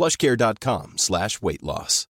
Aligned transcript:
plushcare.com 0.00 0.96
slash 0.96 1.42
weight 1.42 1.62
loss. 1.62 2.06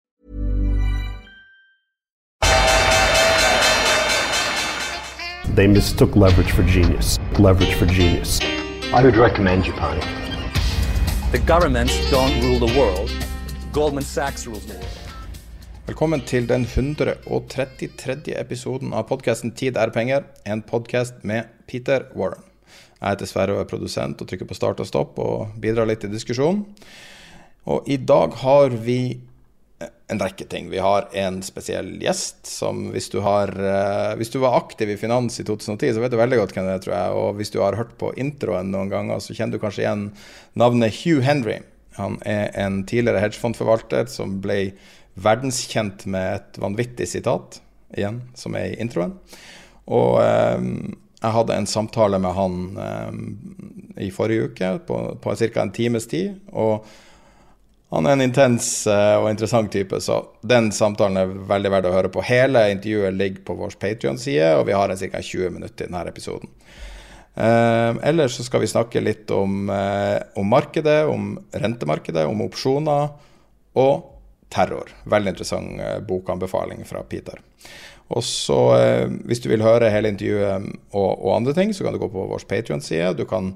They 5.55 5.67
mistook 5.67 6.15
leverage 6.15 6.53
for 6.53 6.63
genius. 6.65 7.19
Leverage 7.39 7.75
for 7.75 7.87
genius. 7.87 8.41
I 8.93 9.03
would 9.03 9.17
recommend 9.17 9.65
Japan. 9.65 9.99
The 11.33 11.39
governments 11.39 11.95
don't 12.11 12.41
rule 12.43 12.59
the 12.59 12.79
world. 12.79 13.11
Goldman 13.73 14.05
Sachs 14.05 14.47
rules 14.47 14.67
the 14.67 14.75
world. 14.75 14.99
Velkommen 15.87 16.21
til 16.21 16.49
den 16.49 16.67
133. 16.67 18.37
episoden 18.37 18.93
av 18.93 19.09
podkasten 19.09 19.51
'Tid 19.51 19.77
er 19.77 19.91
penger', 19.91 20.25
en 20.47 20.63
podkast 20.63 21.25
med 21.25 21.43
Peter 21.67 22.01
Warren. 22.17 22.43
Jeg 23.01 23.09
heter 23.09 23.27
Sverre 23.27 23.53
og 23.53 23.61
er 23.61 23.65
produsent 23.65 24.21
og 24.21 24.29
trykker 24.29 24.47
på 24.47 24.55
start 24.55 24.81
og 24.81 24.87
stopp 24.87 25.19
og 25.19 25.49
bidrar 25.61 25.87
litt 25.87 26.05
i 26.05 26.13
diskusjonen. 26.13 26.67
Og 27.69 27.89
i 27.91 27.99
dag 28.01 28.37
har 28.41 28.77
vi 28.85 29.01
en 30.09 30.21
rekke 30.21 30.45
ting. 30.49 30.71
Vi 30.73 30.81
har 30.81 31.09
en 31.13 31.43
spesiell 31.45 31.91
gjest 32.01 32.47
som 32.49 32.87
hvis 32.95 33.11
du, 33.13 33.19
har, 33.21 33.53
eh, 33.53 34.15
hvis 34.17 34.33
du 34.33 34.39
var 34.41 34.57
aktiv 34.57 34.91
i 34.91 34.97
finans 34.97 35.37
i 35.41 35.45
2010, 35.45 35.93
så 35.95 36.03
vet 36.03 36.15
du 36.15 36.19
veldig 36.19 36.39
godt 36.41 36.55
hvem 36.57 36.69
det 36.69 36.77
er, 36.79 36.85
tror 36.85 36.95
jeg. 36.97 37.17
Og 37.21 37.35
hvis 37.39 37.53
du 37.53 37.59
har 37.61 37.77
hørt 37.77 37.93
på 38.01 38.15
introen 38.17 38.73
noen 38.73 38.89
ganger, 38.93 39.21
så 39.21 39.37
kjenner 39.37 39.59
du 39.59 39.63
kanskje 39.63 39.85
igjen 39.85 40.07
navnet 40.59 40.97
Hugh 41.03 41.21
Henry. 41.27 41.59
Han 41.99 42.17
er 42.29 42.55
en 42.57 42.81
tidligere 42.89 43.21
hedgefondforvalter 43.27 44.09
som 44.11 44.39
ble 44.43 44.73
verdenskjent 45.19 46.07
med 46.09 46.39
et 46.39 46.61
vanvittig 46.63 47.09
sitat, 47.11 47.61
igjen, 47.97 48.23
som 48.39 48.57
er 48.57 48.73
i 48.73 48.79
introen. 48.81 49.13
Og 49.93 50.23
eh, 50.23 50.97
jeg 51.19 51.35
hadde 51.35 51.59
en 51.59 51.69
samtale 51.69 52.21
med 52.23 52.37
han 52.39 52.57
eh, 52.87 54.07
i 54.07 54.09
forrige 54.15 54.49
uke 54.49 54.73
på, 54.89 55.03
på 55.21 55.37
ca. 55.37 55.67
en 55.67 55.75
times 55.75 56.09
tid. 56.09 56.41
og 56.49 56.89
han 57.91 58.07
er 58.07 58.19
en 58.19 58.25
intens 58.27 58.67
uh, 58.91 59.17
og 59.23 59.31
interessant 59.31 59.71
type, 59.73 59.97
så 60.05 60.21
den 60.45 60.69
samtalen 60.77 61.17
er 61.23 61.31
veldig 61.49 61.71
verdt 61.73 61.89
å 61.89 61.95
høre 61.95 62.11
på. 62.13 62.25
Hele 62.29 62.67
intervjuet 62.75 63.17
ligger 63.17 63.47
på 63.49 63.57
vår 63.57 63.79
Patrion-side, 63.81 64.51
og 64.59 64.67
vi 64.69 64.77
har 64.77 64.93
en 64.93 65.01
ca. 65.01 65.23
20 65.25 65.55
minutter 65.57 65.87
i 65.87 65.89
denne 65.89 66.05
episoden. 66.11 66.53
Eh, 67.39 67.97
ellers 68.11 68.35
så 68.35 68.43
skal 68.43 68.65
vi 68.65 68.67
snakke 68.67 68.99
litt 68.99 69.31
om, 69.31 69.69
eh, 69.71 70.19
om, 70.35 70.49
markedet, 70.51 71.05
om 71.07 71.37
rentemarkedet, 71.55 72.25
om 72.27 72.41
opsjoner 72.43 73.13
og 73.79 74.09
terror. 74.51 74.91
Veldig 75.07 75.37
interessant 75.37 75.79
bokanbefaling 76.09 76.83
fra 76.89 77.05
Peter. 77.07 77.39
Og 78.11 78.25
så, 78.27 78.59
hvis 79.29 79.45
du 79.45 79.51
vil 79.53 79.63
høre 79.63 79.93
hele 79.93 80.11
intervjuet 80.11 80.67
og, 80.97 81.11
og 81.13 81.37
andre 81.37 81.55
ting, 81.55 81.71
så 81.77 81.87
kan 81.87 81.95
du 81.95 82.01
gå 82.03 82.09
på 82.11 82.27
vår 82.27 82.49
Patrion-side. 82.51 83.15
Du 83.21 83.23
kan 83.29 83.53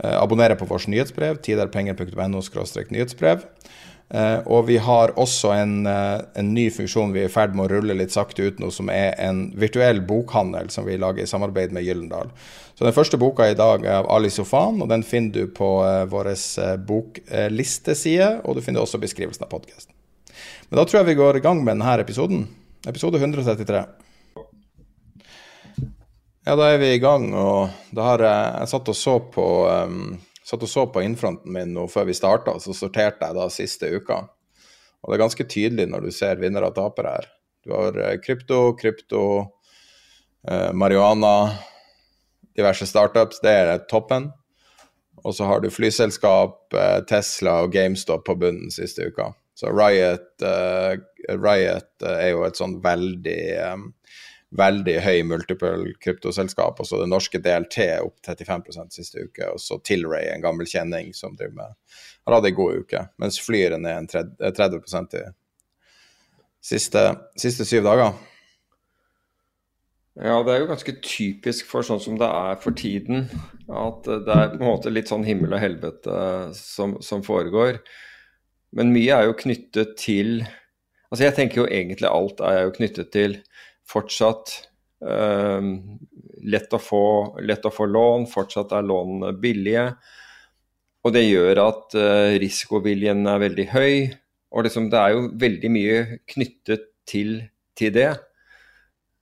abonnere 0.00 0.56
på 0.56 0.68
vårt 0.68 0.88
nyhetsbrev, 0.88 1.42
tiderpenger.no 1.44 2.40
nyhetsbrev. 2.90 3.46
Uh, 4.10 4.42
og 4.50 4.64
vi 4.66 4.74
har 4.82 5.12
også 5.22 5.52
en, 5.54 5.84
uh, 5.86 6.18
en, 6.34 6.48
ny 6.50 6.64
funksjon 6.74 7.12
vi 7.14 7.22
er 7.22 7.28
i 7.28 7.30
ferd 7.30 7.52
med 7.54 7.68
å 7.68 7.70
rulle 7.76 7.94
litt 7.94 8.10
sakte 8.10 8.42
ut 8.42 8.58
nå, 8.58 8.72
som 8.74 8.90
er 8.90 9.14
en 9.22 9.44
virtuell 9.54 10.00
bokhandel 10.02 10.66
som 10.74 10.88
vi 10.88 10.96
lager 10.98 11.22
i 11.22 11.30
samarbeid 11.30 11.70
med 11.76 11.86
Gyllendal. 11.86 12.32
Så 12.74 12.88
Den 12.88 12.96
første 12.96 13.20
boka 13.22 13.46
i 13.46 13.54
dag 13.54 13.86
er 13.86 14.00
av 14.00 14.10
Ali 14.10 14.32
Sofan, 14.34 14.82
og 14.82 14.90
den 14.90 15.06
finner 15.06 15.36
du 15.36 15.54
på 15.54 15.68
vår 16.10 16.32
boklisteside. 16.88 18.30
Og 18.42 18.56
du 18.56 18.64
finner 18.64 18.82
også 18.82 18.98
beskrivelsen 18.98 19.44
av 19.44 19.52
podkasten. 19.52 19.92
Men 20.70 20.80
da 20.80 20.86
tror 20.88 21.02
jeg 21.02 21.10
vi 21.12 21.18
går 21.20 21.38
i 21.38 21.44
gang 21.44 21.60
med 21.60 21.76
denne 21.76 21.98
episoden. 22.00 22.46
Episode 22.88 23.20
133. 23.20 23.84
Ja, 26.46 26.54
da 26.56 26.70
er 26.72 26.78
vi 26.80 26.94
i 26.94 27.00
gang, 27.02 27.26
og 27.36 27.68
da 27.92 28.04
har 28.14 28.22
jeg, 28.24 28.44
jeg 28.62 28.68
satt 28.72 28.88
og 28.88 28.96
så 28.96 29.16
på 29.34 29.46
um, 29.68 30.14
satt 30.40 30.62
og 30.64 30.70
så 30.72 30.86
på 30.88 31.02
innfronten 31.04 31.52
min 31.52 31.74
nå 31.76 31.84
før 31.92 32.06
vi 32.08 32.16
starta, 32.16 32.54
så 32.58 32.72
sorterte 32.72 33.28
jeg 33.28 33.36
da 33.36 33.48
siste 33.52 33.90
uka. 33.92 34.22
Og 35.00 35.10
det 35.10 35.18
er 35.18 35.22
ganske 35.26 35.46
tydelig 35.52 35.86
når 35.92 36.06
du 36.06 36.14
ser 36.16 36.40
vinnere 36.40 36.70
og 36.70 36.78
tapere 36.78 37.12
her. 37.18 37.28
Du 37.64 37.74
har 37.76 37.96
eh, 38.00 38.16
krypto, 38.24 38.72
krypto, 38.80 39.22
eh, 40.48 40.70
marihuana, 40.72 41.52
diverse 42.56 42.88
startups. 42.88 43.40
Det 43.44 43.52
er 43.52 43.84
toppen. 43.92 44.30
Og 45.20 45.36
så 45.36 45.44
har 45.48 45.60
du 45.60 45.68
flyselskap, 45.72 46.72
eh, 46.72 46.98
Tesla 47.08 47.60
og 47.64 47.72
GameStop 47.76 48.24
på 48.28 48.36
bunnen 48.40 48.72
siste 48.72 49.08
uka. 49.12 49.30
Så 49.56 49.72
Riot, 49.76 50.32
eh, 50.44 50.96
Riot 51.36 52.08
er 52.08 52.30
jo 52.32 52.44
et 52.48 52.60
sånn 52.60 52.78
veldig 52.84 53.40
veldig 54.56 54.96
høy 55.04 55.20
multiple 55.28 55.92
kryptoselskap. 56.02 56.80
Og 56.80 56.88
så 56.88 57.00
det 57.00 57.10
norske 57.10 57.40
DLT 57.42 57.84
opp 58.02 58.16
35% 58.26 58.96
siste 58.96 59.26
uke. 59.26 59.52
Og 59.54 59.60
så 59.62 59.78
Tilray, 59.86 60.30
en 60.32 60.44
gammel 60.44 60.68
kjenning 60.70 61.12
som 61.16 61.36
driver 61.38 61.58
med 61.62 61.76
har 62.26 62.36
hatt 62.36 62.48
ei 62.50 62.56
god 62.56 62.82
uke. 62.84 63.04
Mens 63.22 63.38
Flyr 63.42 63.76
er 63.76 63.82
ned 63.82 64.10
30, 64.10 64.50
30 64.56 65.14
i 65.20 65.24
siste, 66.72 67.06
siste 67.40 67.66
syv 67.68 67.86
dager. 67.88 68.18
Ja, 70.20 70.40
det 70.44 70.52
er 70.52 70.60
jo 70.60 70.68
ganske 70.68 70.92
typisk 71.00 71.68
for 71.70 71.86
sånn 71.86 72.02
som 72.02 72.18
det 72.20 72.28
er 72.28 72.58
for 72.60 72.76
tiden. 72.76 73.28
At 73.70 74.04
det 74.04 74.34
er 74.34 74.52
på 74.52 74.60
en 74.60 74.68
måte 74.68 74.92
litt 74.92 75.08
sånn 75.08 75.24
himmel 75.24 75.54
og 75.56 75.62
helvete 75.62 76.16
som, 76.58 76.98
som 77.04 77.22
foregår. 77.24 77.80
Men 78.76 78.92
mye 78.94 79.16
er 79.16 79.30
jo 79.30 79.38
knyttet 79.38 79.96
til 80.00 80.42
Altså 81.10 81.24
jeg 81.24 81.34
tenker 81.34 81.58
jo 81.58 81.70
egentlig 81.74 82.06
alt 82.06 82.38
er 82.46 82.60
jo 82.60 82.74
knyttet 82.76 83.08
til 83.10 83.32
fortsatt 83.90 84.54
eh, 85.02 85.68
lett, 86.54 86.72
å 86.72 86.80
få, 86.80 87.04
lett, 87.42 87.66
å 87.66 87.74
få, 87.74 87.88
lån, 87.90 88.26
fortsatt 88.30 88.74
er 88.76 88.86
lånene 88.86 89.34
billige. 89.40 89.90
Og 91.04 91.14
det 91.16 91.24
gjør 91.26 91.62
at 91.64 91.96
eh, 91.98 92.38
risikoviljen 92.42 93.24
er 93.30 93.44
veldig 93.44 93.68
høy. 93.74 93.94
Og 94.50 94.66
liksom, 94.66 94.90
det 94.92 94.98
er 94.98 95.14
jo 95.14 95.28
veldig 95.40 95.70
mye 95.72 96.00
knyttet 96.28 96.90
til, 97.08 97.38
til 97.78 97.94
det. 97.94 98.10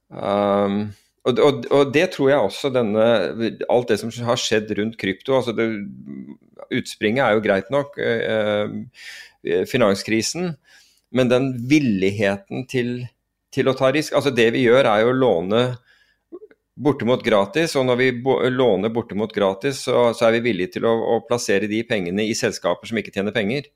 Um, 0.08 0.88
og, 1.28 1.40
og, 1.44 1.66
og, 1.68 1.90
det 1.92 2.06
tror 2.14 2.30
jeg 2.30 2.40
også 2.40 2.70
denne 2.72 3.02
Alt 3.68 3.90
det 3.90 3.98
som 4.00 4.12
har 4.24 4.38
skjedd 4.40 4.70
rundt 4.78 4.94
krypto 4.96 5.34
altså 5.36 5.52
det, 5.52 5.66
Utspringet 6.72 7.20
er 7.26 7.34
jo 7.36 7.42
greit 7.44 7.68
nok, 7.72 7.98
eh, 8.00 8.64
finanskrisen. 9.68 10.50
Men 11.16 11.30
den 11.30 11.46
villigheten 11.70 12.66
til 12.68 12.90
til 13.54 13.68
å 13.70 13.76
ta 13.76 13.90
risk. 13.94 14.14
Altså 14.16 14.32
Det 14.34 14.50
vi 14.54 14.66
gjør, 14.66 14.88
er 14.88 15.04
jo 15.04 15.12
å 15.12 15.18
låne 15.18 15.62
bortimot 16.78 17.24
gratis, 17.26 17.74
og 17.76 17.88
når 17.88 17.98
vi 17.98 18.08
låner 18.54 18.92
bortimot 18.94 19.32
gratis, 19.34 19.82
så, 19.88 20.12
så 20.14 20.28
er 20.28 20.36
vi 20.36 20.44
villige 20.50 20.76
til 20.76 20.86
å, 20.86 20.94
å, 20.94 21.18
plassere 21.26 21.66
de 21.70 21.82
pengene 21.86 22.26
i 22.28 22.36
selskaper 22.38 22.90
som 22.90 23.00
ikke 23.00 23.14
tjener 23.14 23.34
penger. 23.34 23.66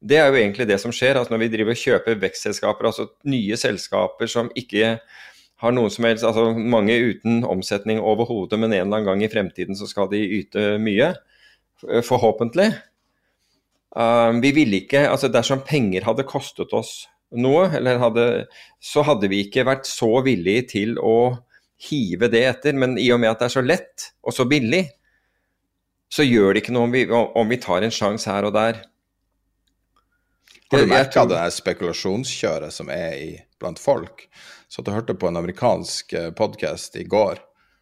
Det 0.00 0.18
er 0.20 0.28
jo 0.28 0.36
egentlig 0.40 0.66
det 0.68 0.78
som 0.80 0.92
skjer 0.96 1.18
altså 1.20 1.34
når 1.34 1.42
vi 1.42 1.50
driver 1.52 1.76
og 1.76 1.80
kjøper 1.80 2.20
vekstselskaper, 2.20 2.88
altså 2.88 3.08
nye 3.28 3.56
selskaper 3.60 4.30
som 4.32 4.52
ikke 4.56 4.94
har 5.60 5.74
noen 5.76 5.92
som 5.92 6.06
helst, 6.08 6.24
altså 6.24 6.54
mange 6.56 6.96
uten 6.96 7.42
omsetning 7.44 8.00
overhodet, 8.00 8.56
men 8.60 8.72
en 8.72 8.78
eller 8.78 9.00
annen 9.00 9.08
gang 9.10 9.24
i 9.24 9.32
fremtiden 9.32 9.76
så 9.76 9.88
skal 9.88 10.08
de 10.12 10.20
yte 10.40 10.74
mye. 10.80 11.12
Forhåpentlig. 12.04 12.70
Um, 13.90 14.40
vi 14.44 14.52
ville 14.56 14.80
ikke, 14.84 15.02
altså 15.10 15.28
Dersom 15.32 15.64
penger 15.66 16.04
hadde 16.06 16.28
kostet 16.28 16.72
oss 16.76 17.08
noe, 17.38 17.68
hadde, 17.70 18.26
så 18.82 19.04
hadde 19.06 19.30
vi 19.30 19.44
ikke 19.44 19.66
vært 19.68 19.88
så 19.88 20.20
villige 20.26 20.66
til 20.74 20.96
å 20.98 21.38
hive 21.90 22.30
det 22.32 22.44
etter. 22.48 22.76
Men 22.76 22.98
i 22.98 23.10
og 23.14 23.20
med 23.22 23.32
at 23.32 23.42
det 23.42 23.50
er 23.50 23.56
så 23.56 23.64
lett 23.64 24.10
og 24.26 24.34
så 24.36 24.46
billig, 24.50 24.84
så 26.10 26.26
gjør 26.26 26.54
det 26.54 26.64
ikke 26.64 26.74
noe 26.74 26.88
om 26.88 26.94
vi, 26.94 27.04
om 27.10 27.52
vi 27.52 27.60
tar 27.62 27.86
en 27.86 27.94
sjanse 27.94 28.30
her 28.30 28.48
og 28.48 28.56
der. 28.56 28.82
Har 30.70 30.82
du 30.82 30.90
merka 30.90 31.24
det 31.26 31.34
der 31.34 31.52
spekulasjonskjøret 31.54 32.74
som 32.74 32.90
er 32.94 33.14
i, 33.18 33.30
blant 33.62 33.78
folk? 33.82 34.26
Så 34.70 34.84
jeg 34.86 34.94
hørte 34.94 35.16
på 35.18 35.30
en 35.30 35.38
amerikansk 35.38 36.14
podkast 36.38 36.98
i 36.98 37.06
går, 37.10 37.40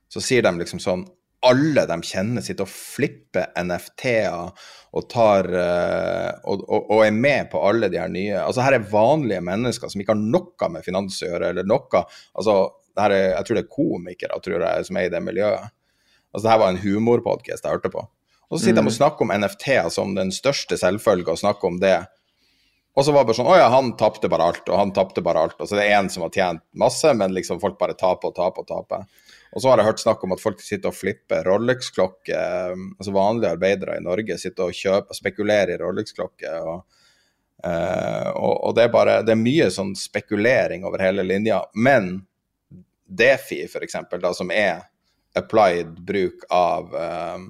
så 0.08 0.22
sier 0.24 0.44
de 0.44 0.54
liksom 0.56 0.80
sånn 0.80 1.04
Alle 1.46 1.84
de 1.86 1.96
kjenner, 2.02 2.42
sitter 2.42 2.66
og 2.66 2.72
flipper 2.72 3.52
NFT-er 3.62 4.50
og 4.98 5.04
tar 5.12 5.46
eh, 5.52 6.32
og, 6.48 6.64
og, 6.64 6.88
og 6.96 7.04
er 7.04 7.14
med 7.14 7.50
på 7.52 7.60
alle 7.62 7.90
de 7.92 8.00
her 8.00 8.10
nye 8.10 8.40
Altså 8.40 8.64
her 8.64 8.78
er 8.78 8.88
vanlige 8.90 9.44
mennesker 9.44 9.92
som 9.92 10.00
ikke 10.02 10.16
har 10.16 10.22
noe 10.22 10.70
med 10.72 10.86
finans 10.86 11.20
å 11.22 11.28
gjøre, 11.28 11.52
eller 11.52 11.68
noe 11.68 12.02
Altså, 12.32 12.56
er, 12.98 13.14
jeg 13.14 13.46
tror 13.46 13.58
det 13.58 13.64
er 13.66 13.74
komikere 13.76 14.40
tror 14.42 14.64
jeg, 14.66 14.86
som 14.88 14.98
er 14.98 15.06
i 15.06 15.12
det 15.12 15.20
miljøet. 15.22 15.74
Altså, 16.32 16.44
det 16.44 16.52
her 16.52 16.62
var 16.64 16.72
en 16.72 16.82
humorpodkast 16.82 17.66
jeg 17.66 17.76
hørte 17.76 17.92
på. 17.92 18.02
Og 18.48 18.56
så 18.56 18.64
sitter 18.64 18.82
de 18.82 18.90
og 18.90 18.96
snakker 18.96 19.26
om 19.26 19.32
NFT-er 19.36 19.90
som 19.92 20.14
den 20.16 20.32
største 20.32 20.78
selvfølge, 20.80 21.34
og 21.34 21.40
snakker 21.40 21.68
om 21.68 21.78
det. 21.82 21.98
Og 22.96 23.04
så 23.06 23.12
var 23.14 23.22
det 23.22 23.30
bare 23.30 23.38
sånn 23.38 23.50
Å 23.52 23.56
ja, 23.60 23.68
han 23.70 23.92
tapte 24.00 24.30
bare 24.32 24.48
alt, 24.50 24.64
og 24.66 24.80
han 24.80 24.92
tapte 24.96 25.22
bare 25.24 25.44
alt. 25.46 25.58
Og 25.60 25.68
så 25.68 25.78
det 25.78 25.84
er 25.86 25.98
en 26.00 26.08
som 26.10 26.24
har 26.24 26.32
tjent 26.34 26.64
masse, 26.80 27.12
men 27.14 27.36
liksom 27.36 27.60
folk 27.62 27.78
bare 27.80 27.96
taper 27.98 28.32
og 28.32 28.38
taper 28.38 28.64
og 28.64 28.70
taper. 28.72 29.27
Og 29.52 29.62
så 29.62 29.70
har 29.70 29.80
jeg 29.80 29.88
hørt 29.88 30.02
snakk 30.02 30.24
om 30.24 30.34
at 30.34 30.42
folk 30.42 30.60
sitter 30.60 30.92
og 30.92 30.96
flipper 30.96 31.46
Rolex-klokker. 31.48 32.74
Altså 32.98 33.14
vanlige 33.14 33.54
arbeidere 33.56 33.96
i 33.96 34.04
Norge 34.04 34.36
sitter 34.40 34.68
og 34.68 34.76
kjøper, 34.76 35.14
og 35.14 35.18
spekulerer 35.18 35.74
i 35.74 35.78
Rolex-klokker. 35.80 36.68
Og, 36.68 36.82
eh, 37.64 38.28
og, 38.34 38.54
og 38.68 38.76
det 38.76 38.84
er 38.84 38.92
bare 38.92 39.20
Det 39.24 39.32
er 39.34 39.40
mye 39.40 39.70
sånn 39.72 39.94
spekulering 39.96 40.84
over 40.88 41.04
hele 41.06 41.24
linja. 41.24 41.62
Men 41.74 42.18
Defi, 43.08 43.62
da, 44.20 44.34
som 44.36 44.52
er 44.52 44.84
applied 45.38 45.96
bruk 46.04 46.44
av 46.52 46.92
eh, 46.92 47.48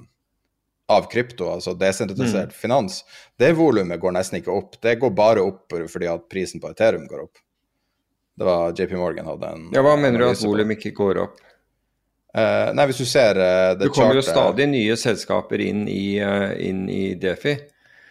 av 0.89 1.05
krypto, 1.11 1.45
altså 1.53 1.75
desentralisert 1.77 2.53
finans, 2.53 3.03
det 3.37 3.51
volumet 3.53 3.99
går 4.01 4.15
nesten 4.15 4.39
ikke 4.39 4.55
opp. 4.55 4.79
Det 4.81 4.95
går 4.97 5.11
bare 5.13 5.43
opp 5.45 5.75
fordi 5.91 6.07
at 6.09 6.23
prisen 6.31 6.61
på 6.63 6.71
Ethereum 6.71 7.05
går 7.07 7.27
opp. 7.27 7.43
Det 8.39 8.47
var 8.47 8.73
JP 8.73 8.95
Morgan 8.97 9.27
hadde 9.29 9.51
en 9.53 9.67
Ja, 9.75 9.83
hva 9.85 9.93
mener 9.99 10.23
du 10.23 10.25
at 10.31 10.41
volum 10.41 10.73
ikke 10.73 10.95
går 10.97 11.21
opp? 11.27 11.37
Eh, 12.35 12.73
nei, 12.77 12.85
hvis 12.85 12.99
du 13.01 13.07
ser 13.09 13.39
uh, 13.41 13.73
Det 13.79 13.89
kommer 13.89 14.19
jo 14.19 14.21
stadig 14.21 14.67
nye 14.69 14.97
selskaper 14.99 15.63
inn 15.65 15.87
i, 15.89 16.19
uh, 16.21 16.51
inn 16.61 16.83
i 16.93 17.15
Defi. 17.17 17.55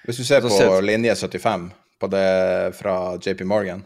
Hvis 0.09 0.19
du 0.19 0.25
ser 0.25 0.43
altså, 0.43 0.67
på 0.73 0.81
linje 0.83 1.15
75 1.15 1.69
på 2.01 2.11
det 2.11 2.27
fra 2.79 2.97
JP 3.23 3.45
Morgan, 3.47 3.85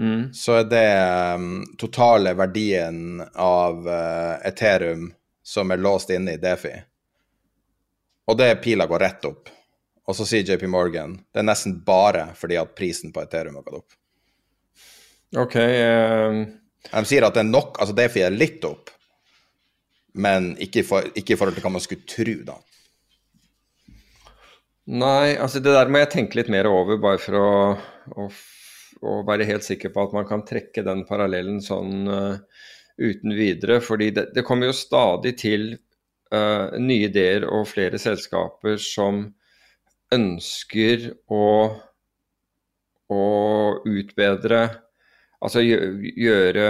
Mm. 0.00 0.30
så 0.32 0.54
er 0.60 0.64
det 0.70 1.34
um, 1.34 1.64
totale 1.76 2.30
verdien 2.38 3.18
av 3.34 3.88
eh, 3.90 4.46
Ethereum 4.48 5.10
som 5.44 5.70
er 5.74 5.80
låst 5.82 6.10
inne 6.14 6.38
i 6.38 6.40
Defi. 6.40 6.70
Og 8.30 8.38
det 8.38 8.54
pila 8.62 8.86
går 8.86 9.02
rett 9.02 9.26
opp. 9.28 9.50
Og 10.06 10.16
så 10.16 10.24
sier 10.24 10.46
JP 10.46 10.64
Morgan 10.72 11.18
det 11.34 11.42
er 11.42 11.48
nesten 11.50 11.74
bare 11.84 12.30
fordi 12.38 12.56
at 12.56 12.72
prisen 12.78 13.12
på 13.12 13.20
Ethereum 13.26 13.58
har 13.58 13.66
gått 13.66 13.82
opp. 13.82 13.98
Ok. 15.42 15.56
eh, 15.56 16.38
De 16.94 17.04
sier 17.04 17.26
at 17.26 17.36
det 17.36 17.44
er 17.44 17.50
nok, 17.50 17.76
altså 17.82 17.94
Defi 17.98 18.24
er 18.24 18.32
litt 18.32 18.64
opp, 18.64 18.88
men 20.14 20.54
ikke 20.62 20.84
for, 20.86 21.06
i 21.14 21.22
forhold 21.36 21.56
til 21.56 21.64
hva 21.64 21.72
man 21.74 21.84
skulle 21.84 22.06
tro, 22.08 22.36
da. 22.46 22.56
Nei, 24.90 25.36
altså 25.38 25.60
det 25.62 25.74
der 25.76 25.90
må 25.92 26.00
jeg 26.00 26.10
tenke 26.16 26.40
litt 26.40 26.50
mer 26.50 26.66
over, 26.66 26.98
bare 27.02 27.20
for 27.22 27.36
å, 27.38 27.50
å, 28.18 28.26
å 29.06 29.18
være 29.28 29.46
helt 29.46 29.66
sikker 29.66 29.92
på 29.94 30.06
at 30.06 30.16
man 30.16 30.26
kan 30.26 30.42
trekke 30.46 30.82
den 30.86 31.04
parallellen 31.06 31.60
sånn 31.62 32.08
uh, 32.10 32.64
uten 32.98 33.36
videre. 33.36 33.78
Fordi 33.84 34.10
det, 34.16 34.30
det 34.34 34.44
kommer 34.46 34.70
jo 34.70 34.76
stadig 34.76 35.36
til 35.38 35.68
uh, 36.34 36.74
nye 36.80 37.06
ideer 37.06 37.46
og 37.46 37.68
flere 37.70 38.00
selskaper 38.02 38.80
som 38.82 39.28
ønsker 40.10 41.06
å, 41.30 41.44
å 43.14 43.24
utbedre 43.86 44.64
Altså 45.40 45.62
gjø- 45.64 46.10
gjøre 46.20 46.64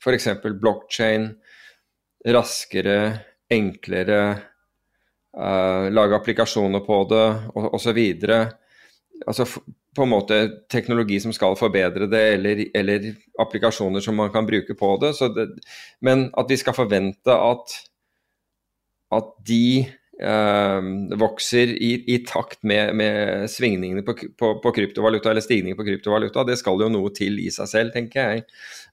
f.eks. 0.00 0.28
blockchain 0.60 1.26
raskere, 2.26 2.98
enklere 3.52 4.18
uh, 5.38 5.90
lage 5.92 6.16
applikasjoner 6.16 6.84
på 6.86 6.98
det 7.10 7.26
osv. 7.54 8.00
Altså 9.26 9.46
på 9.96 10.06
en 10.06 10.12
måte 10.12 10.38
teknologi 10.72 11.18
som 11.20 11.34
skal 11.36 11.56
forbedre 11.58 12.08
det, 12.10 12.22
eller, 12.36 12.62
eller 12.74 13.10
applikasjoner 13.42 14.00
som 14.00 14.16
man 14.16 14.32
kan 14.32 14.46
bruke 14.48 14.74
på 14.78 14.92
det. 15.02 15.12
Det. 15.36 15.48
Men 16.00 16.30
at 16.38 16.48
vi 16.48 16.56
skal 16.56 16.76
forvente 16.76 17.34
at, 17.34 17.74
at 19.12 19.34
de 19.48 19.84
vokser 21.18 21.72
i, 21.74 21.90
i 22.14 22.18
takt 22.28 22.60
med, 22.62 22.92
med 22.94 23.50
svingningene 23.50 24.04
på, 24.06 24.14
på, 24.38 24.52
på 24.62 24.72
kryptovaluta, 24.76 25.32
eller 25.32 25.44
stigningen 25.44 25.78
på 25.78 25.86
kryptovaluta, 25.86 26.44
det 26.46 26.58
skal 26.60 26.78
jo 26.78 26.90
noe 26.92 27.10
til 27.16 27.40
i 27.42 27.48
seg 27.50 27.70
selv, 27.70 27.94
tenker 27.94 28.20
jeg. 28.20 28.44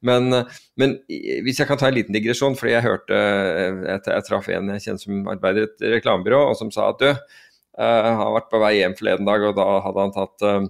Men, 0.05 0.31
men 0.79 0.95
hvis 1.09 1.59
jeg 1.59 1.69
kan 1.69 1.79
ta 1.79 1.89
en 1.89 1.97
liten 1.97 2.15
digresjon, 2.15 2.57
fordi 2.57 2.73
jeg 2.77 2.85
hørte 2.85 3.17
eh, 3.19 3.79
Jeg, 3.89 4.03
jeg 4.07 4.25
traff 4.29 4.49
en 4.53 4.73
jeg 4.73 4.85
kjenner 4.85 5.03
som 5.03 5.31
arbeider 5.35 5.65
i 5.65 5.69
et 5.69 5.87
reklamebyrå, 5.97 6.41
og 6.51 6.57
som 6.59 6.71
sa 6.73 6.89
at 6.93 7.03
du, 7.03 7.09
eh, 7.11 8.01
han 8.07 8.19
har 8.23 8.35
vært 8.37 8.51
på 8.53 8.61
vei 8.63 8.73
hjem 8.79 8.97
forleden 8.99 9.29
dag, 9.29 9.45
og 9.49 9.57
da 9.59 9.67
hadde 9.85 10.05
han 10.05 10.15
tatt 10.15 10.47
eh, 10.47 10.69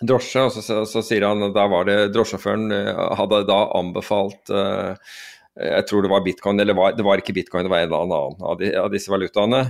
drosje, 0.00 0.46
og 0.46 0.54
så, 0.54 0.64
så, 0.64 0.78
så 0.88 1.02
sier 1.04 1.26
han 1.28 1.50
da 1.56 1.66
var 1.72 1.88
det 1.88 1.98
drosjesjåføren 2.14 2.70
eh, 2.76 3.02
hadde 3.20 3.42
da 3.48 3.60
anbefalt 3.80 4.52
eh, 4.54 5.16
jeg 5.58 5.86
tror 5.88 6.04
det 6.04 6.10
var 6.12 6.22
bitcoin, 6.24 6.60
eller 6.62 6.76
var, 6.78 6.92
det 6.96 7.04
var 7.04 7.20
ikke 7.20 7.34
bitcoin, 7.36 7.66
det 7.66 7.72
var 7.72 7.82
en 7.82 7.88
eller 7.90 8.04
annen 8.04 8.44
av, 8.46 8.58
de, 8.60 8.70
av 8.78 8.90
disse 8.92 9.10
valutaene. 9.10 9.64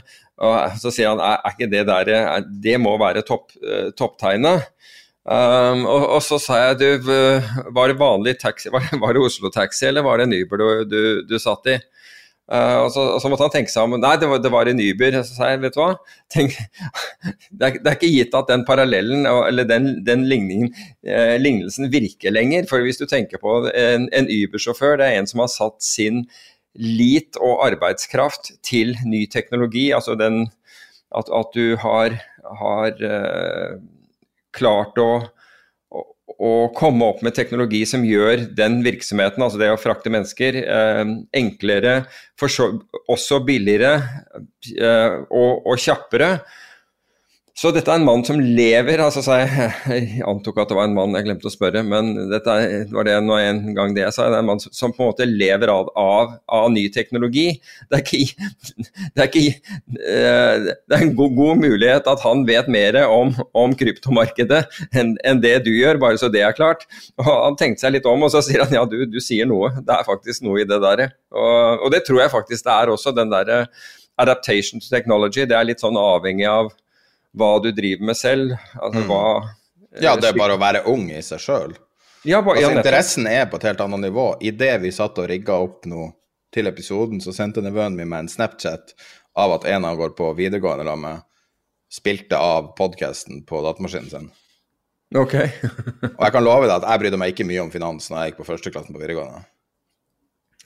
Og 0.45 0.81
så 0.83 0.93
sier 0.95 1.13
han 1.13 1.23
er, 1.25 1.41
er 1.41 1.55
ikke 1.57 1.71
det 1.73 1.85
der 1.89 2.11
er, 2.15 2.51
Det 2.67 2.77
må 2.83 2.93
være 3.01 3.25
topp, 3.27 3.55
eh, 3.65 3.89
topptegnet. 3.97 4.69
Um, 5.21 5.83
og, 5.85 6.05
og 6.17 6.23
så 6.25 6.39
sa 6.41 6.59
jeg 6.63 6.79
du, 6.81 6.87
var 7.77 7.91
det 7.91 7.99
vanlig 8.01 8.39
taxi, 8.41 8.71
var, 8.75 8.87
var 9.03 9.15
det 9.15 9.25
Oslo 9.25 9.51
Taxi 9.53 9.85
eller 9.91 10.03
var 10.07 10.19
det 10.19 10.27
en 10.27 10.33
du, 10.33 10.71
du, 10.89 11.03
du 11.29 11.37
satt 11.39 11.69
i? 11.69 11.77
Uh, 12.51 12.83
og, 12.83 12.89
så, 12.91 13.05
og 13.15 13.21
så 13.23 13.31
måtte 13.31 13.47
han 13.47 13.53
tenke 13.55 13.71
seg 13.71 13.87
om. 13.87 13.95
Nei, 14.03 14.17
det 14.19 14.27
var, 14.27 14.41
det 14.43 14.51
var 14.51 14.67
en 14.67 14.83
Uber. 14.83 15.21
Så 15.23 15.37
sa 15.37 15.53
jeg, 15.53 15.61
vet 15.63 15.77
du 15.77 15.81
hva. 15.81 15.93
Tenk, 16.35 16.57
det, 17.59 17.69
er, 17.69 17.77
det 17.79 17.87
er 17.87 17.99
ikke 17.99 18.11
gitt 18.11 18.35
at 18.35 18.51
den 18.51 18.65
parallellen 18.67 19.29
eller 19.31 19.69
den, 19.69 19.91
den 20.07 20.27
eh, 20.27 21.37
lignelsen 21.39 21.91
virker 21.93 22.35
lenger. 22.35 22.67
For 22.71 22.83
hvis 22.83 22.99
du 22.99 23.07
tenker 23.07 23.39
på 23.43 23.61
en, 23.71 24.09
en 24.11 24.31
Uber-sjåfør, 24.31 24.99
det 24.99 25.07
er 25.07 25.21
en 25.21 25.31
som 25.31 25.45
har 25.45 25.53
satt 25.53 25.79
sin 25.87 26.25
lit 26.75 27.39
og 27.39 27.63
arbeidskraft 27.69 28.53
til 28.67 28.97
ny 29.07 29.27
teknologi. 29.31 29.91
Altså 29.95 30.19
den 30.19 30.49
at, 31.15 31.31
at 31.31 31.55
du 31.55 31.77
har, 31.83 32.19
har 32.61 33.05
eh, 33.15 33.79
klart 34.55 34.99
å, 34.99 35.11
å, 36.41 36.71
komme 36.77 37.09
opp 37.13 37.21
med 37.27 37.37
teknologi 37.37 37.83
som 37.89 38.05
gjør 38.07 38.47
den 38.57 38.81
virksomheten, 38.87 39.43
altså 39.45 39.61
det 39.61 39.71
å 39.75 39.81
frakte 39.81 40.13
mennesker, 40.13 40.57
eh, 40.65 41.05
enklere, 41.37 42.01
også 42.41 43.43
billigere 43.45 43.93
eh, 44.73 45.21
og, 45.29 45.67
og 45.69 45.77
kjappere. 45.81 46.39
Så 47.61 47.69
dette 47.77 47.93
er 47.93 47.99
en 48.01 48.07
mann 48.07 48.23
som 48.25 48.39
lever 48.41 49.03
altså 49.05 49.21
jeg, 49.37 49.51
jeg 49.91 50.23
antok 50.25 50.63
at 50.63 50.71
det 50.71 50.77
var 50.79 50.87
en 50.89 50.95
mann, 50.97 51.13
jeg 51.19 51.27
glemte 51.27 51.51
å 51.51 51.53
spørre, 51.53 51.83
men 51.85 52.15
dette 52.31 52.55
var 52.89 53.05
det 53.05 53.19
nå 53.21 53.37
en 53.37 53.61
gang 53.77 53.93
det 53.93 54.07
jeg 54.07 54.17
sa. 54.17 54.29
Det 54.33 54.39
er 54.39 54.45
en 54.47 54.49
mann 54.49 54.63
som, 54.63 54.95
på 54.97 55.05
en 55.05 55.11
måte 55.11 55.27
lever 55.29 55.69
av, 55.69 55.91
av, 56.01 56.33
av 56.57 56.71
ny 56.73 56.87
teknologi. 56.95 57.51
Det 57.91 57.99
er 57.99 58.07
ikke, 58.07 58.49
det 59.13 59.25
er 59.25 59.29
ikke 59.29 59.45
eh, 59.45 60.71
Det 60.71 60.97
er 60.97 61.05
en 61.05 61.15
god, 61.19 61.37
god 61.37 61.63
mulighet 61.67 62.09
at 62.09 62.25
han 62.25 62.47
vet 62.49 62.73
mer 62.73 63.03
om, 63.05 63.35
om 63.53 63.77
kryptomarkedet 63.77 64.65
enn 64.97 65.17
enn 65.27 65.45
det 65.45 65.59
du 65.69 65.73
gjør, 65.75 66.01
bare 66.01 66.21
så 66.23 66.33
det 66.33 66.47
er 66.47 66.57
klart. 66.57 66.89
Og 67.21 67.29
Han 67.29 67.61
tenkte 67.61 67.85
seg 67.85 67.99
litt 67.99 68.09
om, 68.09 68.25
og 68.25 68.33
så 68.33 68.41
sier 68.47 68.65
han 68.65 68.73
ja, 68.79 68.89
du, 68.89 69.03
du 69.05 69.21
sier 69.21 69.49
noe. 69.51 69.75
Det 69.85 69.99
er 69.99 70.09
faktisk 70.09 70.49
noe 70.49 70.63
i 70.65 70.69
det 70.69 70.81
der. 70.81 71.11
Og, 71.37 71.85
og 71.85 71.93
det 71.93 72.07
tror 72.09 72.25
jeg 72.25 72.39
faktisk 72.41 72.65
det 72.71 72.77
er 72.79 72.97
også, 72.97 73.13
den 73.13 73.37
derre 73.37 73.67
adaptation 74.21 74.81
to 74.81 74.89
technology. 74.89 75.45
Det 75.45 75.61
er 75.61 75.69
litt 75.69 75.85
sånn 75.85 76.01
avhengig 76.01 76.49
av 76.49 76.73
hva 77.37 77.51
du 77.63 77.71
driver 77.75 78.11
med 78.11 78.19
selv. 78.19 78.57
Altså 78.81 79.05
hva 79.09 79.23
Ja, 80.01 80.17
det 80.17 80.31
er 80.31 80.39
bare 80.39 80.57
å 80.57 80.63
være 80.63 80.85
ung 80.91 81.09
i 81.11 81.23
seg 81.23 81.43
sjøl. 81.43 81.77
ja, 82.25 82.39
Altså, 82.39 82.71
interessen 82.71 83.27
er 83.27 83.47
på 83.51 83.59
et 83.59 83.69
helt 83.71 83.81
annet 83.81 84.05
nivå. 84.07 84.35
Idet 84.41 84.81
vi 84.83 84.93
satt 84.95 85.19
og 85.19 85.31
rigga 85.31 85.57
opp 85.59 85.87
nå 85.91 86.11
til 86.55 86.67
episoden, 86.67 87.21
så 87.23 87.33
sendte 87.35 87.63
nevøen 87.63 87.97
min 87.97 88.09
meg 88.11 88.25
en 88.25 88.31
Snapchat 88.31 88.95
av 89.39 89.55
at 89.59 89.67
en 89.71 89.87
av 89.87 89.97
går 89.99 90.15
på 90.19 90.33
videregående 90.39 90.85
sammen 90.85 91.07
med, 91.07 91.27
spilte 91.91 92.39
av 92.39 92.73
podkasten 92.79 93.45
på 93.47 93.63
datamaskinen 93.65 94.11
sin. 94.11 94.29
Ok. 95.19 95.35
Og 96.17 96.23
jeg 96.23 96.35
kan 96.35 96.45
love 96.45 96.69
deg 96.69 96.77
at 96.77 96.87
jeg 96.87 97.03
brydde 97.03 97.19
meg 97.19 97.33
ikke 97.33 97.47
mye 97.49 97.65
om 97.65 97.73
finans 97.73 98.11
når 98.11 98.21
jeg 98.21 98.31
gikk 98.31 98.43
på 98.43 98.51
førsteklassen 98.53 98.95
på 98.95 99.03
videregående. 99.03 99.43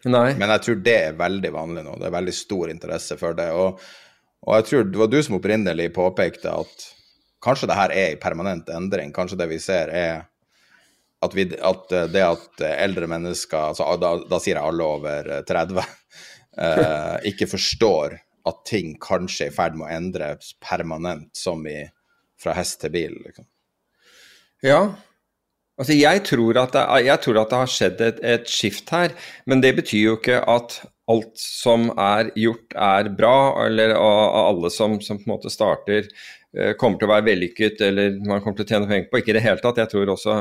Nei. 0.04 0.34
Men 0.36 0.50
jeg 0.52 0.64
tror 0.66 0.80
det 0.84 0.96
er 1.00 1.16
veldig 1.16 1.52
vanlig 1.54 1.84
nå. 1.86 1.94
Det 2.00 2.08
er 2.10 2.16
veldig 2.18 2.34
stor 2.36 2.72
interesse 2.72 3.16
for 3.20 3.36
det. 3.38 3.46
Og, 3.56 3.80
og 4.44 4.58
jeg 4.58 4.68
tror 4.68 4.86
det 4.90 5.00
var 5.00 5.10
du 5.12 5.18
som 5.24 5.38
opprinnelig 5.38 5.88
påpekte 5.96 6.52
at 6.52 6.86
kanskje 7.44 7.68
det 7.70 7.78
her 7.78 7.92
er 7.92 8.12
en 8.12 8.20
permanent 8.22 8.68
endring. 8.72 9.12
Kanskje 9.14 9.38
det 9.40 9.48
vi 9.50 9.60
ser 9.62 9.92
er 9.92 10.24
at, 11.24 11.34
vi, 11.36 11.46
at 11.56 11.94
det 12.12 12.24
at 12.24 12.64
eldre 12.68 13.08
mennesker, 13.08 13.70
altså 13.72 13.96
da, 14.00 14.14
da 14.28 14.40
sier 14.42 14.58
jeg 14.58 14.68
alle 14.68 14.84
over 14.96 15.30
30, 15.48 15.80
eh, 16.66 17.16
ikke 17.32 17.48
forstår 17.54 18.18
at 18.44 18.60
ting 18.68 18.94
kanskje 19.00 19.48
er 19.48 19.52
i 19.52 19.56
ferd 19.56 19.76
med 19.78 19.88
å 19.88 19.96
endres 19.96 20.52
permanent, 20.60 21.30
som 21.36 21.64
i 21.68 21.80
fra 22.40 22.52
hest 22.58 22.82
til 22.82 22.92
bil. 22.92 23.16
liksom. 23.24 23.46
Ja. 24.64 24.80
Altså 25.80 25.96
jeg, 25.96 26.22
tror 26.28 26.54
det, 26.54 26.82
jeg, 27.06 27.20
tror 27.24 27.40
at 27.40 27.50
det, 27.50 27.60
har 27.62 27.70
skjedd 27.72 28.02
et, 28.04 28.20
et 28.22 28.50
skift 28.50 28.92
her, 28.94 29.14
men 29.48 29.64
det 29.64 29.74
betyr 29.80 30.02
jo 30.02 30.18
ikke 30.20 30.42
at 30.50 30.82
alt 31.10 31.34
som 31.36 31.90
er 32.00 32.30
gjort 32.38 32.74
er 32.80 33.10
bra, 33.16 33.36
eller 33.66 33.92
av 33.98 34.38
alle 34.40 34.70
som, 34.72 34.96
som 35.04 35.20
på 35.20 35.28
en 35.28 35.34
måte 35.34 35.52
starter 35.52 36.06
eh, 36.56 36.72
kommer 36.80 37.00
til 37.00 37.08
å 37.08 37.12
være 37.12 37.28
vellykket 37.28 37.82
eller 37.84 38.18
man 38.24 38.40
kommer 38.44 38.60
til 38.60 38.66
å 38.66 38.72
tjene 38.72 38.90
penger 38.90 39.10
på. 39.10 39.20
Ikke 39.20 39.34
i 39.34 39.38
det 39.38 39.44
hele 39.44 39.60
tatt. 39.62 39.82
Jeg 39.82 39.92
tror 39.92 40.14
også 40.14 40.36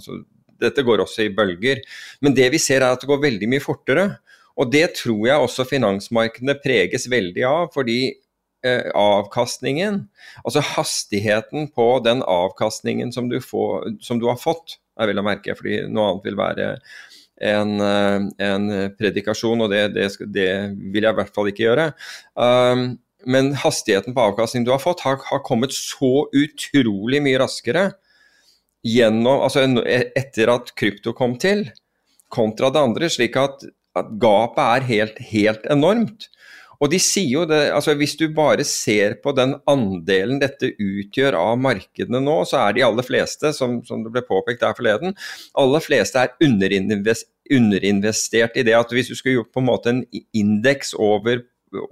altså, 0.00 0.20
Dette 0.56 0.86
går 0.86 1.02
også 1.04 1.26
i 1.26 1.34
bølger. 1.36 1.82
Men 2.24 2.36
det 2.36 2.48
vi 2.54 2.60
ser 2.62 2.80
er 2.80 2.94
at 2.94 3.02
det 3.02 3.10
går 3.10 3.24
veldig 3.26 3.50
mye 3.52 3.64
fortere. 3.64 4.06
Og 4.56 4.70
det 4.72 4.86
tror 5.02 5.26
jeg 5.28 5.42
også 5.42 5.66
finansmarkedene 5.68 6.56
preges 6.62 7.04
veldig 7.12 7.44
av. 7.44 7.66
fordi 7.74 8.00
eh, 8.64 8.88
avkastningen, 8.96 10.00
altså 10.44 10.64
hastigheten 10.64 11.68
på 11.76 11.90
den 12.04 12.24
avkastningen 12.24 13.12
som 13.12 13.28
du, 13.28 13.36
får, 13.44 14.00
som 14.00 14.22
du 14.22 14.30
har 14.30 14.40
fått, 14.40 14.78
er 14.96 15.10
vel 15.10 15.20
å 15.20 15.26
merke, 15.26 15.52
fordi 15.58 15.82
noe 15.92 16.08
annet 16.08 16.24
vil 16.24 16.38
være 16.38 16.70
en, 17.40 17.80
eh, 17.80 18.28
en 18.46 18.68
predikasjon, 18.96 19.64
og 19.64 19.72
det, 19.72 19.82
det, 19.96 20.08
det, 20.32 20.50
vil 20.92 21.04
jeg 21.04 21.12
i 21.12 21.18
hvert 21.20 21.34
fall 21.36 21.50
ikke 21.50 21.66
gjøre. 21.66 21.90
Um, 22.34 22.88
men 23.26 23.52
hastigheten 23.58 24.14
på 24.14 24.26
avkastning 24.30 24.66
du 24.66 24.72
har 24.72 24.82
fått, 24.82 25.02
har, 25.06 25.18
har, 25.30 25.42
kommet 25.46 25.74
så 25.74 26.28
utrolig 26.30 27.20
mye 27.24 27.40
raskere 27.42 27.88
gjennom, 28.86 29.42
altså 29.42 29.64
etter 29.86 30.52
at 30.52 30.70
krypto 30.78 31.14
kom 31.16 31.34
til, 31.42 31.66
kontra 32.32 32.70
det 32.74 32.82
andre, 32.82 33.10
slik 33.10 33.38
at, 33.40 33.66
at 33.98 34.12
gapet 34.22 34.62
er 34.62 34.86
helt, 34.90 35.20
helt 35.32 35.66
enormt. 35.72 36.28
Og 36.80 36.90
de 36.92 37.00
sier 37.02 37.32
jo 37.32 37.44
det, 37.48 37.62
altså 37.74 37.94
Hvis 37.98 38.16
du 38.20 38.26
bare 38.34 38.64
ser 38.66 39.16
på 39.22 39.32
den 39.36 39.56
andelen 39.70 40.40
dette 40.42 40.72
utgjør 40.72 41.38
av 41.38 41.56
markedene 41.60 42.20
nå, 42.22 42.38
så 42.48 42.66
er 42.66 42.76
de 42.76 42.86
aller 42.86 43.06
fleste, 43.06 43.52
som, 43.56 43.80
som 43.86 44.04
det 44.04 44.12
ble 44.14 44.24
påpekt 44.26 44.64
der 44.64 44.76
forleden, 44.76 45.16
aller 45.58 45.84
fleste 45.84 46.22
er 46.22 46.34
underinvest, 46.44 47.28
underinvestert 47.52 48.56
i 48.58 48.64
det 48.66 48.74
at 48.76 48.92
hvis 48.92 49.12
du 49.12 49.14
skulle 49.16 49.40
gjort 49.40 49.52
på 49.54 49.62
en 49.62 49.68
måte 49.68 49.92
en 49.92 50.02
indeks 50.34 50.94
over, 50.98 51.44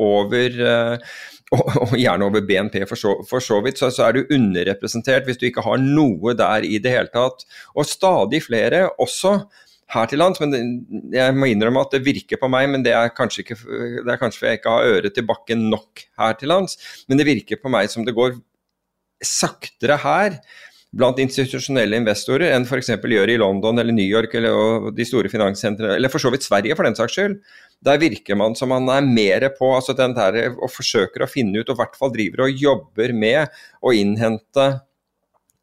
over 0.03 0.59
og, 1.55 1.64
og, 1.83 1.95
gjerne 1.99 2.26
over 2.26 2.45
BNP 2.47 2.81
for 2.88 2.99
så, 2.99 3.14
for 3.29 3.45
så 3.45 3.61
vidt, 3.64 3.79
så, 3.81 3.91
så, 3.95 4.09
er 4.09 4.17
du 4.17 4.35
underrepresentert 4.35 5.29
hvis 5.29 5.38
du 5.41 5.47
ikke 5.49 5.64
har 5.67 5.81
noe 5.83 6.35
der 6.38 6.67
i 6.67 6.81
det 6.83 6.95
hele 6.95 7.12
tatt. 7.14 7.47
Og 7.76 7.88
stadig 7.88 8.43
flere 8.47 8.88
også 9.03 9.38
her 9.93 10.11
til 10.11 10.21
lands. 10.23 10.41
Men 10.43 10.55
jeg 11.14 11.37
må 11.37 11.50
innrømme 11.50 11.85
at 11.85 11.95
det 11.95 12.05
virker 12.07 12.41
på 12.41 12.50
meg, 12.53 12.69
men 12.73 12.85
det 12.87 12.95
er 12.97 13.12
kanskje 13.14 13.45
ikke 13.45 13.59
det 13.61 14.11
er 14.14 14.21
kanskje 14.21 14.49
jeg 14.49 14.61
ikke 14.61 14.76
har 14.76 14.93
øret 14.97 15.17
til 15.17 15.29
bakken 15.29 15.69
nok 15.73 16.05
her 16.21 16.37
til 16.41 16.53
lands. 16.53 16.79
Men 17.09 17.21
det 17.21 17.29
virker 17.29 17.61
på 17.62 17.73
meg 17.73 17.91
som 17.93 18.07
det 18.07 18.17
går 18.17 18.38
saktere 19.25 19.99
her 20.03 20.38
blant 20.95 21.19
institusjonelle 21.19 21.99
investorer 21.99 22.53
enn 22.55 22.67
f.eks. 22.69 22.93
gjør 22.95 23.33
i 23.33 23.38
London 23.41 23.81
eller 23.83 23.95
New 23.95 24.07
York 24.07 24.37
eller 24.38 24.91
de 24.95 25.07
store 25.09 25.31
finanssentrene, 25.33 25.97
eller 25.99 26.12
for 26.12 26.23
så 26.23 26.31
vidt 26.31 26.47
Sverige 26.47 26.76
for 26.79 26.87
den 26.87 26.95
saks 26.99 27.17
skyld. 27.17 27.38
Der 27.85 27.99
virker 28.00 28.38
man 28.38 28.55
som 28.59 28.71
man 28.71 28.87
er 28.93 29.03
mer 29.07 29.49
på 29.59 29.73
altså 29.75 29.97
den 29.99 30.14
der, 30.17 30.55
og 30.55 30.71
forsøker 30.73 31.25
å 31.25 31.31
finne 31.31 31.61
ut, 31.61 31.69
og 31.69 31.75
i 31.75 31.83
hvert 31.83 31.99
fall 31.99 32.14
driver 32.14 32.47
og 32.47 32.62
jobber 32.62 33.14
med 33.17 33.59
å 33.83 33.95
innhente 33.97 34.69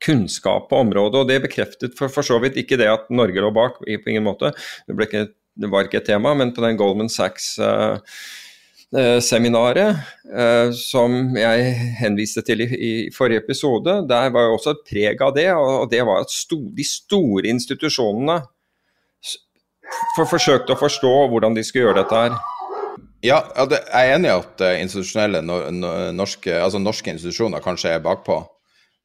kunnskap 0.02 0.70
på 0.70 0.78
området. 0.82 1.20
og 1.20 1.28
Det 1.30 1.44
bekreftet 1.46 1.98
for, 1.98 2.08
for 2.12 2.22
så 2.26 2.40
vidt 2.42 2.58
ikke 2.60 2.78
det 2.82 2.90
at 2.92 3.10
Norge 3.14 3.42
lå 3.44 3.52
bak, 3.54 3.74
på 3.82 4.10
ingen 4.10 4.26
måte. 4.26 4.48
Det, 4.88 4.94
ikke, 5.08 5.28
det, 5.56 5.70
var 5.72 5.82
ikke 5.86 5.98
et 6.02 6.10
tema, 6.10 6.30
men 6.38 6.54
på 6.56 6.62
den 6.66 6.80
Goldman 6.80 7.10
Sachs-seminaret 7.12 9.92
uh, 9.96 10.00
uh, 10.36 10.70
som 10.78 11.10
jeg 11.38 11.58
henviste 12.02 12.42
til 12.48 12.60
i, 12.66 13.10
forrige 13.16 13.42
episode, 13.44 13.92
der 14.10 14.26
var 14.34 14.44
jo 14.48 14.54
også 14.58 14.70
et 14.76 14.86
preg 14.90 15.18
av 15.22 15.32
det. 15.38 15.50
Og, 15.54 15.92
det 15.92 16.02
var 16.08 16.16
at 16.24 16.32
de 16.78 16.86
store 16.88 17.48
institusjonene 17.52 18.38
for, 20.16 20.26
forsøkte 20.26 20.74
å 20.74 20.80
forstå 20.80 21.14
hvordan 21.30 21.56
de 21.58 21.64
skulle 21.68 21.86
gjøre 21.90 22.02
dette 22.02 22.18
her. 22.26 22.34
Ja, 23.22 23.40
jeg 23.70 23.86
er 23.94 24.16
enig 24.16 24.30
i 24.32 24.34
at 24.34 24.62
institusjonelle 24.82 25.42
norske, 25.46 26.52
altså 26.58 26.80
norske 26.82 27.12
institusjoner 27.14 27.62
kanskje 27.62 27.94
er 27.94 28.02
bakpå. 28.02 28.61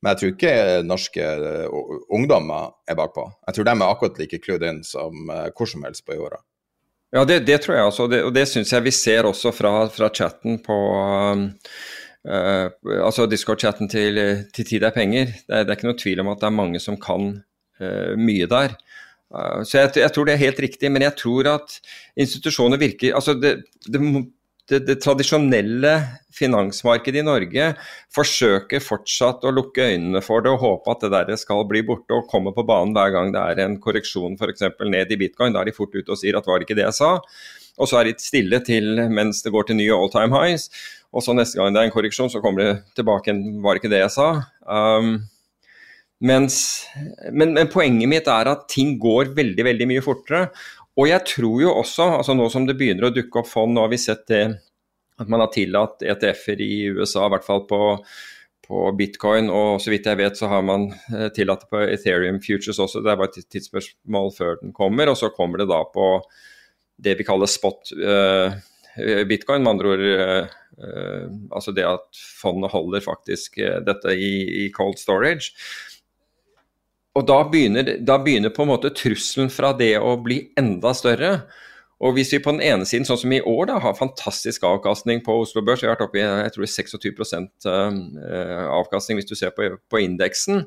Men 0.06 0.12
jeg 0.12 0.20
tror 0.20 0.32
ikke 0.36 0.82
norske 0.86 1.22
eh, 1.26 1.78
ungdommer 2.14 2.68
er 2.86 2.94
bakpå. 2.94 3.24
Jeg 3.48 3.56
tror 3.56 3.66
de 3.66 3.72
er 3.74 3.88
akkurat 3.88 4.20
like 4.22 4.38
clued 4.44 4.62
inn 4.62 4.84
som 4.86 5.32
uh, 5.32 5.48
hvor 5.50 5.66
som 5.66 5.82
helst 5.82 6.04
på 6.06 6.14
jorda. 6.14 6.38
Ja, 7.10 7.24
det, 7.26 7.40
det, 7.48 7.56
tror 7.64 7.74
jeg 7.74 7.88
også, 7.88 8.06
det, 8.12 8.20
og 8.22 8.30
det 8.36 8.44
syns 8.46 8.70
jeg 8.70 8.84
vi 8.86 8.92
ser 8.94 9.26
også 9.26 9.50
fra, 9.50 9.72
fra 9.90 10.12
chatten 10.14 10.60
på 10.62 10.76
uh, 11.26 11.50
Altså 13.02 13.26
Discord-chatten 13.26 13.90
til, 13.90 14.22
til 14.54 14.70
Tid 14.70 14.86
er 14.86 14.94
penger. 14.94 15.34
Det 15.42 15.50
er, 15.50 15.66
det 15.66 15.74
er, 15.74 15.76
ikke 15.80 15.90
noe 15.90 15.98
tvil 15.98 16.22
om 16.22 16.30
at 16.30 16.44
det 16.44 16.50
er 16.52 16.58
mange 16.62 16.82
som 16.82 17.00
kan 17.02 17.32
uh, 17.82 18.14
mye 18.14 18.46
der. 18.50 18.78
Uh, 19.34 19.66
så 19.66 19.82
jeg, 19.82 19.96
jeg, 20.04 20.14
tror 20.14 20.30
det 20.30 20.36
er 20.36 20.44
helt 20.44 20.62
riktig, 20.68 20.92
men 20.94 21.02
jeg 21.02 21.18
tror 21.18 21.50
at 21.56 21.80
institusjoner 22.14 22.78
virker 22.78 23.18
altså 23.18 23.34
det, 23.34 23.56
det 23.90 24.02
det, 24.70 24.80
det, 24.88 24.96
tradisjonelle 25.02 25.92
finansmarkedet 26.34 27.20
i 27.20 27.26
Norge 27.26 27.68
forsøker 28.14 28.82
fortsatt 28.82 29.44
å 29.46 29.52
lukke 29.54 29.92
øynene 29.92 30.22
for 30.24 30.42
det 30.42 30.50
og 30.50 30.64
håpe 30.64 30.94
at 30.94 31.04
det 31.06 31.12
der 31.14 31.38
skal 31.38 31.62
bli 31.70 31.84
borte 31.86 32.16
og 32.16 32.26
komme 32.32 32.50
på 32.56 32.66
banen 32.66 32.96
hver 32.96 33.14
gang 33.14 33.30
det 33.34 33.44
er 33.44 33.62
en 33.62 33.78
korreksjon 33.82 34.34
f.eks. 34.34 34.66
ned 34.90 35.14
i 35.14 35.20
bitcoin. 35.20 35.54
Da 35.54 35.62
er 35.62 35.70
de 35.70 35.76
fort 35.76 35.94
ute 35.94 36.10
og 36.10 36.18
sier 36.18 36.38
at 36.38 36.50
var 36.50 36.58
det 36.58 36.66
ikke 36.66 36.80
det 36.80 36.88
jeg 36.88 36.98
sa? 36.98 37.12
Og 37.76 37.90
så 37.90 38.00
er 38.00 38.08
de 38.08 38.16
stille 38.20 38.60
til 38.66 39.06
mens 39.12 39.44
det 39.44 39.52
går 39.54 39.68
til 39.68 39.78
nye 39.78 39.94
all 39.94 40.10
time 40.12 40.34
highs. 40.34 40.66
Og 41.14 41.24
så 41.24 41.36
neste 41.36 41.60
gang 41.60 41.72
det 41.72 41.80
er 41.80 41.88
en 41.88 41.94
korreksjon, 41.94 42.32
så 42.32 42.42
kommer 42.44 42.64
det 42.64 42.98
tilbake 42.98 43.32
en 43.32 43.42
var 43.64 43.76
det 43.76 43.84
ikke 43.84 43.94
det 43.94 44.02
jeg 44.02 44.14
sa? 44.16 44.28
Um, 44.66 45.18
mens, 46.26 46.58
men, 47.30 47.54
men, 47.54 47.68
poenget 47.72 48.10
mitt 48.10 48.28
er 48.32 48.50
at 48.50 48.66
ting 48.72 48.96
går 49.00 49.30
veldig 49.36 49.66
veldig 49.68 49.88
mye 49.92 50.04
fortere. 50.04 50.48
Og 50.96 51.10
jeg 51.10 51.24
tror 51.28 51.60
jo 51.60 51.74
også, 51.82 52.06
altså 52.20 52.36
nå 52.36 52.46
som 52.52 52.64
det 52.68 52.78
begynner 52.78 53.08
å 53.08 53.12
dukke 53.14 53.42
opp 53.42 53.50
fond, 53.50 53.74
nå 53.74 53.84
har 53.84 53.92
vi 53.92 54.00
sett 54.00 54.24
det 54.30 54.44
at 55.20 55.28
man 55.32 55.42
har 55.42 55.52
tillatt 55.52 56.04
ETF-er 56.04 56.62
i 56.64 56.72
USA, 56.96 57.26
i 57.26 57.32
hvert 57.32 57.44
fall 57.44 57.62
på, 57.68 57.80
på, 58.66 58.82
bitcoin. 58.96 59.48
Og 59.52 59.80
så 59.80 59.92
vidt 59.92 60.08
jeg 60.08 60.20
vet 60.20 60.38
så 60.38 60.50
har 60.52 60.64
man 60.64 60.90
eh, 61.12 61.28
tillatt 61.36 61.64
det 61.64 61.70
på 61.72 61.82
Ethereum 61.84 62.40
Futures 62.44 62.80
også. 62.84 63.02
Det 63.04 63.12
er 63.12 63.20
bare 63.20 63.32
et 63.32 63.48
tidsspørsmål 63.52 64.32
før 64.36 64.60
den 64.60 64.76
kommer. 64.76 65.12
Og 65.12 65.18
så 65.20 65.32
kommer 65.32 65.62
det 65.62 65.70
da 65.72 65.82
på 65.88 66.10
det 67.04 67.16
vi 67.18 67.26
kaller 67.28 67.48
spot 67.48 67.92
uh, 68.00 68.54
bitcoin, 69.28 69.60
med 69.60 69.74
andre 69.74 69.90
ord 69.92 70.04
uh, 70.08 70.54
altså 71.52 71.74
det 71.76 71.84
at 71.84 72.20
fondet 72.40 72.72
holder 72.72 73.04
faktisk 73.04 73.58
dette 73.84 74.14
i, 74.16 74.64
i 74.64 74.70
cold 74.72 74.96
storage. 75.00 75.52
Og 77.16 77.24
da 77.28 77.38
begynner, 77.48 77.96
da 78.04 78.18
begynner, 78.20 78.52
på 78.52 78.66
en 78.66 78.74
måte 78.74 78.92
trusselen 78.92 79.48
fra 79.52 79.72
det 79.76 79.94
å 79.96 80.16
bli 80.20 80.42
enda 80.60 80.92
større. 80.96 81.30
Og 82.04 82.12
hvis 82.18 82.34
vi 82.34 82.42
på 82.44 82.52
den 82.52 82.60
ene 82.60 82.84
siden, 82.88 83.06
sånn 83.08 83.22
som 83.22 83.32
i 83.32 83.40
år, 83.40 83.70
da, 83.70 83.78
har 83.80 83.96
fantastisk 83.96 84.66
avkastning 84.68 85.22
på 85.24 85.38
Oslo 85.40 85.62
Børs, 85.64 85.80
vi 85.80 85.88
har 85.88 85.94
vært 85.94 86.04
oppe 86.04 86.20
i 86.20 86.24
jeg 86.26 86.52
tror 86.52 86.68
26 86.68 87.38
eh, 87.72 88.66
avkastning 88.68 89.16
hvis 89.16 89.30
du 89.30 89.32
ser 89.38 89.54
på, 89.56 89.70
på 89.88 90.02
indeksen, 90.04 90.66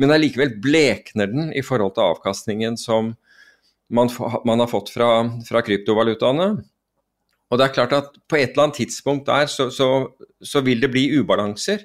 men 0.00 0.14
allikevel 0.14 0.54
blekner 0.64 1.28
den 1.28 1.52
i 1.52 1.60
forhold 1.64 1.98
til 1.98 2.14
avkastningen 2.14 2.80
som 2.80 3.12
man, 3.92 4.08
man 4.48 4.62
har 4.62 4.70
fått 4.70 4.88
fra, 4.94 5.10
fra, 5.44 5.60
kryptovalutaene. 5.66 6.48
Og 7.50 7.58
det 7.58 7.66
er 7.66 7.74
klart 7.74 7.92
at 7.96 8.16
på 8.30 8.38
et 8.38 8.54
eller 8.54 8.70
annet 8.70 8.80
tidspunkt 8.80 9.28
der 9.28 9.50
så, 9.50 9.68
så, 9.74 9.90
så 10.40 10.62
vil 10.64 10.80
det 10.80 10.92
bli 10.94 11.10
ubalanser. 11.18 11.84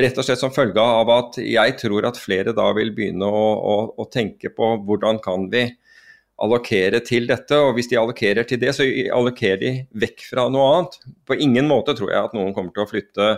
Rett 0.00 0.18
og 0.18 0.24
slett 0.26 0.40
som 0.40 0.54
følge 0.54 0.80
av 0.80 1.10
at 1.12 1.38
jeg 1.42 1.76
tror 1.80 2.06
at 2.08 2.18
flere 2.20 2.54
da 2.56 2.70
vil 2.76 2.92
begynne 2.96 3.26
å, 3.26 3.46
å, 3.58 3.76
å 4.00 4.08
tenke 4.12 4.52
på 4.54 4.74
hvordan 4.86 5.20
kan 5.24 5.48
vi 5.52 5.66
allokere 6.40 7.02
til 7.04 7.28
dette. 7.28 7.58
Og 7.58 7.74
hvis 7.76 7.90
de 7.90 7.98
allokerer 8.00 8.48
til 8.48 8.60
det, 8.62 8.72
så 8.76 8.86
allokerer 9.16 9.60
de 9.60 9.72
vekk 10.04 10.24
fra 10.30 10.46
noe 10.52 10.68
annet. 10.74 11.00
På 11.28 11.36
ingen 11.36 11.68
måte 11.68 11.96
tror 11.98 12.12
jeg 12.14 12.30
at 12.30 12.36
noen 12.36 12.54
kommer 12.56 12.72
til 12.74 12.86
å 12.86 12.90
flytte 12.90 13.32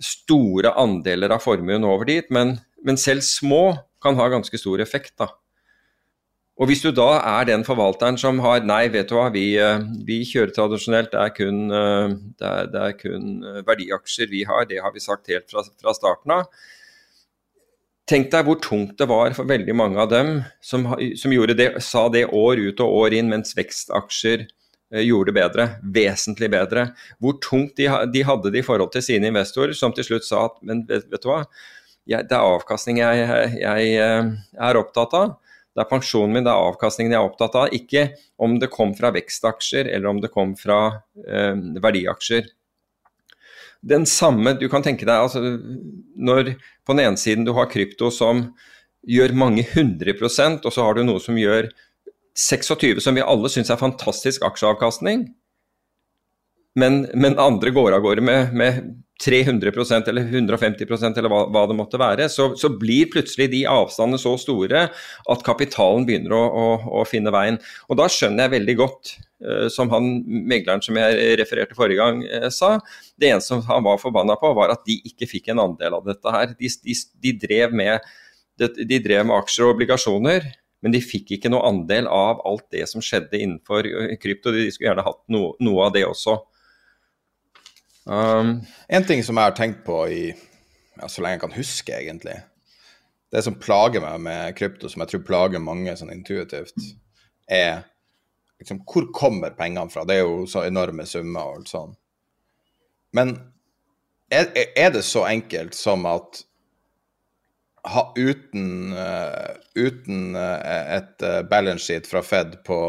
store 0.00 0.72
andeler 0.80 1.32
av 1.34 1.44
formuen 1.44 1.84
over 1.84 2.08
dit, 2.08 2.28
men, 2.32 2.54
men 2.84 3.00
selv 3.00 3.24
små 3.26 3.64
kan 4.00 4.16
ha 4.16 4.30
ganske 4.32 4.56
stor 4.60 4.80
effekt. 4.80 5.14
da. 5.20 5.28
Og 6.60 6.68
Hvis 6.68 6.82
du 6.84 6.90
da 6.92 7.14
er 7.24 7.46
den 7.48 7.62
forvalteren 7.64 8.18
som 8.20 8.40
har 8.44 8.66
Nei, 8.68 8.90
vet 8.92 9.08
du 9.08 9.14
hva, 9.16 9.30
vi, 9.32 9.54
eh, 9.56 9.80
vi 10.04 10.20
kjører 10.28 10.52
tradisjonelt, 10.52 11.08
det 11.14 11.22
er, 11.22 11.32
kun, 11.32 11.62
eh, 11.72 12.12
det, 12.36 12.50
er, 12.50 12.68
det 12.68 12.82
er, 12.82 12.96
kun, 12.98 13.30
eh, 13.48 13.62
verdiaksjer 13.64 14.28
vi 14.28 14.42
har, 14.44 14.66
det 14.68 14.82
har 14.84 14.92
vi 14.92 15.00
sagt 15.00 15.32
helt 15.32 15.48
fra, 15.48 15.64
fra, 15.80 15.96
starten 15.96 16.36
av. 16.36 16.52
Tenk 18.10 18.28
deg 18.28 18.44
hvor 18.44 18.60
tungt 18.60 18.98
det 19.00 19.08
var 19.08 19.32
for 19.32 19.48
veldig 19.48 19.78
mange 19.78 20.04
av 20.04 20.12
dem 20.12 20.36
som, 20.60 20.84
som 21.16 21.36
det, 21.56 21.70
sa 21.80 22.08
det 22.12 22.26
år 22.26 22.60
ut 22.60 22.84
og 22.84 22.96
år 23.06 23.16
inn, 23.16 23.32
mens 23.32 23.56
vekstaksjer 23.56 24.48
gjorde 25.06 25.30
det 25.30 25.38
bedre, 25.38 25.68
vesentlig 25.96 26.50
bedre. 26.52 26.90
Hvor 27.22 27.38
tungt 27.40 27.78
de, 27.78 27.86
de, 28.12 28.26
hadde 28.26 28.50
det 28.52 28.60
i 28.60 28.66
forhold 28.66 28.92
til 28.92 29.06
sine 29.06 29.30
investorer, 29.30 29.72
som 29.72 29.94
til 29.96 30.04
slutt 30.04 30.28
sa 30.28 30.50
at 30.50 30.58
men 30.66 30.82
vet, 30.90 31.06
vet 31.08 31.22
du 31.22 31.30
hva, 31.30 31.44
jeg, 32.10 32.26
det 32.26 32.36
er 32.36 32.56
avkastning 32.56 32.98
jeg, 33.00 33.28
jeg, 33.62 33.94
jeg 33.94 34.66
er 34.68 34.80
opptatt 34.82 35.16
av. 35.16 35.38
Det 35.80 35.86
er 35.86 35.94
pensjonen 35.94 36.34
min, 36.36 36.44
det 36.44 36.52
er 36.52 36.68
avkastningen 36.68 37.14
jeg 37.14 37.16
er 37.16 37.26
opptatt 37.30 37.54
av. 37.56 37.70
Ikke 37.72 38.10
om 38.36 38.58
det 38.60 38.68
kom 38.72 38.90
fra 38.98 39.08
vekstaksjer 39.16 39.88
eller 39.88 40.10
om 40.10 40.18
det 40.20 40.28
kom 40.34 40.52
fra 40.60 40.80
eh, 41.24 41.54
verdiaksjer. 41.80 42.50
Den 43.80 44.04
samme, 44.04 44.52
du 44.60 44.66
kan 44.68 44.84
tenke 44.84 45.06
deg 45.08 45.22
altså, 45.24 45.40
Når 46.20 46.50
på 46.84 46.92
den 46.92 47.00
ene 47.06 47.16
siden 47.16 47.46
du 47.48 47.54
har 47.56 47.70
krypto 47.72 48.10
som 48.12 48.50
gjør 49.08 49.32
mange 49.32 49.64
hundre 49.72 50.12
prosent, 50.18 50.66
og 50.68 50.76
så 50.76 50.84
har 50.84 50.98
du 50.98 51.06
noe 51.06 51.22
som 51.24 51.38
gjør 51.40 51.70
26, 52.36 53.00
som 53.00 53.16
vi 53.16 53.24
alle 53.24 53.48
syns 53.48 53.72
er 53.72 53.80
fantastisk 53.80 54.44
aksjeavkastning. 54.44 55.30
Men, 56.76 57.06
men, 57.16 57.40
andre 57.40 57.72
går 57.72 57.96
av 57.96 58.04
gårde 58.04 58.22
med, 58.28 58.52
med 58.52 58.84
300% 59.20 60.08
eller 60.08 60.22
150% 60.22 61.18
eller 61.18 61.32
hva, 61.32 61.42
hva, 61.52 61.64
det 61.68 61.76
måtte 61.76 62.00
være, 62.00 62.28
så, 62.32 62.50
så, 62.56 62.70
blir 62.80 63.10
plutselig 63.12 63.50
de 63.52 63.64
avstandene 63.68 64.20
så 64.20 64.32
store 64.40 64.86
at 64.90 65.42
kapitalen 65.44 66.06
begynner 66.08 66.32
å, 66.36 66.44
å, 66.46 66.68
å 67.00 67.04
finne 67.08 67.32
veien. 67.34 67.58
Og 67.90 68.00
Da 68.00 68.08
skjønner 68.10 68.46
jeg 68.46 68.54
veldig 68.54 68.76
godt, 68.80 69.12
uh, 69.44 69.66
som 69.72 69.92
han 69.92 70.08
megleren 70.24 70.84
som 70.84 70.96
jeg 70.96 71.36
refererte 71.40 71.76
forrige 71.76 72.00
gang 72.00 72.22
uh, 72.24 72.48
sa, 72.54 72.78
det 73.20 73.34
eneste 73.34 73.60
han 73.68 73.84
var 73.84 74.00
forbanna 74.00 74.38
på, 74.40 74.54
var 74.56 74.72
at 74.72 74.86
de 74.88 74.96
ikke 75.12 75.28
fikk 75.28 75.52
en 75.52 75.66
andel 75.66 76.00
av 76.00 76.08
dette 76.08 76.36
her. 76.36 76.56
De, 76.56 76.72
de, 76.88 76.96
de, 77.26 77.36
drev, 77.44 77.76
med, 77.76 78.08
de, 78.60 78.72
de 78.80 79.02
drev 79.04 79.28
med 79.28 79.36
aksjer 79.36 79.68
og 79.68 79.76
obligasjoner, 79.76 80.48
men 80.80 80.94
de 80.94 81.02
fikk 81.04 81.36
ikke 81.36 81.50
noe 81.52 81.66
andel 81.68 82.08
av 82.08 82.40
alt 82.48 82.64
det 82.72 82.86
som 82.88 83.04
skjedde 83.04 83.36
innenfor 83.36 83.84
eh, 83.84 84.14
krypto. 84.20 84.52
De 84.54 84.70
skulle 84.72 84.94
gjerne 84.94 85.04
hatt 85.04 85.20
no, 85.32 85.50
noe 85.60 85.90
av 85.90 85.92
det 85.96 86.06
også. 86.08 86.38
Um, 88.04 88.60
en 88.88 89.04
ting 89.04 89.20
som 89.24 89.36
jeg 89.36 89.50
har 89.50 89.56
tenkt 89.56 89.82
på 89.84 89.96
i 90.08 90.22
ja, 90.32 91.08
så 91.08 91.20
lenge 91.20 91.36
jeg 91.36 91.42
kan 91.42 91.52
huske, 91.52 91.92
egentlig 91.96 92.38
Det 93.30 93.42
som 93.44 93.58
plager 93.60 94.02
meg 94.02 94.22
med 94.24 94.56
krypto, 94.58 94.88
som 94.88 95.04
jeg 95.04 95.12
tror 95.12 95.26
plager 95.28 95.62
mange 95.62 95.92
sånn 95.96 96.12
intuitivt, 96.14 96.74
er 97.46 97.84
liksom 98.60 98.80
Hvor 98.88 99.06
kommer 99.14 99.54
pengene 99.56 99.92
fra? 99.92 100.04
Det 100.04 100.16
er 100.18 100.24
jo 100.24 100.46
så 100.50 100.64
enorme 100.66 101.06
summer 101.08 101.46
og 101.46 101.60
alt 101.60 101.70
sånn. 101.70 101.92
Men 103.16 103.36
er, 104.30 104.50
er, 104.76 104.90
det 104.94 105.02
så 105.06 105.24
enkelt 105.26 105.74
som 105.74 106.04
at 106.06 106.42
ha, 107.88 108.04
uten, 108.18 108.92
uh, 108.92 109.56
uten 109.74 110.36
uh, 110.36 110.58
et 110.98 111.24
uh, 111.24 111.40
balance 111.48 111.86
sheet 111.86 112.10
fra 112.10 112.22
Fed 112.22 112.58
på 112.66 112.80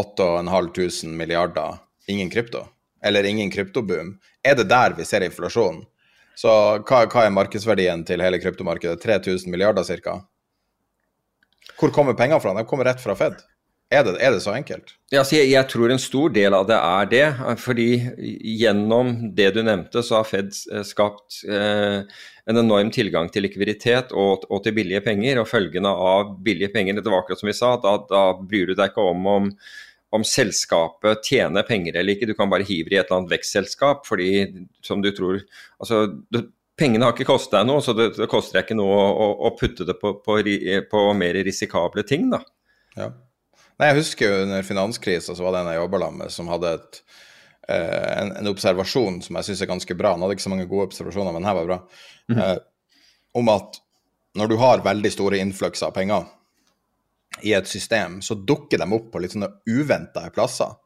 8500 0.00 1.12
milliarder, 1.14 1.82
ingen 2.08 2.32
krypto? 2.32 2.64
Eller 3.04 3.28
ingen 3.28 3.52
kryptoboom? 3.52 4.16
Er 4.44 4.58
det 4.58 4.68
der 4.70 4.94
vi 4.98 5.06
ser 5.08 5.24
inflasjonen? 5.26 5.82
Så 6.38 6.50
hva, 6.82 7.04
hva, 7.06 7.24
er 7.24 7.34
markedsverdien 7.34 8.02
til 8.06 8.22
hele 8.24 8.40
kryptomarkedet? 8.42 9.02
3000 9.02 9.50
milliarder 9.52 9.86
ca.? 9.86 10.18
Hvor 11.78 11.92
kommer 11.94 12.16
pengene 12.18 12.42
fra? 12.42 12.54
De 12.56 12.66
kommer 12.68 12.90
rett 12.90 13.02
fra 13.02 13.14
Fed. 13.18 13.38
Er 13.92 14.02
det, 14.06 14.14
er 14.24 14.32
det 14.34 14.40
så 14.42 14.54
enkelt? 14.56 14.94
Ja, 15.12 15.22
jeg, 15.30 15.50
jeg, 15.52 15.68
tror 15.70 15.92
en 15.92 16.00
stor 16.02 16.32
del 16.34 16.56
av 16.56 16.66
det 16.66 16.76
er 16.78 17.10
det. 17.10 17.24
Fordi 17.62 17.88
gjennom 18.58 19.12
det 19.36 19.52
du 19.54 19.62
nevnte, 19.62 20.02
så 20.02 20.18
har 20.18 20.28
Fed 20.28 20.50
eh, 20.72 20.82
skapt 20.86 21.42
eh, 21.46 22.02
en 22.50 22.60
enorm 22.60 22.90
tilgang 22.94 23.30
til 23.32 23.46
likviditet 23.46 24.12
og, 24.12 24.48
og, 24.50 24.62
til 24.64 24.74
billige 24.76 25.04
penger. 25.04 25.38
Og 25.42 25.50
følgende 25.50 25.92
av 25.92 26.34
billige 26.44 26.72
penger, 26.74 26.98
det 26.98 27.12
var 27.12 27.22
akkurat 27.22 27.42
som 27.42 27.52
vi 27.52 27.56
sa, 27.56 27.74
da, 27.84 27.96
da 28.10 28.24
bryr 28.40 28.72
du 28.72 28.74
deg 28.74 28.90
ikke 28.90 29.10
om 29.12 29.28
om 29.36 29.50
om 30.14 30.24
selskapet 30.26 31.24
tjener 31.26 31.66
penger 31.66 31.98
eller 31.98 32.14
ikke. 32.14 32.28
Du 32.30 32.36
kan 32.38 32.50
bare 32.52 32.66
hive 32.66 32.92
i 32.92 32.98
et 32.98 33.08
eller 33.08 33.22
annet 33.22 33.34
vekstselskap 33.34 34.06
fordi 34.08 34.28
som 34.84 35.02
du 35.02 35.10
tror 35.14 35.40
altså, 35.78 36.06
du, 36.30 36.46
Pengene 36.74 37.06
har 37.06 37.14
ikke 37.14 37.28
kostet 37.28 37.52
deg 37.54 37.68
noe, 37.68 37.78
så 37.86 37.92
det, 37.94 38.08
det 38.16 38.26
koster 38.26 38.56
deg 38.56 38.64
ikke 38.64 38.74
noe 38.74 38.94
å, 38.98 39.26
å 39.46 39.52
putte 39.54 39.84
det 39.86 39.94
på, 40.00 40.16
på, 40.26 40.40
på, 40.90 41.02
mer 41.14 41.36
risikable 41.46 42.02
ting. 42.02 42.24
da. 42.32 42.40
Ja. 42.98 43.12
Nei, 43.78 43.92
Jeg 43.92 44.00
husker 44.00 44.26
jo 44.26 44.40
under 44.42 44.66
finanskrisa 44.66 45.36
så 45.38 45.46
var 45.46 45.54
det 45.54 45.60
en 45.62 45.70
jeg 45.70 45.78
jobba 45.78 46.08
med 46.16 46.34
som 46.34 46.50
hadde 46.50 46.72
et, 46.80 46.98
eh, 47.68 48.10
en, 48.16 48.32
en, 48.40 48.50
observasjon 48.50 49.20
som 49.22 49.38
jeg 49.38 49.48
syns 49.48 49.62
er 49.62 49.70
ganske 49.70 49.96
bra. 50.00 50.16
Han 50.16 50.26
hadde 50.26 50.34
ikke 50.34 50.46
så 50.48 50.50
mange 50.50 50.66
gode 50.70 50.88
observasjoner, 50.90 51.30
men 51.30 51.44
den 51.44 51.50
her 51.52 51.60
var 51.60 51.70
bra. 51.70 51.78
Mm 52.26 52.38
-hmm. 52.38 52.50
eh, 52.50 52.58
om 53.38 53.54
at 53.54 53.78
når 54.34 54.50
du 54.50 54.56
har 54.58 54.82
veldig 54.82 55.12
store 55.12 55.38
innfløkser 55.38 55.86
av 55.86 55.94
penger, 55.94 56.26
i 57.42 57.54
et 57.56 57.68
system, 57.68 58.20
så 58.22 58.34
dukker 58.34 58.78
de 58.78 58.88
opp 58.92 59.10
på 59.12 59.22
litt 59.22 59.34
sånne 59.34 59.50
uventa 59.66 60.28
plasser. 60.34 60.76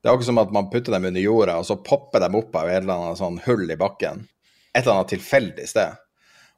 Det 0.00 0.08
er 0.08 0.14
akkurat 0.14 0.30
som 0.30 0.40
at 0.40 0.52
man 0.54 0.70
putter 0.72 0.94
dem 0.94 1.08
under 1.10 1.20
jorda, 1.20 1.58
og 1.60 1.66
så 1.68 1.76
popper 1.84 2.22
de 2.24 2.30
opp 2.38 2.54
av 2.56 2.70
et 2.70 2.80
eller 2.80 2.94
annet 2.94 3.20
sånn 3.20 3.40
hull 3.44 3.66
i 3.68 3.78
bakken. 3.80 4.22
Et 4.72 4.84
eller 4.84 5.00
annet 5.00 5.12
tilfeldig 5.12 5.66
sted. 5.68 5.98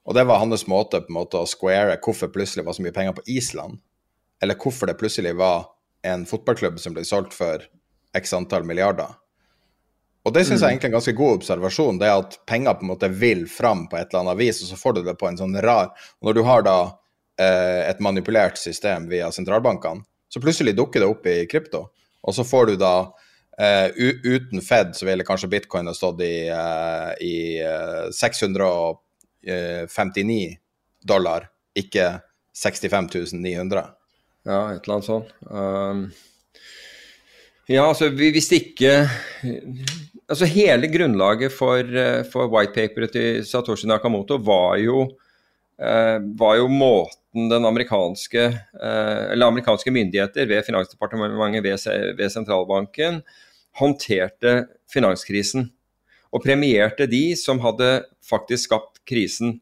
Og 0.07 0.15
det 0.15 0.27
var 0.29 0.43
hans 0.43 0.67
måte 0.71 1.01
på 1.03 1.11
en 1.11 1.19
måte 1.21 1.41
å 1.41 1.49
square 1.49 1.97
hvorfor 2.03 2.31
plutselig 2.35 2.67
var 2.67 2.77
så 2.77 2.85
mye 2.85 2.95
penger 2.95 3.17
på 3.17 3.25
Island. 3.31 3.81
Eller 4.43 4.59
hvorfor 4.59 4.91
det 4.91 4.99
plutselig 5.01 5.35
var 5.39 5.69
en 6.07 6.27
fotballklubb 6.27 6.79
som 6.83 6.95
ble 6.95 7.05
solgt 7.07 7.35
for 7.35 7.63
x 8.19 8.35
antall 8.35 8.67
milliarder. 8.67 9.11
Og 10.23 10.35
det 10.35 10.45
syns 10.47 10.61
jeg 10.63 10.67
mm. 10.67 10.71
egentlig 10.71 10.87
er 10.87 10.93
en 10.93 10.99
ganske 10.99 11.15
god 11.19 11.37
observasjon, 11.41 11.99
det 11.99 12.07
er 12.07 12.21
at 12.21 12.37
penger 12.47 12.77
på 12.79 12.87
en 12.87 12.91
måte 12.93 13.09
vil 13.11 13.47
fram 13.51 13.89
på 13.91 13.99
et 13.99 14.11
eller 14.11 14.23
annet 14.23 14.39
vis, 14.39 14.61
og 14.63 14.71
så 14.71 14.79
får 14.79 14.99
du 14.99 15.01
det 15.07 15.17
på 15.19 15.27
en 15.27 15.39
sånn 15.41 15.57
rar 15.65 15.91
Og 16.21 16.29
når 16.29 16.37
du 16.37 16.43
har 16.47 16.63
da 16.67 16.77
et 17.43 18.01
manipulert 18.05 18.61
system 18.61 19.09
via 19.11 19.33
sentralbankene, 19.33 20.05
så 20.33 20.41
plutselig 20.41 20.73
dukker 20.79 21.03
det 21.03 21.09
opp 21.11 21.27
i 21.29 21.47
krypto. 21.51 21.83
Og 22.23 22.35
så 22.35 22.45
får 22.47 22.67
du 22.71 22.77
da 22.81 23.13
uh, 23.61 23.89
Uten 24.25 24.61
Fed 24.65 24.97
så 24.97 25.07
ville 25.07 25.25
kanskje 25.27 25.49
bitcoin 25.53 25.87
ha 25.91 25.95
stått 25.97 26.21
i, 26.25 26.49
uh, 26.49 27.13
i 27.21 27.61
uh, 27.61 28.11
659 28.15 30.57
dollar, 31.05 31.51
ikke 31.77 32.21
65 32.57 33.09
900. 33.33 33.87
Ja, 34.47 34.73
et 34.73 34.83
eller 34.83 34.95
annet 34.97 35.07
sånt. 35.07 35.27
Um, 35.51 36.13
ja, 37.71 37.87
altså 37.87 38.09
hvis 38.11 38.53
ikke 38.57 39.09
Altså 40.33 40.47
hele 40.49 40.89
grunnlaget 40.89 41.53
for, 41.53 41.83
for 42.33 42.49
whitepaperet 42.49 43.13
til 43.13 43.45
Satoshi 43.45 43.87
Nakamoto 43.91 44.39
var 44.41 44.77
jo, 44.81 45.05
var 46.39 46.57
jo 46.61 46.69
måten 46.71 47.49
den 47.51 47.65
amerikanske, 47.65 48.45
eh, 48.83 49.23
eller 49.33 49.47
amerikanske 49.47 49.91
myndigheter 49.91 50.47
ved 50.47 50.65
Finansdepartementet, 50.67 51.63
ved, 51.65 52.17
ved 52.17 52.33
sentralbanken, 52.33 53.23
håndterte 53.81 54.67
finanskrisen. 54.93 55.71
Og 56.33 56.45
premierte 56.45 57.07
de 57.07 57.33
som 57.37 57.61
hadde 57.61 58.05
faktisk 58.25 58.71
skapt 58.71 59.03
krisen. 59.09 59.59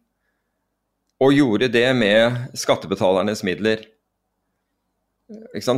Og 1.20 1.35
gjorde 1.35 1.68
det 1.68 1.88
med 1.96 2.37
skattebetalernes 2.59 3.42
midler. 3.46 3.83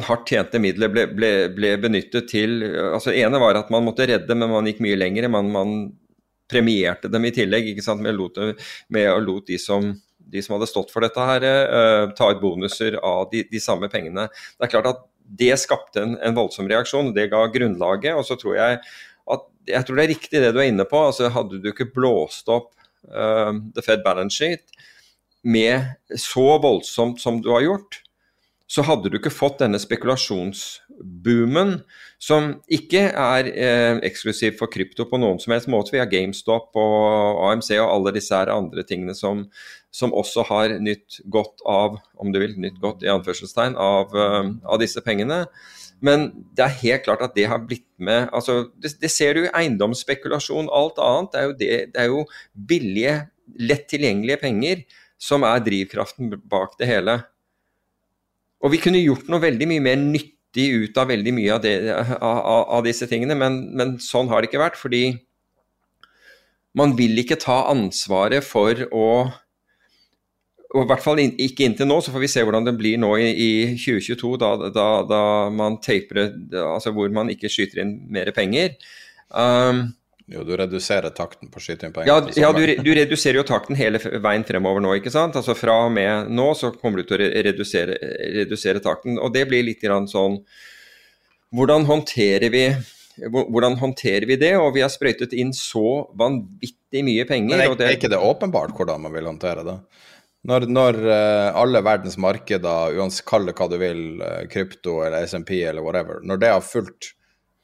Hardt 0.06 0.28
tjente 0.28 0.60
midler 0.62 0.88
ble, 0.92 1.06
ble, 1.12 1.32
ble, 1.52 1.74
benyttet 1.80 2.28
til 2.30 2.62
altså 2.64 3.12
ene 3.12 3.40
var 3.40 3.58
at 3.58 3.72
man 3.72 3.84
måtte 3.84 4.06
redde, 4.08 4.36
men 4.36 4.48
man 4.52 4.68
gikk 4.68 4.80
mye 4.84 5.00
lenger. 5.00 5.28
Man, 5.32 5.50
man 5.52 5.74
premierte 6.48 7.10
dem 7.12 7.26
i 7.28 7.32
tillegg 7.34 7.72
med, 8.00 8.14
lot, 8.16 8.40
med 8.88 9.10
å 9.12 9.20
lot 9.20 9.48
de 9.48 9.58
som 9.60 9.92
de 10.32 10.42
som 10.42 10.56
hadde 10.56 10.68
stått 10.70 10.92
for 10.92 11.04
dette, 11.04 11.28
her, 11.28 11.44
uh, 11.44 12.10
ta 12.16 12.32
ut 12.32 12.42
bonuser 12.42 12.98
av 13.04 13.28
de, 13.32 13.44
de, 13.50 13.62
samme 13.62 13.90
pengene. 13.92 14.28
Det 14.56 14.68
er 14.68 14.74
klart 14.74 14.90
at 14.90 15.02
det 15.22 15.54
skapte 15.60 16.02
en, 16.02 16.16
en 16.24 16.36
voldsom 16.36 16.68
reaksjon, 16.70 17.12
det 17.16 17.30
ga 17.32 17.44
grunnlaget. 17.52 18.16
og 18.16 18.26
så 18.28 18.38
tror 18.40 18.58
jeg 18.58 18.80
at 19.32 19.48
jeg 19.70 19.86
tror 19.86 19.98
det 19.98 20.04
er 20.04 20.10
riktig 20.10 20.40
det 20.42 20.54
du 20.54 20.60
er 20.60 20.70
inne 20.72 20.86
på. 20.88 20.98
altså 21.08 21.30
Hadde 21.30 21.60
du 21.62 21.68
ikke 21.70 21.92
blåst 21.94 22.50
opp 22.52 22.72
uh, 23.12 23.52
the 23.76 23.84
Fed 23.84 24.02
balance 24.06 24.40
sheet 24.40 24.66
med 25.42 26.18
så 26.18 26.58
voldsomt 26.62 27.20
som 27.20 27.40
du 27.42 27.50
har 27.50 27.64
gjort, 27.64 28.01
så 28.72 28.80
hadde 28.86 29.10
du 29.12 29.18
ikke 29.18 29.32
fått 29.32 29.58
denne 29.60 29.76
spekulasjonsboomen, 29.80 31.74
som 32.22 32.54
ikke 32.72 33.02
er 33.10 33.48
eh, 33.50 33.98
eksklusiv 34.08 34.56
for 34.56 34.72
krypto 34.72 35.04
på 35.10 35.18
noen 35.20 35.40
som 35.42 35.52
helst 35.52 35.68
måte. 35.72 35.92
Vi 35.92 36.00
har 36.00 36.08
GameStop 36.08 36.78
og 36.80 37.42
AMC 37.50 37.74
og 37.76 37.90
alle 37.90 38.14
disse 38.16 38.38
andre 38.54 38.84
tingene 38.88 39.14
som, 39.18 39.44
som 39.92 40.14
også 40.16 40.46
har 40.48 40.78
nytt 40.80 41.20
godt 41.34 41.60
av, 41.68 41.98
om 42.16 42.32
du 42.32 42.40
vil, 42.40 42.54
nytt 42.64 42.78
godt 42.80 43.04
i 43.04 43.10
anførselstegn, 43.12 43.76
av, 43.76 44.16
uh, 44.16 44.54
av, 44.64 44.80
disse 44.80 45.04
pengene. 45.04 45.42
Men 46.00 46.30
det 46.56 46.64
er 46.64 46.80
helt 46.80 47.04
klart 47.04 47.26
at 47.26 47.36
det 47.36 47.44
har 47.50 47.60
blitt 47.62 47.86
med 48.02 48.32
altså 48.34 48.72
Det, 48.74 48.96
det 48.98 49.10
ser 49.12 49.36
du 49.36 49.44
i 49.44 49.52
eiendomsspekulasjon, 49.52 50.72
alt 50.72 50.96
annet. 51.02 51.34
Det 51.34 51.42
er, 51.42 51.44
jo 51.44 51.58
det, 51.60 51.70
det 51.92 52.00
er 52.00 52.08
jo 52.08 52.24
billige, 52.72 53.20
lett 53.60 53.84
tilgjengelige 53.92 54.40
penger 54.40 54.86
som 55.22 55.44
er 55.46 55.60
drivkraften 55.62 56.32
bak 56.50 56.74
det 56.80 56.88
hele. 56.88 57.20
Og 58.62 58.72
vi 58.74 58.80
kunne 58.82 59.02
gjort 59.02 59.28
noe 59.30 59.42
veldig 59.42 59.68
mye 59.70 59.82
mer 59.82 60.00
nyttig 60.00 60.68
ut 60.84 60.98
av 61.00 61.10
veldig 61.10 61.34
mye 61.34 61.52
av, 61.54 61.62
det, 61.64 61.76
av, 61.92 62.64
av 62.78 62.82
disse 62.86 63.08
tingene, 63.10 63.36
men, 63.38 63.62
men 63.74 63.96
sånn 64.02 64.30
har 64.30 64.42
det 64.42 64.50
ikke 64.50 64.62
vært. 64.62 64.78
Fordi 64.78 65.04
man 66.78 66.94
vil 66.96 67.18
ikke 67.20 67.40
ta 67.42 67.64
ansvaret 67.72 68.44
for 68.46 68.86
å 68.92 69.06
og 70.72 70.86
i 70.86 70.88
hvert 70.88 71.02
fall 71.04 71.20
ikke 71.20 71.66
inntil 71.66 71.84
nå, 71.84 71.98
så 72.00 72.12
får 72.14 72.22
vi 72.22 72.28
se 72.32 72.42
hvordan 72.46 72.64
det 72.64 72.72
blir 72.78 72.96
nå 73.00 73.10
i, 73.20 73.26
i 73.28 73.48
2022, 73.76 74.30
da, 74.40 74.52
da, 74.72 74.86
da 75.04 75.24
man 75.52 75.76
taper 75.84 76.30
altså 76.62 76.94
hvor 76.96 77.12
man 77.12 77.28
ikke 77.28 77.50
skyter 77.52 77.82
inn 77.82 77.98
mer 78.12 78.30
penger. 78.32 78.78
Um, 79.28 79.90
jo, 80.30 80.44
du 80.46 80.52
reduserer 80.56 81.10
takten 81.16 81.50
på 81.50 81.58
å 81.58 81.62
skyte 81.64 81.88
inn. 81.88 81.94
Ja, 82.06 82.20
ja 82.38 82.52
du, 82.54 82.62
du, 82.62 82.90
reduserer 82.94 83.40
jo 83.40 83.46
takten 83.48 83.78
hele 83.78 83.98
veien 83.98 84.44
fremover 84.46 84.84
nå, 84.84 84.94
ikke 84.98 85.12
sant. 85.12 85.36
Altså 85.38 85.56
Fra 85.58 85.80
og 85.86 85.92
med 85.94 86.30
nå 86.32 86.52
så 86.58 86.70
kommer 86.76 87.02
du 87.02 87.10
til 87.10 87.18
å 87.18 87.30
redusere, 87.48 87.98
redusere 88.38 88.82
takten. 88.84 89.18
Og 89.18 89.34
det 89.34 89.46
blir 89.50 89.66
litt 89.66 89.82
grann 89.82 90.10
sånn 90.10 90.42
Hvordan 91.52 91.84
håndterer 91.84 92.48
vi 92.48 92.66
hvordan 93.20 93.76
håndterer 93.76 94.24
vi 94.24 94.38
det? 94.40 94.54
Og 94.56 94.70
vi 94.72 94.80
har 94.80 94.88
sprøytet 94.88 95.34
inn 95.36 95.52
så 95.52 96.08
vanvittig 96.18 97.02
mye 97.04 97.26
penger. 97.28 97.50
Men 97.52 97.64
er, 97.66 97.74
det, 97.76 97.88
er 97.88 97.98
ikke 97.98 98.12
det 98.12 98.20
åpenbart 98.24 98.72
hvordan 98.76 99.04
man 99.04 99.12
vil 99.12 99.28
håndtere 99.28 99.64
det? 99.66 99.76
Når, 100.48 100.64
når 100.72 100.98
uh, 101.04 101.60
alle 101.60 101.82
verdens 101.86 102.16
markeder, 102.18 102.96
uansett 102.98 103.26
kall 103.28 103.44
det 103.46 103.54
hva 103.58 103.68
du 103.70 103.76
vil, 103.78 104.00
uh, 104.24 104.40
krypto 104.50 105.02
eller 105.04 105.28
SMP 105.28 105.60
eller 105.60 105.84
whatever, 105.84 106.24
når 106.26 106.40
det 106.42 106.50
har 106.54 106.64
fulgt 106.66 107.12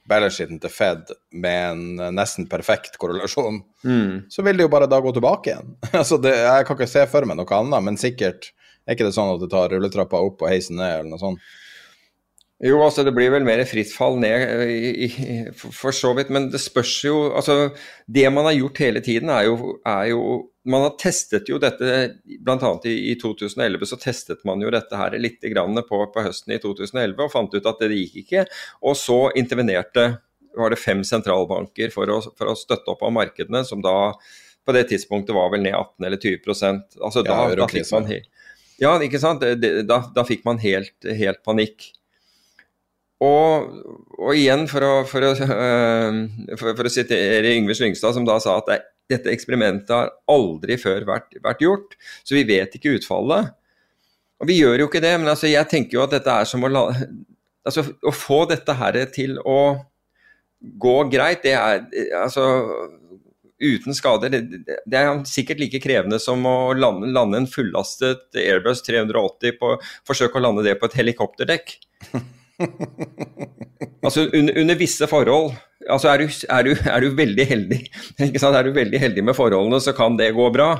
balance-sheeten 0.09 0.61
til 0.63 0.73
Fed 0.73 1.13
med 1.37 1.59
en 1.73 1.83
uh, 2.01 2.11
nesten 2.15 2.49
perfekt 2.51 2.99
korrelasjon, 3.01 3.63
Mm. 3.87 4.25
så 4.33 4.43
vil 4.43 4.57
det 4.59 4.65
jo 4.67 4.71
bare 4.73 4.89
da 4.91 4.99
gå 4.99 5.13
tilbake 5.15 5.53
igjen. 5.53 5.77
altså 6.01 6.19
det, 6.19 6.33
jeg 6.35 6.67
kan 6.67 6.79
ikke 6.79 6.91
se 6.91 7.05
for 7.11 7.29
meg 7.29 7.39
noe 7.39 7.59
annet, 7.61 7.85
men 7.87 8.01
sikkert 8.01 8.51
er 8.89 8.97
ikke 8.97 9.07
det 9.07 9.15
sånn 9.15 9.35
at 9.37 9.43
det 9.45 9.51
tar 9.53 9.71
rulletrappa 9.71 10.19
opp 10.25 10.43
og 10.43 10.51
heisen 10.51 10.81
ned, 10.81 10.95
eller 10.97 11.11
noe 11.13 11.21
sånt. 11.23 11.43
Jo, 12.59 12.81
altså 12.83 13.05
det 13.07 13.13
blir 13.15 13.31
vel 13.31 13.45
mer 13.47 13.61
fritt 13.71 13.93
fall 13.95 14.17
ned 14.19 14.43
eh, 14.49 14.71
i, 14.75 15.07
i, 15.07 15.35
for 15.55 15.95
så 15.95 16.11
vidt, 16.19 16.33
men 16.35 16.49
det 16.51 16.59
spørs 16.59 16.95
jo 17.07 17.19
Altså, 17.29 17.69
det 18.11 18.25
man 18.35 18.49
har 18.49 18.57
gjort 18.57 18.81
hele 18.83 19.03
tiden, 19.05 19.31
er 19.31 19.45
jo, 19.47 19.77
er 19.87 20.09
jo 20.11 20.23
Man 20.69 20.85
har 20.85 20.97
testet 21.01 21.49
jo 21.49 21.59
dette 21.63 21.99
Bl.a. 22.25 22.73
I, 22.85 22.95
i 23.13 23.15
2011 23.21 23.89
så 23.89 23.99
testet 24.01 24.43
man 24.49 24.61
jo 24.63 24.73
dette 24.73 24.99
her 25.01 25.17
litt 25.21 25.45
grann 25.53 25.81
på, 25.89 26.01
på 26.13 26.25
høsten 26.25 26.55
i 26.55 26.61
2011 26.63 27.25
og 27.25 27.33
fant 27.33 27.55
ut 27.55 27.69
at 27.71 27.85
det 27.85 27.97
gikk 27.97 28.19
ikke. 28.25 28.45
Og 28.85 28.99
så 29.01 29.21
intervenerte 29.39 30.11
var 30.59 30.75
det 30.75 30.81
fem 30.83 31.05
sentralbanker 31.07 31.93
for 31.95 32.11
å, 32.11 32.19
for 32.37 32.53
å 32.53 32.57
støtte 32.59 32.93
opp 32.93 33.05
av 33.07 33.15
markedene, 33.15 33.63
som 33.65 33.83
da 33.85 34.13
på 34.69 34.75
det 34.77 34.89
tidspunktet 34.91 35.37
var 35.37 35.53
vel 35.55 35.63
ned 35.65 35.77
18 35.77 36.05
eller 36.05 36.21
20 36.21 37.01
altså 37.01 37.23
da, 37.25 37.39
Ja, 37.49 37.55
da 37.63 37.69
fikk 37.71 37.93
man 37.95 38.11
Ja, 38.79 38.91
ikke 39.03 39.21
sant. 39.23 39.47
Da, 39.89 40.03
da 40.15 40.25
fikk 40.29 40.45
man 40.47 40.61
helt, 40.63 40.97
helt 41.07 41.41
panikk. 41.47 41.89
Og, 43.25 43.73
og 44.15 44.37
igjen, 44.37 44.69
for 44.71 44.85
å, 44.85 44.93
for, 45.09 45.25
å, 45.27 45.33
for, 46.61 46.75
for 46.75 46.87
å 46.87 46.93
sitere 46.93 47.57
Yngve 47.57 47.75
Slyngstad, 47.79 48.15
som 48.15 48.29
da 48.29 48.37
sa 48.43 48.59
at 48.61 48.71
det, 48.71 48.79
dette 49.09 49.33
eksperimentet 49.33 49.95
har 49.95 50.13
aldri 50.31 50.77
før 50.81 51.07
vært, 51.09 51.39
vært 51.45 51.65
gjort, 51.65 51.97
så 52.27 52.37
vi 52.37 52.45
vet 52.49 52.75
ikke 52.77 52.97
utfallet. 52.99 53.55
Og 54.39 54.51
vi 54.51 54.61
gjør 54.61 54.85
jo 54.85 54.89
ikke 54.91 55.03
det, 55.03 55.15
men 55.19 55.33
altså, 55.33 55.49
jeg 55.51 55.67
tenker 55.71 55.99
jo 55.99 56.05
at 56.05 56.15
dette 56.15 56.39
er 56.43 56.49
som 56.49 56.65
å 56.65 56.73
la 56.73 56.87
Altså, 57.69 57.83
å 58.01 58.13
få 58.15 58.47
dette 58.49 58.73
her 58.79 58.97
til 59.13 59.35
å 59.45 59.59
gå 60.81 60.95
greit, 61.13 61.43
det 61.45 61.53
er 61.53 61.83
altså 62.17 62.47
uten 63.61 63.93
skader. 63.93 64.33
Det, 64.33 64.97
er 64.97 65.11
sikkert 65.29 65.61
like 65.61 65.81
krevende 65.83 66.17
som 66.23 66.47
å 66.49 66.73
lande, 66.79 67.11
lande 67.13 67.43
en 67.43 67.51
fullastet 67.51 68.39
Airbus 68.39 68.81
380 68.87 69.59
på 69.61 69.75
Forsøke 70.09 70.41
å 70.41 70.45
lande 70.47 70.65
det 70.65 70.79
på 70.81 70.89
et 70.89 70.97
helikopterdekk. 71.03 71.75
Altså 73.79 74.27
under, 74.35 74.57
under 74.59 74.79
visse 74.79 75.07
forhold 75.07 75.53
altså 75.87 76.11
er, 76.11 76.23
du, 76.23 76.37
er, 76.51 76.67
du, 76.67 76.73
er 76.91 77.05
du 77.05 77.17
veldig 77.17 77.47
heldig? 77.47 77.81
Er 78.19 78.63
du 78.67 78.73
veldig 78.75 79.01
heldig 79.01 79.25
med 79.25 79.37
forholdene, 79.39 79.81
så 79.81 79.95
kan 79.97 80.19
det 80.19 80.35
gå 80.37 80.49
bra. 80.55 80.73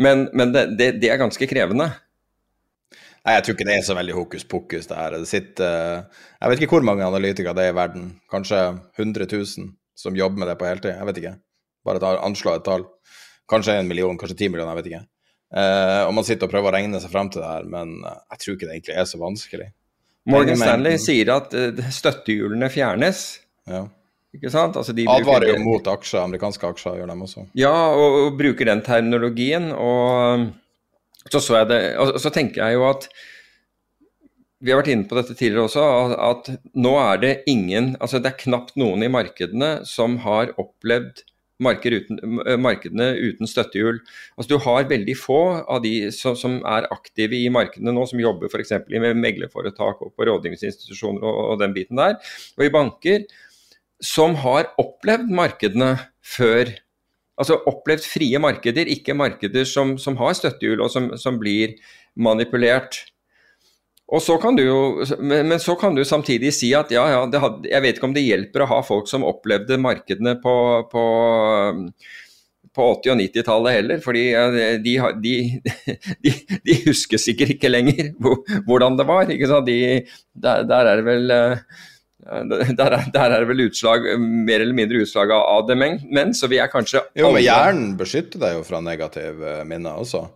Men, 0.00 0.28
men 0.36 0.54
det, 0.54 0.66
det, 0.78 0.88
det 1.02 1.12
er 1.12 1.20
ganske 1.20 1.48
krevende. 1.48 1.90
Nei, 3.22 3.36
jeg 3.36 3.44
tror 3.44 3.54
ikke 3.54 3.68
det 3.68 3.74
er 3.76 3.84
så 3.86 3.94
veldig 3.94 4.14
hokus 4.16 4.44
pokus, 4.48 4.88
det 4.90 4.98
her. 4.98 5.14
Det 5.22 5.30
sitter 5.30 5.68
eh, 5.68 6.22
Jeg 6.40 6.50
vet 6.50 6.62
ikke 6.64 6.74
hvor 6.74 6.86
mange 6.86 7.06
analytikere 7.06 7.54
det 7.54 7.68
er 7.68 7.74
i 7.74 7.78
verden. 7.78 8.08
Kanskje 8.32 8.62
100 8.98 9.28
000 9.30 9.70
som 10.02 10.18
jobber 10.18 10.42
med 10.42 10.50
det 10.50 10.58
på 10.58 10.66
heltid. 10.66 10.96
Jeg 10.96 11.08
vet 11.08 11.20
ikke. 11.22 11.36
Bare 11.86 12.16
anslå 12.24 12.56
et 12.56 12.66
tall. 12.66 12.88
Kanskje 13.50 13.76
en 13.78 13.90
million, 13.90 14.18
kanskje 14.18 14.38
ti 14.40 14.48
millioner, 14.50 14.72
jeg 14.74 14.80
vet 14.80 14.90
ikke. 14.90 15.04
Eh, 15.52 16.02
og 16.08 16.16
man 16.16 16.26
sitter 16.26 16.48
og 16.48 16.54
prøver 16.54 16.72
å 16.72 16.74
regne 16.74 16.98
seg 17.02 17.12
frem 17.12 17.30
til 17.30 17.44
det 17.44 17.50
her, 17.50 17.68
men 17.68 17.98
eh, 18.08 18.20
jeg 18.32 18.42
tror 18.42 18.56
ikke 18.56 18.68
det 18.68 18.76
egentlig 18.78 18.98
er 18.98 19.08
så 19.10 19.20
vanskelig. 19.20 19.68
Morgan 20.30 20.58
Stanley 20.58 21.00
sier 21.02 21.32
at 21.34 21.54
eh, 21.56 21.82
støttehjulene 21.90 22.68
fjernes. 22.72 23.24
Ja. 23.70 23.86
Ikke 24.32 24.52
sant? 24.52 24.78
Altså 24.80 24.94
de 24.96 25.04
Advarer 25.10 25.50
jo 25.50 25.58
mot 25.60 25.88
aksjer, 25.92 26.22
amerikanske 26.24 26.68
aksjer 26.72 27.00
gjør 27.00 27.10
dem 27.12 27.24
også. 27.26 27.44
Ja, 27.58 27.74
og, 27.92 28.18
og 28.22 28.38
bruker 28.38 28.70
den 28.70 28.80
terminologien. 28.84 29.68
Og 29.76 30.48
så 31.28 31.42
så 31.42 31.60
jeg 31.60 31.68
det 31.70 31.82
Og 32.02 32.16
så 32.18 32.32
tenker 32.34 32.64
jeg 32.64 32.78
jo 32.78 32.86
at 32.88 33.04
Vi 34.62 34.72
har 34.72 34.80
vært 34.80 34.90
inne 34.94 35.06
på 35.10 35.18
dette 35.18 35.36
tidligere 35.38 35.68
også, 35.68 35.84
at, 36.18 36.48
nå 36.74 36.94
er 37.02 37.20
det 37.22 37.32
ingen 37.50 37.92
Altså 38.00 38.22
det 38.22 38.32
er 38.32 38.40
knapt 38.40 38.74
noen 38.80 39.04
i 39.04 39.10
markedene 39.12 39.70
som 39.88 40.20
har 40.24 40.54
opplevd 40.58 41.24
uten, 41.62 42.20
markedene 42.62 43.08
uten 43.18 43.48
støttehjul. 43.48 44.00
Altså 44.36 44.50
Du 44.50 44.58
har 44.64 44.88
veldig 44.90 45.16
få 45.18 45.40
av 45.62 45.82
de 45.84 46.10
som, 46.14 46.36
som 46.38 46.58
er 46.68 46.88
aktive 46.94 47.38
i 47.38 47.48
markedene 47.52 47.94
nå, 47.94 48.06
som 48.10 48.20
jobber 48.20 48.50
f.eks. 48.50 48.74
i 48.90 49.00
meglerforetak 49.00 50.02
og 50.02 50.14
på 50.16 50.28
rådgivningsinstitusjoner 50.28 51.24
og, 51.24 51.40
og 51.52 51.62
den 51.62 51.74
biten 51.76 52.00
der, 52.00 52.18
og 52.58 52.66
i 52.66 52.72
banker, 52.72 53.26
som 54.02 54.34
har 54.42 54.72
opplevd 54.82 55.30
markedene 55.30 55.94
før 56.26 56.72
altså 57.40 57.58
opplevd 57.68 58.04
frie 58.06 58.38
markeder, 58.42 58.90
ikke 58.90 59.16
markeder 59.16 59.66
som, 59.68 59.96
som 59.98 60.18
har 60.20 60.36
støttehjul 60.36 60.82
og 60.84 60.90
som, 60.92 61.10
som 61.18 61.38
blir 61.40 61.76
manipulert. 62.18 63.06
Og 64.12 64.20
så 64.20 64.36
kan 64.40 64.56
du 64.58 64.64
jo, 64.64 64.80
men, 65.20 65.46
men 65.48 65.60
så 65.62 65.74
kan 65.80 65.94
du 65.96 66.02
samtidig 66.04 66.52
si 66.52 66.72
at 66.76 66.90
ja, 66.92 67.04
ja, 67.14 67.22
det 67.32 67.40
had, 67.40 67.62
jeg 67.68 67.84
vet 67.84 67.96
ikke 67.96 68.10
om 68.10 68.16
det 68.16 68.26
hjelper 68.26 68.64
å 68.64 68.72
ha 68.74 68.80
folk 68.84 69.08
som 69.08 69.24
opplevde 69.24 69.80
markedene 69.80 70.34
på, 70.42 70.56
på, 70.92 71.04
på 72.76 72.88
80- 72.98 73.14
og 73.14 73.22
90-tallet 73.22 73.78
heller, 73.78 74.02
fordi 74.04 74.26
de, 74.84 74.98
de, 75.24 75.36
de, 76.26 76.34
de 76.68 76.76
husker 76.84 77.22
sikkert 77.22 77.56
ikke 77.56 77.72
lenger 77.72 78.12
hvordan 78.68 79.00
det 79.00 79.08
var. 79.08 79.32
der, 79.32 80.04
der 80.68 80.92
er 80.92 81.00
det 81.00 81.08
vel 81.08 81.36
eh, 81.38 81.64
der 82.22 82.94
er, 82.94 83.08
der 83.10 83.32
er 83.34 83.40
det 83.40 83.48
vel 83.48 83.64
utslag, 83.66 84.04
mer 84.20 84.62
eller 84.62 84.76
mindre 84.76 85.00
utslag 85.02 85.32
av 85.34 85.64
demens, 85.66 86.04
men 86.06 86.36
så 86.36 86.46
vi 86.52 86.60
er 86.62 86.70
kanskje 86.70 87.02
Jo, 87.18 87.32
men 87.34 87.42
hjernen 87.42 87.94
beskytter 87.98 88.44
deg 88.44 88.60
jo 88.60 88.66
fra 88.66 88.84
negative 88.84 89.62
minner 89.66 89.98
også. 90.04 90.28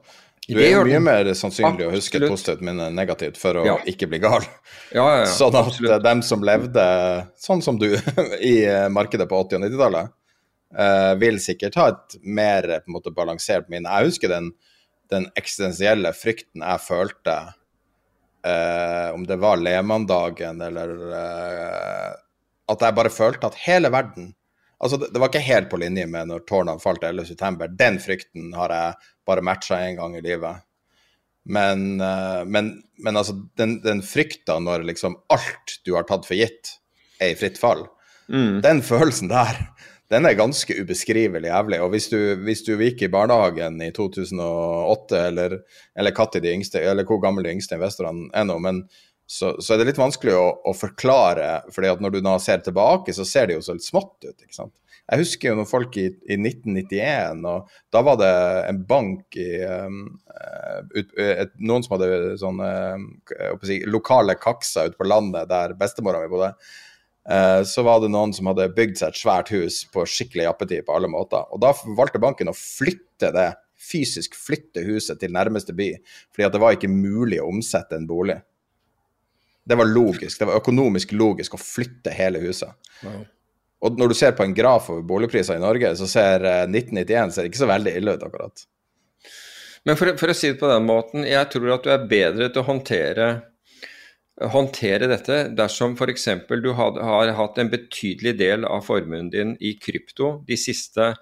Du 0.46 0.60
er 0.62 0.84
mye 0.86 1.00
mer 1.02 1.28
sannsynlig 1.34 1.88
å 1.88 1.94
huske 1.94 2.20
et 2.20 2.28
positivt 2.30 2.60
minne 2.64 2.86
negativt 2.94 3.38
for 3.40 3.58
å 3.58 3.64
Ja. 3.66 3.76
ikke 3.90 4.06
bli 4.06 4.20
gal. 4.22 4.44
Ja, 4.94 5.02
ja, 5.02 5.16
ja, 5.24 5.26
sånn 5.38 5.54
at 5.54 5.66
absolutt. 5.66 5.90
eh, 5.96 6.02
dem 6.04 6.22
som 6.22 6.44
levde 6.46 6.84
sånn 7.42 7.62
som 7.64 7.78
du 7.80 7.88
i 8.52 8.54
eh, 8.64 8.86
markedet 8.92 9.26
på 9.28 9.40
80- 9.42 9.58
og 9.58 9.64
90-tallet, 9.66 10.12
uh, 10.78 11.12
vil 11.18 11.40
sikkert 11.42 11.78
ha 11.80 11.88
et 11.94 12.16
mer 12.22 12.68
eh, 12.70 12.80
på 12.84 12.90
en 12.92 12.96
måte, 12.98 13.14
balansert 13.16 13.68
minne. 13.72 13.90
Jeg 13.90 14.12
husker 14.12 14.28
den, 14.30 14.52
den 15.10 15.28
eksistensielle 15.38 16.12
frykten 16.14 16.62
jeg 16.62 16.84
følte, 16.84 17.36
uh, 18.46 19.08
om 19.14 19.26
det 19.26 19.38
var 19.42 19.58
Lehmann-dagen 19.58 20.62
eller 20.62 20.94
uh, 21.10 22.14
At 22.70 22.82
jeg 22.82 22.94
bare 22.98 23.10
følte 23.14 23.46
at 23.50 23.58
hele 23.66 23.90
verden 23.94 24.32
Altså, 24.82 24.98
det, 25.00 25.10
det 25.14 25.20
var 25.22 25.30
ikke 25.32 25.46
helt 25.46 25.68
på 25.72 25.80
linje 25.80 26.06
med 26.10 26.28
når 26.30 26.44
tårnene 26.48 26.82
falt 26.82 27.04
11.9. 27.06 27.68
Den 27.78 28.00
frykten 28.02 28.50
har 28.56 28.74
jeg 28.74 29.10
bare 29.28 29.44
matcha 29.44 29.80
én 29.86 29.96
gang 29.98 30.16
i 30.18 30.24
livet. 30.24 30.62
Men, 31.46 32.00
eh, 32.00 32.42
men, 32.44 32.72
men 33.04 33.16
altså, 33.16 33.36
den, 33.58 33.78
den 33.84 34.02
frykta 34.04 34.58
når 34.60 34.84
liksom 34.88 35.16
alt 35.32 35.78
du 35.86 35.94
har 35.94 36.08
tatt 36.08 36.26
for 36.28 36.38
gitt, 36.38 36.76
er 37.20 37.32
i 37.32 37.38
fritt 37.38 37.60
fall, 37.60 37.86
Mm. 38.26 38.56
den 38.58 38.80
følelsen 38.82 39.28
der, 39.30 39.58
den 40.10 40.26
er 40.26 40.34
ganske 40.38 40.74
ubeskrivelig 40.74 41.46
jævlig. 41.46 41.80
Og 41.82 41.90
hvis 41.92 42.08
du, 42.10 42.18
hvis 42.46 42.64
du 42.66 42.72
gikk 42.78 43.02
i 43.02 43.10
barnehagen 43.10 43.80
i 43.82 43.92
2008, 43.94 45.20
eller, 45.28 45.58
eller 45.98 46.14
de 46.40 46.52
yngste, 46.52 46.80
eller 46.80 47.04
hvor 47.04 47.20
gammel 47.22 47.44
de 47.44 47.54
yngste 47.54 47.74
investorene 47.78 48.30
er 48.34 48.44
nå, 48.44 48.58
men 48.58 48.88
så, 49.26 49.56
så 49.58 49.74
er 49.74 49.80
det 49.80 49.88
litt 49.90 50.00
vanskelig 50.00 50.34
å, 50.38 50.46
å 50.70 50.72
forklare, 50.76 51.66
fordi 51.74 51.90
at 51.90 52.02
når 52.02 52.16
du 52.16 52.20
da 52.22 52.36
ser 52.42 52.62
tilbake, 52.62 53.14
så 53.14 53.26
ser 53.26 53.48
det 53.50 53.56
jo 53.56 53.64
så 53.66 53.74
litt 53.74 53.86
smått 53.86 54.22
ut. 54.22 54.36
ikke 54.38 54.54
sant? 54.54 54.74
Jeg 55.06 55.22
husker 55.22 55.52
jo 55.52 55.58
noen 55.58 55.68
folk 55.70 55.96
i, 56.02 56.06
i 56.26 56.36
1991, 56.38 57.44
og 57.46 57.68
da 57.94 58.02
var 58.06 58.16
det 58.18 58.30
en 58.66 58.80
bank 58.88 59.36
i 59.38 59.50
um, 59.62 60.00
eh, 60.34 60.80
ut, 60.96 61.12
et, 61.22 61.52
Noen 61.62 61.84
som 61.86 61.94
hadde 61.94 62.38
sånne 62.40 62.70
jeg 63.30 63.60
si, 63.68 63.76
lokale 63.86 64.34
kakser 64.38 64.90
ute 64.90 64.98
på 64.98 65.06
landet 65.06 65.46
der 65.50 65.76
bestemora 65.78 66.24
mi 66.24 66.32
bodde. 66.32 66.50
Uh, 67.26 67.62
så 67.66 67.82
var 67.86 68.02
det 68.02 68.10
noen 68.14 68.34
som 68.34 68.50
hadde 68.50 68.66
bygd 68.74 68.98
seg 68.98 69.14
et 69.14 69.20
svært 69.20 69.54
hus 69.54 69.84
på 69.94 70.06
skikkelig 70.10 70.48
jappetid 70.48 70.86
på 70.86 70.98
alle 70.98 71.10
måter. 71.10 71.46
Og 71.54 71.62
da 71.62 71.70
valgte 71.98 72.22
banken 72.22 72.50
å 72.50 72.58
flytte 72.58 73.30
det, 73.34 73.52
fysisk 73.78 74.34
flytte 74.38 74.82
huset 74.86 75.18
til 75.22 75.34
nærmeste 75.34 75.74
by, 75.76 75.92
fordi 76.34 76.46
at 76.46 76.54
det 76.54 76.62
var 76.62 76.74
ikke 76.74 76.90
mulig 76.90 77.38
å 77.42 77.50
omsette 77.52 77.98
en 77.98 78.10
bolig. 78.10 78.40
Det 79.66 79.78
var 79.78 79.88
logisk, 79.90 80.38
det 80.38 80.46
var 80.48 80.60
økonomisk 80.60 81.12
logisk 81.16 81.56
å 81.56 81.60
flytte 81.60 82.14
hele 82.14 82.40
huset. 82.44 82.70
Og 83.84 83.98
når 83.98 84.12
du 84.12 84.16
ser 84.18 84.36
på 84.36 84.44
en 84.46 84.54
graf 84.56 84.88
over 84.92 85.02
boligpriser 85.06 85.58
i 85.58 85.62
Norge, 85.62 85.90
så 85.98 86.08
ser 86.08 86.46
eh, 86.46 86.62
1991 86.64 87.34
ser 87.34 87.48
ikke 87.48 87.60
så 87.60 87.68
veldig 87.68 87.92
ille 87.98 88.14
ut, 88.16 88.24
akkurat. 88.24 88.64
Men 89.86 89.98
for, 89.98 90.14
for 90.18 90.32
å 90.32 90.36
si 90.36 90.52
det 90.52 90.60
på 90.62 90.70
den 90.70 90.86
måten, 90.88 91.26
jeg 91.28 91.50
tror 91.52 91.74
at 91.76 91.84
du 91.84 91.92
er 91.92 92.08
bedre 92.10 92.48
til 92.50 92.62
å 92.62 92.70
håndtere 92.70 93.28
håndtere 94.36 95.08
dette 95.08 95.36
dersom 95.56 95.94
f.eks. 95.96 96.26
du 96.60 96.72
had, 96.76 96.98
har 97.00 97.32
hatt 97.38 97.58
en 97.58 97.70
betydelig 97.72 98.34
del 98.36 98.66
av 98.68 98.84
formuen 98.84 99.30
din 99.32 99.54
i 99.64 99.76
krypto 99.80 100.42
de 100.48 100.58
siste 100.60 101.14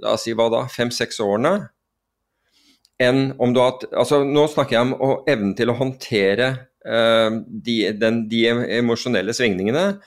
la 0.00 0.14
oss 0.14 0.24
si 0.24 0.34
hva 0.36 0.46
da, 0.52 0.64
fem-seks 0.70 1.20
årene, 1.24 1.70
enn 3.00 3.32
om 3.40 3.52
du 3.52 3.60
har 3.60 3.72
hatt 3.72 3.86
altså 3.90 4.22
Nå 4.28 4.46
snakker 4.52 4.76
jeg 4.76 4.86
om 4.92 5.24
evnen 5.28 5.54
til 5.56 5.72
å 5.72 5.78
håndtere 5.78 6.48
eh, 6.50 6.64
de, 6.80 7.76
den, 8.00 8.22
de 8.30 8.44
emosjonelle 8.80 9.34
svingningene. 9.36 10.00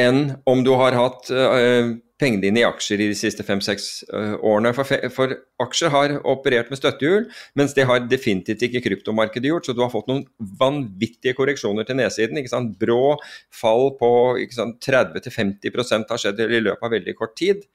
enn 0.00 0.32
om 0.48 0.62
du 0.64 0.70
har 0.78 0.94
hatt 0.96 1.28
uh, 1.34 1.90
pengene 2.22 2.44
dine 2.44 2.62
i 2.62 2.66
aksjer 2.66 3.00
i 3.02 3.08
de 3.10 3.16
siste 3.18 3.44
fem-seks 3.46 3.88
uh, 4.12 4.34
årene. 4.38 4.72
For, 4.76 5.08
for, 5.14 5.34
aksjer 5.62 5.92
har 5.92 6.14
operert 6.28 6.70
med 6.72 6.80
støttehjul, 6.80 7.26
mens 7.58 7.74
det 7.76 7.86
har 7.90 8.04
definitivt 8.08 8.62
ikke 8.66 8.84
kryptomarkedet 8.86 9.50
gjort. 9.50 9.68
Så 9.68 9.74
du 9.76 9.82
har 9.84 9.92
fått 9.92 10.10
noen 10.10 10.24
vanvittige 10.60 11.36
korreksjoner 11.38 11.88
til 11.88 11.98
nedsiden. 11.98 12.38
ikke 12.40 12.54
sant? 12.54 12.76
Brå 12.80 13.16
fall 13.54 13.92
på 14.00 14.12
30-50% 14.38 16.14
har 16.14 16.24
skjedd 16.24 16.44
i 16.46 16.62
løpet 16.62 16.88
av 16.88 16.96
veldig 16.96 17.16
kort 17.18 17.36
tid. 17.38 17.66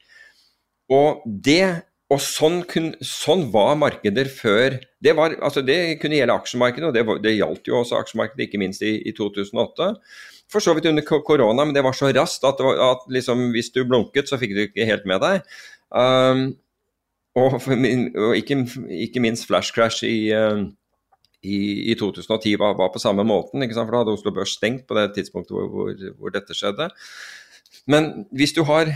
Og 0.94 1.24
det 1.26 1.87
og 2.08 2.22
sånn, 2.24 2.62
kun, 2.70 2.94
sånn, 3.04 3.50
var 3.52 3.76
markeder 3.80 4.30
før. 4.32 4.78
Det, 5.04 5.12
var, 5.18 5.36
altså 5.44 5.64
det 5.66 5.98
kunne 6.02 6.16
gjelde 6.16 6.38
aksjemarkedet, 6.40 6.88
og 6.88 6.96
det, 6.96 7.04
var, 7.08 7.20
det 7.24 7.36
gjaldt 7.36 7.68
jo 7.68 7.82
også 7.82 7.98
aksjemarkedet, 8.00 8.46
ikke 8.48 8.62
minst 8.62 8.86
i, 8.86 8.94
i, 9.04 9.14
2008. 9.18 9.90
For 10.48 10.64
så 10.64 10.72
vidt 10.78 10.88
under 10.88 11.04
korona, 11.04 11.66
men 11.66 11.76
det 11.76 11.84
var 11.84 11.98
så 11.98 12.14
raskt 12.16 12.48
at, 12.48 12.64
at 12.64 13.04
liksom, 13.12 13.50
hvis 13.52 13.74
du 13.76 13.82
blunket, 13.84 14.32
så 14.32 14.40
fikk 14.40 14.56
du 14.56 14.64
ikke 14.64 14.88
helt 14.88 15.04
med 15.10 15.20
deg. 15.26 15.58
Um, 15.92 16.46
og, 17.38 17.60
og 17.60 18.32
ikke, 18.40 18.62
ikke, 19.04 19.24
minst 19.24 19.50
flash 19.50 19.76
crash 19.76 20.08
i, 20.08 20.32
uh, 20.32 20.64
i, 21.44 21.60
i 21.92 21.98
2010 22.00 22.56
var, 22.64 22.80
var, 22.80 22.94
på 22.96 23.04
samme 23.04 23.28
måten. 23.28 23.68
For 23.68 23.92
da 23.92 24.00
hadde 24.00 24.16
Oslo 24.16 24.32
Børs 24.32 24.56
stengt 24.56 24.88
på 24.88 24.96
det 24.96 25.10
tidspunktet 25.20 25.60
hvor, 25.60 25.68
hvor, 25.76 25.92
hvor 26.16 26.32
dette 26.32 26.56
skjedde. 26.56 26.88
Men 27.92 28.30
hvis 28.32 28.56
du 28.56 28.64
har 28.68 28.96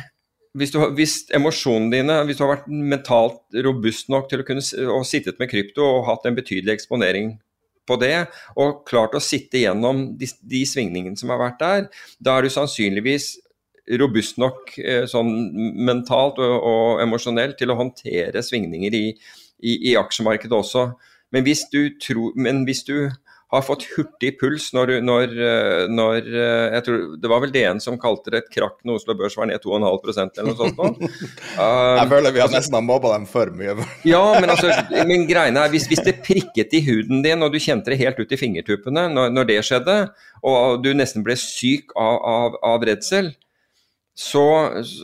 hvis, 0.58 0.74
du, 0.74 0.80
hvis 0.98 1.14
emosjonene 1.36 1.94
dine 1.94 2.18
Hvis 2.28 2.40
du 2.40 2.44
har 2.44 2.58
vært 2.58 2.68
mentalt 2.68 3.62
robust 3.68 4.10
nok 4.12 4.28
til 4.32 4.44
å 4.44 4.48
kunne 4.48 4.90
og 4.92 5.06
sittet 5.08 5.40
med 5.40 5.52
krypto 5.52 5.86
og 5.86 6.08
hatt 6.10 6.28
en 6.28 6.38
betydelig 6.38 6.76
eksponering 6.76 7.38
på 7.90 7.98
det, 7.98 8.28
og 8.62 8.84
klart 8.88 9.16
å 9.18 9.24
sitte 9.24 9.64
gjennom 9.64 10.12
de, 10.20 10.28
de 10.48 10.62
svingningene 10.70 11.18
som 11.18 11.32
har 11.34 11.40
vært 11.42 11.64
der, 11.64 11.88
da 12.22 12.36
er 12.38 12.46
du 12.46 12.54
sannsynligvis 12.54 13.34
robust 14.00 14.38
nok 14.40 14.76
eh, 14.80 15.08
sånn 15.10 15.32
mentalt 15.82 16.38
og, 16.44 16.54
og 16.62 17.02
emosjonelt 17.04 17.58
til 17.60 17.74
å 17.74 17.80
håndtere 17.80 18.44
svingninger 18.46 18.96
i, 18.96 19.06
i, 19.66 19.74
i 19.92 19.96
aksjemarkedet 20.00 20.56
også. 20.56 20.92
Men 21.34 21.46
hvis 21.48 21.66
du, 21.74 21.82
tro, 22.00 22.30
men 22.38 22.64
hvis 22.68 22.86
du 22.88 22.96
har 23.52 23.64
fått 23.68 23.84
hurtig 23.98 24.32
puls 24.40 24.70
når, 24.76 24.94
når, 25.04 25.34
eh, 25.36 25.82
når, 25.92 26.28
eh, 26.30 26.68
jeg 26.78 26.86
tror 26.86 27.02
Det 27.20 27.32
var 27.32 27.42
vel 27.44 27.52
DN 27.52 27.82
som 27.84 28.00
kalte 28.00 28.32
det 28.32 28.44
et 28.46 28.54
krakk 28.54 28.78
når 28.88 29.02
Oslo 29.02 29.16
Børs 29.20 29.36
var 29.38 29.50
ned 29.50 29.60
2,5 29.64 30.40
eller 30.40 30.48
noe 30.48 30.60
sånt. 30.60 30.80
Nå. 30.80 31.10
Uh, 31.58 31.98
jeg 32.00 32.08
føler 32.14 32.36
vi 32.36 32.44
har 32.44 32.54
nesten 32.54 32.78
har 32.80 32.86
mobba 32.86 33.12
dem 33.18 33.28
for 33.30 33.52
mye. 33.56 33.76
ja, 34.14 34.24
men, 34.40 34.54
altså, 34.54 34.72
min 35.10 35.28
greiene 35.30 35.66
er, 35.66 35.74
hvis, 35.74 35.90
hvis, 35.92 36.04
det 36.06 36.22
prikket 36.24 36.74
i 36.78 36.84
huden 36.88 37.24
din 37.26 37.44
og 37.44 37.52
du 37.52 37.60
kjente 37.62 37.92
det 37.92 38.00
helt 38.02 38.20
ut 38.22 38.32
i 38.32 38.40
fingertuppene 38.40 39.10
når, 39.12 39.36
når 39.36 39.52
det 39.52 39.62
skjedde, 39.68 39.98
og 40.48 40.82
du 40.86 40.94
nesten 40.98 41.26
ble 41.28 41.36
syk 41.40 41.92
av, 42.00 42.18
av, 42.32 42.60
av 42.72 42.86
redsel, 42.88 43.34
så, 44.16 44.46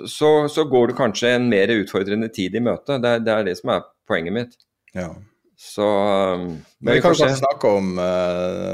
så, 0.07 0.31
så, 0.51 0.67
går 0.67 0.91
du 0.91 0.97
kanskje 0.97 1.35
en 1.35 1.47
mer 1.51 1.71
utfordrende 1.73 2.29
tid 2.33 2.55
i 2.55 2.63
møte. 2.63 2.99
Det, 3.03 3.17
det 3.25 3.33
er 3.33 3.47
det 3.47 3.55
som 3.59 3.75
er 3.75 3.87
poenget 4.07 4.35
mitt. 4.35 4.57
Ja. 4.95 5.11
Så 5.59 5.83
um, 6.33 6.63
Men 6.79 6.93
vi 6.93 7.01
kan 7.01 7.15
kanskje 7.15 7.35
snakke 7.35 7.67
om, 7.67 7.97
uh, 7.99 8.73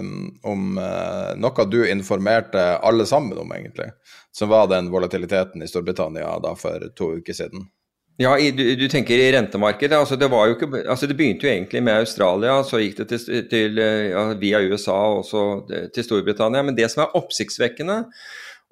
om 0.52 0.78
uh, 0.78 1.32
noe 1.39 1.65
du 1.72 1.80
informerte 1.88 2.60
alle 2.84 3.06
sammen 3.08 3.38
om, 3.39 3.54
egentlig. 3.56 3.88
Som 4.36 4.52
var 4.52 4.67
den 4.67 4.89
volatiliteten 4.91 5.63
i 5.63 5.69
Storbritannia 5.69 6.36
da 6.43 6.52
for 6.60 6.84
to 6.98 7.13
uker 7.22 7.38
siden. 7.38 7.63
Ja, 8.19 8.36
i, 8.38 8.52
du, 8.52 8.65
du, 8.76 8.86
tenker 8.91 9.17
i 9.17 9.32
rentemarkedet. 9.32 9.96
Altså 9.96 10.19
det, 10.19 10.28
ikke, 10.28 10.69
altså 10.84 11.08
det, 11.08 11.15
begynte 11.17 11.48
jo 11.48 11.54
egentlig 11.54 11.82
med 11.88 12.04
Australia, 12.04 12.60
så 12.67 12.82
gikk 12.84 13.00
det 13.00 13.08
til, 13.13 13.48
til, 13.50 13.80
ja, 14.12 14.26
via 14.38 14.60
USA 14.62 14.98
og 15.13 15.24
også 15.24 15.46
til 15.96 16.06
Storbritannia. 16.06 16.62
Men 16.67 16.76
det 16.78 16.91
som 16.91 17.06
er 17.06 17.15
oppsiktsvekkende, 17.17 18.04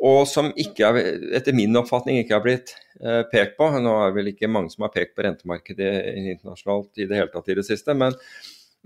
og 0.01 0.23
som 0.29 0.49
ikke 0.57 0.87
er, 0.87 1.11
etter 1.37 1.53
min 1.53 1.77
oppfatning 1.77 2.17
ikke 2.21 2.33
har 2.33 2.45
blitt 2.45 2.73
eh, 3.03 3.21
pekt 3.29 3.53
på. 3.59 3.67
Nå 3.77 3.93
er 3.99 4.09
det 4.09 4.17
vel 4.17 4.31
ikke 4.31 4.49
mange 4.49 4.73
som 4.73 4.87
har 4.87 4.93
pekt 4.95 5.13
på 5.17 5.25
rentemarkedet 5.27 5.91
internasjonalt 6.23 7.03
i 7.03 7.07
det 7.09 7.19
hele 7.19 7.33
tatt 7.33 7.51
i 7.53 7.57
det 7.59 7.67
siste, 7.67 7.93
men, 7.97 8.17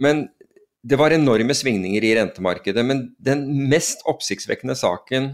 men 0.02 0.26
det 0.86 1.00
var 1.00 1.16
enorme 1.16 1.56
svingninger 1.58 2.04
i 2.04 2.14
rentemarkedet. 2.20 2.84
Men 2.86 3.08
den 3.24 3.48
mest 3.72 4.04
oppsiktsvekkende 4.12 4.76
saken 4.78 5.32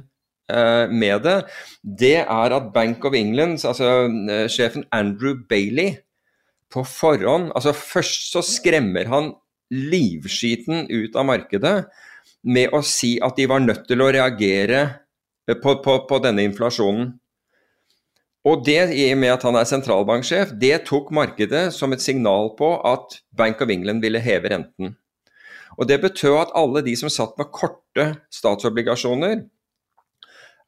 eh, 0.54 0.86
med 0.94 1.26
det, 1.26 1.36
det 1.82 2.16
er 2.22 2.58
at 2.60 2.72
Bank 2.76 3.10
of 3.10 3.18
England, 3.18 3.60
altså 3.66 4.06
eh, 4.06 4.46
sjefen 4.54 4.86
Andrew 4.96 5.42
Bailey, 5.50 5.98
på 6.72 6.86
forhånd 6.88 7.50
altså 7.52 7.74
Først 7.76 8.30
så 8.32 8.44
skremmer 8.46 9.10
han 9.12 9.34
livskiten 9.72 10.86
ut 10.92 11.16
av 11.20 11.28
markedet 11.28 11.76
med 12.48 12.74
å 12.76 12.82
si 12.86 13.18
at 13.24 13.38
de 13.38 13.48
var 13.48 13.64
nødt 13.64 13.86
til 13.90 14.04
å 14.04 14.10
reagere 14.12 14.82
på, 15.48 15.76
på, 15.84 15.98
på 16.10 16.22
denne 16.24 16.46
inflasjonen. 16.48 17.14
Og 18.48 18.64
det, 18.66 18.80
i 18.98 19.06
og 19.14 19.20
med 19.22 19.36
at 19.36 19.44
han 19.46 19.56
er 19.60 19.68
sentralbanksjef, 19.70 20.56
det 20.62 20.88
tok 20.88 21.12
markedet 21.14 21.68
som 21.76 21.94
et 21.94 22.02
signal 22.02 22.56
på 22.58 22.74
at 22.90 23.20
Bank 23.38 23.62
of 23.62 23.70
England 23.70 24.02
ville 24.02 24.22
heve 24.22 24.50
renten. 24.50 24.96
Og 25.78 25.88
Det 25.88 26.02
betød 26.02 26.38
at 26.40 26.56
alle 26.58 26.82
de 26.86 26.96
som 26.98 27.10
satt 27.10 27.38
med 27.38 27.52
korte 27.54 28.08
statsobligasjoner, 28.34 29.44
Eh, 29.44 29.61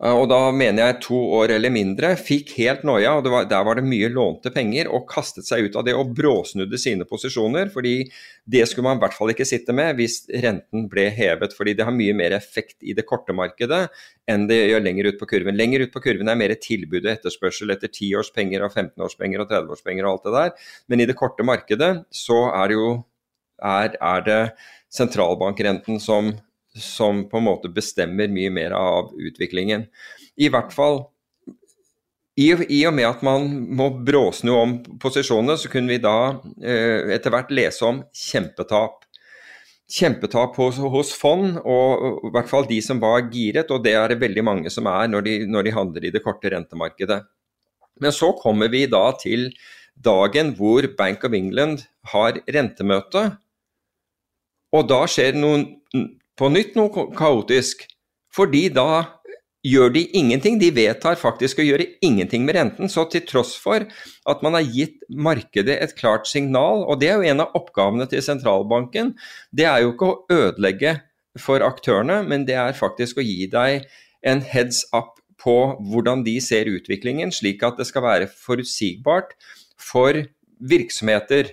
og 0.03 0.25
da 0.27 0.37
mener 0.51 0.81
jeg 0.83 0.97
to 1.05 1.17
år 1.37 1.53
eller 1.55 1.71
mindre, 1.71 2.09
fikk 2.19 2.49
helt 2.57 2.81
noia. 2.83 3.13
og 3.15 3.29
var, 3.31 3.45
Der 3.47 3.63
var 3.63 3.75
det 3.79 3.85
mye 3.87 4.09
lånte 4.11 4.51
penger, 4.51 4.89
og 4.91 5.07
kastet 5.07 5.47
seg 5.47 5.69
ut 5.69 5.77
av 5.79 5.85
det 5.87 5.93
og 5.95 6.11
bråsnudde 6.17 6.77
sine 6.77 7.05
posisjoner. 7.07 7.71
fordi 7.71 8.09
det 8.45 8.67
skulle 8.67 8.83
man 8.83 8.97
i 8.97 8.99
hvert 8.99 9.15
fall 9.15 9.31
ikke 9.31 9.47
sitte 9.47 9.71
med 9.71 9.95
hvis 9.95 10.27
renten 10.27 10.89
ble 10.89 11.07
hevet. 11.09 11.53
fordi 11.55 11.73
det 11.73 11.85
har 11.85 11.95
mye 11.95 12.13
mer 12.13 12.31
effekt 12.31 12.83
i 12.83 12.93
det 12.93 13.05
korte 13.05 13.31
markedet 13.31 13.87
enn 14.27 14.47
det 14.47 14.59
gjør 14.67 14.83
lenger 14.83 15.07
ut 15.07 15.19
på 15.19 15.25
kurven. 15.25 15.55
Lenger 15.55 15.87
ut 15.87 15.93
på 15.93 16.03
kurven 16.03 16.27
er 16.27 16.35
mer 16.35 16.53
tilbud 16.55 17.05
og 17.05 17.11
etterspørsel 17.13 17.71
etter 17.71 17.87
10-årspenger 17.87 18.63
og 18.63 18.71
15-årspenger 18.75 19.39
og 19.39 19.49
30-årspenger 19.49 20.03
og 20.03 20.11
alt 20.11 20.23
det 20.27 20.33
der. 20.35 20.51
Men 20.89 20.99
i 20.99 21.05
det 21.07 21.15
korte 21.15 21.43
markedet 21.43 21.93
så 22.11 22.49
er 22.51 22.67
det 22.67 22.75
jo 22.75 23.03
er, 23.63 23.95
er 24.01 24.25
det 24.27 24.41
sentralbankrenten 24.91 25.99
som 26.03 26.33
som 26.79 27.25
på 27.29 27.39
en 27.39 27.47
måte 27.47 27.71
bestemmer 27.73 28.31
mye 28.33 28.51
mer 28.53 28.75
av 28.77 29.11
utviklingen. 29.17 29.87
I 30.41 30.49
hvert 30.53 30.73
fall 30.73 31.03
i, 32.33 32.49
og 32.87 32.93
med 32.97 33.05
at 33.05 33.21
man 33.25 33.45
må 33.77 33.91
bråsnu 34.01 34.51
om 34.57 34.77
posisjonene, 35.01 35.57
så 35.59 35.69
kunne 35.69 35.93
vi 35.93 36.01
da 36.01 36.39
eh, 36.65 37.13
etter 37.13 37.33
hvert 37.33 37.51
lese 37.53 37.85
om 37.85 37.99
kjempetap. 38.09 39.03
Kjempetap 39.93 40.57
hos, 40.57 40.79
hos, 40.81 41.11
fond, 41.19 41.59
og 41.61 42.25
i 42.25 42.33
hvert 42.33 42.49
fall 42.49 42.65
de 42.65 42.79
som 42.81 43.01
var 43.03 43.27
giret, 43.29 43.69
og 43.69 43.83
det 43.85 43.93
er 43.99 44.09
det 44.09 44.23
veldig 44.23 44.45
mange 44.47 44.73
som 44.73 44.89
er 44.89 45.11
når 45.11 45.27
de, 45.27 45.35
når 45.45 45.67
de 45.67 45.75
handler 45.77 46.07
i 46.07 46.13
det 46.15 46.23
korte 46.25 46.49
rentemarkedet. 46.55 47.21
Men 48.01 48.15
så 48.15 48.31
kommer 48.39 48.71
vi 48.73 48.87
da 48.89 49.05
til 49.21 49.51
dagen 49.93 50.55
hvor 50.57 50.87
Bank 50.97 51.27
of 51.27 51.37
England 51.37 51.85
har 52.09 52.39
rentemøte. 52.49 53.27
Og 54.73 54.87
da 54.89 55.03
skjer 55.05 55.37
noen 55.37 55.67
på 56.39 56.49
nytt 56.53 56.77
noe 56.79 57.09
kaotisk. 57.17 57.85
Fordi 58.33 58.67
da 58.73 59.05
gjør 59.63 59.93
de 59.95 60.03
ingenting. 60.17 60.57
De 60.59 60.71
vedtar 60.75 61.17
faktisk 61.19 61.61
å 61.61 61.65
gjøre 61.65 61.87
ingenting 62.03 62.45
med 62.47 62.57
renten. 62.57 62.91
Så 62.91 63.05
til 63.11 63.23
tross 63.29 63.53
for 63.59 63.85
at 64.29 64.43
man 64.45 64.57
har 64.57 64.67
gitt 64.67 64.99
markedet 65.09 65.77
et 65.79 65.95
klart 65.99 66.27
signal, 66.29 66.83
og 66.83 66.99
det 67.01 67.11
er 67.11 67.19
jo 67.19 67.33
en 67.33 67.45
av 67.45 67.57
oppgavene 67.57 68.07
til 68.11 68.23
sentralbanken, 68.25 69.13
det 69.55 69.67
er 69.69 69.83
jo 69.83 69.93
ikke 69.93 70.11
å 70.11 70.21
ødelegge 70.33 70.97
for 71.39 71.65
aktørene, 71.65 72.21
men 72.27 72.45
det 72.45 72.57
er 72.59 72.77
faktisk 72.77 73.17
å 73.17 73.25
gi 73.25 73.47
deg 73.49 73.87
en 74.27 74.43
heads 74.45 74.83
up 74.93 75.17
på 75.43 75.57
hvordan 75.89 76.23
de 76.27 76.37
ser 76.43 76.69
utviklingen, 76.71 77.33
slik 77.33 77.63
at 77.65 77.79
det 77.79 77.87
skal 77.89 78.05
være 78.05 78.29
forutsigbart 78.31 79.33
for 79.81 80.21
virksomheter 80.63 81.49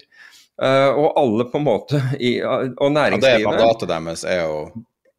og 0.61 1.14
alle 1.16 1.46
på 1.49 1.57
en 1.57 1.64
måte 1.64 2.01
i, 2.20 2.35
Og 2.42 2.90
næringslivet 2.92 3.23
ja, 3.23 3.38
det 3.38 3.40
er 3.40 3.46
Mandatet 3.49 3.88
deres 3.88 4.25
er 4.29 4.42
å 4.44 4.59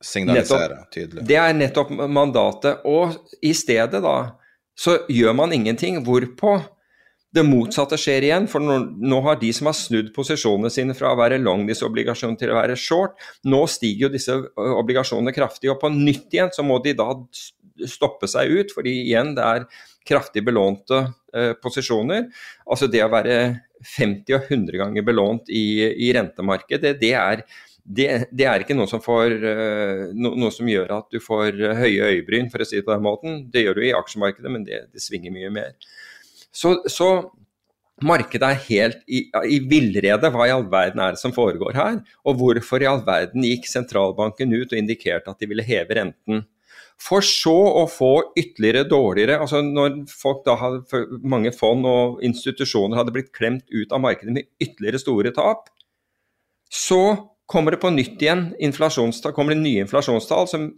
signalisere 0.02 0.68
nettopp, 0.68 0.92
tydelig. 0.94 1.24
Det 1.30 1.38
er 1.38 1.56
nettopp 1.58 1.90
mandatet. 2.10 2.86
Og 2.90 3.16
i 3.46 3.54
stedet, 3.58 4.02
da, 4.04 4.16
så 4.78 5.00
gjør 5.10 5.36
man 5.38 5.54
ingenting. 5.54 6.02
Hvorpå 6.06 6.60
det 7.36 7.44
motsatte 7.48 8.00
skjer 8.00 8.28
igjen. 8.28 8.48
For 8.52 8.64
nå, 8.64 8.78
nå 9.00 9.22
har 9.26 9.40
de 9.42 9.52
som 9.56 9.70
har 9.70 9.78
snudd 9.78 10.12
posisjonene 10.16 10.72
sine 10.74 10.96
fra 10.98 11.14
å 11.14 11.20
være 11.20 11.40
long 11.42 11.64
disse 11.70 11.88
obligasjonene 11.88 12.40
til 12.40 12.52
å 12.52 12.60
være 12.60 12.78
short, 12.80 13.16
nå 13.48 13.64
stiger 13.72 14.08
jo 14.08 14.14
disse 14.18 14.36
obligasjonene 14.82 15.34
kraftig. 15.36 15.72
Og 15.72 15.80
på 15.82 15.92
nytt 15.96 16.34
igjen 16.34 16.54
så 16.56 16.66
må 16.68 16.82
de 16.84 16.96
da 17.00 17.14
stoppe 17.88 18.30
seg 18.30 18.52
ut, 18.52 18.76
fordi 18.76 18.98
igjen 19.08 19.34
det 19.38 19.48
er 19.48 19.68
kraftig 20.08 20.44
belånte 20.46 21.06
eh, 21.38 21.54
posisjoner. 21.62 22.28
Altså 22.68 22.90
det 22.92 23.04
å 23.06 23.12
være 23.14 23.38
50 23.96 24.38
og 24.38 24.48
100 24.48 24.80
ganger 24.82 25.06
belånt 25.08 25.52
i, 25.52 25.66
i 26.08 26.12
rentemarkedet, 26.16 26.96
det 27.02 27.12
er, 27.18 27.44
det, 27.82 28.08
det, 28.30 28.48
er 28.48 28.64
ikke 28.64 28.78
noe 28.78 28.90
som, 28.90 29.02
får, 29.04 29.36
uh, 29.42 30.06
no, 30.14 30.34
noe 30.38 30.54
som, 30.54 30.70
gjør 30.70 30.96
at 31.00 31.10
du 31.14 31.20
får 31.24 31.58
høye 31.82 32.14
øyebryn, 32.16 32.52
for 32.54 32.64
å 32.64 32.68
si 32.68 32.80
det 32.80 32.86
på 32.88 32.94
den 32.94 33.06
måten. 33.06 33.44
Det 33.52 33.66
gjør 33.66 33.80
du 33.80 33.86
i 33.88 33.94
aksjemarkedet, 33.98 34.54
men 34.54 34.66
det, 34.68 34.86
det 34.94 35.04
svinger 35.04 35.34
mye 35.34 35.52
mer. 35.54 35.76
Så, 36.52 36.78
så, 36.92 37.12
markedet 38.02 38.48
er 38.48 38.64
helt 38.68 39.04
i, 39.08 39.26
i 39.46 39.60
villrede. 39.72 40.32
Hva 40.34 40.48
i 40.48 40.54
all 40.54 40.66
verden 40.70 41.04
er 41.04 41.16
det 41.16 41.22
som 41.22 41.34
foregår 41.36 41.78
her? 41.78 42.00
Og 42.28 42.40
hvorfor 42.40 42.84
i 42.84 42.90
all 42.90 43.04
verden 43.08 43.46
gikk 43.46 43.70
sentralbanken 43.70 44.54
ut 44.56 44.74
og 44.74 44.80
indikerte 44.80 45.32
at 45.32 45.42
de 45.42 45.50
ville 45.52 45.66
heve 45.66 45.98
renten? 46.00 46.46
For 47.02 47.26
så 47.26 47.56
å 47.82 47.88
få 47.90 48.12
ytterligere 48.38 48.86
dårligere 48.90 49.40
altså 49.42 49.64
Når 49.66 50.04
folk 50.12 50.44
da 50.46 50.54
hadde, 50.60 51.02
mange 51.26 51.54
fond 51.56 51.88
og 51.90 52.22
institusjoner 52.26 53.00
hadde 53.00 53.14
blitt 53.16 53.32
klemt 53.36 53.66
ut 53.74 53.94
av 53.94 54.04
markedet 54.04 54.36
med 54.36 54.50
ytterligere 54.62 55.02
store 55.02 55.34
tap, 55.36 55.70
så 56.72 57.02
kommer 57.52 57.76
det 57.76 57.82
på 57.82 57.92
nytt 57.92 58.22
igjen 58.22 58.46
inflasjonstall, 58.64 59.34
kommer 59.36 59.56
det 59.56 59.64
nye 59.64 59.84
inflasjonstall 59.84 60.48
som 60.48 60.70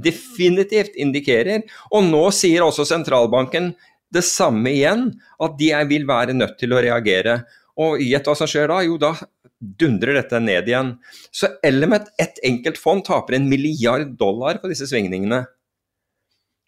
definitivt 0.00 0.96
indikerer 0.96 1.66
Og 1.90 2.06
nå 2.06 2.22
sier 2.32 2.64
også 2.64 2.86
sentralbanken 2.88 3.74
det 4.14 4.22
samme 4.24 4.70
igjen, 4.70 5.08
at 5.42 5.56
de 5.58 5.72
vil 5.90 6.06
være 6.08 6.36
nødt 6.36 6.54
til 6.60 6.72
å 6.72 6.80
reagere. 6.80 7.40
Og 7.82 8.00
gjett 8.00 8.28
hva 8.28 8.36
som 8.38 8.48
skjer 8.48 8.70
da? 8.70 8.78
Jo, 8.86 8.94
da 9.02 9.12
dundrer 9.60 10.16
dette 10.16 10.40
ned 10.40 10.68
igjen. 10.70 10.94
Så 11.34 11.50
Element, 11.64 12.08
ett 12.22 12.38
enkelt 12.44 12.78
fond, 12.80 13.04
taper 13.04 13.36
en 13.36 13.48
milliard 13.50 14.14
dollar 14.18 14.60
på 14.62 14.70
disse 14.70 14.88
svingningene. 14.88 15.42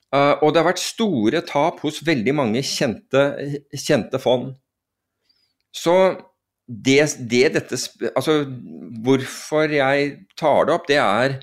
Uh, 0.08 0.40
og 0.40 0.54
det 0.54 0.62
har 0.62 0.70
vært 0.70 0.80
store 0.80 1.42
tap 1.44 1.82
hos 1.84 2.00
veldig 2.06 2.32
mange 2.36 2.62
kjente, 2.64 3.24
kjente 3.76 4.20
fond. 4.22 4.54
Så 5.74 5.94
det, 6.68 7.00
det, 7.28 7.44
dette 7.56 7.76
Altså, 8.14 8.42
hvorfor 9.04 9.72
jeg 9.72 10.10
tar 10.36 10.68
det 10.68 10.74
opp, 10.74 10.88
det 10.88 10.98
er 11.00 11.38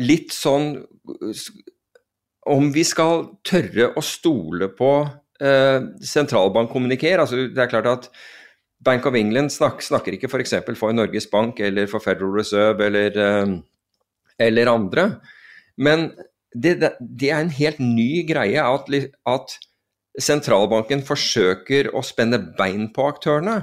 litt 0.00 0.34
sånn 0.36 0.74
Om 2.48 2.70
vi 2.72 2.84
skal 2.88 3.24
tørre 3.46 3.90
å 3.96 4.04
stole 4.04 4.70
på 4.72 4.92
uh, 5.04 5.80
sentralbankkommuniker. 6.00 7.20
Altså, 7.20 7.48
det 7.52 7.64
er 7.64 7.72
klart 7.72 7.90
at 7.92 8.10
Bank 8.84 9.04
of 9.10 9.16
England 9.18 9.52
snak, 9.52 9.82
snakker 9.84 10.14
ikke 10.16 10.30
f.eks. 10.30 10.56
For, 10.62 10.78
for 10.78 10.96
Norges 10.96 11.28
Bank 11.28 11.60
eller 11.60 11.88
for 11.90 12.00
Federal 12.00 12.32
Reserve 12.36 12.88
eller, 12.88 13.20
uh, 13.20 13.52
eller 14.40 14.72
andre. 14.72 15.10
Men 15.76 16.08
det, 16.54 16.76
det, 17.00 17.30
er 17.30 17.42
en 17.42 17.52
helt 17.52 17.80
ny 17.82 18.24
greie 18.28 18.62
at, 18.62 18.88
at, 19.28 19.56
sentralbanken 20.18 21.04
forsøker 21.06 21.92
å 21.94 22.02
spenne 22.02 22.40
bein 22.58 22.88
på 22.94 23.04
aktørene. 23.06 23.60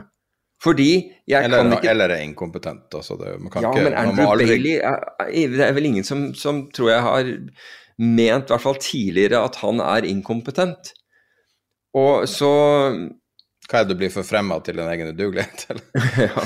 Fordi 0.63 0.91
jeg 1.27 1.47
eller, 1.49 1.65
kan 1.65 1.73
ikke 1.75 1.89
Eller 1.91 2.13
er 2.15 2.21
inkompetent. 2.23 2.85
Altså 2.95 3.17
det, 3.19 3.33
ja, 3.35 3.59
ikke, 3.59 3.81
men 3.83 3.97
Andrew 3.99 4.31
aldri... 4.31 4.47
Bailey 4.53 5.49
Det 5.51 5.65
er 5.65 5.75
vel 5.75 5.89
ingen 5.89 6.07
som, 6.07 6.29
som 6.37 6.63
tror 6.71 6.93
jeg 6.93 7.03
har 7.03 7.31
ment, 7.99 8.47
i 8.47 8.53
hvert 8.53 8.63
fall 8.63 8.79
tidligere, 8.79 9.43
at 9.43 9.59
han 9.59 9.83
er 9.83 10.07
inkompetent. 10.07 10.93
Og 11.95 12.23
så 12.27 12.53
hva 13.65 13.79
er 13.81 13.85
det 13.87 13.95
du 13.95 13.99
blir 14.03 14.11
forfremma 14.13 14.59
til 14.65 14.77
en 14.77 14.89
egen 14.91 15.09
udugelighet? 15.09 15.63
ja, 16.21 16.43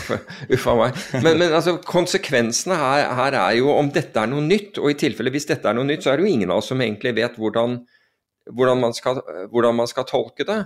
uffa 0.55 0.75
meg. 0.79 0.99
Men, 1.19 1.35
men 1.41 1.51
altså, 1.51 1.75
konsekvensene 1.83 2.77
her, 2.79 3.07
her, 3.17 3.35
er 3.41 3.57
jo 3.57 3.73
om 3.73 3.89
dette 3.91 4.21
er 4.21 4.29
noe 4.31 4.43
nytt, 4.45 4.79
og 4.79 4.93
i 4.93 4.97
tilfelle 4.99 5.33
hvis 5.33 5.49
dette 5.49 5.67
er 5.67 5.75
noe 5.75 5.87
nytt, 5.87 6.05
så 6.05 6.13
er 6.13 6.19
det 6.19 6.27
jo 6.27 6.35
ingen 6.37 6.53
av 6.53 6.61
oss 6.61 6.69
som 6.71 6.79
egentlig 6.83 7.17
vet 7.17 7.35
hvordan, 7.39 7.81
hvordan, 8.47 8.83
man, 8.85 8.95
skal, 8.95 9.19
hvordan 9.51 9.75
man, 9.81 9.89
skal, 9.91 10.07
tolke 10.07 10.47
det. 10.47 10.61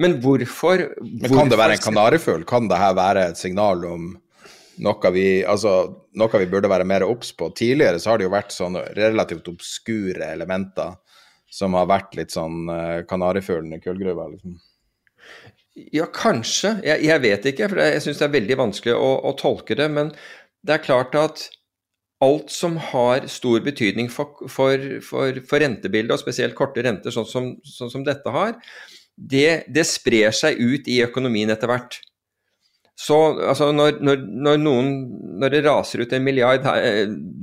Men 0.00 0.16
hvorfor, 0.24 0.86
Men 1.00 1.32
Kan 1.32 1.52
det 1.52 1.58
være 1.60 1.76
en 1.76 1.84
kanarifugl? 1.84 2.46
Kan 2.48 2.70
det 2.72 2.80
her 2.80 2.96
være 2.96 3.26
et 3.30 3.40
signal 3.40 3.84
om 3.88 4.14
noe 4.84 5.10
vi, 5.12 5.26
altså, 5.48 5.74
noe 6.16 6.40
vi 6.40 6.48
burde 6.52 6.70
være 6.72 6.88
mer 6.88 7.04
obs 7.04 7.34
på? 7.36 7.50
Tidligere 7.56 8.00
så 8.00 8.14
har 8.14 8.20
det 8.20 8.28
jo 8.28 8.32
vært 8.32 8.56
sånne 8.56 8.86
relativt 8.96 9.52
obskure 9.52 10.32
elementer 10.32 10.96
som 11.52 11.76
har 11.76 11.88
vært 11.88 12.16
litt 12.16 12.32
sånn 12.32 12.64
uh, 12.68 13.04
kanarifuglen 13.08 13.76
i 13.76 13.80
kullgruva. 13.84 14.26
Liksom. 14.32 14.56
Ja, 15.76 16.06
kanskje. 16.08 16.78
Jeg, 16.86 17.04
jeg 17.04 17.22
vet 17.22 17.46
ikke, 17.50 17.68
for 17.68 17.82
jeg 17.84 18.00
syns 18.04 18.20
det 18.22 18.26
er 18.26 18.34
veldig 18.38 18.56
vanskelig 18.62 18.96
å, 18.96 19.10
å, 19.28 19.32
tolke 19.36 19.76
det. 19.76 19.90
Men 19.92 20.12
det 20.64 20.78
er 20.78 20.84
klart 20.86 21.16
at 21.20 21.42
alt 22.24 22.48
som 22.52 22.78
har 22.80 23.26
stor 23.28 23.60
betydning 23.64 24.08
for, 24.12 24.46
for, 24.48 24.86
for, 25.04 25.40
for 25.44 25.60
rentebildet, 25.60 26.14
og 26.14 26.22
spesielt 26.22 26.56
korte 26.56 26.84
renter, 26.86 27.12
sånn 27.12 27.28
som, 27.28 27.50
sånn 27.68 27.92
som 27.92 28.06
dette 28.06 28.32
har, 28.32 28.56
det, 29.16 29.66
det, 29.72 29.84
sprer 29.88 30.32
seg 30.36 30.56
ut 30.60 30.88
i 30.88 31.02
økonomien 31.04 31.52
etter 31.52 31.68
hvert. 31.68 32.00
Så 32.96 33.16
altså, 33.44 33.68
når, 33.76 33.98
når, 34.00 34.22
når, 34.24 34.60
noen, 34.62 34.86
når, 35.36 35.52
det 35.52 35.58
raser 35.66 36.00
ut 36.00 36.12
en 36.16 36.22
milliard 36.24 36.64
eh, 36.80 37.02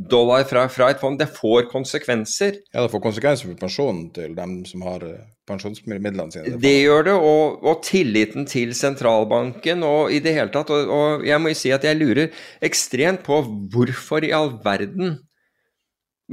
dollar 0.10 0.48
fra, 0.50 0.64
fra, 0.74 0.88
et 0.90 1.02
fond, 1.02 1.20
det 1.20 1.28
får 1.30 1.68
konsekvenser. 1.70 2.58
Ja, 2.74 2.82
det 2.82 2.90
får 2.90 3.04
konsekvenser 3.04 3.52
for 3.52 3.60
pensjonen 3.62 4.08
til 4.16 4.34
dem 4.34 4.56
som 4.66 4.82
har 4.88 5.06
eh, 5.06 5.20
pensjonsmidlene 5.46 6.26
sine. 6.34 6.56
Det, 6.58 6.74
gjør 6.88 7.06
det, 7.06 7.14
og, 7.20 7.62
og, 7.62 7.84
tilliten 7.86 8.50
til 8.50 8.74
sentralbanken 8.78 9.86
og 9.86 10.16
i 10.16 10.24
det 10.26 10.34
hele 10.40 10.50
tatt. 10.56 10.74
Og, 10.74 10.90
og 10.90 11.28
jeg 11.30 11.38
må 11.44 11.54
jo 11.54 11.60
si 11.62 11.76
at 11.76 11.86
jeg 11.86 12.02
lurer 12.02 12.48
ekstremt 12.66 13.22
på 13.28 13.44
hvorfor 13.76 14.26
i 14.26 14.34
all 14.34 14.56
verden 14.66 15.20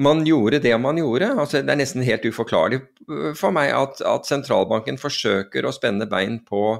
man 0.01 0.25
gjorde 0.25 0.63
det 0.65 0.73
man 0.81 0.97
gjorde. 0.97 1.29
Altså, 1.35 1.61
det 1.61 1.75
er 1.75 1.83
nesten 1.83 2.07
helt 2.09 2.25
uforklarlig 2.25 2.81
eh, 2.81 3.37
for 3.37 3.53
meg 3.53 3.75
at, 3.77 4.01
at 4.01 4.33
sentralbanken 4.33 4.97
forsøker 5.03 5.69
å 5.69 5.77
spenne 5.77 6.09
bein 6.09 6.41
på 6.49 6.79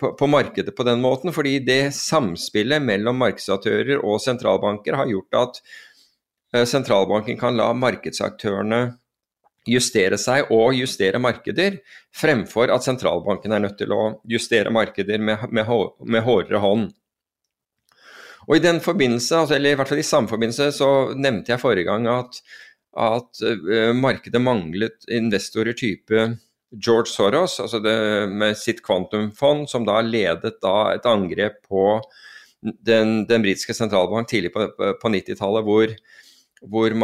på, 0.00 0.12
på, 0.16 0.26
markedet 0.30 0.74
på 0.76 0.86
den 0.86 1.02
måten. 1.04 1.32
Fordi 1.34 1.58
det 1.64 1.94
samspillet 1.96 2.82
mellom 2.84 3.20
markedsaktører 3.20 4.00
og 4.02 4.20
sentralbanker 4.24 4.96
har 4.98 5.10
gjort 5.10 5.38
at 5.42 5.60
eh, 6.54 6.64
sentralbanken 6.68 7.38
kan 7.40 7.58
la 7.58 7.72
markedsaktørene 7.76 8.82
justere 9.68 10.16
seg 10.20 10.52
og 10.54 10.72
justere 10.78 11.20
markeder, 11.20 11.80
fremfor 12.16 12.72
at 12.72 12.86
sentralbanken 12.86 13.52
er 13.52 13.66
nødt 13.66 13.76
til 13.80 13.92
å 13.92 14.02
justere 14.28 14.72
markeder 14.72 15.20
med, 15.20 15.44
med, 15.52 15.68
med 16.08 16.24
hårdere 16.24 16.62
hånd. 16.62 16.88
Og 18.48 18.56
I 18.56 18.64
den 18.64 18.80
forbindelse, 18.80 19.42
altså, 19.42 19.58
eller 19.58 19.74
i 19.74 19.78
hvert 19.78 19.90
fall 19.90 20.00
i 20.00 20.08
samme 20.08 20.30
forbindelse, 20.30 20.70
så 20.72 20.88
nevnte 21.12 21.52
jeg 21.52 21.60
forrige 21.60 21.84
gang 21.90 22.08
at, 22.08 22.38
at 22.96 23.42
uh, 23.44 23.92
markedet 23.92 24.40
manglet 24.40 25.04
investorer 25.12 25.76
type 25.76 26.30
George 26.76 27.08
Soros, 27.08 27.56
altså 27.62 27.80
det, 27.80 27.96
med 28.28 28.56
sitt 28.60 28.82
kvantumfond, 28.84 29.68
som 29.70 29.86
da 29.88 30.00
ledet 30.04 30.58
da 30.62 30.92
et 30.92 31.06
angrep 31.08 31.62
på 31.68 32.00
den, 32.60 33.22
den 33.28 33.44
britiske 33.44 33.74
sentralbank 33.76 34.28
tidlig 34.28 34.52
på, 34.52 34.66
på 34.76 35.12
90-tallet, 35.14 35.64
hvor, 35.64 35.94
hvor, 36.68 36.96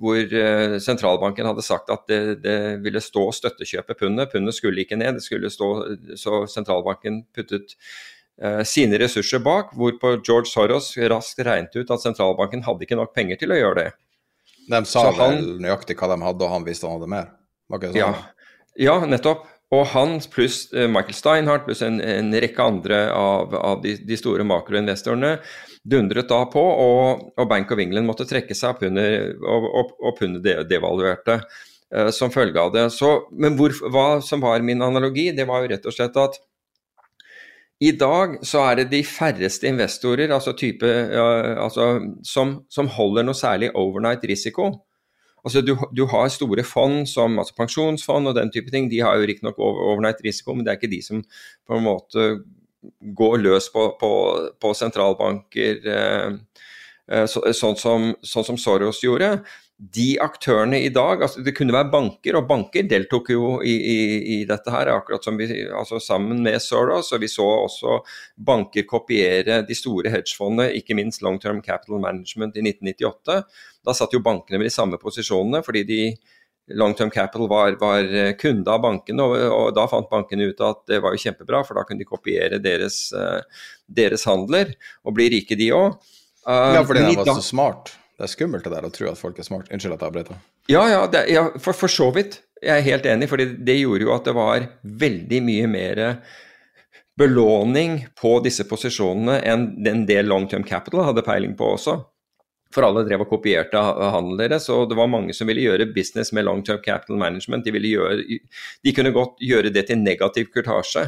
hvor 0.00 0.34
uh, 0.34 0.78
sentralbanken 0.82 1.46
hadde 1.46 1.66
sagt 1.66 1.92
at 1.94 2.08
det, 2.10 2.20
det 2.42 2.58
ville 2.82 3.02
stå 3.04 3.28
støttekjøpet 3.30 3.38
støttekjøpe 3.38 3.98
pundet. 4.00 4.32
Pundet 4.32 4.58
skulle 4.58 4.82
ikke 4.82 4.98
ned, 4.98 5.20
det 5.20 5.26
skulle 5.26 5.52
stå, 5.52 5.70
så 6.18 6.42
sentralbanken 6.50 7.22
puttet 7.36 7.76
uh, 8.42 8.64
sine 8.66 8.98
ressurser 8.98 9.44
bak. 9.44 9.76
Hvorpå 9.78 10.16
George 10.24 10.50
Soros 10.50 10.90
raskt 11.12 11.44
regnet 11.46 11.76
ut 11.76 11.94
at 11.94 12.02
sentralbanken 12.02 12.66
hadde 12.66 12.88
ikke 12.88 12.98
nok 12.98 13.14
penger 13.14 13.44
til 13.44 13.54
å 13.54 13.60
gjøre 13.60 13.80
det. 13.82 13.90
De 14.72 14.80
sa 14.88 15.10
han, 15.12 15.38
vel 15.38 15.58
nøyaktig 15.62 16.00
hva 16.00 16.10
de 16.10 16.22
hadde, 16.24 16.46
og 16.46 16.56
han 16.56 16.64
visste 16.66 16.88
han 16.88 16.98
hadde 16.98 17.12
mer? 17.12 17.34
Var 17.68 17.80
ikke 17.80 17.92
det 17.92 18.00
sånn? 18.00 18.16
Ja. 18.16 18.33
Ja, 18.80 18.98
nettopp. 19.06 19.46
Og 19.74 19.86
han 19.94 20.18
pluss 20.30 20.68
eh, 20.74 20.88
Michael 20.90 21.16
Steinhardt 21.16 21.64
pluss 21.66 21.82
en, 21.82 22.00
en 22.00 22.32
rekke 22.42 22.62
andre 22.62 23.06
av, 23.14 23.54
av 23.56 23.82
de, 23.82 23.96
de, 24.06 24.18
store 24.18 24.44
makroinvestorene 24.46 25.38
dundret 25.82 26.28
da 26.30 26.42
på, 26.52 26.62
og, 26.62 27.24
og, 27.34 27.46
Bank 27.50 27.72
of 27.74 27.80
England 27.82 28.08
måtte 28.08 28.26
trekke 28.28 28.56
seg 28.56 28.74
opp 28.74 28.84
under, 28.86 29.32
og, 29.40 29.68
og, 29.80 29.94
og 30.00 30.16
pundet 30.20 30.68
devaluerte 30.70 31.40
uh, 31.40 32.10
som 32.14 32.32
følge 32.32 32.60
av 32.60 32.72
det. 32.76 32.86
Så, 32.94 33.12
men 33.32 33.58
hvor, 33.58 33.74
hva 33.92 34.08
som 34.24 34.44
var 34.44 34.64
min 34.64 34.84
analogi, 34.84 35.30
det 35.36 35.48
var 35.48 35.64
jo 35.64 35.72
rett 35.74 35.88
og 35.90 35.96
slett 35.96 36.16
at 36.20 36.38
i 37.84 37.90
dag 37.98 38.38
så 38.46 38.62
er 38.68 38.78
det 38.78 38.90
de 38.92 39.02
færreste 39.04 39.66
investorer 39.68 40.32
altså 40.32 40.54
type, 40.56 40.86
uh, 40.86 41.56
altså, 41.66 41.90
som, 42.24 42.60
som 42.72 42.92
holder 42.94 43.26
noe 43.26 43.36
særlig 43.36 43.72
overnight 43.74 44.24
risiko. 44.28 44.70
Altså 45.44 45.60
du, 45.60 45.74
du, 45.92 46.06
har 46.08 46.30
store 46.32 46.64
fond 46.64 47.04
som 47.08 47.38
altså 47.38 47.56
pensjonsfond 47.58 48.30
og 48.30 48.36
den 48.38 48.52
type 48.52 48.72
ting. 48.72 48.88
De 48.90 49.02
har 49.04 49.18
jo 49.18 49.26
riktignok 49.28 49.58
overnight 49.60 50.22
risiko, 50.24 50.54
men 50.54 50.64
det 50.64 50.72
er 50.72 50.80
ikke 50.80 50.94
de 50.94 51.02
som 51.04 51.20
på 51.68 51.76
en 51.76 51.84
måte 51.84 52.28
går 53.16 53.36
løs 53.42 53.68
på, 53.72 53.90
på, 54.00 54.12
på 54.60 54.72
sentralbanker 54.76 55.86
eh, 55.88 56.32
eh 57.12 57.26
så, 57.28 57.40
sånn, 57.52 57.76
som, 57.76 58.10
sånn, 58.24 58.44
som, 58.48 58.58
Soros 58.60 59.02
gjorde 59.04 59.38
de 59.76 60.14
aktørene 60.22 60.78
i 60.84 60.90
dag 60.94 61.24
altså 61.24 61.42
Det 61.42 61.54
kunne 61.56 61.74
være 61.74 61.90
banker, 61.90 62.36
og 62.38 62.46
banker 62.48 62.86
deltok 62.88 63.30
jo 63.34 63.56
i, 63.60 63.74
i, 63.74 63.98
i 64.36 64.38
dette 64.48 64.70
her, 64.70 64.92
akkurat 64.92 65.24
som 65.24 65.36
vi, 65.36 65.48
altså 65.66 65.98
sammen 66.00 66.42
med 66.44 66.62
Soros. 66.62 67.10
Og 67.12 67.20
vi 67.24 67.28
så 67.28 67.44
også 67.44 67.98
banker 68.36 68.86
kopiere 68.88 69.62
de 69.66 69.76
store 69.76 70.12
hedgefondene, 70.14 70.70
ikke 70.78 70.96
minst 70.96 71.24
Long 71.26 71.40
Term 71.42 71.60
Capital 71.62 72.00
Management 72.00 72.56
i 72.56 72.64
1998. 72.68 73.42
Da 73.84 73.94
satt 73.96 74.14
jo 74.16 74.22
bankene 74.24 74.60
med 74.60 74.70
de 74.70 74.74
samme 74.74 74.98
posisjonene, 75.00 75.60
fordi 75.66 75.84
de 75.88 76.00
Long 76.72 76.94
Term 76.96 77.10
Capital 77.12 77.48
var, 77.48 77.74
var 77.80 78.06
kunde 78.40 78.72
av 78.72 78.80
bankene, 78.80 79.24
og, 79.24 79.34
og, 79.52 79.66
da 79.76 79.84
fant 79.90 80.08
bankene 80.08 80.48
ut 80.48 80.62
at 80.64 80.80
det 80.88 81.02
var 81.04 81.12
jo 81.12 81.20
kjempebra, 81.20 81.60
for 81.66 81.76
da 81.76 81.84
kunne 81.84 82.00
de 82.00 82.08
kopiere 82.08 82.60
deres, 82.62 83.10
uh, 83.12 83.42
deres 83.84 84.24
handler 84.28 84.72
og 85.04 85.16
bli 85.18 85.28
rike, 85.36 85.58
de 85.60 85.68
òg. 85.76 85.98
Uh, 86.48 86.72
ja, 86.78 86.86
fordi 86.86 87.04
de 87.10 87.18
var 87.20 87.28
så 87.36 87.44
smart. 87.44 87.92
Det 88.14 88.28
er 88.28 88.30
skummelt 88.30 88.64
det 88.64 88.72
der 88.72 88.86
å 88.86 88.92
tro 88.94 89.10
at 89.10 89.20
folk 89.20 89.38
er 89.42 89.46
smart. 89.46 89.68
Unnskyld 89.74 89.96
at 89.96 90.06
jeg 90.06 90.12
avbrøt. 90.12 90.32
Ja, 90.70 90.86
ja, 90.88 91.04
det, 91.10 91.26
ja 91.34 91.44
for, 91.58 91.76
for, 91.76 91.92
så 91.92 92.08
vidt. 92.14 92.38
Jeg 92.62 92.78
er 92.78 92.86
helt 92.86 93.06
enig, 93.10 93.28
for 93.28 93.42
det 93.42 93.76
gjorde 93.76 94.06
jo 94.06 94.14
at 94.14 94.28
det 94.28 94.36
var 94.36 94.68
veldig 95.04 95.40
mye 95.44 95.68
mer 95.68 96.02
belåning 97.18 97.98
på 98.18 98.38
disse 98.42 98.64
posisjonene 98.66 99.36
enn 99.46 99.66
den 99.84 100.02
del 100.08 100.30
long 100.30 100.48
term 100.50 100.64
capital 100.66 101.04
hadde 101.10 101.26
peiling 101.26 101.52
på 101.58 101.74
også. 101.76 101.98
For 102.74 102.86
alle 102.86 103.04
drev 103.06 103.22
og 103.22 103.30
kopierte 103.30 103.80
deres, 104.40 104.68
og 104.72 104.88
det 104.90 104.98
var 104.98 105.10
mange 105.10 105.34
som 105.36 105.46
ville 105.46 105.62
gjøre 105.62 105.92
business 105.94 106.32
med 106.34 106.46
long 106.48 106.64
term 106.66 106.82
capital 106.82 107.16
management. 107.20 107.64
De, 107.64 107.70
gjøre, 107.70 108.40
de 108.82 108.94
kunne 108.96 109.14
godt 109.14 109.38
gjøre 109.38 109.70
det 109.70 109.86
til 109.86 110.02
negativ 110.02 110.50
kurtasje. 110.50 111.06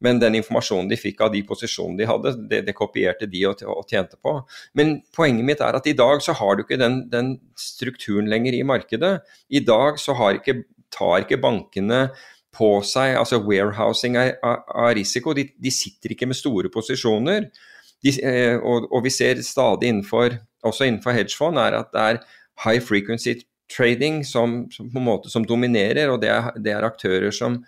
Men 0.00 0.20
den 0.20 0.38
informasjonen 0.38 0.88
de 0.88 0.96
fikk 0.96 1.20
av 1.26 1.32
de 1.34 1.42
posisjonene 1.44 2.00
de 2.00 2.08
hadde, 2.08 2.32
det, 2.48 2.62
det 2.68 2.76
kopierte 2.76 3.28
de 3.28 3.42
og, 3.50 3.60
og, 3.68 3.82
tjente 3.88 4.16
på. 4.16 4.32
Men 4.78 5.00
poenget 5.16 5.44
mitt 5.46 5.64
er 5.64 5.76
at 5.76 5.88
i 5.90 5.96
dag 5.96 6.22
så 6.24 6.34
har 6.38 6.56
du 6.56 6.64
ikke 6.64 6.80
den, 6.80 7.02
den 7.12 7.34
strukturen 7.58 8.30
lenger 8.32 8.56
i 8.56 8.64
markedet. 8.64 9.18
I 9.52 9.60
dag 9.66 10.00
så 10.00 10.16
ikke, 10.32 10.62
tar 10.94 11.26
ikke 11.26 11.40
bankene 11.42 12.06
på 12.56 12.70
seg 12.86 13.14
altså 13.18 13.42
warehousing 13.44 14.16
av 14.18 14.94
risiko. 14.96 15.34
De, 15.36 15.46
de, 15.54 15.74
sitter 15.74 16.14
ikke 16.14 16.30
med 16.30 16.38
store 16.38 16.72
posisjoner. 16.72 17.50
De, 18.04 18.14
eh, 18.24 18.56
og, 18.56 18.88
og, 18.90 19.02
vi 19.04 19.12
ser 19.12 19.42
stadig 19.44 19.90
innenfor, 19.90 20.38
også 20.66 20.88
innenfor 20.88 21.16
hedgefond, 21.16 21.60
er 21.60 21.76
at 21.80 21.90
det 21.92 22.06
er 22.06 22.22
high 22.64 22.80
frequency 22.80 23.40
trading 23.70 24.24
som, 24.26 24.64
som 24.72 24.88
på 24.90 24.98
en 24.98 25.06
måte 25.06 25.30
som 25.32 25.44
dominerer, 25.46 26.10
og 26.10 26.20
det 26.22 26.32
er, 26.32 26.50
det 26.58 26.74
er 26.74 26.86
aktører 26.86 27.34
som 27.34 27.60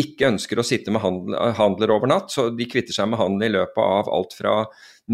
ikke 0.00 0.26
ønsker 0.32 0.58
å 0.58 0.66
sitte 0.66 0.90
med 0.90 1.04
handel, 1.04 1.36
handler 1.54 1.92
over 1.94 2.10
natt, 2.10 2.32
så 2.34 2.48
de 2.50 2.66
kvitter 2.66 2.96
seg 2.96 3.12
med 3.12 3.20
handel 3.20 3.46
i 3.46 3.54
løpet 3.54 3.78
av 3.78 4.10
alt 4.10 4.34
fra 4.34 4.56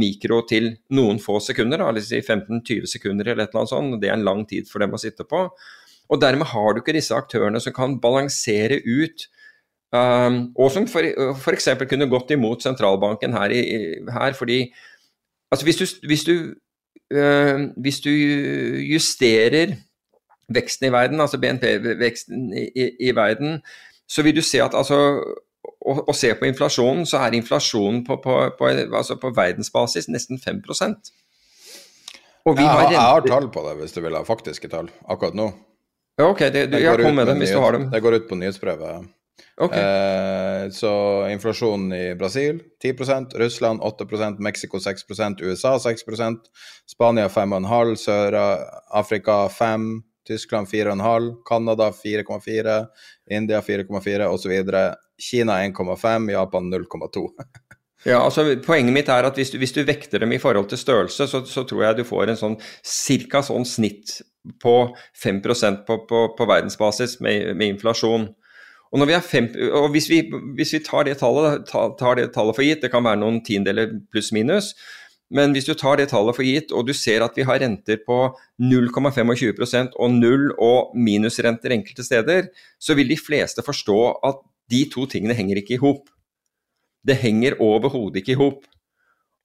mikro 0.00 0.40
til 0.48 0.70
noen 0.96 1.18
få 1.20 1.36
sekunder, 1.44 1.82
si 2.00 2.22
15-20 2.22 2.88
sekunder 2.88 3.28
eller 3.28 3.44
et 3.44 3.52
eller 3.52 3.64
annet 3.64 3.74
sånt. 3.74 3.98
Det 4.00 4.08
er 4.08 4.16
en 4.16 4.24
lang 4.24 4.46
tid 4.48 4.70
for 4.70 4.80
dem 4.80 4.94
å 4.96 5.00
sitte 5.02 5.26
på. 5.28 5.42
Og 6.10 6.22
dermed 6.22 6.48
har 6.54 6.72
du 6.72 6.80
ikke 6.80 6.96
disse 6.96 7.14
aktørene 7.14 7.60
som 7.62 7.74
kan 7.76 7.98
balansere 8.02 8.80
ut 8.86 9.26
og 9.90 10.70
som 10.70 10.86
f.eks. 10.86 11.68
kunne 11.90 12.08
gått 12.10 12.30
imot 12.30 12.62
sentralbanken 12.62 13.34
her, 13.34 13.50
i, 13.50 13.98
her 14.06 14.36
fordi 14.38 14.62
altså 15.50 15.66
hvis 15.66 15.80
du, 15.80 15.86
hvis 16.06 16.24
du, 16.24 16.34
uh, 17.14 17.66
hvis 17.82 18.00
du 18.04 18.10
justerer 18.86 19.74
veksten 20.50 20.88
i 20.88 20.92
verden, 20.94 21.20
altså 21.20 21.38
BNP-veksten 21.42 22.52
i, 22.54 22.66
i, 22.74 22.90
i 23.08 23.14
verden, 23.16 23.60
så 24.08 24.22
vil 24.26 24.36
du 24.36 24.42
se 24.42 24.62
at 24.62 24.74
altså 24.74 24.98
å, 25.80 25.94
å, 26.06 26.14
se 26.16 26.32
på 26.38 26.46
inflasjonen, 26.48 27.06
så 27.06 27.22
er 27.24 27.38
inflasjonen 27.38 28.02
på, 28.06 28.18
på, 28.22 28.36
på, 28.58 28.70
altså 28.86 29.16
på 29.20 29.32
verdensbasis 29.36 30.10
nesten 30.10 30.38
5 30.38 30.62
Og 32.44 32.56
vi 32.56 32.62
jeg, 32.62 32.70
har, 32.70 32.90
jeg 32.90 33.00
har 33.00 33.26
tall 33.26 33.50
på 33.50 33.66
det, 33.68 33.76
hvis 33.82 33.94
du 33.94 34.00
vil 34.02 34.18
ha 34.18 34.24
faktiske 34.26 34.68
tall 34.68 34.90
akkurat 35.06 35.38
nå. 35.38 35.50
Ja, 36.18 36.28
ok, 36.28 36.46
det, 36.52 36.66
du, 36.72 36.78
jeg 36.78 37.00
kom 37.00 37.16
med 37.16 37.30
dem 37.30 37.38
hvis 37.40 37.54
du 37.54 37.60
har 37.62 37.72
dem. 37.72 37.88
Det 37.90 38.02
går 38.02 38.18
ut 38.20 38.28
på 38.28 38.36
nyhetsbrevet. 38.36 39.08
Okay. 39.60 39.80
Eh, 39.80 40.70
så 40.74 40.92
inflasjonen 41.30 41.92
i 41.92 42.14
Brasil 42.14 42.62
10% 42.84 43.36
Russland 43.38 43.80
8% 43.80 44.38
Mexico 44.38 44.78
6% 44.78 45.42
USA 45.42 45.74
6% 45.78 46.36
Spania 46.88 47.28
5,5 47.28 47.94
Sør-Afrika 48.04 49.48
5 49.48 50.02
Tyskland 50.30 50.68
4,5, 50.68 51.34
Canada 51.48 51.90
4,4, 51.90 52.86
India 53.30 53.60
4,4 53.60 54.26
osv. 54.26 54.52
Kina 55.30 55.52
1,5, 55.52 56.30
Japan 56.30 56.74
0,2. 56.74 57.28
ja, 58.04 58.20
altså 58.24 58.56
Poenget 58.66 58.94
mitt 58.94 59.08
er 59.08 59.26
at 59.26 59.38
hvis 59.38 59.50
du, 59.50 59.58
hvis 59.58 59.74
du, 59.74 59.82
vekter 59.84 60.22
dem 60.22 60.32
i 60.32 60.38
forhold 60.38 60.68
til 60.70 60.78
størrelse, 60.78 61.26
så, 61.26 61.42
så 61.46 61.64
tror 61.64 61.84
jeg 61.84 61.98
du 61.98 62.04
får 62.08 62.30
en 62.30 62.38
sånn 62.38 62.58
cirka 62.86 63.42
sånn 63.44 63.66
snitt 63.66 64.20
på 64.62 64.76
5 65.22 65.42
på, 65.86 65.98
på, 66.08 66.20
på 66.38 66.48
verdensbasis 66.48 67.18
med, 67.20 67.56
med, 67.56 67.74
inflasjon. 67.74 68.30
Og, 68.90 69.10
fem, 69.22 69.46
og 69.70 69.92
hvis, 69.94 70.08
vi, 70.10 70.24
hvis, 70.56 70.72
vi, 70.74 70.80
tar 70.82 71.04
det, 71.06 71.18
tallet, 71.20 71.68
tar 71.70 72.16
det 72.18 72.32
tallet 72.34 72.56
for 72.56 72.66
gitt, 72.66 72.82
det 72.82 72.90
kan 72.90 73.04
være 73.06 73.20
noen 73.22 73.38
tiendeler 73.46 73.92
pluss-minus, 74.10 74.72
men 75.30 75.54
hvis 75.54 75.68
du 75.68 75.76
tar 75.78 76.00
det 76.00 76.08
tallet 76.10 76.34
for 76.34 76.42
gitt, 76.42 76.72
og 76.74 76.88
du 76.88 76.94
ser 76.96 77.22
at 77.22 77.36
vi 77.38 77.46
har 77.46 77.60
renter 77.62 78.00
på 78.02 78.18
0,25% 78.58 79.94
og 79.94 80.16
null 80.16 80.48
og 80.58 80.96
minusrenter 80.98 81.76
enkelte 81.76 82.02
steder, 82.02 82.48
så 82.82 82.96
vil 82.98 83.12
de 83.12 83.18
fleste 83.18 83.62
forstå 83.62 84.00
at 84.26 84.42
de 84.70 84.82
to 84.90 85.06
tingene 85.10 85.36
henger 85.38 85.62
ikke 85.62 85.76
i 85.76 85.82
hop. 85.82 86.10
Det 87.06 87.16
henger 87.22 87.60
overhodet 87.62 88.24
ikke 88.24 88.34
i 88.34 88.40
hop. 88.42 88.66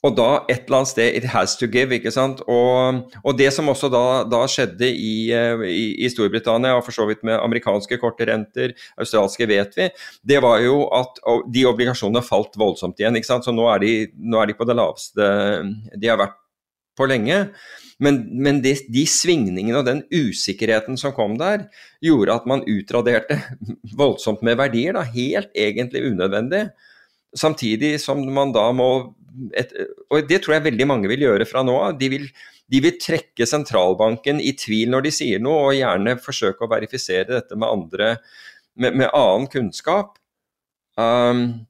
Og 0.05 0.13
da 0.17 0.29
et 0.51 0.67
eller 0.67 0.81
annet 0.81 0.91
sted 0.91 1.17
It 1.17 1.25
has 1.33 1.55
to 1.57 1.69
give, 1.71 1.95
ikke 1.97 2.13
sant. 2.13 2.43
Og, 2.51 3.01
og 3.23 3.37
det 3.39 3.49
som 3.55 3.69
også 3.71 3.89
da, 3.93 4.05
da 4.29 4.43
skjedde 4.51 4.89
i, 4.91 5.15
eh, 5.33 5.65
i, 5.71 5.85
i, 6.05 6.11
Storbritannia, 6.13 6.75
og 6.77 6.85
for 6.85 6.95
så 6.95 7.07
vidt 7.09 7.25
med 7.25 7.39
amerikanske 7.39 7.97
korte 8.01 8.27
renter, 8.29 8.75
australske 9.01 9.47
vet 9.49 9.73
vi, 9.79 9.89
det 10.27 10.41
var 10.45 10.61
jo 10.63 10.83
at 10.93 11.21
de 11.51 11.65
obligasjonene 11.69 12.23
falt 12.25 12.57
voldsomt 12.59 13.01
igjen. 13.01 13.17
ikke 13.17 13.31
sant. 13.31 13.47
Så 13.47 13.55
nå 13.55 13.65
er 13.73 13.81
de, 13.81 13.93
nå 14.21 14.41
er 14.41 14.51
de 14.51 14.57
på 14.57 14.67
det 14.67 14.77
laveste 14.77 15.31
de 15.95 16.11
har 16.11 16.21
vært 16.21 16.37
på 16.95 17.07
lenge. 17.09 17.45
Men, 18.03 18.19
men 18.43 18.59
de, 18.63 18.73
de, 18.91 19.05
svingningene 19.07 19.79
og 19.79 19.87
den 19.87 20.01
usikkerheten 20.11 20.99
som 20.99 21.13
kom 21.15 21.37
der, 21.39 21.69
gjorde 22.03 22.35
at 22.35 22.47
man 22.49 22.65
utraderte 22.67 23.39
voldsomt 24.01 24.43
med 24.45 24.59
verdier. 24.59 24.97
da, 24.97 25.05
Helt 25.15 25.55
egentlig 25.55 26.03
unødvendig. 26.09 26.67
Samtidig 27.35 27.97
som 28.03 28.21
man 28.33 28.53
da 28.55 28.69
må 28.75 28.89
et, 29.55 29.71
og 30.13 30.27
det 30.29 30.41
tror 30.43 30.57
jeg 30.57 30.67
veldig 30.69 30.87
mange 30.87 31.09
vil 31.11 31.25
gjøre 31.25 31.47
fra 31.49 31.63
nå 31.65 31.75
av. 31.89 31.97
De, 31.99 32.09
de, 32.71 32.81
vil 32.83 32.97
trekke 33.01 33.47
sentralbanken 33.49 34.39
i 34.39 34.53
tvil 34.57 34.93
når 34.93 35.07
de 35.07 35.13
sier 35.17 35.43
noe, 35.43 35.69
og 35.69 35.79
gjerne 35.79 36.17
forsøke 36.23 36.65
å 36.65 36.71
verifisere 36.71 37.33
dette 37.33 37.59
med 37.59 37.67
andre 37.67 38.13
med, 38.75 38.95
med 38.95 39.09
annen 39.11 39.47
kunnskap. 39.51 40.17
Um, 40.99 41.65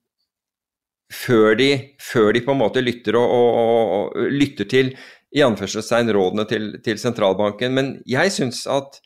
før, 1.14 1.56
de, 1.58 1.70
før, 2.02 2.32
de, 2.36 2.44
på 2.46 2.54
en 2.54 2.62
måte 2.62 2.84
lytter, 2.84 3.18
og, 3.18 3.32
og, 3.32 3.96
og, 3.98 4.30
lytter 4.34 4.70
til 4.70 4.94
i 5.36 5.44
anførselstegn 5.46 6.14
rådene 6.16 6.46
til, 6.50 6.70
til, 6.86 7.00
sentralbanken. 7.02 7.74
Men 7.76 7.92
jeg 8.10 8.34
syns 8.34 8.64
at 8.72 9.02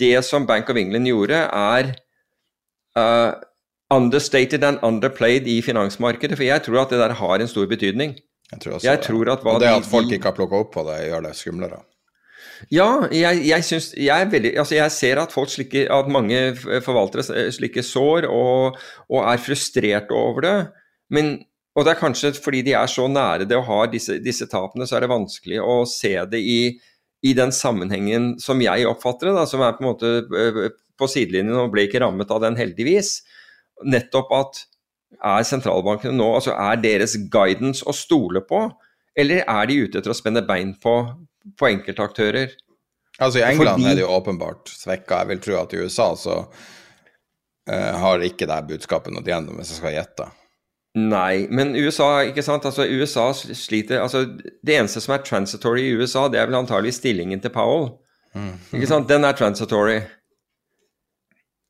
det 0.00 0.18
som 0.26 0.48
Bank 0.48 0.70
of 0.72 0.80
England 0.80 1.08
gjorde, 1.08 1.44
er 1.46 1.92
uh, 2.98 3.36
understated 3.94 4.64
and 4.64 4.78
underplayed 4.82 5.46
i 5.46 5.60
finansmarkedet. 5.62 6.38
For 6.38 6.46
jeg 6.46 6.64
tror 6.66 6.84
at 6.84 6.94
det 6.94 7.02
der 7.02 7.14
har 7.20 7.42
en 7.42 7.50
stor 7.50 7.66
betydning. 7.70 8.16
Jeg 8.52 8.62
tror 8.62 8.78
også 8.78 8.88
jeg 8.88 8.98
det. 8.98 9.06
Tror 9.06 9.32
at 9.32 9.44
og 9.44 9.60
det 9.60 9.68
at 9.70 9.90
folk 9.90 10.12
ikke 10.12 10.30
har 10.30 10.36
plukka 10.36 10.62
opp 10.62 10.72
på 10.74 10.86
det, 10.86 11.00
gjør 11.08 11.26
det 11.26 11.34
skumlere. 11.38 11.82
Ja, 12.72 12.88
jeg, 13.12 13.42
jeg, 13.44 13.64
synes, 13.64 13.90
jeg, 14.00 14.28
veldig, 14.32 14.54
altså 14.58 14.74
jeg 14.78 14.92
ser 14.94 15.20
at, 15.20 15.32
folk 15.34 15.50
slikker, 15.52 15.90
at 15.92 16.08
mange 16.08 16.54
forvaltere 16.56 17.50
slikker 17.52 17.84
sår 17.84 18.28
og, 18.30 18.78
og, 19.10 19.18
er 19.28 19.42
frustrert 19.42 20.10
over 20.14 20.46
det. 20.46 20.56
Men, 21.12 21.34
og 21.76 21.84
det 21.84 21.92
er 21.92 22.00
kanskje 22.00 22.32
fordi 22.40 22.62
de 22.64 22.72
er 22.78 22.88
så 22.88 23.06
nære 23.12 23.44
det 23.50 23.58
og 23.58 23.66
har 23.68 23.90
disse, 23.92 24.16
disse 24.24 24.48
tapene, 24.48 24.88
så 24.88 24.96
er 24.96 25.04
det 25.04 25.12
vanskelig 25.12 25.60
å 25.60 25.82
se 25.90 26.14
det 26.30 26.40
i, 26.40 26.60
i 27.26 27.36
den 27.36 27.52
sammenhengen 27.52 28.34
som 28.40 28.62
jeg 28.64 28.88
oppfatter 28.88 29.30
det, 29.30 29.36
da, 29.36 29.44
som 29.50 29.64
er 29.66 29.76
på 29.76 29.84
en 29.84 29.90
måte 29.90 30.70
på 30.96 31.10
sidelinjen 31.12 31.60
og 31.60 31.74
ble 31.74 31.84
ikke 31.90 32.00
rammet 32.00 32.32
av 32.32 32.40
den 32.46 32.56
heldigvis 32.56 33.18
nettopp 33.84 34.32
at 34.36 34.62
er 35.16 35.44
sentralbankene 35.46 36.16
nå 36.16 36.26
altså 36.34 36.52
Er 36.52 36.80
deres 36.82 37.14
guidance 37.32 37.84
å 37.86 37.94
stole 37.96 38.42
på, 38.44 38.66
eller 39.16 39.44
er 39.46 39.68
de 39.70 39.80
ute 39.84 40.00
etter 40.00 40.12
å 40.12 40.16
spenne 40.16 40.42
bein 40.46 40.74
på, 40.82 40.96
på 41.56 41.68
enkeltaktører? 41.70 42.56
Altså 43.18 43.40
I 43.40 43.46
England 43.48 43.80
Fordi... 43.80 43.90
er 43.90 43.96
det 43.96 44.04
jo 44.04 44.12
åpenbart 44.12 44.72
svekka. 44.72 45.22
Jeg 45.22 45.30
vil 45.30 45.44
tro 45.44 45.60
at 45.60 45.72
i 45.72 45.84
USA 45.84 46.08
så 46.20 46.40
uh, 46.44 47.94
har 48.02 48.24
ikke 48.26 48.48
det 48.50 48.58
budskapet 48.68 49.14
nådd 49.14 49.30
gjennom, 49.30 49.56
hvis 49.56 49.72
jeg 49.72 49.80
skal 49.80 49.96
gjette. 49.96 50.28
Nei, 50.96 51.46
men 51.52 51.74
USA 51.76 52.24
ikke 52.24 52.44
sant? 52.44 52.64
Altså, 52.64 52.86
USA 52.88 53.28
sliter 53.36 54.00
altså, 54.00 54.22
Det 54.64 54.78
eneste 54.78 55.02
som 55.04 55.12
er 55.12 55.24
transitory 55.24 55.90
i 55.90 55.96
USA, 55.96 56.24
det 56.32 56.40
er 56.40 56.48
vel 56.48 56.56
antagelig 56.62 56.94
stillingen 56.96 57.42
til 57.44 57.52
Powell. 57.52 57.90
Mm. 58.36 58.54
Ikke 58.76 58.88
sant? 58.88 59.08
Den 59.08 59.24
er 59.24 59.36
transitory. 59.36 59.98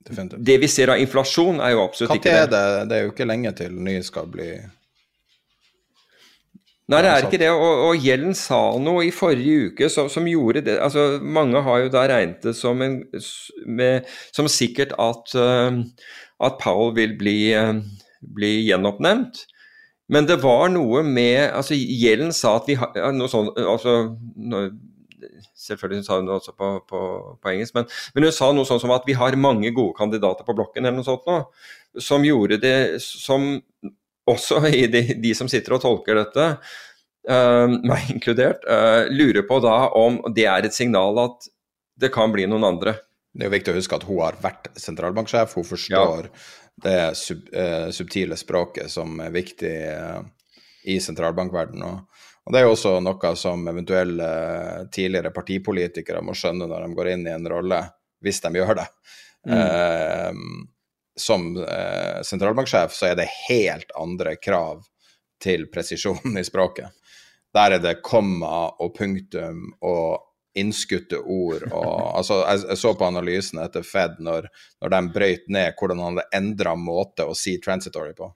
Definitivt. 0.07 0.42
Det 0.46 0.57
vi 0.62 0.70
ser 0.70 0.94
av 0.94 1.02
inflasjon, 1.02 1.61
er 1.61 1.74
jo 1.74 1.84
absolutt 1.84 2.18
ikke 2.18 2.34
det. 2.34 2.48
det. 2.54 2.64
Det 2.90 2.98
er 2.98 3.07
jo 3.07 3.12
ikke 3.14 3.28
lenge 3.28 3.52
til 3.59 3.78
ny 3.86 3.98
skal 4.07 4.28
bli 4.30 4.50
Nei, 6.86 7.00
det 7.02 7.11
er 7.11 7.24
ikke 7.26 7.40
det. 7.42 7.48
Og, 7.50 7.80
og 7.88 8.04
Gjellen 8.04 8.36
sa 8.38 8.61
noe 8.78 9.09
i 9.09 9.14
forrige 9.14 9.72
uke 9.72 9.88
som, 9.90 10.07
som, 10.12 10.28
gjorde 10.30 10.62
det 10.68 10.76
altså 10.78 11.16
Mange 11.18 11.59
har 11.66 11.80
jo 11.82 11.90
da 11.90 12.04
regnet 12.07 12.46
det 12.46 12.54
som, 12.54 12.82
en, 12.84 13.00
med, 13.66 14.07
som 14.36 14.46
sikkert 14.50 14.94
at, 15.02 15.34
uh, 15.34 15.80
at 16.46 16.61
Powell 16.62 16.94
vil 16.94 17.16
bli, 17.18 17.40
uh, 17.59 17.74
bli, 18.38 18.52
gjenoppnevnt. 18.68 19.42
Men 20.14 20.28
det 20.30 20.38
var 20.44 20.68
noe 20.70 21.02
med 21.02 21.48
altså 21.48 21.74
Gjellen 21.74 22.30
sa 22.30 22.61
at 22.61 22.70
vi 22.70 22.78
har 22.78 22.94
noe 23.16 23.32
sånt 23.32 23.59
altså, 23.59 23.96
Selvfølgelig 25.56 26.06
sa 26.06 26.18
hun 26.18 26.28
det 26.28 26.34
også 26.36 26.54
på, 26.56 26.70
på, 26.88 27.02
på 27.42 27.52
engelsk, 27.52 27.76
men, 27.76 27.88
men, 28.14 28.26
hun 28.28 28.34
sa 28.34 28.50
noe 28.54 28.68
sånn 28.68 28.82
som 28.82 28.92
at 28.94 29.06
vi 29.08 29.16
har 29.18 29.36
mange 29.40 29.72
gode 29.76 29.96
kandidater 29.98 30.46
på 30.46 30.56
blokken, 30.56 30.84
eller 30.84 30.98
noe 30.98 31.06
sånt 31.06 31.26
nå, 31.28 31.38
som 32.02 32.24
gjorde 32.26 32.58
det 32.60 32.76
Som 33.04 33.54
også 34.26 34.60
i 34.68 34.86
de, 34.90 35.02
de 35.22 35.32
som 35.38 35.48
sitter 35.50 35.76
og 35.76 35.82
tolker 35.84 36.18
dette, 36.18 36.46
uh, 37.30 37.66
meg 37.86 38.10
inkludert, 38.16 38.64
uh, 38.66 39.06
lurer 39.12 39.46
på 39.46 39.60
da 39.62 39.76
om 39.94 40.18
det 40.34 40.48
er 40.50 40.66
et 40.66 40.74
signal 40.74 41.20
at 41.22 41.46
det 41.96 42.10
kan 42.14 42.34
bli 42.34 42.48
noen 42.50 42.66
andre. 42.66 42.96
Det 43.30 43.44
er 43.44 43.50
jo 43.50 43.54
viktig 43.54 43.72
å 43.72 43.76
huske 43.78 43.98
at 43.98 44.06
hun 44.08 44.18
har 44.24 44.38
vært 44.42 44.70
sentralbanksjef. 44.80 45.54
Hun 45.56 45.68
forstår 45.68 46.26
ja. 46.26 46.34
det 46.84 46.98
sub, 47.20 47.46
uh, 47.54 47.92
subtile 47.94 48.38
språket 48.40 48.90
som 48.92 49.20
er 49.22 49.30
viktig 49.34 49.76
i 50.90 50.98
sentralbankverdenen. 51.02 51.86
Og, 51.86 52.15
Og 52.47 52.53
Det 52.53 52.61
er 52.61 52.66
jo 52.68 52.74
også 52.76 52.92
noe 53.03 53.30
som 53.38 53.66
eventuelle 53.66 54.26
tidligere 54.94 55.34
partipolitikere 55.34 56.22
må 56.22 56.34
skjønne 56.36 56.68
når 56.70 56.84
de 56.84 56.99
går 56.99 57.09
inn 57.11 57.26
i 57.26 57.34
en 57.34 57.49
rolle, 57.51 57.80
hvis 58.22 58.38
de 58.44 58.53
gjør 58.55 58.78
det. 58.78 58.86
Mm. 59.47 59.57
Eh, 59.57 60.38
som 61.16 61.49
eh, 61.57 62.22
sentralbanksjef 62.22 62.94
så 62.94 63.11
er 63.11 63.18
det 63.18 63.32
helt 63.49 63.90
andre 63.99 64.36
krav 64.38 64.84
til 65.42 65.66
presisjon 65.72 66.38
i 66.38 66.44
språket. 66.47 66.94
Der 67.57 67.76
er 67.76 67.82
det 67.82 67.99
komma 68.05 68.68
og 68.78 68.94
punktum 68.94 69.72
og 69.80 70.22
innskutte 70.57 71.18
ord 71.20 71.66
og 71.68 72.16
altså, 72.18 72.40
jeg, 72.47 72.62
jeg, 72.70 72.80
så 72.80 72.94
på 72.97 73.11
analysen 73.11 73.61
etter 73.61 73.84
Fed 73.84 74.20
når, 74.24 74.49
når 74.80 74.94
de 74.94 75.01
brøyt 75.18 75.51
ned 75.53 75.76
hvordan 75.76 76.01
han 76.01 76.16
hadde 76.16 76.38
endra 76.38 76.76
måte 76.78 77.26
å 77.26 77.36
si 77.36 77.59
transitory 77.61 78.14
på. 78.16 78.30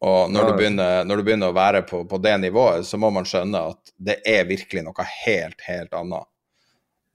Og 0.00 0.32
når 0.32 0.46
du 0.48 0.52
begynner, 0.56 1.04
når 1.04 1.20
du 1.20 1.24
begynner 1.26 1.52
å 1.52 1.56
være 1.56 1.82
på, 1.88 2.02
på, 2.08 2.18
det 2.24 2.38
nivået, 2.40 2.86
så 2.88 2.96
må 2.96 3.10
man 3.12 3.26
skjønne 3.28 3.60
at 3.74 3.92
det 4.00 4.20
er 4.28 4.48
virkelig 4.48 4.84
noe 4.86 5.06
helt, 5.26 5.60
helt 5.66 5.96
annet. 5.96 6.28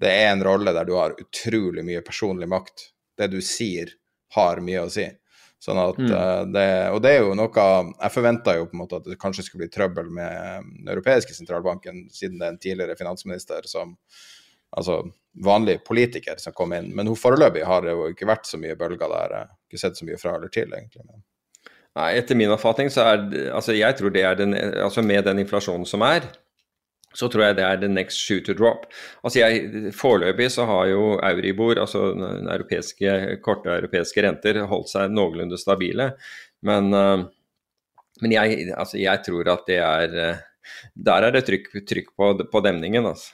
Det 0.01 0.11
er 0.11 0.29
en 0.29 0.43
rolle 0.45 0.73
der 0.75 0.85
du 0.85 0.93
har 0.99 1.15
utrolig 1.17 1.85
mye 1.87 2.03
personlig 2.05 2.49
makt. 2.51 2.89
Det 3.17 3.31
du 3.31 3.39
sier, 3.41 3.95
har 4.35 4.61
mye 4.61 4.83
å 4.83 4.91
si. 4.91 5.05
Sånn 5.65 5.79
at 5.79 5.97
mm. 5.97 6.11
uh, 6.11 6.43
det, 6.51 6.67
Og 6.93 6.97
det 7.01 7.11
er 7.15 7.21
jo 7.23 7.35
noe 7.37 7.51
Jeg 7.55 8.11
forventa 8.11 8.53
jo 8.57 8.65
på 8.67 8.75
en 8.75 8.81
måte 8.81 8.97
at 8.99 9.05
det 9.07 9.15
kanskje 9.17 9.45
skulle 9.47 9.63
bli 9.63 9.71
trøbbel 9.71 10.09
med 10.13 10.65
den 10.67 10.89
europeiske 10.91 11.33
sentralbanken, 11.33 12.03
siden 12.13 12.41
det 12.41 12.45
er 12.45 12.53
en 12.53 12.59
tidligere 12.61 12.97
finansminister 12.99 13.69
som 13.71 13.95
Altså 14.75 15.05
vanlig 15.45 15.77
politiker 15.87 16.35
som 16.41 16.53
kom 16.53 16.73
inn. 16.75 16.89
Men 16.95 17.07
hun 17.07 17.15
foreløpig 17.15 17.63
har 17.63 17.85
det 17.85 17.93
jo 17.93 18.09
ikke 18.11 18.27
vært 18.27 18.49
så 18.49 18.59
mye 18.59 18.75
bølger 18.75 19.07
der. 19.07 19.53
Ikke 19.69 19.79
sett 19.79 19.95
så 19.95 20.07
mye 20.07 20.17
fra 20.19 20.33
eller 20.35 20.51
til, 20.51 20.73
egentlig. 20.75 21.05
Men 21.05 21.21
Nei, 21.95 22.09
Etter 22.19 22.35
min 22.35 22.51
oppfatning 22.51 22.89
så 22.91 23.05
er 23.07 23.21
altså 23.55 23.75
jeg 23.75 23.95
tror 23.95 24.11
det 24.11 24.25
er 24.27 24.35
den, 24.39 24.55
altså 24.55 25.03
med 25.05 25.23
den 25.27 25.39
inflasjonen 25.45 25.87
som 25.87 26.03
er, 26.03 26.25
så 27.15 27.29
tror 27.31 27.45
jeg 27.45 27.57
det 27.59 27.63
er 27.63 27.79
the 27.79 27.89
next 27.91 28.19
shoe 28.19 28.43
to 28.43 28.55
drop. 28.57 28.89
Altså 29.23 29.39
jeg, 29.39 29.93
Foreløpig 29.95 30.49
så 30.51 30.65
har 30.67 30.89
jo 30.91 31.13
Euribor, 31.23 31.79
altså 31.79 32.09
europeiske, 32.41 33.37
korte 33.45 33.71
europeiske 33.77 34.25
renter, 34.25 34.59
holdt 34.67 34.91
seg 34.91 35.13
noenlunde 35.15 35.59
stabile. 35.61 36.11
Men, 36.65 36.91
uh, 36.91 37.23
men 38.23 38.35
jeg, 38.35 38.67
altså 38.75 38.99
jeg, 38.99 39.23
tror 39.23 39.53
at 39.53 39.65
det 39.69 39.79
er 39.79 40.19
uh, 40.35 40.43
Der 41.07 41.27
er 41.27 41.35
det 41.35 41.45
trykk, 41.47 41.71
trykk 41.87 42.13
på, 42.17 42.31
på 42.51 42.63
demningen, 42.65 43.05
altså. 43.05 43.31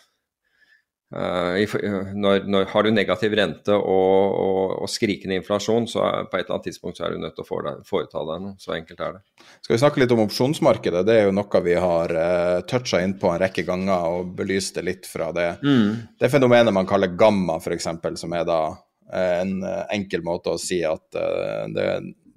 Eh, 1.11 1.73
når, 2.15 2.45
når, 2.47 2.65
har 2.71 2.85
du 2.85 2.91
negativ 2.95 3.33
rente 3.35 3.75
og, 3.75 4.35
og, 4.39 4.75
og, 4.85 4.89
skrikende 4.91 5.35
inflasjon, 5.41 5.87
så 5.91 6.05
er, 6.07 6.29
på 6.31 6.39
et 6.39 6.45
eller 6.45 6.55
annet 6.55 6.67
tidspunkt 6.69 6.99
så 6.99 7.07
er 7.07 7.15
du 7.15 7.23
nødt 7.23 7.35
til 7.35 7.43
å 7.43 7.63
foreta 7.87 8.23
deg 8.29 8.45
noe. 8.45 8.55
Så 8.61 8.75
enkelt 8.77 9.03
er 9.03 9.17
det. 9.17 9.47
Skal 9.59 9.75
vi 9.75 9.81
snakke 9.83 10.03
litt 10.03 10.15
om 10.15 10.23
opsjonsmarkedet? 10.23 11.03
Det 11.07 11.17
er 11.17 11.27
jo 11.27 11.35
noe 11.35 11.63
vi 11.65 11.75
har 11.75 12.15
uh, 12.15 12.21
eh, 12.21 12.61
toucha 12.69 13.01
inn 13.03 13.17
på 13.19 13.31
en 13.31 13.41
rekke 13.43 13.65
ganger 13.67 14.07
og 14.15 14.31
belyst 14.39 14.79
det 14.79 14.85
litt 14.87 15.09
fra 15.09 15.33
det, 15.35 15.49
mm. 15.65 16.15
det 16.21 16.31
fenomenet 16.31 16.75
man 16.75 16.87
kaller 16.87 17.11
gamma, 17.19 17.59
f.eks., 17.59 17.91
som 18.21 18.37
er 18.37 18.47
da 18.47 18.61
en 19.11 19.57
enkel 19.91 20.21
måte 20.23 20.53
å 20.53 20.59
si 20.61 20.77
at 20.87 21.17
uh, 21.19 21.67
det, 21.75 21.87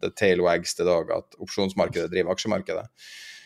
det 0.03 0.17
tail 0.19 0.43
wags 0.43 0.75
til 0.75 0.91
dag 0.91 1.13
at 1.15 1.39
opsjonsmarkedet 1.39 2.11
driver 2.11 2.35
aksjemarkedet. 2.35 2.89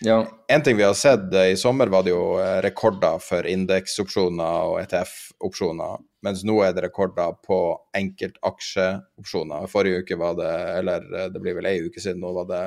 Ja. 0.00 0.44
En 0.48 0.62
ting 0.62 0.76
vi 0.76 0.82
har 0.82 0.94
sett 0.94 1.34
eh, 1.34 1.50
i 1.52 1.56
sommer, 1.56 1.86
var 1.86 2.02
det 2.02 2.10
jo 2.10 2.38
eh, 2.38 2.60
rekorder 2.62 3.18
for 3.22 3.46
indeksopsjoner 3.46 4.70
og 4.70 4.78
ETF-opsjoner. 4.82 5.98
Mens 6.26 6.44
nå 6.46 6.58
er 6.66 6.74
det 6.74 6.84
rekorder 6.86 7.34
på 7.44 7.58
enkeltaksjeopsjoner. 7.98 9.66
Forrige 9.70 10.04
uke 10.04 10.18
var 10.20 10.38
det, 10.38 10.52
eller 10.78 11.08
eh, 11.14 11.30
det 11.34 11.42
blir 11.42 11.58
vel 11.58 11.70
ei 11.70 11.80
uke 11.86 12.02
siden 12.02 12.22
nå, 12.22 12.32
var 12.36 12.48
det 12.50 12.62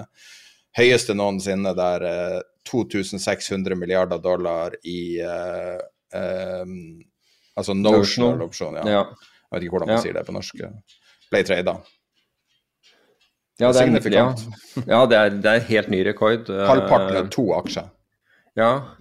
høyeste 0.78 1.16
noensinne 1.18 1.74
der 1.76 2.06
2600 2.70 3.76
milliarder 3.76 4.22
dollar 4.24 4.78
i 4.88 5.20
uh, 5.20 5.80
um, 6.16 7.02
Altså 7.60 7.74
notional 7.76 8.46
opsjon, 8.46 8.78
ja. 8.80 8.84
ja. 8.88 9.02
Jeg 9.50 9.52
vet 9.52 9.66
ikke 9.66 9.74
hvordan 9.76 9.90
man 9.92 9.98
ja. 9.98 10.04
sier 10.06 10.16
det 10.16 10.24
på 10.24 10.36
norsk. 10.36 10.62
Ble 11.34 11.42
trada. 11.44 11.74
Ja, 13.60 13.72
det 13.76 13.82
er, 13.84 14.14
ja. 14.14 14.28
ja 14.88 15.00
det, 15.06 15.18
er, 15.18 15.34
det 15.44 15.52
er 15.52 15.66
helt 15.68 15.90
ny 15.94 16.04
rekord. 16.08 16.48
Halvparten 16.72 17.20
av 17.20 17.28
to 17.34 17.52
aksjer. 17.58 17.90
Ja, 18.60 18.98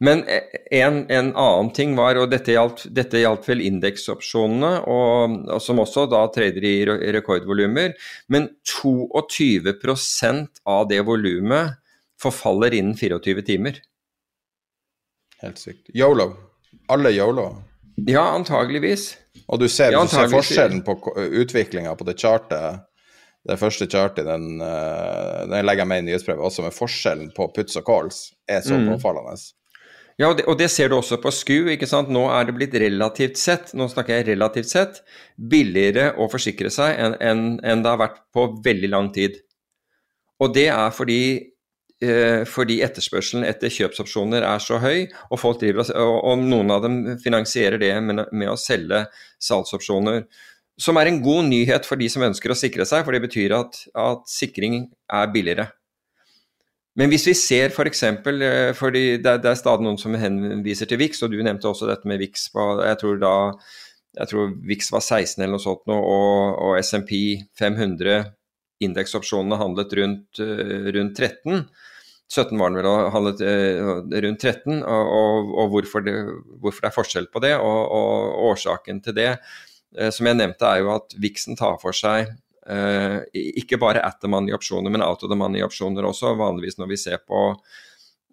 men 0.00 0.22
en, 0.70 1.10
en, 1.12 1.36
annen 1.36 1.70
ting 1.76 1.92
var, 1.96 2.16
og 2.16 2.30
dette 2.32 2.54
gjaldt, 2.54 2.86
dette 2.96 3.20
gjaldt 3.20 3.44
vel 3.50 3.60
indeksopsjonene, 3.60 4.78
og, 4.88 5.34
og, 5.44 5.60
som 5.60 5.82
også 5.82 6.06
da 6.08 6.22
trader 6.32 6.64
i 6.64 6.86
rekordvolumer, 7.12 7.92
men 8.32 8.48
22% 8.64 10.62
av 10.64 10.88
det 10.88 11.02
volumet 11.04 11.76
forfaller 12.20 12.72
innen 12.78 12.96
24 12.96 13.44
timer. 13.44 13.82
Helt 15.44 15.60
sykt. 15.60 15.92
Yolo. 15.92 16.30
Alle 16.88 17.12
yolo. 17.12 17.50
Ja, 18.08 18.30
antageligvis. 18.32 19.18
Og 19.46 19.60
du 19.60 19.68
ser, 19.68 19.92
ja, 19.92 20.00
du 20.00 20.08
ser 20.08 20.32
forskjellen 20.32 20.80
på 20.86 20.96
utviklinga 21.44 21.92
på 21.98 22.06
det 22.08 22.16
chartet 22.20 22.80
det 23.44 23.58
første 23.60 23.88
chartet, 23.90 24.24
den, 24.28 24.62
uh, 24.62 25.44
den 25.50 25.66
legger 25.66 25.84
jeg 25.84 25.90
med 25.90 26.02
i 26.02 26.06
nyhetsbrevet, 26.08 26.44
også 26.44 26.64
med 26.64 26.76
forskjellen 26.76 27.28
på 27.36 27.50
puts 27.56 27.76
og 27.80 27.84
calls, 27.88 28.24
er 28.48 28.64
så 28.64 28.78
mm. 28.78 28.94
påfallende. 28.94 29.36
Ja, 30.14 30.28
og 30.30 30.38
det, 30.38 30.44
og 30.46 30.58
det, 30.60 30.68
ser 30.70 30.90
du 30.90 30.96
også 30.96 31.18
på 31.22 31.32
SKU. 31.34 31.72
ikke 31.72 31.88
sant? 31.90 32.12
Nå 32.12 32.28
er 32.30 32.46
det 32.46 32.54
blitt 32.54 32.76
relativt 32.78 33.40
sett, 33.40 33.72
nå 33.74 33.88
snakker 33.90 34.20
jeg 34.20 34.28
relativt 34.28 34.70
sett, 34.70 35.00
billigere 35.34 36.12
å 36.22 36.28
forsikre 36.30 36.70
seg 36.70 37.00
enn 37.02 37.16
en, 37.18 37.42
en 37.66 37.82
det 37.82 37.90
har 37.90 37.98
vært 37.98 38.22
på 38.34 38.46
veldig 38.64 38.92
lang 38.92 39.10
tid. 39.14 39.40
Og 40.42 40.54
det 40.54 40.68
er 40.70 40.94
fordi, 40.94 41.20
eh, 42.02 42.46
fordi 42.46 42.78
etterspørselen 42.86 43.46
etter 43.48 43.74
kjøpsopsjoner 43.74 44.46
er 44.46 44.62
så 44.62 44.78
høy, 44.82 45.08
og, 45.32 45.38
folk 45.42 45.58
driver, 45.62 45.90
og, 45.98 46.16
og 46.30 46.46
noen 46.46 46.70
av 46.74 46.86
dem 46.86 47.00
finansierer 47.22 47.82
det 47.82 47.92
med, 48.06 48.24
med 48.30 48.54
å 48.54 48.58
selge 48.60 49.04
salgsopsjoner. 49.42 50.28
Som 50.80 50.98
er 50.98 51.06
en 51.06 51.22
god 51.22 51.46
nyhet 51.46 51.86
for 51.86 52.00
de 52.00 52.08
som 52.10 52.24
ønsker 52.26 52.50
å 52.50 52.58
sikre 52.58 52.86
seg, 52.88 53.04
for 53.06 53.14
det 53.14 53.22
betyr 53.22 53.54
at, 53.54 53.78
at 53.94 54.24
sikring 54.30 54.88
er 55.12 55.30
billigere. 55.34 55.68
Men 56.98 57.10
hvis 57.10 57.26
vi 57.26 57.34
ser 57.38 57.72
f.eks. 57.72 57.76
For 57.78 57.90
eksempel, 57.90 58.44
fordi 58.78 59.04
det, 59.22 59.38
det, 59.42 59.50
er 59.50 59.58
stadig 59.58 59.86
noen 59.86 59.98
som 59.98 60.14
henviser 60.18 60.90
til 60.90 61.00
VIX, 61.00 61.24
og 61.26 61.32
du 61.32 61.40
nevnte 61.42 61.70
også 61.70 61.90
dette 61.90 62.10
med 62.10 62.22
VIX 62.22 62.46
på 62.54 62.68
Jeg 62.86 63.00
tror 63.02 63.18
da 63.22 63.34
jeg 64.14 64.30
tror 64.30 64.52
VIX 64.62 64.92
var 64.94 65.02
16 65.02 65.42
eller 65.42 65.56
noe 65.56 65.62
sånt 65.62 65.88
nå, 65.90 65.94
og, 65.98 66.58
og 66.62 66.76
SMP 66.78 67.16
500 67.58 68.28
indeksopsjonene 68.86 69.58
handlet 69.58 69.94
rundt, 69.98 70.38
eh, 70.42 70.86
rundt 70.94 71.18
13. 71.18 71.64
17 72.30 72.60
var 72.60 72.70
den 72.70 72.78
vel 72.78 72.88
og 72.92 73.10
handlet 73.14 73.42
eh, 73.42 73.80
rundt 74.26 74.46
13, 74.46 74.84
og, 74.86 75.10
og, 75.18 75.50
og 75.64 75.74
hvorfor, 75.74 76.06
det, 76.06 76.14
hvorfor, 76.62 76.84
det, 76.84 76.92
er 76.92 76.94
forskjell 76.94 77.26
på 77.34 77.42
det, 77.42 77.56
og, 77.58 78.38
årsaken 78.52 79.02
til 79.02 79.18
det 79.18 79.32
Eh, 79.34 79.73
som 79.94 80.26
jeg 80.26 80.36
nevnte, 80.36 80.66
er 80.66 80.82
jo 80.82 80.94
at 80.96 81.14
Vixen 81.22 81.54
tar 81.58 81.76
for 81.82 81.94
seg 81.94 82.32
eh, 82.70 83.20
ikke 83.60 83.78
bare 83.80 84.02
at 84.04 84.20
the 84.22 84.30
money-opsjoner, 84.30 84.92
men 84.92 85.04
out 85.04 85.22
of 85.22 85.32
the 85.32 85.38
money-opsjoner 85.38 86.06
også. 86.08 86.34
Vanligvis 86.38 86.78
når 86.80 86.92
vi 86.92 87.00
ser 87.00 87.20
på 87.26 87.50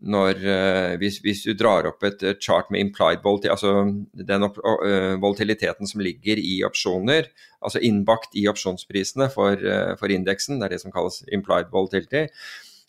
når, 0.01 0.39
eh, 0.49 0.95
hvis, 0.97 1.19
hvis, 1.21 1.43
du 1.45 1.53
drar 1.53 1.85
opp 1.85 2.01
et 2.07 2.23
chart 2.41 2.71
med 2.73 2.81
implied 2.81 3.21
volatility, 3.21 3.51
altså 3.53 3.83
den 4.17 4.47
uh, 4.47 5.13
volatiliteten 5.21 5.85
som 5.85 6.01
ligger 6.01 6.41
i 6.41 6.63
opsjoner, 6.65 7.29
altså 7.61 7.83
innbakt 7.85 8.33
i 8.33 8.47
opsjonsprisene 8.49 9.29
for, 9.29 9.61
uh, 9.61 9.93
for, 9.99 10.09
indeksen, 10.09 10.57
det 10.57 10.65
er 10.65 10.75
det 10.75 10.81
som 10.81 10.95
kalles 10.95 11.21
implied 11.29 11.69
volatility, 11.69 12.25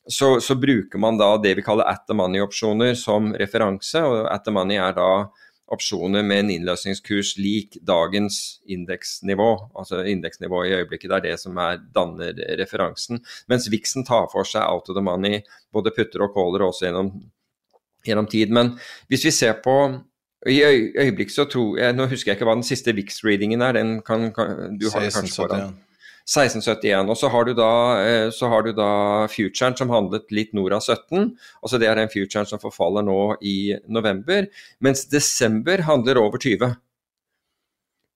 så, 0.09 0.39
så, 0.41 0.57
bruker 0.57 0.99
man 0.99 1.21
da 1.21 1.37
det 1.39 1.53
vi 1.61 1.63
kaller 1.63 1.87
at 1.87 2.09
the 2.09 2.17
money-opsjoner 2.17 2.97
som 2.99 3.29
referanse. 3.39 4.01
og 4.01 4.25
At 4.33 4.49
the 4.49 4.55
money 4.57 4.81
er 4.81 4.97
da 4.97 5.11
opsjoner 5.73 6.25
med 6.27 6.43
en 6.43 6.51
innløsningskurs 6.57 7.37
lik 7.41 7.79
dagens 7.87 8.61
indeksnivå, 8.69 9.51
altså 9.79 10.03
indeksnivået 10.09 10.69
i 10.69 10.75
øyeblikket. 10.81 11.11
Det 11.11 11.17
er 11.17 11.27
det 11.31 11.41
som 11.41 11.57
er, 11.57 11.81
danner 11.95 12.37
referansen. 12.61 13.23
Mens 13.49 13.71
Vixen 13.73 14.05
tar 14.05 14.29
for 14.33 14.49
seg 14.49 14.67
out 14.67 14.91
of 14.91 14.99
the 14.99 15.05
money, 15.05 15.41
både 15.73 15.95
putter 15.97 16.27
og 16.27 16.35
caller 16.37 16.67
også 16.67 16.89
gjennom, 16.89 17.13
gjennom 18.07 18.29
tid. 18.29 18.53
Men 18.53 18.75
hvis 19.09 19.25
vi 19.25 19.35
ser 19.35 19.61
på 19.65 19.77
i 20.51 20.59
øyeblikk 20.65 21.31
så 21.31 21.45
tror 21.47 21.77
jeg 21.79 21.95
Nå 21.95 22.09
husker 22.11 22.33
jeg 22.33 22.41
ikke 22.41 22.49
hva 22.49 22.57
den 22.59 22.67
siste 22.67 22.95
VIX-readingen 22.97 23.63
er. 23.63 23.77
Den 23.79 24.01
kan, 24.03 24.33
kan, 24.35 24.79
du 24.81 24.89
har 24.91 25.07
16, 25.07 25.21
kanskje 25.21 25.37
foran. 25.37 25.77
1671. 26.27 27.11
Og 27.11 27.19
så 27.19 27.31
har 27.33 27.45
du 27.49 27.53
da, 27.59 27.73
eh, 28.03 28.29
så 28.31 28.49
har 28.53 28.63
du 28.63 28.73
da 28.77 29.27
futuren 29.31 29.77
som 29.77 29.91
handlet 29.91 30.31
litt 30.31 30.55
nord 30.55 30.73
av 30.73 30.83
17. 30.83 31.37
altså 31.63 31.79
Det 31.79 31.89
er 31.89 31.97
den 31.97 32.13
futuren 32.13 32.47
som 32.47 32.63
forfaller 32.63 33.03
nå 33.03 33.37
i 33.43 33.75
november. 33.89 34.47
Mens 34.81 35.07
desember 35.07 35.83
handler 35.83 36.19
over 36.19 36.39
20. 36.39 36.77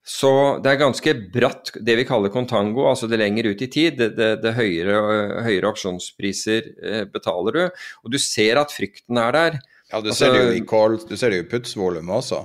Så 0.07 0.30
det 0.62 0.70
er 0.70 0.78
ganske 0.78 1.12
bratt, 1.34 1.72
det 1.82 1.96
vi 1.98 2.04
kaller 2.07 2.30
contango, 2.30 2.84
altså 2.86 3.09
det 3.11 3.18
lenger 3.18 3.48
ut 3.50 3.62
i 3.62 3.66
tid. 3.66 3.96
Det, 3.98 4.12
det, 4.14 4.28
det 4.44 4.52
høyere, 4.54 5.00
høyere, 5.42 5.72
opsjonspriser 5.72 6.68
eh, 6.78 7.04
betaler 7.11 7.57
du. 7.57 7.80
Og 8.04 8.14
du 8.14 8.18
ser 8.22 8.61
at 8.62 8.70
frykten 8.70 9.18
er 9.18 9.34
der. 9.34 9.59
Ja, 9.90 10.00
du 10.02 10.12
ser 10.14 10.30
det 10.34 10.44
jo 10.44 10.54
i 10.54 10.62
call, 10.66 11.00
du 11.02 11.16
ser 11.18 11.34
det 11.34 11.40
jo 11.40 11.46
i 11.46 11.50
putsvolumet 11.50 12.20
også. 12.20 12.44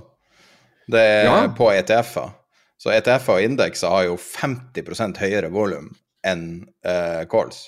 Det 0.92 1.02
er 1.02 1.30
ja. 1.30 1.38
på 1.54 1.70
ETF-er. 1.70 2.34
Så 2.82 2.90
ETF-er 2.96 3.38
og 3.38 3.46
indekser 3.46 3.94
har 3.94 4.08
jo 4.08 4.16
50 4.18 5.20
høyere 5.22 5.52
volum 5.54 5.92
enn 6.26 6.46
uh, 6.86 7.22
calls. 7.30 7.68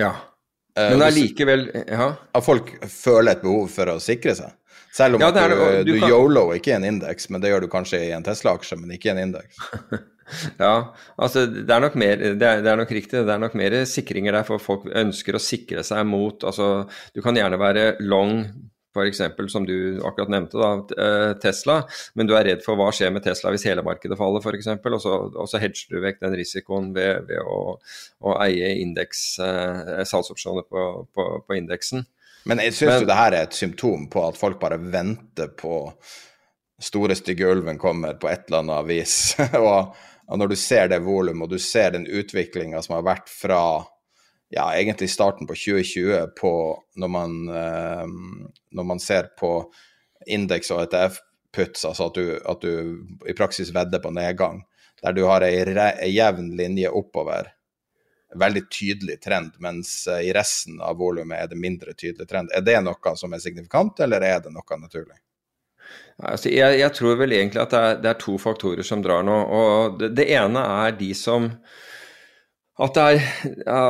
Ja. 0.00 0.14
Eh, 0.76 0.90
Men 0.94 1.04
allikevel 1.06 1.66
Ja. 1.86 2.14
At 2.34 2.44
folk 2.46 2.72
føler 2.90 3.36
et 3.36 3.44
behov 3.44 3.68
for 3.74 3.92
å 3.92 3.98
sikre 4.02 4.34
seg. 4.38 4.56
Selv 4.94 5.18
om 5.18 5.22
Ja, 5.22 5.28
er 5.34 5.52
du, 5.52 5.60
du, 5.84 5.92
du 5.92 6.00
kan- 6.00 6.10
yolo 6.10 6.48
ikke 6.56 6.72
i 6.72 6.76
en 6.78 6.88
indeks, 6.88 7.28
men 7.30 7.42
det 7.42 7.50
gjør 7.52 7.66
du 7.66 7.70
kanskje 7.70 8.00
i 8.08 8.10
en 8.16 8.24
Tesla-aksje, 8.26 8.78
men 8.80 8.94
ikke 8.96 9.10
i 9.12 9.14
en 9.16 9.22
indeks. 9.28 9.60
Ja, 10.56 10.94
altså 11.20 11.42
det 11.52 11.68
er 11.68 11.82
nok 11.84 11.98
mer 12.00 12.16
det 12.16 12.46
er, 12.48 12.62
det 12.64 12.70
er 12.72 12.78
nok 12.80 12.92
riktig. 12.96 13.26
Det 13.28 13.32
er 13.34 13.42
nok 13.42 13.52
mer 13.60 13.74
sikringer 13.84 14.32
der, 14.32 14.46
for 14.48 14.56
folk 14.62 14.86
ønsker 14.88 15.36
å 15.36 15.40
sikre 15.42 15.82
seg 15.84 16.06
mot 16.08 16.46
Altså, 16.48 16.86
du 17.12 17.20
kan 17.20 17.36
gjerne 17.36 17.58
være 17.60 17.82
long, 18.00 18.46
f.eks. 18.94 19.20
som 19.52 19.66
du 19.66 20.00
akkurat 20.06 20.30
nevnte, 20.30 20.58
da, 20.60 20.70
eh, 21.04 21.34
Tesla, 21.42 21.80
men 22.14 22.28
du 22.30 22.34
er 22.38 22.46
redd 22.48 22.64
for 22.64 22.78
hva 22.78 22.88
skjer 22.94 23.10
med 23.14 23.24
Tesla 23.26 23.50
hvis 23.54 23.66
hele 23.66 23.82
markedet 23.86 24.18
faller, 24.20 24.40
f.eks. 24.44 24.68
Og, 24.70 25.00
så- 25.02 25.20
og 25.34 25.48
så 25.50 25.58
hedger 25.62 25.90
du 25.90 26.00
vekk 26.04 26.20
den 26.22 26.36
risikoen 26.38 26.92
ved, 26.94 27.26
ved 27.28 27.42
å, 27.42 27.78
å 28.22 28.36
eie 28.46 28.74
indeks, 28.82 29.24
eh, 29.42 30.04
salgsopsjoner 30.06 30.68
på, 30.70 30.84
på, 31.14 31.28
på 31.46 31.58
indeksen. 31.58 32.06
Men 32.46 32.60
jeg 32.60 32.74
syns 32.76 33.00
jo 33.02 33.08
det 33.08 33.16
her 33.16 33.32
er 33.32 33.46
et 33.46 33.56
symptom 33.56 34.06
på 34.12 34.22
at 34.28 34.36
folk 34.36 34.58
bare 34.60 34.76
venter 34.78 35.48
på 35.56 35.78
store, 36.84 37.14
stygge 37.16 37.48
ulven 37.48 37.78
kommer 37.80 38.18
på 38.20 38.28
et 38.28 38.46
eller 38.50 38.60
annet 38.64 38.88
vis. 38.90 39.14
og, 39.56 39.94
og 40.28 40.40
når 40.40 40.52
du 40.52 40.56
ser 40.60 40.90
det 40.92 41.00
volumet, 41.06 41.46
og 41.46 41.54
du 41.54 41.62
ser 41.62 41.94
den 41.94 42.04
utviklinga 42.06 42.82
som 42.84 42.98
har 42.98 43.06
vært 43.06 43.32
fra 43.32 43.60
ja, 44.48 44.68
egentlig 44.74 45.10
starten 45.10 45.46
på 45.46 45.54
2020 45.54 46.26
på 46.40 46.52
når 47.00 47.08
man, 47.08 47.48
eh, 47.48 48.06
når 48.70 48.84
man 48.84 49.00
ser 49.00 49.32
på 49.38 49.72
indeks 50.26 50.70
og 50.74 50.84
ETF-puts, 50.84 51.84
altså 51.88 52.08
at 52.08 52.14
du, 52.14 52.38
at 52.38 52.62
du 52.64 53.28
i 53.28 53.36
praksis 53.36 53.72
vedder 53.74 54.02
på 54.02 54.12
nedgang, 54.14 54.62
der 55.02 55.12
du 55.12 55.24
har 55.28 55.44
ei 55.44 55.58
ei 55.58 56.14
jevn 56.14 56.54
linje 56.56 56.88
oppover, 56.88 57.50
veldig 58.34 58.62
tydelig 58.70 59.20
trend, 59.22 59.52
mens 59.58 60.06
eh, 60.06 60.28
i 60.28 60.32
resten 60.32 60.80
av 60.80 60.98
volumet 60.98 61.38
er 61.38 61.50
det 61.50 61.60
mindre 61.60 61.94
tydelig 61.94 62.28
trend. 62.28 62.50
Er 62.54 62.64
det 62.66 62.80
noe 62.82 63.16
som 63.16 63.32
er 63.32 63.42
signifikant, 63.42 64.00
eller 64.00 64.22
er 64.26 64.40
det 64.42 64.52
noe 64.54 64.80
naturlig? 64.80 65.18
Altså, 66.22 66.48
jeg, 66.48 66.78
jeg 66.78 66.94
tror 66.94 67.16
vel 67.18 67.34
egentlig 67.34 67.60
at 67.62 67.72
det 67.74 67.80
er, 67.80 67.96
det 68.02 68.10
er 68.12 68.20
to 68.22 68.36
faktorer 68.38 68.86
som 68.86 69.02
drar 69.02 69.24
nå. 69.26 69.34
og 69.34 69.98
Det, 69.98 70.12
det 70.18 70.28
ene 70.34 70.62
er 70.86 70.94
de 70.98 71.10
som 71.18 71.50
At 72.74 72.96
det 72.96 73.02
er 73.06 73.20
ja, 73.68 73.82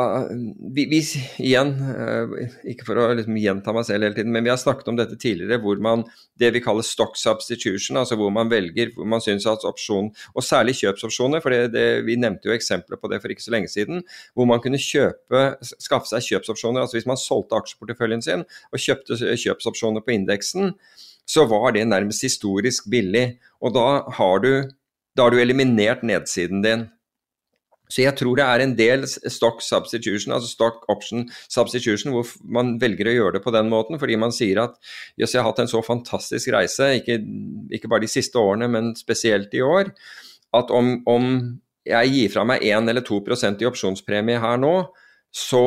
vi, 0.77 0.83
vi, 0.91 0.99
Igjen, 1.41 1.71
eh, 1.89 2.51
ikke 2.69 2.85
for 2.85 3.01
å 3.01 3.07
liksom 3.17 3.39
gjenta 3.41 3.73
meg 3.73 3.87
selv 3.89 4.05
hele 4.05 4.17
tiden, 4.19 4.35
men 4.35 4.45
vi 4.45 4.51
har 4.53 4.59
snakket 4.61 4.91
om 4.93 4.99
dette 4.99 5.17
tidligere, 5.17 5.57
hvor 5.63 5.79
man 5.81 6.03
det 6.41 6.51
vi 6.53 6.61
kaller 6.61 6.85
stock 6.85 7.17
substitution, 7.17 7.97
altså 7.97 8.19
hvor 8.21 8.35
man 8.35 8.51
velger 8.53 8.93
hvor 8.93 9.09
man 9.09 9.25
syns 9.25 9.47
at 9.49 9.65
opsjon, 9.65 10.11
og 10.37 10.45
særlig 10.45 10.77
kjøpsopsjoner, 10.83 11.41
for 11.41 11.55
det, 11.55 11.73
det, 11.73 11.87
vi 12.05 12.19
nevnte 12.21 12.51
jo 12.51 12.57
eksempler 12.57 13.01
på 13.01 13.09
det 13.09 13.23
for 13.23 13.33
ikke 13.33 13.47
så 13.47 13.55
lenge 13.57 13.73
siden, 13.73 14.05
hvor 14.37 14.51
man 14.53 14.61
kunne 14.61 14.81
kjøpe, 14.83 15.47
skaffe 15.65 16.13
seg 16.13 16.29
kjøpsopsjoner. 16.29 16.85
altså 16.85 16.99
Hvis 16.99 17.09
man 17.09 17.21
solgte 17.21 17.63
aksjeporteføljen 17.63 18.25
sin 18.27 18.45
og 18.45 18.85
kjøpte 18.85 19.17
kjøpsopsjoner 19.17 20.05
på 20.05 20.13
indeksen, 20.19 20.75
så 21.25 21.47
var 21.49 21.73
det 21.73 21.87
nærmest 21.89 22.27
historisk 22.27 22.91
billig. 22.93 23.39
Og 23.65 23.73
da 23.79 24.05
har 24.19 24.45
du, 24.45 24.51
da 25.17 25.25
har 25.25 25.33
du 25.33 25.41
eliminert 25.41 26.05
nedsiden 26.05 26.61
din. 26.61 26.85
Så 27.95 28.03
jeg 28.03 28.17
tror 28.19 28.39
det 28.39 28.47
er 28.47 28.65
en 28.65 28.75
del 28.75 29.07
stock 29.07 29.63
substitution, 29.63 30.35
altså 30.35 30.51
stock 30.51 30.83
option 30.91 31.29
substitution, 31.47 32.11
hvor 32.15 32.33
man 32.43 32.75
velger 32.83 33.11
å 33.11 33.15
gjøre 33.15 33.37
det 33.37 33.45
på 33.45 33.55
den 33.55 33.71
måten, 33.71 34.01
fordi 34.03 34.19
man 34.19 34.35
sier 34.35 34.65
at 34.65 34.75
jøss, 35.21 35.37
jeg 35.37 35.43
har 35.43 35.53
hatt 35.53 35.63
en 35.63 35.71
så 35.71 35.83
fantastisk 35.87 36.51
reise, 36.55 36.91
ikke, 36.99 37.21
ikke 37.79 37.91
bare 37.93 38.03
de 38.07 38.11
siste 38.11 38.41
årene, 38.41 38.67
men 38.73 38.95
spesielt 38.99 39.55
i 39.55 39.63
år, 39.63 39.93
at 40.55 40.73
om, 40.75 40.97
om 41.11 41.31
jeg 41.87 42.11
gir 42.17 42.33
fra 42.35 42.47
meg 42.49 42.65
1 42.67 42.91
eller 42.91 43.07
2% 43.07 43.63
i 43.63 43.69
opsjonspremie 43.69 44.43
her 44.43 44.59
nå, 44.59 44.75
så 45.35 45.65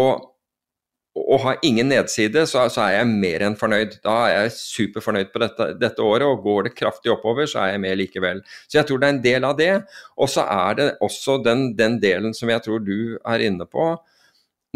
og 1.26 1.42
har 1.44 1.62
ingen 1.66 1.90
nedside, 1.92 2.46
så, 2.50 2.66
så, 2.74 2.84
er 2.86 3.00
jeg 3.00 3.10
mer 3.10 3.46
enn 3.48 3.58
fornøyd. 3.60 3.98
Da 4.06 4.16
er 4.26 4.34
jeg 4.36 4.54
superfornøyd 4.58 5.32
på 5.34 5.42
dette, 5.44 5.70
dette, 5.82 6.04
året, 6.04 6.28
og 6.28 6.44
går 6.46 6.68
det 6.68 6.76
kraftig 6.78 7.12
oppover, 7.14 7.50
så 7.50 7.64
er 7.64 7.74
jeg 7.74 7.84
med 7.84 7.98
likevel. 8.02 8.44
Så 8.68 8.80
jeg 8.80 8.90
tror 8.90 9.02
det 9.02 9.10
er 9.10 9.16
en 9.16 9.24
del 9.24 9.48
av 9.48 9.58
det. 9.60 9.72
Og 10.18 10.32
så 10.32 10.46
er 10.46 10.78
det 10.80 10.92
også 11.04 11.40
den, 11.46 11.72
den 11.80 11.98
delen 12.04 12.36
som 12.38 12.52
jeg 12.54 12.64
tror 12.66 12.84
du 12.86 13.18
er 13.18 13.48
inne 13.48 13.68
på, 13.70 13.90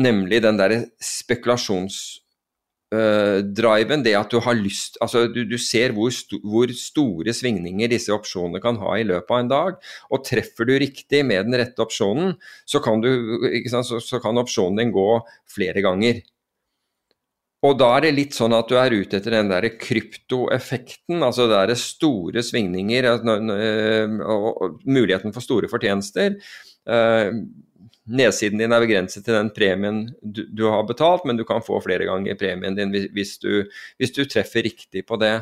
nemlig 0.01 0.41
den 0.43 0.59
derre 0.59 0.83
spekulasjonsdriven. 1.03 2.20
Uh, 2.91 3.39
det 3.47 4.15
at 4.19 4.33
du 4.33 4.41
har 4.43 4.57
lyst 4.59 4.97
Altså, 4.99 5.21
du, 5.31 5.45
du 5.47 5.55
ser 5.55 5.93
hvor, 5.95 6.09
sto, 6.11 6.41
hvor, 6.43 6.67
store 6.75 7.31
svingninger 7.31 7.87
disse 7.87 8.11
opsjonene 8.11 8.59
kan 8.59 8.75
ha 8.81 8.97
i 8.99 9.05
løpet 9.07 9.31
av 9.31 9.39
en 9.39 9.51
dag. 9.51 9.77
Og 10.11 10.25
treffer 10.27 10.67
du 10.67 10.75
riktig 10.75 11.23
med 11.23 11.47
den 11.47 11.55
rette 11.61 11.79
opsjonen, 11.85 12.35
så 12.67 12.83
kan, 12.83 12.99
du, 12.99 13.47
sant, 13.71 13.87
så, 13.87 14.01
så 14.03 14.19
kan 14.19 14.39
opsjonen 14.41 14.83
din 14.83 14.91
gå 14.91 15.07
flere 15.47 15.83
ganger. 15.85 16.19
Og 17.61 17.75
da 17.77 17.91
er 17.93 18.07
det 18.07 18.15
litt 18.17 18.33
sånn 18.33 18.55
at 18.57 18.71
du 18.71 18.75
er 18.81 18.93
ute 18.95 19.19
etter 19.19 19.35
den 19.35 19.51
der 19.51 19.67
kryptoeffekten, 19.77 21.21
altså 21.21 21.45
det 21.47 21.59
er 21.59 21.73
store 21.77 22.41
svingninger 22.43 23.05
og 23.13 24.79
muligheten 24.89 25.35
for 25.35 25.45
store 25.45 25.69
fortjenester. 25.69 26.39
Nedsiden 28.09 28.57
din 28.57 28.73
er 28.73 28.81
begrenset 28.81 29.23
til 29.25 29.35
den 29.37 29.51
premien 29.53 30.03
du, 30.21 30.41
du 30.49 30.65
har 30.73 30.87
betalt, 30.89 31.25
men 31.29 31.37
du 31.37 31.45
kan 31.45 31.61
få 31.61 31.77
flere 31.85 32.07
ganger 32.09 32.39
premien 32.39 32.77
din 32.77 32.93
hvis 33.13 33.35
du, 33.43 33.67
hvis 34.01 34.15
du 34.15 34.23
treffer 34.25 34.65
riktig 34.65 35.05
på 35.05 35.19
det. 35.21 35.35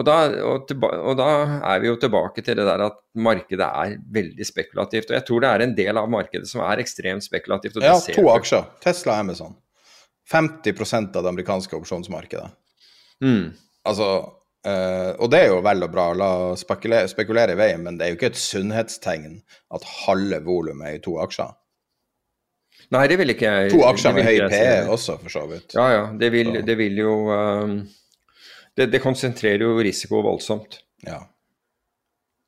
Og 0.00 0.06
da, 0.06 0.16
og, 0.48 0.64
tilba, 0.68 0.90
og 1.10 1.16
da, 1.18 1.28
er 1.74 1.82
vi 1.82 1.90
jo 1.90 1.98
tilbake 2.00 2.42
til 2.44 2.56
det 2.56 2.64
der 2.66 2.86
at 2.86 2.98
markedet 3.20 3.66
er 3.66 3.96
veldig 4.14 4.46
spekulativt. 4.48 5.10
Og 5.10 5.18
jeg 5.18 5.26
tror 5.28 5.44
det 5.44 5.50
er 5.50 5.64
en 5.66 5.74
del 5.76 6.00
av 6.00 6.08
markedet 6.10 6.48
som 6.48 6.62
er 6.64 6.80
ekstremt 6.80 7.26
spekulativt. 7.26 7.76
ja, 7.84 7.98
to 8.00 8.24
aksjer. 8.32 8.64
Tesla 8.82 9.18
og 9.18 9.26
Amazon. 9.26 9.56
50% 10.30 11.16
av 11.18 11.24
det 11.26 11.32
amerikanske 11.34 11.76
opsjonsmarkedet. 11.76 12.48
Mm. 13.20 13.50
Altså, 13.84 14.08
øh, 14.66 15.12
og 15.18 15.30
det 15.32 15.40
er 15.42 15.48
jo 15.50 15.60
vel 15.66 15.84
og 15.84 15.92
bra, 15.92 16.06
la 16.16 16.32
spekulere, 16.56 17.10
spekulere 17.10 17.56
i 17.56 17.60
veien, 17.60 17.82
men 17.84 17.98
det 17.98 18.06
er 18.06 18.14
jo 18.14 18.20
ikke 18.20 18.32
et 18.32 18.40
sunnhetstegn 18.40 19.40
at 19.74 19.88
halve 20.06 20.40
volumet 20.46 20.88
er 20.88 21.00
i 21.00 21.04
to 21.04 21.18
aksjer. 21.20 21.52
Nei, 22.94 23.06
det 23.10 23.18
vil 23.20 23.34
ikke 23.34 23.50
jeg 23.50 23.72
To 23.74 23.82
aksjer 23.86 24.14
med 24.16 24.26
høy 24.26 24.38
PE 24.50 24.70
også, 24.90 25.18
for 25.22 25.32
så 25.32 25.46
vidt. 25.50 25.74
Ja, 25.76 25.88
ja. 25.94 26.04
Det 26.18 26.30
vil, 26.34 26.54
det 26.66 26.76
vil 26.80 26.96
jo 26.98 27.16
um, 27.30 27.76
det, 28.76 28.88
det, 28.90 29.02
konsentrerer 29.04 29.62
jo 29.66 29.76
risiko 29.84 30.22
voldsomt. 30.24 30.80
Ja. 31.06 31.20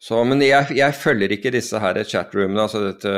Så, 0.03 0.19
men 0.27 0.41
jeg, 0.43 0.75
jeg, 0.75 0.95
følger 0.99 1.31
ikke 1.37 1.53
disse 1.55 1.79
her 1.79 2.01
chatroomene, 2.03 2.65
altså 2.65 2.81
dette 2.89 3.13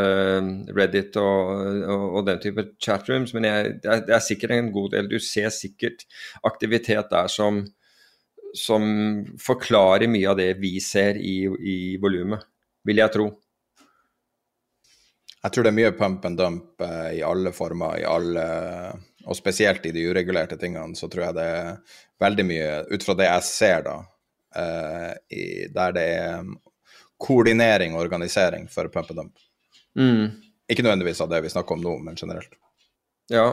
Reddit 0.76 1.16
og, 1.16 1.54
og, 1.88 2.02
og 2.18 2.26
den 2.26 2.42
type 2.42 2.66
chatrooms, 2.76 3.32
men 3.32 3.46
jeg, 3.48 3.70
det, 3.78 3.88
er, 3.88 4.02
det, 4.04 4.12
er, 4.18 4.24
sikkert 4.26 4.52
en 4.58 4.68
god 4.74 4.90
del. 4.92 5.08
Du 5.08 5.16
ser 5.22 5.48
sikkert 5.54 6.04
aktivitet 6.44 7.08
der 7.14 7.30
som, 7.32 7.62
som 8.52 8.84
forklarer 9.40 10.10
mye 10.12 10.28
av 10.34 10.36
det 10.42 10.50
vi 10.60 10.76
ser 10.84 11.16
i, 11.16 11.38
i 11.48 11.78
volumet, 12.02 12.44
vil 12.84 13.00
jeg 13.00 13.16
tro. 13.16 13.30
Jeg 15.44 15.52
tror 15.52 15.66
det 15.66 15.70
er 15.74 15.76
mye 15.76 15.92
pump 15.92 16.24
and 16.24 16.40
dump 16.40 16.84
eh, 16.84 17.18
i 17.18 17.22
alle 17.24 17.52
former, 17.52 17.98
i 18.00 18.06
alle 18.08 18.44
Og 19.28 19.36
spesielt 19.36 19.84
i 19.84 19.92
de 19.92 20.06
uregulerte 20.08 20.56
tingene, 20.60 20.96
så 20.96 21.08
tror 21.12 21.26
jeg 21.26 21.36
det 21.38 21.44
er 21.44 22.00
veldig 22.20 22.44
mye, 22.48 22.70
ut 22.92 23.04
fra 23.04 23.16
det 23.18 23.28
jeg 23.28 23.44
ser, 23.48 23.84
da, 23.86 23.94
eh, 24.60 25.12
i, 25.32 25.44
der 25.72 25.94
det 25.96 26.04
er 26.16 26.48
koordinering 27.24 27.94
og 27.94 28.04
organisering 28.04 28.66
for 28.72 28.88
pump 28.92 29.12
and 29.12 29.20
dump. 29.20 29.46
Mm. 29.96 30.26
Ikke 30.68 30.84
nødvendigvis 30.84 31.22
av 31.24 31.30
det 31.32 31.40
vi 31.44 31.52
snakker 31.52 31.76
om 31.76 31.84
nå, 31.84 31.94
men 32.04 32.18
generelt. 32.20 32.52
Ja. 33.32 33.46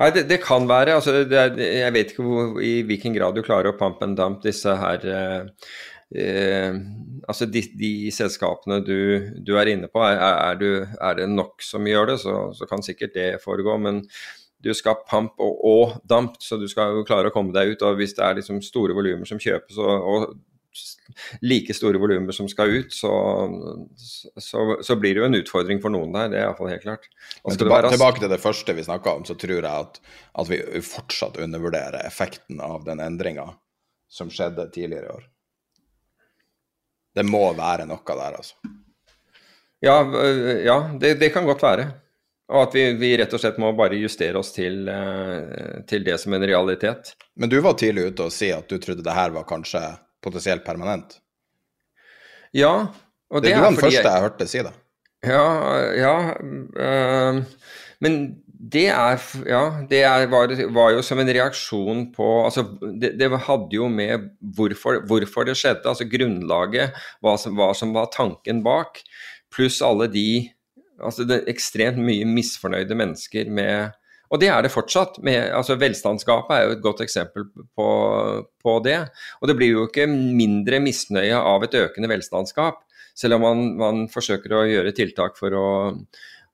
Nei, 0.00 0.10
det, 0.16 0.24
det 0.30 0.40
kan 0.42 0.66
være. 0.68 0.96
Altså, 0.98 1.22
det 1.28 1.60
jeg 1.60 1.94
vet 1.94 2.12
ikke 2.14 2.26
hvor, 2.26 2.58
i 2.64 2.80
hvilken 2.88 3.14
grad 3.16 3.36
du 3.36 3.44
klarer 3.46 3.70
å 3.70 3.78
pump 3.78 4.02
and 4.06 4.18
dump 4.18 4.42
disse 4.46 4.74
her 4.80 5.06
eh, 5.06 5.72
eh, 6.16 6.80
Altså 7.28 7.46
de, 7.46 7.60
de 7.76 8.10
selskapene 8.10 8.80
du, 8.82 9.30
du, 9.44 9.52
er 9.60 9.68
inne 9.70 9.90
på. 9.92 10.00
Er, 10.02 10.18
er, 10.18 10.56
du, 10.58 10.68
er, 10.82 11.18
det 11.18 11.26
nok 11.30 11.62
som 11.62 11.84
gjør 11.86 12.14
det, 12.14 12.16
så, 12.22 12.36
så, 12.56 12.66
kan 12.66 12.82
sikkert 12.82 13.12
det 13.14 13.26
foregå. 13.44 13.76
Men 13.78 14.00
du 14.64 14.72
skal 14.74 15.02
pump 15.08 15.38
og, 15.40 15.60
og 15.68 15.98
damp, 16.08 16.40
så 16.42 16.58
du 16.58 16.66
skal 16.70 16.96
jo 16.96 17.04
klare 17.06 17.30
å 17.30 17.34
komme 17.34 17.54
deg 17.54 17.74
ut. 17.74 17.84
Og 17.86 18.00
hvis 18.00 18.16
det 18.16 18.24
er 18.24 18.38
liksom 18.40 18.62
store 18.64 18.96
volumer 18.96 19.28
som 19.28 19.38
kjøpes, 19.42 19.78
og, 19.78 20.08
og 20.10 20.40
like 21.42 21.74
store 21.74 21.98
volumer 21.98 22.34
som 22.36 22.48
skal 22.48 22.72
ut, 22.80 22.94
så, 22.94 23.10
så, 23.96 24.76
så, 24.82 24.96
blir 24.96 25.14
det 25.14 25.22
jo 25.22 25.26
en 25.28 25.38
utfordring 25.40 25.80
for 25.82 25.92
noen 25.92 26.14
der. 26.14 26.30
Det 26.30 26.38
er 26.38 26.46
iallfall 26.46 26.70
helt 26.72 26.84
klart. 26.84 27.08
Men 27.44 27.58
tilbake, 27.60 27.92
tilbake, 27.94 28.22
til 28.22 28.32
det 28.32 28.40
første 28.42 28.76
vi 28.76 28.86
snakka 28.86 29.16
om, 29.20 29.26
så 29.28 29.36
tror 29.40 29.58
jeg 29.58 29.70
at, 29.70 30.00
at, 30.32 30.50
vi 30.50 30.60
fortsatt 30.86 31.40
undervurderer 31.42 32.02
effekten 32.04 32.62
av 32.64 32.86
den 32.88 33.02
endringa 33.04 33.48
som 34.10 34.30
skjedde 34.32 34.70
tidligere 34.74 35.08
i 35.08 35.14
år. 35.18 35.28
Det 37.14 37.24
må 37.26 37.42
være 37.58 37.88
noe 37.88 38.04
der, 38.06 38.36
altså. 38.38 38.54
Ja, 39.80 39.96
ja 40.64 40.76
det, 41.00 41.14
det, 41.20 41.32
kan 41.34 41.48
godt 41.48 41.64
være. 41.64 41.88
Og 42.50 42.64
at 42.66 42.74
vi, 42.74 42.84
vi, 42.98 43.14
rett 43.18 43.32
og 43.34 43.40
slett 43.42 43.58
må 43.62 43.70
bare 43.78 43.98
justere 43.98 44.38
oss 44.40 44.52
til, 44.52 44.88
til 45.88 46.04
det 46.06 46.18
som 46.20 46.34
en 46.34 46.46
realitet. 46.46 47.14
Men 47.38 47.50
du 47.50 47.60
var 47.62 47.78
tidlig 47.78 48.10
ute 48.10 48.26
og 48.26 48.34
si 48.34 48.50
at 48.52 48.68
du 48.70 48.78
trodde 48.82 49.06
det 49.06 49.14
her 49.14 49.32
var 49.34 49.46
kanskje 49.48 49.82
potensielt 50.22 50.66
permanent. 50.66 51.20
Ja, 52.52 52.90
og 53.30 53.42
det, 53.42 53.52
det 53.52 53.56
er 53.56 53.62
du 53.62 53.68
den 53.70 53.80
første 53.80 54.02
jeg... 54.02 54.06
jeg 54.10 54.26
hørte 54.26 54.48
si 54.50 54.62
det. 54.66 54.74
Ja, 55.26 55.44
ja 55.94 56.14
øh, 56.40 57.42
Men 58.00 58.20
Det 58.60 58.88
er 58.92 59.22
Ja, 59.48 59.62
det 59.88 60.02
er, 60.04 60.26
var, 60.28 60.52
var, 60.74 60.90
jo 60.92 61.02
som 61.04 61.20
en 61.22 61.32
reaksjon 61.32 62.10
på 62.12 62.26
Altså, 62.44 62.66
det, 63.00 63.14
det 63.16 63.30
hadde 63.46 63.72
jo 63.72 63.88
med 63.88 64.28
hvorfor, 64.40 65.00
hvorfor, 65.08 65.48
det 65.48 65.56
skjedde, 65.56 65.88
altså 65.88 66.04
grunnlaget, 66.04 66.98
hva 67.24 67.36
som, 67.40 67.56
hva 67.56 67.70
som 67.76 67.94
var 67.96 68.10
tanken 68.12 68.60
bak, 68.66 69.00
pluss 69.52 69.80
alle 69.84 70.10
de 70.12 70.50
Altså 71.00 71.24
det 71.24 71.38
er 71.38 71.48
ekstremt 71.54 72.02
mye 72.04 72.26
misfornøyde 72.28 72.98
mennesker 72.98 73.48
med 73.48 73.96
og 74.30 74.38
det 74.38 74.46
er 74.46 74.62
det 74.62 74.70
fortsatt. 74.70 75.16
Med, 75.26 75.48
altså 75.50 75.74
Velstandsgapet 75.74 76.52
er 76.54 76.66
jo 76.68 76.74
et 76.76 76.82
godt 76.84 77.00
eksempel 77.02 77.48
på, 77.50 77.86
på, 78.62 78.74
det. 78.84 79.00
Og 79.40 79.50
det 79.50 79.56
blir 79.58 79.72
jo 79.72 79.86
ikke 79.88 80.06
mindre 80.06 80.78
misnøye 80.84 81.34
av 81.34 81.66
et 81.66 81.74
økende 81.74 82.10
velstandsgap, 82.12 82.84
selv 83.18 83.40
om 83.40 83.42
man, 83.42 83.64
man 83.80 84.04
forsøker 84.12 84.54
å 84.54 84.62
gjøre 84.70 84.94
tiltak 84.94 85.34
for, 85.40 85.56
å, 85.58 85.66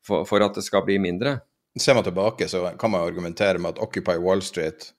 for, 0.00 0.24
for 0.24 0.46
at 0.46 0.56
det 0.56 0.64
skal 0.64 0.86
bli 0.88 0.96
mindre. 1.04 1.36
Ser 1.76 1.94
man 1.94 2.04
tilbake, 2.04 2.48
så 2.48 2.70
kan 2.78 2.90
man 2.90 3.04
argumentere 3.04 3.58
med 3.58 3.74
at 3.74 3.82
Occupy 3.84 4.16
Wall 4.22 4.42
Street 4.42 4.92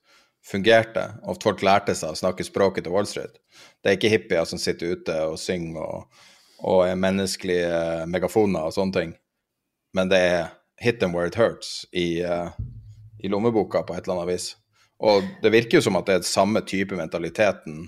fungerte, 0.46 1.08
og 1.24 1.36
at 1.36 1.44
folk 1.44 1.64
lærte 1.66 1.96
seg 1.98 2.14
å 2.14 2.20
snakke 2.20 2.46
språket 2.46 2.86
til 2.86 2.94
Wall 2.94 3.08
Street. 3.10 3.40
Det 3.82 3.90
er 3.90 3.98
ikke 3.98 4.12
hippier 4.14 4.46
som 4.48 4.62
sitter 4.62 4.94
ute 4.96 5.16
og 5.26 5.40
synger 5.42 5.82
og, 5.82 6.22
og 6.62 6.84
er 6.88 7.00
menneskelige 7.00 8.06
megafoner 8.12 8.70
og 8.70 8.76
sånne 8.78 9.00
ting, 9.00 9.16
men 9.98 10.14
det 10.14 10.22
er 10.30 10.40
hit 10.82 11.02
them 11.02 11.16
where 11.18 11.28
it 11.28 11.36
hurts 11.36 11.86
i, 11.92 12.22
uh, 12.22 12.54
i 13.20 13.30
lommeboka 13.32 13.82
på 13.84 13.96
et 13.96 14.06
eller 14.06 14.22
annet 14.22 14.36
vis. 14.36 14.52
Og 15.02 15.26
det 15.42 15.54
virker 15.54 15.80
jo 15.80 15.88
som 15.88 15.98
at 16.00 16.10
det 16.10 16.20
er 16.20 16.30
samme 16.30 16.62
type 16.66 16.98
mentaliteten 16.98 17.88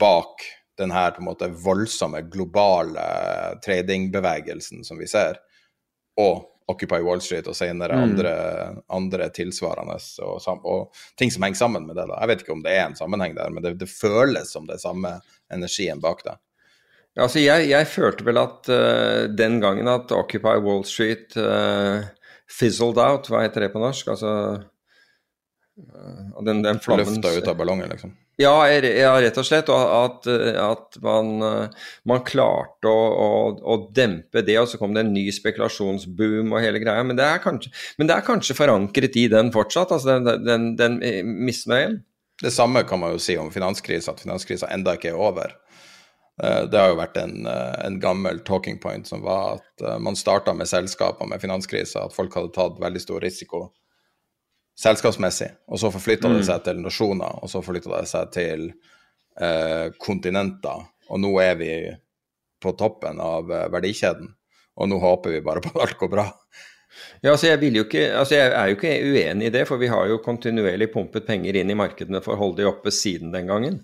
bak 0.00 0.44
den 0.78 0.92
her 0.94 1.12
på 1.12 1.22
en 1.22 1.28
måte 1.28 1.48
voldsomme 1.52 2.22
globale 2.32 3.04
tradingbevegelsen 3.64 4.84
som 4.86 5.00
vi 5.00 5.08
ser, 5.10 5.40
og 6.20 6.46
Occupy 6.68 7.00
Wall 7.04 7.22
Street 7.24 7.48
og 7.48 7.56
senere 7.56 7.96
mm. 7.96 8.02
andre, 8.04 8.32
andre, 8.92 9.28
tilsvarende 9.34 9.96
og, 10.24 10.48
og, 10.58 11.00
ting 11.16 11.32
som 11.32 11.46
henger 11.46 11.62
sammen 11.62 11.86
med 11.88 11.96
det. 11.96 12.04
da. 12.10 12.18
Jeg 12.20 12.30
vet 12.32 12.44
ikke 12.44 12.56
om 12.56 12.64
det 12.66 12.74
er 12.76 12.84
en 12.86 12.98
sammenheng 12.98 13.36
der, 13.38 13.54
men 13.54 13.64
det, 13.64 13.78
det 13.80 13.88
føles 13.88 14.52
som 14.52 14.68
det 14.68 14.76
er 14.76 14.84
samme 14.84 15.14
energien 15.54 16.02
bak 16.04 16.20
det. 16.26 16.36
Altså 17.18 17.40
jeg, 17.42 17.70
jeg 17.72 17.88
følte 17.90 18.26
vel 18.26 18.38
at 18.38 18.68
uh, 18.70 19.24
den 19.32 19.58
gangen 19.64 19.88
at 19.90 20.12
Occupy 20.14 20.60
Wall 20.62 20.84
Street 20.86 21.34
uh, 21.40 22.04
fizzled 22.48 23.00
out, 23.00 23.30
hva 23.32 23.42
heter 23.46 23.64
det 23.64 23.72
på 23.72 23.82
norsk? 23.82 24.12
Altså 24.12 24.32
uh, 25.78 26.40
den, 26.46 26.62
den 26.64 26.80
flammen 26.82 27.06
Løfta 27.06 27.32
ut 27.36 27.50
av 27.50 27.58
ballongen, 27.58 27.90
liksom? 27.92 28.14
Ja, 28.38 28.54
ja, 28.70 29.12
rett 29.18 29.38
og 29.40 29.46
slett. 29.46 29.70
Og 29.74 29.94
at, 29.98 30.28
at 30.62 30.98
man, 31.02 31.30
man, 32.06 32.20
klarte 32.26 32.86
å, 32.86 33.06
å, 33.10 33.30
å, 33.58 33.78
dempe 33.94 34.44
det, 34.46 34.54
og 34.60 34.68
så 34.70 34.78
kom 34.78 34.94
det 34.94 35.02
en 35.02 35.14
ny 35.14 35.24
spekulasjonsboom 35.34 36.54
og 36.54 36.62
hele 36.62 36.78
greia. 36.82 37.02
Men 37.06 37.18
det 37.18 37.26
er 37.26 37.42
kanskje, 37.42 37.72
det 37.98 38.14
er 38.14 38.26
kanskje 38.26 38.58
forankret 38.58 39.18
i 39.18 39.26
den 39.32 39.50
fortsatt, 39.54 39.94
altså 39.96 40.20
den, 40.22 40.44
den, 40.46 40.68
den, 40.78 41.00
misnøyen? 41.48 41.98
Det 42.38 42.54
samme 42.54 42.84
kan 42.86 43.02
man 43.02 43.16
jo 43.16 43.22
si 43.22 43.34
om 43.34 43.50
finanskrisa, 43.50 44.14
at 44.14 44.22
finanskrisa 44.22 44.70
enda 44.70 44.94
ikke 44.94 45.10
er 45.10 45.18
over. 45.18 45.56
Eh, 46.42 46.62
det 46.70 46.78
har 46.78 46.92
jo 46.92 47.00
vært 47.00 47.18
en, 47.18 47.46
eh, 47.50 47.74
en, 47.86 47.98
gammel 47.98 48.38
talking 48.46 48.78
point 48.78 49.06
som 49.06 49.24
var 49.26 49.58
at 49.58 49.82
eh, 49.82 49.98
man 49.98 50.16
starta 50.16 50.54
med 50.54 50.70
selskaper 50.70 51.26
med 51.26 51.42
finanskrisa, 51.42 52.04
at 52.06 52.14
folk 52.14 52.34
hadde 52.38 52.54
tatt 52.54 52.78
veldig 52.78 53.02
stor 53.02 53.24
risiko 53.24 53.64
selskapsmessig. 54.78 55.50
Og 55.68 55.80
så 55.82 55.90
forflytta 55.94 56.30
det 56.30 56.42
mm. 56.42 56.46
seg 56.48 56.64
til 56.66 56.82
nasjoner, 56.84 57.42
og 57.42 57.50
så 57.50 57.62
forflytta 57.64 57.94
det 57.96 58.10
seg 58.10 58.32
til 58.34 58.66
eh, 59.40 59.88
kontinenter. 60.00 60.86
Og 61.08 61.22
nå 61.22 61.32
er 61.42 61.58
vi 61.60 61.72
på 62.62 62.74
toppen 62.78 63.20
av 63.22 63.50
verdikjeden, 63.72 64.32
og 64.78 64.90
nå 64.90 64.98
håper 65.02 65.36
vi 65.36 65.44
bare 65.46 65.62
på 65.62 65.72
at 65.74 65.84
alt 65.86 66.00
går 66.00 66.10
bra. 66.12 66.26
Ja, 67.22 67.32
altså 67.32 67.50
jeg, 67.50 67.70
ikke, 67.76 68.08
altså 68.16 68.34
jeg, 68.34 68.50
er 68.54 68.70
jo 68.70 68.76
ikke 68.78 68.94
uenig 69.04 69.48
i 69.48 69.54
det, 69.54 69.64
for 69.68 69.80
vi 69.80 69.90
har 69.90 70.08
jo 70.10 70.22
kontinuerlig 70.24 70.88
pumpet 70.92 71.26
penger 71.28 71.58
inn 71.60 71.70
i 71.70 71.76
markedene 71.78 72.22
for 72.24 72.34
å 72.34 72.40
holde 72.40 72.62
de 72.62 72.68
oppe 72.70 72.92
siden 72.94 73.30
den 73.34 73.50
gangen. 73.50 73.82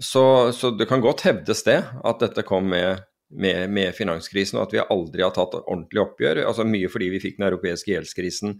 Så, 0.00 0.24
så, 0.56 0.72
det 0.72 0.88
kan 0.88 1.02
godt 1.04 1.26
hevdes 1.26 1.62
det, 1.66 1.78
at 1.84 2.22
dette 2.22 2.46
kom 2.48 2.70
med, 2.72 3.04
med, 3.28 3.68
med, 3.70 3.92
finanskrisen, 3.94 4.58
og 4.58 4.68
at 4.68 4.74
vi 4.74 4.82
aldri 4.82 5.26
har 5.26 5.34
tatt 5.36 5.58
ordentlig 5.60 6.02
oppgjør. 6.06 6.42
altså 6.48 6.66
Mye 6.66 6.90
fordi 6.90 7.10
vi 7.12 7.22
fikk 7.22 7.38
den 7.38 7.50
europeiske 7.50 7.92
gjeldskrisen 7.92 8.56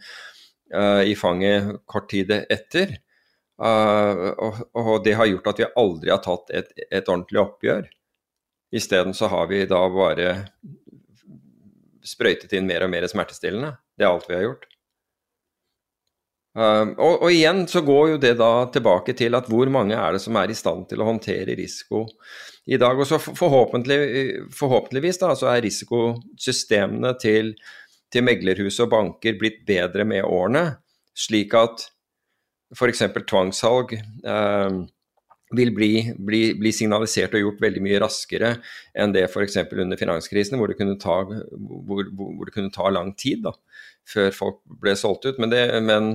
i 0.71 1.14
fanget 1.18 1.81
kort 1.91 2.07
tid 2.12 2.31
etter. 2.31 2.93
Uh, 3.61 4.31
og, 4.41 4.61
og, 4.73 4.93
det 5.05 5.18
har 5.18 5.29
gjort 5.29 5.51
at 5.53 5.59
vi 5.61 5.68
aldri 5.83 6.12
har 6.14 6.23
tatt 6.25 6.53
et, 6.57 6.71
et 6.89 7.09
ordentlig 7.12 7.43
oppgjør. 7.43 7.91
Isteden 8.73 9.12
så 9.16 9.29
har 9.29 9.51
vi 9.51 9.66
da 9.68 9.81
bare 9.93 10.31
sprøytet 12.07 12.55
inn 12.57 12.68
mer 12.71 12.87
og 12.87 12.93
mer 12.93 13.05
smertestillende. 13.11 13.75
Det 13.99 14.07
er 14.07 14.14
alt 14.14 14.29
vi 14.31 14.39
har 14.39 14.47
gjort. 14.47 14.64
Uh, 16.57 16.89
og, 16.97 17.21
og, 17.21 17.29
igjen 17.31 17.66
så 17.71 17.83
går 17.87 18.14
jo 18.14 18.23
det 18.23 18.33
da 18.41 18.51
tilbake 18.73 19.12
til 19.18 19.37
at 19.39 19.51
hvor 19.51 19.68
mange 19.71 19.99
er 19.99 20.16
det 20.16 20.23
som 20.25 20.39
er 20.41 20.51
i 20.51 20.57
stand 20.57 20.89
til 20.91 21.05
å 21.05 21.11
håndtere 21.11 21.59
risiko 21.59 22.07
i 22.64 22.81
dag. 22.81 22.97
Og 22.97 23.07
så 23.11 23.21
forhåpentlig, 23.21 24.01
forhåpentligvis 24.57 25.21
da, 25.21 25.35
så 25.37 25.53
er 25.53 25.66
risikosystemene 25.66 27.12
til, 27.21 27.53
til 28.11 28.27
meglerhus 28.27 28.81
og 28.83 28.93
banker 28.95 29.39
blitt 29.39 29.63
bedre 29.69 30.07
med 30.09 30.27
årene, 30.27 30.65
slik 31.17 31.55
at 31.59 31.87
f.eks. 32.77 33.05
tvangssalg 33.27 33.95
eh, 33.99 34.81
vil 35.57 35.73
bli, 35.75 35.93
bli, 36.15 36.43
bli, 36.59 36.73
signalisert 36.75 37.35
og 37.35 37.43
gjort 37.43 37.63
veldig 37.65 37.83
mye 37.83 38.01
raskere 38.03 38.53
enn 38.95 39.15
det 39.15 39.27
f.eks. 39.27 39.59
under 39.73 39.99
finanskrisen, 39.99 40.59
hvor 40.59 40.71
det, 40.71 40.79
ta, 41.03 41.21
hvor, 41.27 42.05
hvor 42.15 42.45
det, 42.47 42.55
kunne 42.55 42.75
ta, 42.75 42.87
lang 42.95 43.15
tid 43.19 43.43
da, 43.49 43.55
før 44.09 44.31
folk 44.37 44.61
ble 44.83 44.95
solgt 44.99 45.27
ut. 45.27 45.41
Men, 45.43 45.51
det, 45.51 45.65
men 45.87 46.13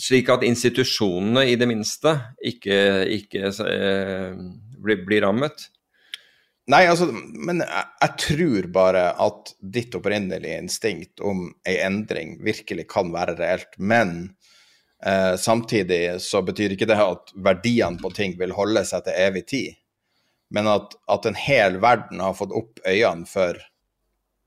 slik 0.00 0.30
at 0.32 0.46
institusjonene 0.46 1.46
i 1.50 1.56
det 1.58 1.68
minste 1.70 2.14
ikke, 2.38 2.78
ikke 3.18 3.50
eh, 3.66 4.38
blir, 4.78 5.02
blir, 5.08 5.24
rammet? 5.26 5.68
Nei, 6.66 6.82
altså, 6.90 7.06
men 7.14 7.62
jeg, 7.62 7.86
jeg, 8.02 8.14
tror 8.18 8.66
bare 8.74 9.02
at 9.22 9.52
ditt 9.62 9.94
opprinnelige 9.94 10.58
instinkt 10.64 11.22
om 11.22 11.44
ei 11.68 11.76
endring 11.86 12.40
virkelig 12.42 12.88
kan 12.90 13.12
være 13.14 13.36
reelt. 13.38 13.78
Men 13.78 14.16
eh, 15.06 15.36
samtidig 15.38 16.18
så 16.24 16.42
betyr 16.42 16.74
ikke 16.74 16.88
det 16.90 16.98
at 16.98 17.30
verdiene 17.38 18.02
på 18.02 18.10
ting 18.16 18.34
vil 18.40 18.56
holde 18.56 18.82
seg 18.88 19.06
til 19.06 19.22
evig 19.28 19.46
tid. 19.54 19.78
Men 20.50 20.66
at, 20.70 20.98
at 21.10 21.30
en 21.30 21.38
hel 21.38 21.78
verden 21.82 22.22
har 22.22 22.34
fått 22.34 22.54
opp 22.54 22.82
øynene 22.82 23.30
for 23.30 23.62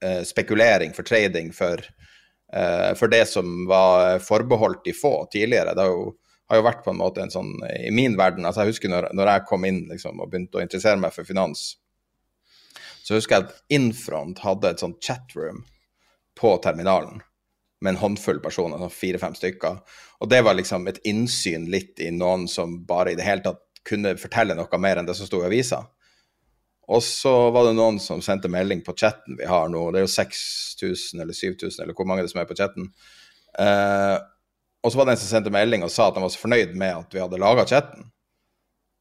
eh, 0.04 0.22
spekulering, 0.28 0.92
for 0.96 1.08
trading, 1.08 1.56
for 1.56 1.80
eh, 2.52 2.92
for 3.00 3.08
det 3.08 3.26
som 3.32 3.64
var 3.72 4.20
forbeholdt 4.20 4.84
de 4.92 4.96
få 4.96 5.22
tidligere. 5.32 5.72
Det 5.72 5.88
har 5.88 5.96
jo, 5.96 6.08
har 6.52 6.60
jo, 6.60 6.68
vært 6.68 6.84
på 6.84 6.92
en 6.92 7.00
måte 7.00 7.24
en 7.24 7.32
sånn 7.32 7.56
I 7.64 7.92
min 7.96 8.20
verden 8.20 8.44
altså 8.44 8.66
Jeg 8.66 8.74
husker 8.74 8.92
når, 8.92 9.14
når 9.16 9.38
jeg 9.38 9.52
kom 9.52 9.68
inn 9.70 9.86
liksom, 9.88 10.20
og 10.20 10.32
begynte 10.32 10.60
å 10.60 10.68
interessere 10.68 11.00
meg 11.00 11.16
for 11.16 11.28
finans, 11.28 11.78
så 13.10 13.18
husker 13.18 13.40
jeg 13.40 13.48
at 13.48 13.74
Infront 13.74 14.44
hadde 14.46 14.70
et 14.70 14.82
sånt 14.84 15.00
chatroom 15.02 15.64
på 16.38 16.52
terminalen 16.62 17.24
med 17.82 17.96
en 17.96 18.02
håndfull 18.04 18.42
personer, 18.44 18.78
sånn 18.78 18.94
fire-fem 18.94 19.34
stykker. 19.34 19.80
Og 20.22 20.30
det 20.30 20.44
var 20.46 20.58
liksom 20.60 20.86
et 20.92 21.00
innsyn 21.08 21.66
litt 21.72 21.98
i 22.04 22.12
noen 22.14 22.46
som 22.52 22.76
bare 22.86 23.14
i 23.14 23.18
det 23.18 23.26
hele 23.26 23.42
tatt 23.42 23.64
kunne 23.88 24.14
fortelle 24.20 24.54
noe 24.54 24.82
mer 24.84 25.00
enn 25.00 25.08
det 25.08 25.16
som 25.18 25.26
sto 25.26 25.40
i 25.42 25.48
avisa. 25.48 25.80
Og 26.90 27.02
så 27.06 27.34
var 27.54 27.66
det 27.66 27.78
noen 27.78 27.98
som 28.02 28.22
sendte 28.22 28.52
melding 28.52 28.84
på 28.86 28.94
chatten 28.98 29.40
vi 29.40 29.48
har 29.50 29.74
nå. 29.74 29.88
Det 29.90 30.02
er 30.02 30.06
jo 30.06 30.14
6000 30.14 31.24
eller 31.24 31.38
7000 31.38 31.84
eller 31.84 31.98
hvor 31.98 32.10
mange 32.10 32.26
det 32.26 32.34
som 32.34 32.42
er 32.42 32.50
på 32.50 32.58
chatten. 32.58 32.92
Eh, 33.58 34.16
og 34.86 34.92
så 34.92 35.00
var 35.00 35.08
det 35.08 35.16
en 35.16 35.22
som 35.22 35.34
sendte 35.34 35.54
melding 35.54 35.86
og 35.86 35.94
sa 35.94 36.08
at 36.10 36.18
han 36.18 36.26
var 36.26 36.34
så 36.34 36.42
fornøyd 36.42 36.74
med 36.78 36.96
at 36.96 37.14
vi 37.14 37.22
hadde 37.22 37.42
laga 37.42 37.66
chatten. 37.70 38.10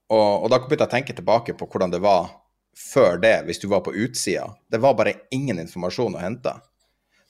Og, 0.08 0.44
og, 0.44 0.46
da 0.48 0.60
begynte 0.60 0.84
jeg 0.84 0.88
å 0.88 0.96
tenke 0.96 1.16
tilbake 1.16 1.56
på 1.56 1.68
hvordan 1.68 1.92
det 1.92 2.00
var 2.04 2.30
før 2.78 3.18
det, 3.22 3.42
hvis 3.46 3.60
du 3.62 3.68
var 3.70 3.82
på 3.86 3.94
utsida. 3.94 4.46
Det 4.70 4.80
var 4.82 4.96
bare 4.98 5.14
ingen 5.34 5.60
informasjon 5.60 6.16
å 6.16 6.22
hente. 6.22 6.54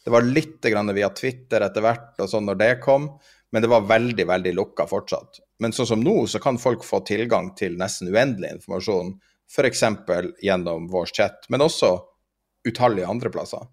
Det 0.05 0.12
var 0.12 0.24
litt 0.24 0.64
via 0.64 1.09
Twitter 1.11 1.64
etter 1.66 1.84
hvert 1.84 2.20
og 2.22 2.30
sånn 2.30 2.46
når 2.49 2.61
det 2.61 2.72
kom, 2.84 3.11
men 3.53 3.64
det 3.64 3.70
var 3.72 3.88
veldig, 3.88 4.26
veldig 4.28 4.53
lukka 4.57 4.86
fortsatt. 4.88 5.40
Men 5.59 5.72
sånn 5.72 5.88
som 5.90 6.05
nå, 6.05 6.26
så 6.26 6.40
kan 6.40 6.61
folk 6.61 6.84
få 6.84 7.01
tilgang 7.09 7.55
til 7.59 7.78
nesten 7.80 8.12
uendelig 8.12 8.59
informasjon 8.59 9.16
f.eks. 9.49 9.82
gjennom 10.44 10.86
vår 10.92 11.11
chat, 11.12 11.49
men 11.49 11.64
også 11.64 11.94
utallige 12.68 13.09
andre 13.09 13.32
plasser. 13.32 13.64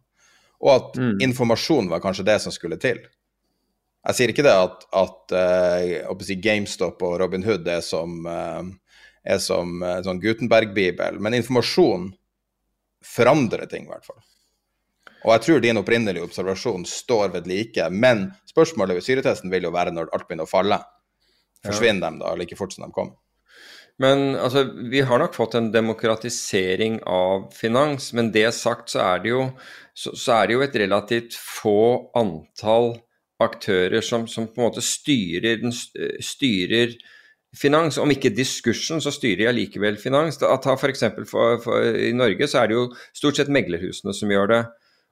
Og 0.63 0.71
at 0.71 0.97
mm. 0.97 1.17
informasjon 1.27 1.91
var 1.91 2.01
kanskje 2.03 2.27
det 2.27 2.39
som 2.43 2.55
skulle 2.55 2.79
til. 2.81 3.01
Jeg 4.05 4.17
sier 4.17 4.31
ikke 4.31 4.45
det 4.45 4.53
at, 4.53 4.85
at 4.95 5.35
uh, 5.35 6.23
si 6.23 6.37
GameStop 6.39 7.01
og 7.03 7.17
Robin 7.19 7.43
Hood 7.45 7.67
er 7.67 7.81
som, 7.83 8.21
uh, 8.29 8.61
er 9.25 9.41
som 9.41 9.81
en 9.83 10.05
sånn 10.05 10.21
Gutenberg-bibel, 10.23 11.19
men 11.19 11.37
informasjon 11.37 12.11
forandrer 13.05 13.67
ting, 13.69 13.87
i 13.87 13.91
hvert 13.91 14.05
fall. 14.05 14.21
Og 15.25 15.31
jeg 15.33 15.43
tror 15.45 15.61
din 15.63 15.81
opprinnelige 15.81 16.25
observasjon 16.27 16.85
står 16.85 17.31
ved 17.33 17.47
like, 17.49 17.89
men 17.89 18.27
spørsmålet 18.49 18.99
ved 18.99 19.05
syretesten 19.07 19.53
vil 19.53 19.65
jo 19.65 19.73
være 19.73 19.93
når 19.95 20.11
alt 20.13 20.27
begynner 20.27 20.45
å 20.45 20.51
falle. 20.51 20.79
Forsvinner 21.65 22.05
ja. 22.05 22.11
de 22.13 22.21
da 22.21 22.33
like 22.37 22.57
fort 22.59 22.75
som 22.75 22.85
de 22.85 22.93
kom? 22.93 23.15
Men 24.01 24.35
altså, 24.35 24.65
vi 24.91 25.01
har 25.07 25.21
nok 25.21 25.33
fått 25.37 25.55
en 25.55 25.71
demokratisering 25.73 26.99
av 27.07 27.47
finans. 27.55 28.11
Men 28.13 28.29
det 28.35 28.49
sagt 28.57 28.91
så 28.91 29.01
er 29.05 29.23
det 29.23 29.31
jo, 29.31 29.47
så, 29.95 30.13
så 30.13 30.37
er 30.37 30.47
det 30.47 30.57
jo 30.57 30.65
et 30.65 30.79
relativt 30.83 31.37
få 31.39 31.79
antall 32.19 32.93
aktører 33.41 34.03
som, 34.05 34.27
som, 34.31 34.47
på 34.51 34.61
en 34.61 34.67
måte 34.67 34.83
styrer, 34.83 35.63
styrer 36.23 36.95
finans. 37.57 37.99
Om 38.01 38.13
ikke 38.13 38.33
diskursen, 38.35 39.01
så 39.03 39.13
styrer 39.13 39.47
jeg 39.47 39.57
likevel 39.59 39.99
finans. 40.01 40.39
Ta 40.39 40.75
eksempel 40.89 41.27
For, 41.29 41.59
for, 41.63 41.85
i 41.95 42.13
Norge 42.15 42.47
så 42.51 42.63
er 42.63 42.71
det 42.71 42.79
jo 42.79 42.89
stort 43.15 43.39
sett 43.39 43.53
meglerhusene 43.53 44.15
som 44.15 44.31
gjør 44.31 44.51
det. 44.51 44.63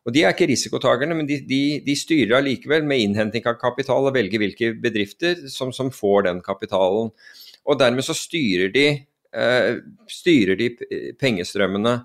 Og 0.03 0.11
De 0.15 0.23
er 0.23 0.35
ikke 0.35 0.49
risikotakerne, 0.51 1.15
men 1.15 1.27
de, 1.29 1.39
de, 1.47 1.61
de 1.85 1.95
styrer 1.95 2.35
allikevel 2.37 2.83
med 2.87 3.05
innhenting 3.05 3.45
av 3.47 3.55
kapital 3.61 4.09
og 4.09 4.17
velger 4.17 4.41
hvilke 4.41 4.73
bedrifter 4.83 5.45
som, 5.51 5.71
som 5.71 5.93
får 5.95 6.27
den 6.27 6.41
kapitalen. 6.43 7.13
Og 7.63 7.79
dermed 7.79 8.03
så 8.03 8.15
styrer 8.17 8.73
de, 8.73 8.87
eh, 9.31 9.69
styrer 10.11 10.59
de 10.59 10.73
pengestrømmene. 11.21 12.01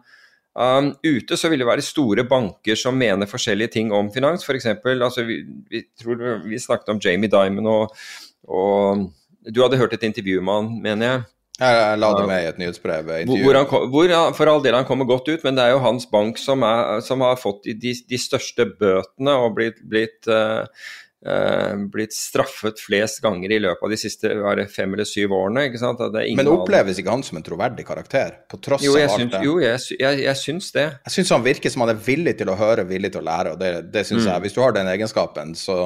Um, 0.59 0.89
ute 1.07 1.37
så 1.39 1.51
vil 1.51 1.61
det 1.63 1.69
være 1.69 1.85
store 1.87 2.25
banker 2.27 2.79
som 2.79 2.97
mener 2.99 3.31
forskjellige 3.31 3.77
ting 3.77 3.93
om 3.95 4.09
finans. 4.15 4.47
For 4.47 4.59
eksempel, 4.59 5.03
altså 5.03 5.23
vi, 5.27 5.43
vi, 5.71 5.85
tror 6.01 6.43
vi 6.47 6.59
snakket 6.59 6.95
om 6.95 7.03
Jamie 7.05 7.31
Dimon, 7.31 7.69
og, 7.71 7.95
og, 8.49 9.05
du 9.55 9.63
hadde 9.65 9.81
hørt 9.81 9.97
et 9.97 10.07
intervju 10.09 10.41
med 10.45 10.61
han, 10.61 10.71
mener 10.85 11.11
jeg. 11.11 11.27
Jeg 11.59 11.99
la 11.99 12.13
det 12.15 12.27
med 12.31 12.45
i 12.45 12.47
et 12.53 12.59
nyhetsbrev. 12.61 13.09
Hvor, 13.27 13.57
han, 13.57 13.89
hvor 13.91 14.13
For 14.37 14.51
all 14.51 14.63
del 14.63 14.77
han 14.79 14.87
kommer 14.87 15.09
godt 15.09 15.27
ut, 15.27 15.43
men 15.43 15.59
det 15.59 15.65
er 15.65 15.75
jo 15.75 15.83
hans 15.83 16.07
bank 16.07 16.39
som, 16.39 16.63
er, 16.63 17.01
som 17.03 17.25
har 17.27 17.35
fått 17.41 17.67
de, 17.67 17.97
de, 17.99 18.21
største 18.21 18.69
bøtene 18.79 19.35
og 19.43 19.57
blitt, 19.59 19.83
blitt 19.83 20.31
uh, 20.31 20.71
Uh, 21.27 21.75
blitt 21.91 22.13
straffet 22.15 22.79
flest 22.79 23.19
ganger 23.25 23.51
i 23.51 23.57
løpet 23.59 23.83
av 23.83 23.91
de 23.91 23.97
siste 23.99 24.31
det, 24.31 24.69
fem 24.71 24.93
eller 24.95 25.07
syv 25.09 25.33
årene. 25.35 25.65
Men 26.39 26.51
oppleves 26.53 27.01
ikke 27.03 27.11
han 27.11 27.25
som 27.27 27.41
en 27.41 27.43
troverdig 27.43 27.83
karakter? 27.89 28.37
På 28.47 28.61
tross 28.63 28.85
jo, 28.87 28.93
av 28.95 29.09
alt 29.09 29.25
syns, 29.25 29.33
det? 29.33 29.41
Jo, 29.43 29.57
jeg, 29.59 29.81
jeg, 29.99 30.21
jeg, 30.23 30.39
syns 30.39 30.71
det. 30.77 30.85
Jeg 31.09 31.17
syns 31.17 31.33
han 31.35 31.43
virker 31.43 31.75
som 31.75 31.83
han 31.83 31.91
er 31.91 31.99
villig 32.07 32.37
til 32.39 32.53
å 32.53 32.55
høre, 32.61 32.87
villig 32.87 33.11
til 33.17 33.25
å 33.25 33.27
lære. 33.33 33.57
og 33.57 33.59
det, 33.59 33.73
det 33.91 34.07
synes 34.07 34.23
mm. 34.23 34.31
jeg, 34.31 34.45
Hvis 34.47 34.55
du 34.55 34.63
har 34.63 34.79
den 34.79 34.93
egenskapen, 34.95 35.57
så, 35.59 35.81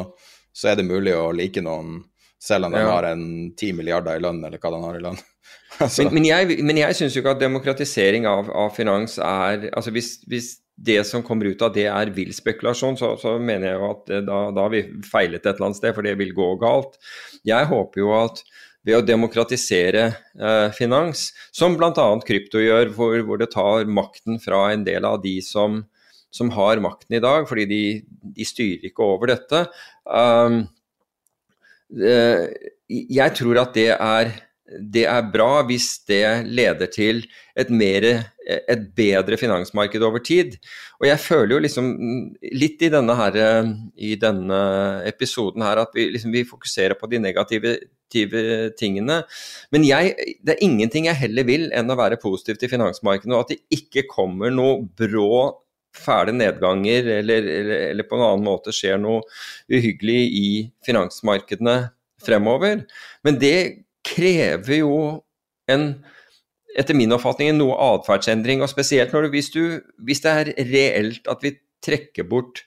så, 0.53 0.69
er 0.69 0.77
det 0.83 0.85
mulig 0.91 1.17
å 1.17 1.31
like 1.33 1.65
noen 1.65 2.03
selv 2.43 2.67
om 2.69 2.75
de 2.75 2.83
ja. 2.83 2.89
har 2.91 3.07
en 3.13 3.27
ti 3.59 3.71
milliarder 3.77 4.19
i 4.19 4.25
lønn, 4.25 4.43
eller 4.45 4.59
hva 4.63 4.73
de 4.75 4.81
har 4.83 4.99
i 4.99 5.05
lønn. 5.05 5.21
altså. 5.85 6.09
Men, 6.09 6.17
men, 6.19 6.27
jeg, 6.27 6.59
men 6.67 6.81
jeg 6.83 6.99
syns 6.99 7.17
jo 7.17 7.23
ikke 7.23 7.37
at 7.37 7.45
demokratisering 7.45 8.27
av, 8.31 8.51
av 8.51 8.75
finans 8.77 9.19
er 9.23 9.69
altså 9.71 9.95
hvis, 9.95 10.17
hvis 10.31 10.57
det 10.83 11.03
som 11.07 11.23
kommer 11.23 11.53
ut 11.53 11.63
av 11.63 11.75
det 11.75 11.87
er 11.91 12.11
vill 12.17 12.33
spekulasjon, 12.35 12.97
så, 12.99 13.13
så, 13.21 13.37
mener 13.39 13.69
jeg 13.69 13.79
jo 13.79 13.91
at 13.93 14.13
da, 14.27 14.39
da 14.55 14.67
har 14.67 14.73
vi 14.73 14.83
feilet 15.07 15.45
et 15.45 15.53
eller 15.55 15.69
annet 15.69 15.79
sted, 15.79 15.95
for 15.95 16.07
det 16.07 16.17
vil 16.19 16.35
gå 16.35 16.49
galt. 16.63 16.99
Jeg 17.47 17.69
håper 17.71 18.03
jo 18.03 18.11
at 18.17 18.43
ved 18.83 18.99
å 18.99 19.07
demokratisere 19.07 20.05
eh, 20.11 20.69
finans, 20.75 21.29
som 21.55 21.77
bl.a. 21.79 22.09
krypto 22.27 22.63
gjør, 22.63 22.91
hvor, 22.97 23.15
hvor, 23.29 23.39
det 23.39 23.53
tar 23.55 23.87
makten 23.87 24.41
fra 24.43 24.65
en 24.73 24.83
del 24.87 25.07
av 25.07 25.21
de 25.23 25.37
som, 25.47 25.85
som 26.35 26.51
har 26.57 26.83
makten 26.83 27.19
i 27.19 27.23
dag, 27.23 27.47
fordi 27.47 27.69
de, 27.71 27.83
de 28.35 28.47
styrer 28.49 28.91
ikke 28.91 29.07
over 29.07 29.31
dette. 29.37 29.67
Um, 30.03 30.65
eh, 30.65 30.71
jeg 31.93 33.37
tror 33.39 33.63
at 33.67 33.77
det 33.77 33.91
er 33.97 34.33
det 34.73 35.05
er 35.11 35.31
bra 35.33 35.63
hvis 35.69 35.99
det 36.09 36.47
leder 36.49 36.89
til 36.93 37.23
et, 37.59 37.69
mer, 37.69 38.07
et 38.47 38.85
bedre 38.97 39.37
finansmarked 39.37 40.05
over 40.05 40.23
tid. 40.25 40.57
Og 41.01 41.09
jeg 41.09 41.21
føler 41.21 41.57
jo 41.57 41.63
liksom 41.67 41.91
litt 42.57 42.85
i 42.85 42.91
denne, 42.93 43.17
her, 43.19 43.39
i 43.97 44.15
denne 44.21 44.61
episoden 45.09 45.65
her 45.67 45.83
at 45.85 45.93
vi, 45.97 46.09
liksom, 46.15 46.33
vi 46.33 46.47
fokuserer 46.49 46.97
på 46.99 47.11
de 47.13 47.21
negative 47.23 47.77
tingene. 48.79 49.23
Men 49.73 49.87
jeg, 49.89 50.15
det 50.45 50.57
er 50.57 50.65
ingenting 50.65 51.09
jeg 51.09 51.21
heller 51.21 51.49
vil 51.49 51.69
enn 51.77 51.93
å 51.93 51.99
være 51.99 52.21
positiv 52.23 52.61
til 52.61 52.73
finansmarkedet, 52.73 53.33
og 53.33 53.45
at 53.45 53.55
det 53.55 53.81
ikke 53.81 54.09
kommer 54.11 54.53
noe 54.53 54.83
brå 54.99 55.33
fæle 55.97 56.35
nedganger 56.35 57.09
eller, 57.19 57.49
eller, 57.61 57.83
eller 57.91 58.09
på 58.09 58.17
en 58.19 58.25
annen 58.27 58.47
måte 58.47 58.75
skjer 58.75 59.01
noe 59.01 59.23
uhyggelig 59.73 60.21
i 60.39 60.49
finansmarkedene 60.87 61.77
fremover. 62.23 62.85
Men 63.27 63.39
det 63.43 63.85
krever 64.07 64.83
jo 64.83 64.97
en 65.71 65.93
etter 66.79 66.97
min 66.97 67.13
oppfatning 67.13 67.57
noe 67.59 67.77
atferdsendring. 67.93 68.63
Og 68.65 68.71
spesielt 68.73 69.13
når 69.13 69.27
du, 69.27 69.33
hvis, 69.35 69.51
du, 69.55 69.65
hvis, 70.07 70.23
det 70.25 70.33
er 70.33 70.53
reelt 70.71 71.29
at 71.31 71.45
vi 71.45 71.57
trekker 71.85 72.27
bort 72.29 72.63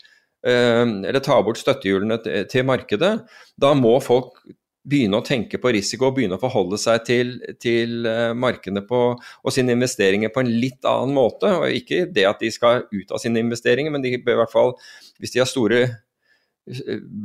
uh, 0.46 0.86
eller 0.86 1.22
tar 1.24 1.42
bort 1.46 1.62
støttehjulene 1.62 2.20
til 2.52 2.68
markedet, 2.68 3.18
da 3.62 3.74
må 3.78 3.98
folk 4.04 4.44
begynne 4.86 5.20
å 5.20 5.26
tenke 5.26 5.60
på 5.62 5.72
risiko 5.74 6.10
og 6.10 6.18
begynne 6.18 6.38
å 6.38 6.42
forholde 6.42 6.78
seg 6.82 7.04
til, 7.08 7.34
til 7.62 8.06
uh, 8.06 8.32
markedene 8.38 8.84
og 8.86 9.54
sine 9.54 9.74
investeringer 9.76 10.34
på 10.34 10.44
en 10.44 10.52
litt 10.54 10.86
annen 10.86 11.16
måte. 11.16 11.50
og 11.50 11.70
Ikke 11.74 12.06
det 12.06 12.28
at 12.30 12.42
de 12.44 12.52
skal 12.54 12.86
ut 12.92 13.14
av 13.14 13.22
sine 13.22 13.42
investeringer, 13.42 13.94
men 13.94 14.06
de 14.06 14.18
bør 14.22 14.38
i 14.38 14.42
hvert 14.44 14.54
fall, 14.54 14.76
hvis 15.20 15.36
de 15.36 15.42
har 15.42 15.50
store 15.50 15.86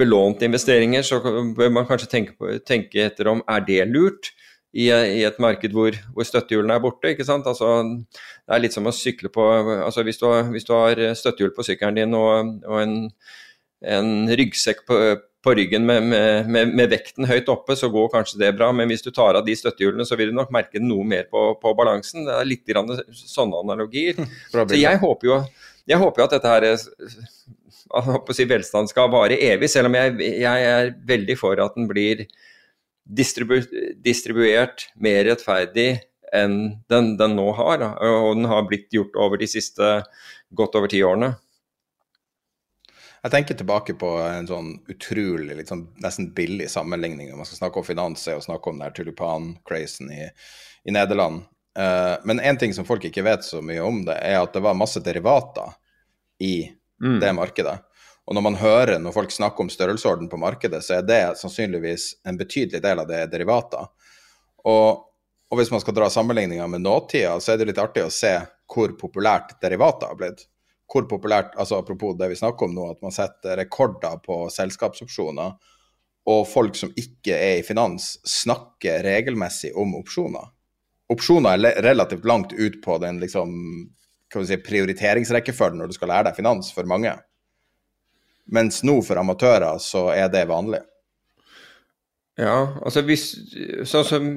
belånte 0.01 0.45
investeringer, 0.45 1.05
så 1.07 1.21
bør 1.57 1.73
man 1.73 1.89
kanskje 1.89 2.11
tenke, 2.13 2.37
på, 2.37 2.53
tenke 2.67 3.07
etter 3.07 3.31
om 3.31 3.41
er 3.49 3.65
det 3.65 3.87
lurt 3.89 4.33
i, 4.71 4.87
i 4.87 5.23
et 5.27 5.39
marked 5.43 5.73
hvor, 5.75 5.97
hvor, 6.15 6.27
støttehjulene 6.27 6.77
er 6.77 6.83
borte. 6.83 7.13
ikke 7.15 7.27
sant? 7.27 7.49
Altså, 7.49 7.81
det 8.45 8.55
er 8.55 8.63
litt 8.63 8.77
som 8.77 8.87
å 8.87 8.95
sykle 8.95 9.33
på 9.33 9.47
altså 9.81 10.05
Hvis 10.07 10.21
du 10.21 10.27
har, 10.29 10.45
hvis 10.53 10.69
du 10.69 10.75
har 10.77 11.01
støttehjul 11.19 11.55
på 11.57 11.67
sykkelen 11.67 11.99
din 11.99 12.19
og, 12.19 12.61
og 12.69 12.83
en, 12.83 12.99
en, 13.87 14.29
ryggsekk 14.37 14.85
på, 14.89 14.99
på 15.45 15.55
ryggen 15.57 15.87
med, 15.89 16.05
med, 16.11 16.51
med, 16.53 16.75
med, 16.77 16.91
vekten 16.93 17.29
høyt 17.29 17.49
oppe, 17.53 17.77
så 17.79 17.89
går 17.93 18.11
kanskje 18.13 18.43
det 18.43 18.53
bra. 18.59 18.71
Men 18.77 18.91
hvis 18.91 19.05
du 19.07 19.11
tar 19.15 19.39
av 19.39 19.47
de 19.47 19.57
støttehjulene, 19.57 20.05
så 20.09 20.19
vil 20.21 20.33
du 20.33 20.37
nok 20.37 20.53
merke 20.55 20.83
noe 20.83 21.07
mer 21.07 21.31
på, 21.33 21.47
på 21.63 21.75
balansen. 21.79 22.27
Det 22.29 22.37
er 22.37 22.49
litt 22.49 22.67
grann 22.69 22.93
sånne 23.17 23.65
analogier. 23.65 24.21
Så 24.53 24.77
jeg 24.77 25.01
håper 25.01 25.31
jo 25.31 25.43
jeg 25.91 25.99
håper 25.99 26.23
jo 26.23 26.27
at 26.29 26.35
dette 26.37 26.51
her 26.53 28.35
si, 28.37 28.47
velstand 28.47 28.91
skal 28.91 29.11
vare 29.11 29.39
evig, 29.43 29.71
selv 29.73 29.91
om 29.91 29.97
jeg, 29.99 30.15
jeg, 30.39 30.69
er 30.71 30.93
veldig 31.09 31.37
for 31.41 31.59
at 31.63 31.75
den 31.75 31.89
blir 31.91 32.27
distribu 33.11 33.57
distribuert 34.05 34.87
mer 35.03 35.25
rettferdig 35.27 35.89
enn 36.37 36.77
den, 36.93 37.15
den, 37.19 37.35
nå 37.35 37.49
har. 37.59 37.83
Og 38.07 38.37
den 38.39 38.47
har 38.51 38.69
blitt 38.69 38.93
gjort 38.95 39.19
over 39.19 39.41
de 39.41 39.49
siste 39.51 39.97
godt 40.55 40.79
over 40.79 40.91
ti 40.93 41.03
årene. 41.03 41.33
Jeg 43.23 43.33
tenker 43.35 43.57
tilbake 43.59 43.95
på 44.01 44.11
en 44.25 44.47
sånn 44.49 44.71
utrolig, 44.89 45.53
litt 45.59 45.69
sånn 45.69 45.85
nesten 46.01 46.31
billig 46.37 46.71
sammenligning. 46.73 47.29
Når 47.29 47.43
man 47.43 47.49
skal 47.49 47.67
snakke 47.67 47.83
om 47.83 47.85
finans, 47.85 48.25
å 48.33 48.41
snakke 48.41 48.73
om 48.73 48.81
den 48.81 48.95
tulipan-crazen 48.97 50.13
i, 50.15 50.23
i, 50.89 50.95
Nederland. 50.95 51.43
Uh, 51.79 52.17
men 52.25 52.41
én 52.41 52.59
ting 52.59 52.73
som 52.75 52.89
folk 52.89 53.05
ikke 53.05 53.25
vet 53.27 53.45
så 53.45 53.61
mye 53.65 53.85
om 53.85 54.03
det, 54.07 54.17
er 54.25 54.41
at 54.41 54.57
det 54.57 54.65
var 54.65 54.79
masse 54.79 55.03
derivater 55.05 55.77
i 56.41 56.71
mm. 57.03 57.19
det 57.21 57.35
markedet. 57.37 57.77
Og 58.31 58.37
når 58.37 58.47
man 58.47 58.57
hører 58.61 59.01
når 59.03 59.13
folk 59.13 59.33
snakker 59.35 59.67
om 59.67 59.73
størrelsesorden 59.73 60.31
på 60.31 60.41
markedet, 60.41 60.81
så 60.87 61.01
er 61.01 61.07
det 61.07 61.21
sannsynligvis 61.41 62.13
en 62.29 62.41
betydelig 62.41 62.81
del 62.85 63.03
av 63.03 63.09
det 63.11 63.21
er 63.25 63.33
derivater. 63.33 63.91
Og, 64.71 65.05
og 65.51 65.61
hvis 65.61 65.73
man 65.75 65.83
skal 65.83 65.97
dra 65.97 66.09
sammenligninger 66.13 66.73
med 66.73 66.85
nåtida, 66.87 67.37
så 67.41 67.53
er 67.53 67.61
det 67.61 67.69
litt 67.73 67.83
artig 67.83 68.07
å 68.07 68.13
se 68.15 68.37
hvor 68.71 68.95
populært 68.97 69.57
derivater 69.61 70.13
har 70.13 70.17
blitt. 70.21 70.47
Hvor 70.91 71.07
populært, 71.07 71.53
altså 71.55 71.79
Apropos 71.79 72.17
det 72.19 72.33
vi 72.33 72.39
snakker 72.39 72.67
om 72.67 72.75
nå, 72.75 72.89
at 72.91 73.03
man 73.05 73.15
setter 73.15 73.61
rekorder 73.61 74.19
på 74.25 74.43
selskapsopsjoner, 74.51 75.55
og 76.31 76.49
folk 76.49 76.77
som 76.77 76.91
ikke 76.99 77.37
er 77.37 77.61
i 77.61 77.67
finans, 77.67 78.17
snakker 78.27 79.05
regelmessig 79.07 79.71
om 79.79 79.95
opsjoner. 79.99 80.51
Opsjoner 81.11 81.57
er 81.57 81.81
relativt 81.83 82.27
langt 82.29 82.53
ut 82.53 82.79
på 82.85 82.99
den 83.03 83.19
liksom 83.23 83.55
kan 84.31 84.47
si, 84.47 84.59
prioriteringsrekkefølgen 84.63 85.81
når 85.83 85.91
du 85.91 85.97
skal 85.97 86.13
lære 86.13 86.29
deg 86.29 86.39
finans 86.39 86.71
for 86.75 86.87
mange. 86.91 87.17
Mens 88.51 88.83
nå 88.87 89.01
for 89.07 89.19
amatører 89.21 89.81
så 89.83 90.09
er 90.15 90.31
det 90.31 90.47
vanlig. 90.51 90.83
Ja, 92.41 92.79
altså 92.87 93.03
hvis 93.05 93.25
sånn 93.91 94.07
som 94.07 94.29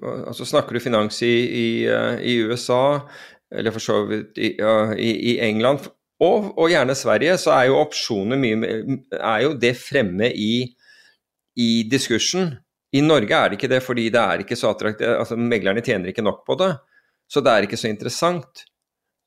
altså 0.00 0.46
Snakker 0.48 0.78
du 0.78 0.80
finans 0.80 1.18
i, 1.26 1.34
i, 1.42 1.66
eh, 1.84 2.22
i 2.24 2.36
USA, 2.48 3.02
eller 3.52 3.74
for 3.74 3.84
så 3.84 3.98
vidt 4.08 4.38
i, 4.38 4.54
i, 4.54 5.36
England, 5.44 5.88
og, 6.22 6.52
og, 6.54 6.68
gjerne 6.70 6.94
Sverige, 6.94 7.36
så 7.40 7.54
er 7.56 7.68
jo 7.68 7.80
opsjoner 7.82 8.38
mye 8.38 8.76
Er 9.18 9.40
jo 9.42 9.54
det 9.58 9.74
fremme 9.80 10.28
i, 10.30 10.68
i 11.58 11.70
diskursen. 11.90 12.52
I 12.94 13.00
Norge 13.02 13.34
er 13.34 13.50
det 13.50 13.58
ikke 13.58 13.72
det, 13.72 13.82
fordi 13.82 14.08
det 14.12 14.20
er 14.20 14.44
ikke 14.44 14.58
så 14.58 14.70
attraktivt. 14.70 15.08
Altså, 15.08 15.36
meglerne 15.36 15.82
tjener 15.82 16.12
ikke 16.12 16.24
nok 16.24 16.44
på 16.46 16.56
det. 16.60 16.74
Så 17.28 17.40
det 17.40 17.52
er 17.52 17.66
ikke 17.66 17.80
så 17.80 17.88
interessant. 17.90 18.64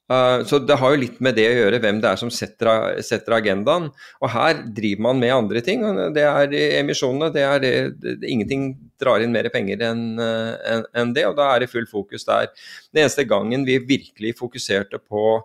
Uh, 0.05 0.43
så 0.45 0.59
det 0.61 0.75
har 0.77 0.93
jo 0.93 0.99
litt 1.01 1.17
med 1.23 1.33
det 1.33 1.47
å 1.49 1.53
gjøre, 1.55 1.79
hvem 1.81 1.99
det 2.01 2.09
er 2.11 2.19
som 2.21 2.29
setter, 2.29 2.69
setter, 3.05 3.33
agendaen. 3.39 3.87
Og 4.21 4.29
her 4.29 4.61
driver 4.77 5.05
man 5.07 5.21
med 5.21 5.33
andre 5.33 5.63
ting. 5.65 5.81
Det 6.13 6.25
er 6.29 6.53
emisjonene. 6.81 7.31
Det 7.33 7.45
er 7.45 7.63
det, 7.63 7.73
det, 8.03 8.15
ingenting 8.29 8.67
drar 9.01 9.25
inn 9.25 9.33
mer 9.33 9.49
penger 9.53 9.81
enn 9.87 10.05
en, 10.21 10.85
en 10.93 11.13
det, 11.15 11.25
og 11.25 11.39
da 11.39 11.49
er 11.53 11.65
det 11.65 11.71
full 11.73 11.89
fokus 11.89 12.27
der. 12.29 12.51
Den 12.93 13.05
eneste 13.05 13.25
gangen 13.27 13.65
vi 13.65 13.79
virkelig 13.81 14.35
fokuserte 14.37 15.01
på, 15.01 15.39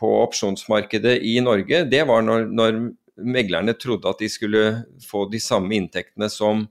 på 0.00 0.12
opsjonsmarkedet 0.24 1.18
i 1.20 1.36
Norge, 1.44 1.84
det 1.90 2.04
var 2.08 2.24
når, 2.24 2.48
når 2.56 2.80
meglerne 3.20 3.76
trodde 3.78 4.10
at 4.10 4.20
de 4.22 4.30
skulle 4.32 4.64
få 5.04 5.28
de 5.30 5.40
samme 5.42 5.76
inntektene 5.76 6.30
som 6.32 6.66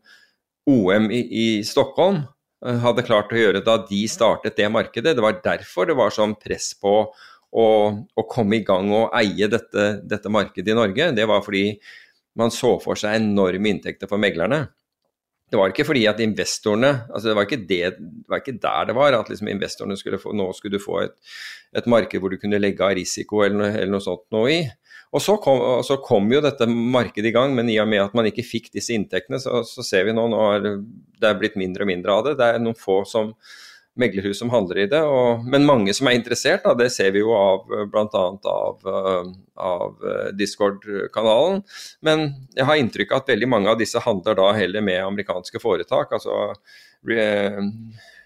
OM 0.70 1.12
i, 1.12 1.22
i 1.22 1.48
Stockholm. 1.68 2.24
Eh, 2.66 2.80
hadde 2.84 3.06
klart 3.08 3.34
å 3.34 3.40
gjøre 3.40 3.64
da 3.66 3.78
de 3.90 4.02
startet 4.12 4.58
det 4.60 4.70
markedet. 4.72 5.16
Det 5.16 5.26
var 5.26 5.42
derfor 5.44 5.90
det 5.90 5.98
var 6.00 6.14
sånn 6.16 6.36
press 6.40 6.72
på 6.80 6.96
å, 7.54 7.66
å 7.94 8.28
komme 8.30 8.60
i 8.60 8.66
gang 8.66 8.92
og 8.96 9.14
eie 9.18 9.50
dette, 9.52 9.90
dette, 10.10 10.32
markedet 10.34 10.74
i 10.74 10.78
Norge. 10.78 11.12
Det 11.16 11.28
var 11.30 11.44
fordi 11.46 11.68
man 12.40 12.54
så 12.54 12.76
for 12.82 12.98
seg 13.00 13.20
enorme 13.20 13.70
inntekter 13.70 14.10
for 14.10 14.22
meglerne. 14.22 14.66
Det 15.54 15.60
var 15.60 15.70
ikke 15.70 15.86
fordi 15.86 16.08
at 16.10 16.22
investorene 16.24 16.90
altså 17.14 17.30
Det 17.30 17.34
var 17.38 17.46
ikke, 17.46 17.66
det, 17.70 17.82
det 18.00 18.32
var 18.32 18.40
ikke 18.42 18.56
der 18.64 18.88
det 18.90 18.96
var, 18.98 19.14
at 19.14 19.28
liksom 19.30 19.52
investorene 19.52 19.98
skulle 20.00 20.18
få 20.18 20.34
Nå 20.34 20.48
skulle 20.58 20.80
du 20.80 20.82
få 20.82 21.04
et, 21.04 21.14
et 21.78 21.90
marked 21.94 22.24
hvor 22.24 22.34
du 22.34 22.40
kunne 22.42 22.62
legge 22.62 22.82
av 22.82 22.96
risiko 22.98 23.44
eller 23.46 23.76
eller 23.76 23.92
noe 23.94 24.02
sånt 24.02 24.26
noe 24.34 24.50
i. 24.50 24.64
Og 25.14 25.22
så 25.22 25.36
kom, 25.42 25.60
så 25.86 26.00
kom, 26.02 26.32
jo 26.34 26.42
dette 26.42 26.66
markedet 26.68 27.30
i 27.30 27.36
gang, 27.36 27.54
men 27.54 27.70
i 27.70 27.78
og 27.82 27.90
med 27.90 28.02
at 28.02 28.16
man 28.18 28.26
ikke 28.30 28.46
fikk 28.46 28.72
disse 28.74 28.96
inntektene, 28.96 29.38
så, 29.42 29.62
så 29.68 29.86
ser 29.86 30.08
vi 30.08 30.16
nå 30.18 30.26
er 30.48 30.64
det 30.64 31.30
er 31.30 31.38
blitt 31.40 31.60
mindre 31.60 31.86
og 31.86 31.92
mindre 31.92 32.16
av 32.16 32.26
det. 32.26 32.40
Det 32.40 32.48
er 32.50 32.64
noen 32.64 32.80
få 32.80 33.04
som 33.08 33.36
meglerhus 34.00 34.40
som 34.42 34.50
handler 34.50 34.80
i 34.82 34.88
det, 34.90 35.02
og, 35.06 35.44
men 35.46 35.68
mange 35.70 35.94
som 35.94 36.10
er 36.10 36.18
interessert. 36.18 36.64
Da, 36.66 36.74
det 36.78 36.90
ser 36.96 37.12
vi 37.14 37.22
jo 37.22 37.34
av 37.38 37.70
bl.a. 37.94 38.24
av, 38.50 38.88
av 39.70 40.08
Discord-kanalen. 40.40 41.62
Men 42.06 42.26
jeg 42.58 42.66
har 42.70 42.82
inntrykk 42.82 43.14
av 43.14 43.22
at 43.22 43.30
veldig 43.36 43.52
mange 43.54 43.70
av 43.70 43.78
disse 43.82 44.02
handler 44.02 44.40
da 44.40 44.50
heller 44.58 44.86
med 44.86 45.04
amerikanske 45.04 45.62
foretak. 45.62 46.18
altså 46.18 46.58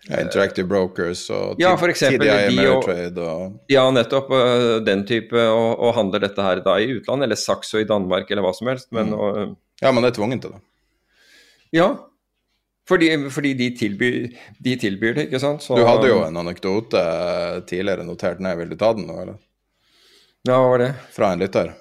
ja, 0.07 0.21
Interactive 0.23 0.67
Brokers 0.67 1.25
og 1.33 1.59
ja, 1.59 1.73
for 1.79 1.91
eksempel, 1.91 2.27
TDI 2.27 2.53
Ameritrade 2.53 3.23
og 3.27 3.71
Ja, 3.71 3.83
nettopp 3.91 4.29
uh, 4.31 4.77
den 4.85 5.03
type, 5.07 5.35
og, 5.35 5.73
og, 5.75 5.93
handler 5.97 6.23
dette 6.23 6.43
her 6.43 6.61
da 6.65 6.77
i 6.79 6.93
utlandet, 6.95 7.27
eller 7.27 7.39
Saxo 7.39 7.81
i 7.81 7.87
Danmark, 7.87 8.29
eller 8.31 8.45
hva 8.45 8.53
som 8.55 8.71
helst. 8.71 8.89
Men, 8.95 9.11
mm. 9.11 9.17
og, 9.19 9.57
ja, 9.83 9.91
man 9.91 10.07
er 10.07 10.15
tvungen 10.15 10.43
til 10.43 10.55
det. 10.55 10.61
Ja, 11.75 11.89
fordi, 12.87 13.11
fordi 13.35 13.51
de, 13.59 13.67
tilbyr, 13.75 14.17
de, 14.63 14.77
tilbyr, 14.79 15.17
det, 15.17 15.27
ikke 15.27 15.43
sant. 15.43 15.65
Så, 15.65 15.75
du 15.75 15.83
hadde 15.83 16.07
jo 16.07 16.21
en 16.23 16.39
anekdote 16.39 17.03
tidligere 17.67 18.07
notert 18.07 18.39
ned, 18.43 18.55
vil 18.61 18.71
du 18.71 18.79
ta 18.79 18.93
den 18.95 19.09
nå, 19.09 19.19
eller? 19.25 19.43
Ja, 20.47 20.55
hva 20.55 20.71
var 20.71 20.83
det? 20.85 20.91
Fra 21.11 21.33
en 21.35 21.43
lytter. 21.43 21.73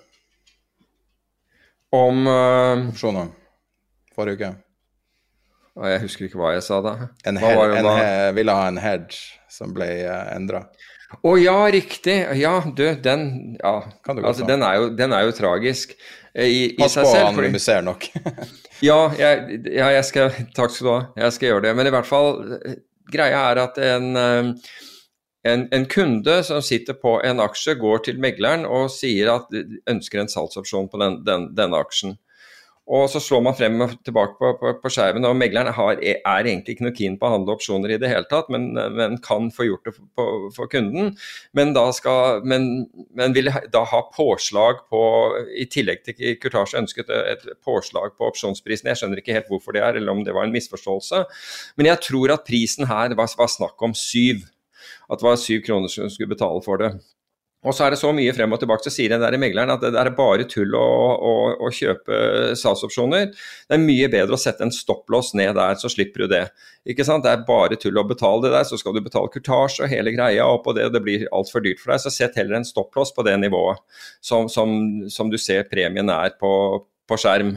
Om 1.95 2.27
uh, 2.27 2.89
Opsjoner. 2.91 3.31
Forrige 4.16 4.41
uke. 4.41 4.55
Og 5.77 5.89
jeg 5.91 6.03
husker 6.07 6.27
ikke 6.27 6.41
hva 6.41 6.55
jeg 6.55 6.64
sa 6.64 6.81
da. 6.85 6.95
En, 7.29 7.39
her, 7.41 7.62
en 7.77 7.89
he, 7.91 8.11
ville 8.39 8.55
ha 8.57 8.68
en 8.70 8.81
hedge 8.81 9.18
som 9.53 9.74
ble 9.77 9.89
uh, 10.07 10.12
eh, 10.12 10.31
endra. 10.37 10.64
Å 11.22 11.35
ja, 11.39 11.59
riktig. 11.70 12.16
Ja, 12.41 12.59
du, 12.66 12.85
den 13.03 13.27
Ja. 13.61 13.77
Altså, 14.16 14.47
den, 14.49 14.64
er 14.66 14.81
jo, 14.81 14.89
den, 14.97 15.14
er 15.14 15.29
jo, 15.29 15.37
tragisk 15.37 15.95
eh, 16.33 16.49
i, 16.49 16.62
i 16.72 16.81
Pass 16.81 16.97
seg 16.97 17.05
selv. 17.05 17.12
Pass 17.12 17.20
på 17.20 17.29
å 17.29 17.29
anonymisere 17.35 17.85
nok. 17.87 18.09
ja, 18.89 18.99
jeg, 19.20 19.62
ja, 19.68 19.93
jeg 19.99 20.09
skal 20.09 20.35
Takk 20.57 20.74
skal 20.74 20.89
du 20.89 20.93
ha. 20.95 20.99
Jeg 21.27 21.37
skal 21.37 21.53
gjøre 21.53 21.66
det. 21.68 21.77
Men 21.79 21.91
i 21.91 21.95
hvert 21.95 22.09
fall, 22.09 22.33
eh, 22.57 22.83
greia 23.12 23.47
er 23.53 23.64
at 23.68 23.81
en 23.85 24.12
en, 25.47 25.68
en, 25.70 25.85
kunde 25.87 26.41
som 26.43 26.62
sitter 26.64 26.97
på 26.99 27.20
en 27.22 27.39
aksje, 27.39 27.77
går 27.79 28.01
til 28.09 28.16
megleren 28.18 28.64
og 28.66 28.89
sier 28.91 29.31
at 29.31 29.53
ønsker 29.87 30.18
en 30.18 30.31
salgsopsjon 30.33 30.89
på 30.91 30.99
den, 30.99 31.20
den, 31.27 31.45
denne 31.55 31.79
aksjen. 31.79 32.16
Og 32.87 33.09
så 33.11 33.18
slår 33.18 33.41
man 33.43 33.55
frem 33.59 33.80
og 33.82 33.97
tilbake 34.07 34.37
på, 34.39 34.53
på, 34.61 34.72
på 34.78 34.91
skjermen, 34.95 35.24
og 35.26 35.34
megleren 35.34 35.74
har, 35.74 35.99
er 35.99 36.47
egentlig 36.47 36.76
ikke 36.76 36.87
noe 36.87 36.95
keen 36.95 37.16
på 37.18 37.26
å 37.26 37.32
handle 37.32 37.57
opsjoner 37.57 37.91
i 37.91 37.99
det 37.99 38.11
hele 38.12 38.28
tatt, 38.30 38.47
men, 38.53 38.68
men 38.95 39.16
kan 39.24 39.49
få 39.55 39.66
gjort 39.66 39.89
det 39.89 39.95
for, 39.97 40.45
for 40.55 40.70
kunden. 40.70 41.16
Men, 41.59 41.74
skal, 41.97 42.45
men, 42.47 42.87
men, 43.18 43.34
vil 43.34 43.51
da 43.74 43.82
ha 43.91 44.03
påslag 44.14 44.84
på 44.93 45.03
I 45.59 45.66
tillegg 45.72 46.07
til 46.07 46.39
kurtasje 46.39 46.78
ønsket 46.84 47.11
et 47.16 47.43
påslag 47.66 48.14
på 48.14 48.30
opsjonsprisen. 48.30 48.93
Jeg 48.93 49.03
skjønner 49.03 49.22
ikke 49.22 49.34
helt 49.34 49.51
hvorfor 49.51 49.74
det 49.74 49.82
er, 49.82 49.99
eller 49.99 50.14
om 50.14 50.22
det 50.26 50.37
var 50.37 50.47
en 50.47 50.55
misforståelse. 50.55 51.24
Men 51.80 51.91
jeg 51.91 52.05
tror 52.07 52.37
at 52.37 52.47
prisen 52.47 52.87
her 52.87 53.18
var, 53.18 53.34
var 53.34 53.51
snakk 53.51 53.82
om 53.82 53.99
syv. 53.99 54.47
At 55.11 55.18
det 55.18 55.26
var 55.26 55.43
syv 55.43 55.66
kroner 55.66 55.91
som 55.91 56.07
skulle 56.12 56.37
betale 56.37 56.62
for 56.62 56.78
det. 56.78 56.95
Og 57.65 57.75
så 57.75 57.87
er 57.87 57.95
det 57.95 57.99
så 57.99 58.13
mye 58.15 58.33
frem 58.37 58.53
og 58.53 58.61
tilbake, 58.61 58.85
så 58.85 58.93
sier 58.93 59.11
den 59.11 59.23
der 59.25 59.35
megleren 59.41 59.73
at 59.73 59.83
det 59.83 59.97
er 59.99 60.11
bare 60.15 60.45
tull 60.47 60.75
å, 60.77 60.87
å, 61.17 61.33
å 61.67 61.71
kjøpe 61.75 62.19
salgsopsjoner. 62.59 63.31
Det 63.67 63.75
er 63.75 63.83
mye 63.83 64.11
bedre 64.13 64.37
å 64.37 64.41
sette 64.41 64.63
en 64.67 64.75
stopplås 64.75 65.33
ned 65.39 65.57
der, 65.59 65.79
så 65.81 65.91
slipper 65.91 66.25
du 66.25 66.35
det. 66.37 66.43
Ikke 66.87 67.07
sant? 67.09 67.25
Det 67.27 67.33
er 67.33 67.47
bare 67.49 67.79
tull 67.81 67.99
å 67.99 68.07
betale 68.07 68.45
det 68.45 68.53
der, 68.55 68.67
så 68.69 68.79
skal 68.79 68.95
du 68.95 69.03
betale 69.03 69.33
kurtasje 69.33 69.87
og 69.87 69.91
hele 69.91 70.15
greia 70.15 70.47
opp 70.47 70.69
og 70.71 70.79
det, 70.79 70.91
det 70.95 71.03
blir 71.03 71.27
altfor 71.35 71.65
dyrt 71.65 71.83
for 71.83 71.95
deg. 71.95 72.05
Så 72.05 72.15
sett 72.15 72.39
heller 72.39 72.61
en 72.61 72.69
stopplås 72.69 73.15
på 73.17 73.27
det 73.27 73.35
nivået 73.43 73.83
som, 74.21 74.51
som, 74.53 74.77
som 75.11 75.33
du 75.33 75.41
ser 75.41 75.67
premien 75.71 76.13
er 76.13 76.37
på, 76.39 76.53
på 77.09 77.19
skjerm. 77.19 77.57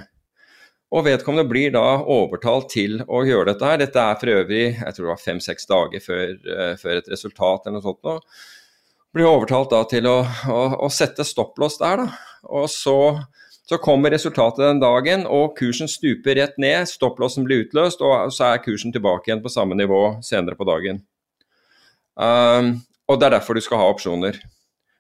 Og 0.90 1.06
vedkommende 1.06 1.46
blir 1.46 1.74
da 1.76 2.00
overtalt 2.02 2.72
til 2.74 3.04
å 3.06 3.22
gjøre 3.28 3.52
dette 3.52 3.68
her. 3.68 3.78
Dette 3.78 4.02
er 4.02 4.16
for 4.18 4.38
øvrig 4.40 4.64
jeg 4.72 4.96
tror 4.96 5.04
det 5.04 5.12
var 5.12 5.22
fem-seks 5.22 5.70
dager 5.70 6.02
før, 6.02 6.32
uh, 6.50 6.72
før, 6.82 6.96
et 6.98 7.12
resultat 7.14 7.68
eller 7.68 7.78
noe 7.78 7.86
sånt. 7.86 8.08
Nå 8.10 8.16
blir 9.16 9.30
overtalt 9.30 9.72
da 9.74 9.84
til 9.90 10.08
å, 10.10 10.22
å, 10.24 10.62
å 10.86 10.90
sette 10.94 11.26
stopplås 11.28 11.80
der, 11.82 12.04
da. 12.04 12.26
Og 12.50 12.70
så, 12.72 12.96
så, 13.68 13.80
kommer 13.84 14.14
resultatet 14.14 14.64
den 14.64 14.84
dagen, 14.84 15.26
og 15.28 15.58
kursen 15.60 15.92
stuper 15.92 16.40
rett 16.40 16.60
ned. 16.62 16.88
Stopplåsen 16.90 17.48
blir 17.48 17.66
utløst, 17.66 18.04
og 18.06 18.32
så 18.36 18.54
er 18.54 18.64
kursen 18.64 18.96
tilbake 18.96 19.30
igjen 19.30 19.44
på 19.44 19.52
samme 19.52 19.78
nivå 19.78 20.20
senere 20.26 20.58
på 20.60 20.68
dagen. 20.70 21.04
Um, 22.20 22.78
og 23.10 23.20
det 23.20 23.30
er 23.30 23.38
derfor 23.40 23.58
du 23.58 23.64
skal 23.64 23.82
ha 23.82 23.92
opsjoner. 23.92 24.40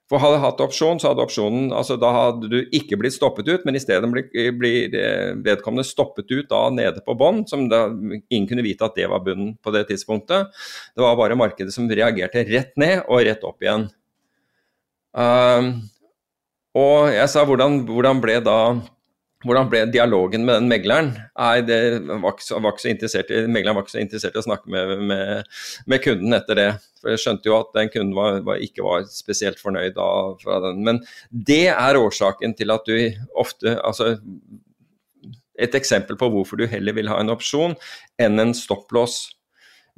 For 0.09 0.17
hadde 0.17 0.39
du 0.39 0.41
hatt 0.41 0.61
opsjon, 0.63 0.97
så 0.97 1.11
hadde 1.11 1.21
opsjonen 1.21 1.67
altså 1.75 1.93
Da 2.01 2.09
hadde 2.15 2.49
du 2.49 2.57
ikke 2.73 2.97
blitt 2.97 3.13
stoppet 3.13 3.49
ut, 3.51 3.65
men 3.67 3.77
i 3.77 3.81
stedet 3.83 4.09
blir, 4.09 4.95
eh, 4.97 5.35
vedkommende 5.45 5.85
stoppet 5.85 6.31
ut 6.33 6.49
da 6.49 6.63
nede 6.73 7.03
på 7.05 7.13
bånn, 7.13 7.43
som 7.47 7.67
da 7.69 7.85
ingen 7.93 8.47
kunne 8.49 8.65
vite 8.65 8.87
at 8.87 8.97
det 8.97 9.05
var 9.11 9.21
bunnen 9.21 9.53
på 9.61 9.73
det 9.75 9.85
tidspunktet. 9.91 10.49
Det 10.97 11.05
var 11.05 11.15
bare 11.19 11.37
markedet 11.37 11.75
som 11.75 11.85
reagerte 11.85 12.41
rett 12.49 12.73
ned 12.75 13.03
og 13.05 13.21
rett 13.21 13.45
opp 13.45 13.61
igjen. 13.61 13.85
Uh, 15.17 15.79
og 16.77 17.09
jeg 17.13 17.29
sa 17.31 17.43
hvordan, 17.47 17.81
hvordan, 17.89 18.21
ble 18.21 18.37
da 18.45 18.59
hvordan 19.45 19.69
ble 19.71 19.85
dialogen 19.87 20.43
med 20.43 20.57
den 20.59 20.69
megleren? 20.71 21.13
Nei, 21.39 21.61
det 21.63 21.79
var 22.09 22.33
ikke, 22.33 22.43
så, 22.43 22.59
var 22.59 22.73
ikke 22.73 22.83
så 22.83 22.91
interessert 22.91 23.29
i, 23.31 23.43
Megleren 23.47 23.77
var 23.77 23.85
ikke 23.85 23.95
så 23.95 24.01
interessert 24.03 24.35
i 24.35 24.41
å 24.41 24.45
snakke 24.45 24.71
med, 24.73 24.91
med, 25.07 25.47
med, 25.87 26.03
kunden 26.03 26.35
etter 26.35 26.59
det. 26.59 26.69
For 26.99 27.13
Jeg 27.13 27.23
skjønte 27.23 27.47
jo 27.47 27.55
at 27.55 27.71
den 27.77 27.91
kunden 27.93 28.17
var, 28.17 28.41
var, 28.47 28.59
ikke 28.63 28.83
var 28.83 29.07
spesielt 29.07 29.61
fornøyd 29.63 29.95
da, 29.95 30.09
fra 30.43 30.59
den. 30.67 30.83
Men 30.83 30.99
det 31.31 31.69
er 31.71 32.01
årsaken 32.01 32.57
til 32.59 32.75
at 32.75 32.89
du 32.89 32.97
ofte 33.39 33.77
altså, 33.79 34.17
Et 35.59 35.73
eksempel 35.75 36.15
på 36.19 36.29
hvorfor 36.31 36.59
du 36.59 36.67
heller 36.71 36.95
vil 36.95 37.09
ha 37.11 37.17
en 37.19 37.31
opsjon 37.33 37.73
enn 38.19 38.39
en 38.39 38.53
stopplås. 38.55 39.25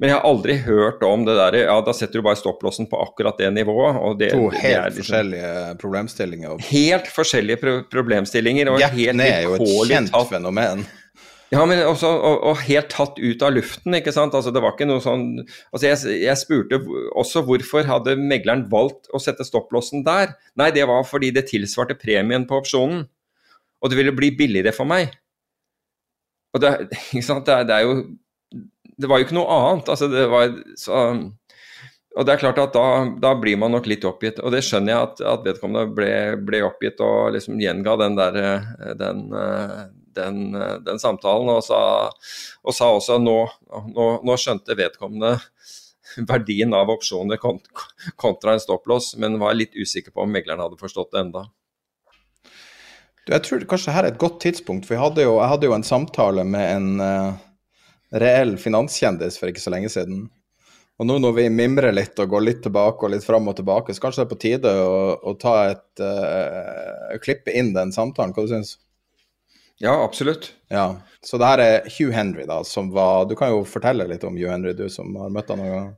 Men 0.00 0.10
jeg 0.10 0.18
har 0.18 0.24
aldri 0.26 0.56
hørt 0.64 1.02
om 1.06 1.26
det 1.26 1.34
der 1.38 1.56
Ja, 1.60 1.76
da 1.84 1.92
setter 1.94 2.18
du 2.18 2.26
bare 2.26 2.38
stopplåsen 2.38 2.88
på 2.90 2.98
akkurat 3.04 3.38
det 3.38 3.52
nivået. 3.54 4.00
Og 4.00 4.16
det, 4.18 4.32
to 4.34 4.48
helt 4.48 4.62
det 4.62 4.96
liksom, 4.96 5.02
forskjellige 5.02 5.52
problemstillinger. 5.82 6.64
Helt 6.70 7.12
forskjellige 7.12 7.60
pro 7.60 7.76
problemstillinger. 7.92 8.72
Og 8.72 8.82
Jetten 8.82 9.20
ned 9.20 9.30
er 9.36 9.46
jo 9.46 9.54
et 9.58 9.92
kjent 9.92 10.12
tatt. 10.14 10.32
fenomen. 10.32 10.84
Ja, 11.52 11.66
men 11.68 11.82
også, 11.84 12.08
og, 12.08 12.38
og, 12.48 12.60
helt 12.64 12.88
tatt 12.88 13.18
ut 13.20 13.42
av 13.44 13.52
luften, 13.52 13.92
ikke 13.98 14.14
sant. 14.14 14.32
Altså, 14.34 14.50
det 14.54 14.62
var 14.64 14.72
ikke 14.72 14.88
noe 14.88 15.02
sånn 15.04 15.26
Altså, 15.44 15.84
jeg, 15.84 15.98
jeg 16.22 16.40
spurte 16.40 16.78
også 17.20 17.42
hvorfor 17.44 17.84
hadde 17.84 18.16
megleren 18.16 18.64
valgt 18.72 19.10
å 19.12 19.20
sette 19.20 19.44
stopplåsen 19.44 20.06
der. 20.06 20.32
Nei, 20.56 20.70
det 20.72 20.86
var 20.88 21.04
fordi 21.04 21.28
det 21.36 21.44
tilsvarte 21.50 21.98
premien 22.00 22.48
på 22.48 22.62
opsjonen. 22.62 23.04
Og 23.82 23.92
det 23.92 23.98
ville 23.98 24.14
bli 24.16 24.30
billigere 24.38 24.72
for 24.72 24.88
meg. 24.88 25.12
Og 26.56 26.64
det, 26.64 26.72
det, 26.88 27.20
er, 27.20 27.66
det 27.68 27.76
er 27.76 27.84
jo 27.84 27.94
det 28.96 29.08
var 29.08 29.20
jo 29.20 29.26
ikke 29.26 29.38
noe 29.38 29.56
annet. 29.56 29.88
Altså, 29.92 30.08
det 30.12 30.26
var, 30.30 30.52
så, 30.78 31.04
og 32.12 32.26
det 32.28 32.34
er 32.34 32.42
klart 32.42 32.60
at 32.60 32.74
da, 32.76 32.86
da, 33.22 33.32
blir 33.40 33.56
man 33.60 33.72
nok 33.72 33.88
litt 33.88 34.04
oppgitt. 34.08 34.40
Og 34.44 34.52
det 34.52 34.62
skjønner 34.66 34.92
jeg 34.92 35.06
at, 35.08 35.22
at 35.32 35.46
vedkommende 35.46 35.94
ble, 35.96 36.10
ble, 36.44 36.60
oppgitt 36.66 37.00
og 37.04 37.32
liksom 37.36 37.60
gjenga 37.62 37.96
den 38.02 38.18
der 38.18 38.36
den, 39.00 39.22
den, 40.18 40.42
den 40.84 41.00
samtalen. 41.00 41.54
Og 41.56 41.64
sa, 41.64 41.80
og 42.62 42.76
sa 42.76 42.90
også 42.92 43.16
nå, 43.22 43.38
nå, 43.94 44.08
nå, 44.20 44.36
skjønte 44.40 44.76
vedkommende 44.78 45.38
verdien 46.32 46.76
av 46.76 46.92
opsjoner 46.92 47.40
kontra 47.40 48.52
en 48.52 48.62
stopplås, 48.62 49.14
men 49.16 49.40
var 49.40 49.56
litt 49.56 49.76
usikker 49.78 50.12
på 50.12 50.26
om 50.26 50.36
megleren 50.36 50.60
hadde 50.60 50.80
forstått 50.80 51.14
det 51.14 51.24
enda. 51.26 51.46
Jeg 53.30 53.46
tror 53.46 53.64
kanskje 53.70 53.94
her 53.94 54.04
er 54.04 54.12
et 54.12 54.20
godt 54.20 54.40
tidspunkt, 54.42 54.84
for 54.84 54.96
jeg 54.96 55.02
hadde 55.04 55.24
jo, 55.24 55.36
jeg 55.38 55.50
hadde 55.52 55.68
jo 55.68 55.74
en 55.76 55.86
samtale 55.86 56.44
med 56.44 56.68
en 56.74 56.88
reell 58.12 58.56
finanskjendis 58.60 59.38
for 59.40 59.50
ikke 59.50 59.62
så 59.62 59.72
lenge 59.72 59.90
siden. 59.92 60.26
Og 61.00 61.08
nå 61.08 61.16
når 61.18 61.34
vi 61.38 61.44
mimrer 61.50 61.94
litt 61.94 62.18
og 62.22 62.34
går 62.34 62.44
litt 62.44 62.60
tilbake 62.66 63.06
og 63.06 63.14
litt 63.14 63.24
fram 63.26 63.48
og 63.50 63.56
tilbake, 63.58 63.94
så 63.94 64.04
kanskje 64.04 64.22
det 64.22 64.26
er 64.26 64.32
på 64.32 64.40
tide 64.44 64.72
å, 64.78 64.98
å 65.18 65.32
ta 65.40 65.54
et 65.72 66.02
uh, 66.04 67.14
klippe 67.24 67.54
inn 67.58 67.72
den 67.74 67.94
samtalen. 67.94 68.34
Hva 68.36 68.44
du 68.44 68.52
syns 68.52 68.76
Ja, 69.82 69.96
absolutt. 69.96 70.52
Ja, 70.70 71.00
Så 71.24 71.40
det 71.40 71.48
her 71.48 71.64
er 71.64 71.88
Hugh 71.88 72.12
Henry, 72.14 72.44
da, 72.46 72.60
som 72.64 72.92
var 72.94 73.26
Du 73.26 73.34
kan 73.38 73.50
jo 73.50 73.64
fortelle 73.66 74.06
litt 74.10 74.24
om 74.28 74.36
Hugh 74.36 74.52
Henry, 74.52 74.76
du 74.78 74.86
som 74.92 75.16
har 75.18 75.32
møtt 75.32 75.50
han 75.50 75.62
noen 75.62 75.74
gang. 75.74 75.90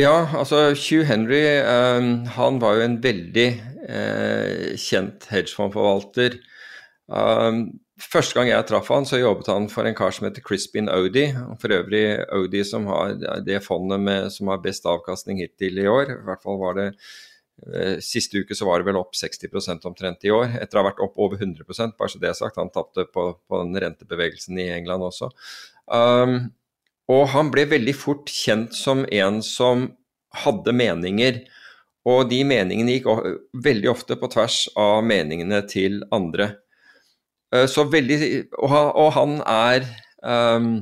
Ja, 0.00 0.16
altså 0.40 0.72
Hugh 0.72 1.04
Henry 1.04 1.42
um, 1.68 2.24
han 2.32 2.58
var 2.62 2.78
jo 2.78 2.86
en 2.86 2.98
veldig 3.04 3.48
uh, 3.84 4.72
kjent 4.80 5.28
hedgefondforvalter. 5.28 6.40
Um, 7.12 7.66
Første 8.02 8.34
gang 8.34 8.48
jeg 8.50 8.66
traff 8.66 8.88
han, 8.90 9.06
så 9.06 9.20
jobbet 9.20 9.50
han 9.52 9.68
for 9.70 9.86
en 9.86 9.96
kar 9.96 10.14
som 10.14 10.26
heter 10.26 10.44
Crispin 10.44 10.90
Audi. 10.90 11.28
For 11.62 11.74
øvrig 11.76 12.04
Audi 12.34 12.62
som 12.66 12.88
har 12.90 13.14
det 13.46 13.60
fondet 13.64 14.02
med, 14.02 14.30
som 14.34 14.50
har 14.50 14.62
best 14.64 14.88
avkastning 14.88 15.42
hittil 15.42 15.78
i 15.82 15.88
år. 15.90 16.10
I 16.16 16.24
hvert 16.26 16.42
fall 16.42 16.58
var 16.60 16.78
det 16.78 16.86
eh, 16.90 18.00
Siste 18.02 18.42
uke 18.42 18.56
så 18.58 18.66
var 18.68 18.80
det 18.80 18.90
vel 18.90 18.98
opp 19.00 19.14
60% 19.18 19.86
omtrent 19.88 20.26
i 20.26 20.32
år, 20.34 20.58
etter 20.60 20.78
å 20.78 20.82
ha 20.82 20.88
vært 20.90 21.04
opp 21.04 21.20
over 21.22 21.38
100% 21.38 21.96
bare 21.98 22.12
så 22.12 22.22
det 22.22 22.32
er 22.32 22.38
sagt. 22.38 22.58
Han 22.60 22.72
tapte 22.74 23.06
på, 23.06 23.28
på 23.46 23.62
den 23.62 23.78
rentebevegelsen 23.86 24.58
i 24.58 24.70
England 24.74 25.06
også. 25.12 25.30
Um, 25.86 26.52
og 27.12 27.26
han 27.34 27.50
ble 27.54 27.66
veldig 27.70 27.94
fort 27.98 28.30
kjent 28.30 28.76
som 28.78 29.06
en 29.10 29.42
som 29.46 29.90
hadde 30.42 30.74
meninger. 30.74 31.42
Og 32.08 32.26
de 32.32 32.40
meningene 32.46 32.96
gikk 32.96 33.06
veldig 33.62 33.90
ofte 33.92 34.16
på 34.18 34.30
tvers 34.32 34.64
av 34.78 35.04
meningene 35.06 35.60
til 35.70 36.02
andre. 36.14 36.56
Eh, 37.52 37.68
så 37.68 37.84
veldig 37.84 38.18
Og 38.58 39.08
han 39.16 39.38
er 39.44 39.86
um, 40.24 40.74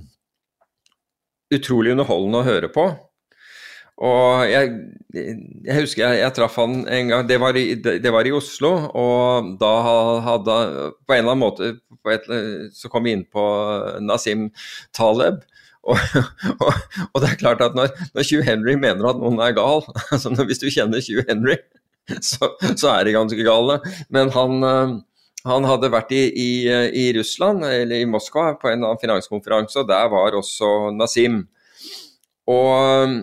utrolig 1.51 1.95
underholdende 1.97 2.43
å 2.43 2.47
høre 2.47 2.71
på. 2.73 2.89
Og 4.01 4.49
jeg, 4.49 4.71
jeg 5.13 5.77
husker 5.77 6.07
jeg, 6.07 6.21
jeg, 6.23 6.33
traff 6.37 6.55
han 6.57 6.87
en 6.89 7.11
gang, 7.11 7.27
det 7.29 7.37
var, 7.43 7.57
i, 7.59 7.75
det 7.77 8.13
var, 8.15 8.25
i, 8.25 8.33
Oslo, 8.33 8.71
og 8.97 9.51
da 9.61 9.73
hadde 10.25 10.55
På 11.05 11.13
en 11.13 11.19
eller 11.19 11.35
annen 11.35 11.43
måte 11.43 11.73
et, 12.09 12.31
så 12.73 12.89
kom 12.89 13.05
vi 13.05 13.13
inn 13.13 13.27
på 13.29 13.45
Nasim 14.01 14.49
Taleb. 14.97 15.43
Og, 15.85 16.01
og, 16.63 16.73
og, 17.11 17.21
det 17.21 17.29
er 17.29 17.39
klart 17.43 17.61
at 17.65 17.77
når, 17.77 17.93
når 18.17 18.25
Hugh 18.31 18.47
Henry 18.47 18.79
mener 18.81 19.11
at 19.11 19.21
noen 19.21 19.41
er 19.41 19.55
gal 19.57 19.81
altså 20.13 20.33
Hvis 20.49 20.61
du 20.61 20.67
kjenner 20.69 21.05
Hugh 21.05 21.25
Henry, 21.29 21.57
så, 22.25 22.51
så 22.73 22.95
er 22.95 23.05
de 23.05 23.17
ganske 23.17 23.45
gale. 23.45 23.79
Men 24.13 24.33
han, 24.33 24.65
eh, 24.65 24.97
han 25.49 25.67
hadde 25.69 25.91
vært 25.93 26.13
i, 26.13 26.23
i, 26.29 26.51
i, 26.69 27.07
Russland, 27.17 27.65
eller 27.65 28.03
i 28.03 28.09
Moskva, 28.09 28.53
på 28.61 28.69
en 28.69 28.85
annen 28.85 29.01
finanskonferanse, 29.01 29.83
og 29.83 29.89
der 29.89 30.11
var 30.13 30.37
også 30.37 30.91
Nasim. 30.97 31.43
Og 32.51 32.71
eh, 32.77 33.15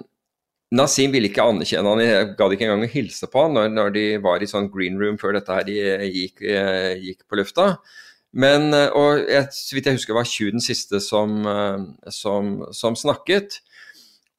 Nasim 0.77 1.13
ville 1.13 1.29
ikke 1.29 1.45
anerkjenne 1.47 1.93
han, 1.93 2.03
jeg 2.03 2.33
gadd 2.39 2.55
ikke 2.55 2.67
engang 2.67 2.83
å 2.87 2.91
hilse 2.91 3.29
på 3.31 3.45
han 3.45 3.55
når, 3.55 3.69
når, 3.75 3.93
de 3.95 4.07
var 4.23 4.43
i 4.43 4.49
sånn 4.49 4.67
green 4.73 4.97
room 4.99 5.19
før 5.21 5.37
dette 5.37 5.55
her 5.55 5.69
gikk, 5.69 6.43
eh, 6.43 6.97
gikk 6.99 7.23
på 7.27 7.39
lufta. 7.39 7.71
Men, 8.35 8.73
eh, 8.75 8.91
og 8.91 9.23
jeg, 9.23 9.47
så 9.55 9.77
vidt 9.77 9.87
jeg 9.87 9.97
husker 9.97 10.17
var 10.17 10.27
Hugh 10.27 10.51
den 10.53 10.63
siste 10.63 10.99
som, 11.03 11.39
eh, 11.47 12.11
som, 12.13 12.59
som, 12.75 12.97
snakket. 12.99 13.61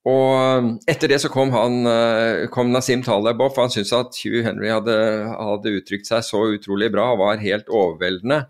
Og 0.08 0.32
eh, 0.38 0.72
etter 0.94 1.12
det 1.12 1.20
så 1.22 1.30
kom, 1.32 1.52
han, 1.52 1.82
kom 2.54 2.72
Nasim 2.72 3.04
Taleb 3.04 3.42
opp, 3.44 3.56
for 3.56 3.66
han 3.66 3.74
syntes 3.74 3.94
at 3.96 4.18
Hugh 4.22 4.44
Henry 4.46 4.70
hadde, 4.72 4.96
hadde, 5.36 5.76
uttrykt 5.80 6.08
seg 6.08 6.24
så 6.26 6.44
utrolig 6.54 6.90
bra 6.94 7.10
og 7.12 7.22
var 7.22 7.42
helt 7.42 7.68
overveldende. 7.68 8.44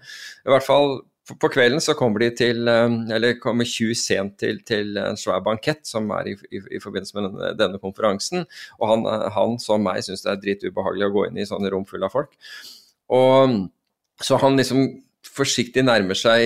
I 0.47 0.53
hvert 0.55 0.67
fall 0.67 1.01
på 1.37 1.51
kvelden 1.53 1.83
så 1.85 1.93
kommer 1.93 2.23
de 2.23 2.31
til, 2.33 2.69
eller 2.69 3.35
kommer 3.43 3.69
Hugh 3.69 3.97
sent 3.99 4.39
til, 4.41 4.63
til 4.65 4.97
en 4.97 5.19
svær 5.19 5.43
bankett 5.45 5.85
som 5.89 6.09
er 6.17 6.31
i, 6.31 6.37
i, 6.49 6.63
i 6.79 6.81
forbindelse 6.81 7.19
med 7.19 7.27
denne, 7.29 7.51
denne, 7.59 7.81
konferansen. 7.83 8.47
Og 8.79 8.93
han, 8.93 9.05
han 9.35 9.59
som 9.61 9.85
meg 9.85 10.01
syns 10.07 10.25
det 10.25 10.33
er 10.33 10.41
dritubehagelig 10.45 11.09
å 11.11 11.15
gå 11.17 11.27
inn 11.29 11.43
i 11.43 11.49
sånne 11.49 11.73
rom 11.75 11.85
fulle 11.89 12.09
av 12.09 12.15
folk. 12.15 12.33
Og 13.13 13.59
så 14.25 14.39
han 14.43 14.57
liksom 14.59 14.87
forsiktig 15.27 15.83
nærmer 15.87 16.19
seg, 16.19 16.45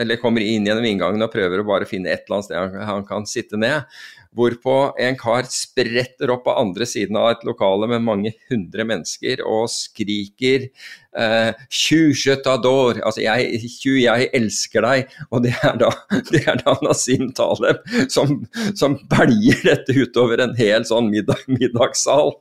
eller 0.00 0.18
kommer 0.20 0.42
inn 0.44 0.66
gjennom 0.66 0.86
inngangen 0.86 1.22
og 1.22 1.32
prøver 1.32 1.62
å 1.62 1.66
bare 1.68 1.88
finne 1.88 2.10
et 2.12 2.24
eller 2.26 2.40
annet 2.40 2.48
sted 2.48 2.80
han 2.90 3.06
kan 3.06 3.28
sitte 3.28 3.60
ned. 3.60 3.86
Hvorpå 4.30 4.74
en 5.02 5.16
kar 5.18 5.48
spretter 5.50 6.30
opp 6.30 6.44
på 6.46 6.54
andre 6.54 6.86
siden 6.86 7.16
av 7.18 7.32
et 7.32 7.40
lokale 7.46 7.88
med 7.90 8.04
mange 8.06 8.30
hundre 8.50 8.84
mennesker 8.86 9.42
og 9.42 9.66
skriker 9.72 10.68
eh, 10.68 11.50
'Tjusjetador', 11.66 13.02
altså 13.02 13.24
jeg, 13.24 13.58
'jeg 13.82 14.28
elsker 14.38 14.86
deg'. 14.86 15.16
Og 15.34 15.42
det 15.46 15.56
er 15.66 15.80
da, 15.82 15.90
det 16.30 16.44
er 16.46 16.62
da 16.62 16.76
Nasim 16.86 17.32
Taleb 17.34 17.82
som, 18.06 18.44
som 18.78 19.00
belger 19.10 19.66
dette 19.66 19.98
utover 19.98 20.46
en 20.46 20.54
hel 20.58 20.86
sånn 20.86 21.10
middag, 21.10 21.42
middagssal. 21.50 22.36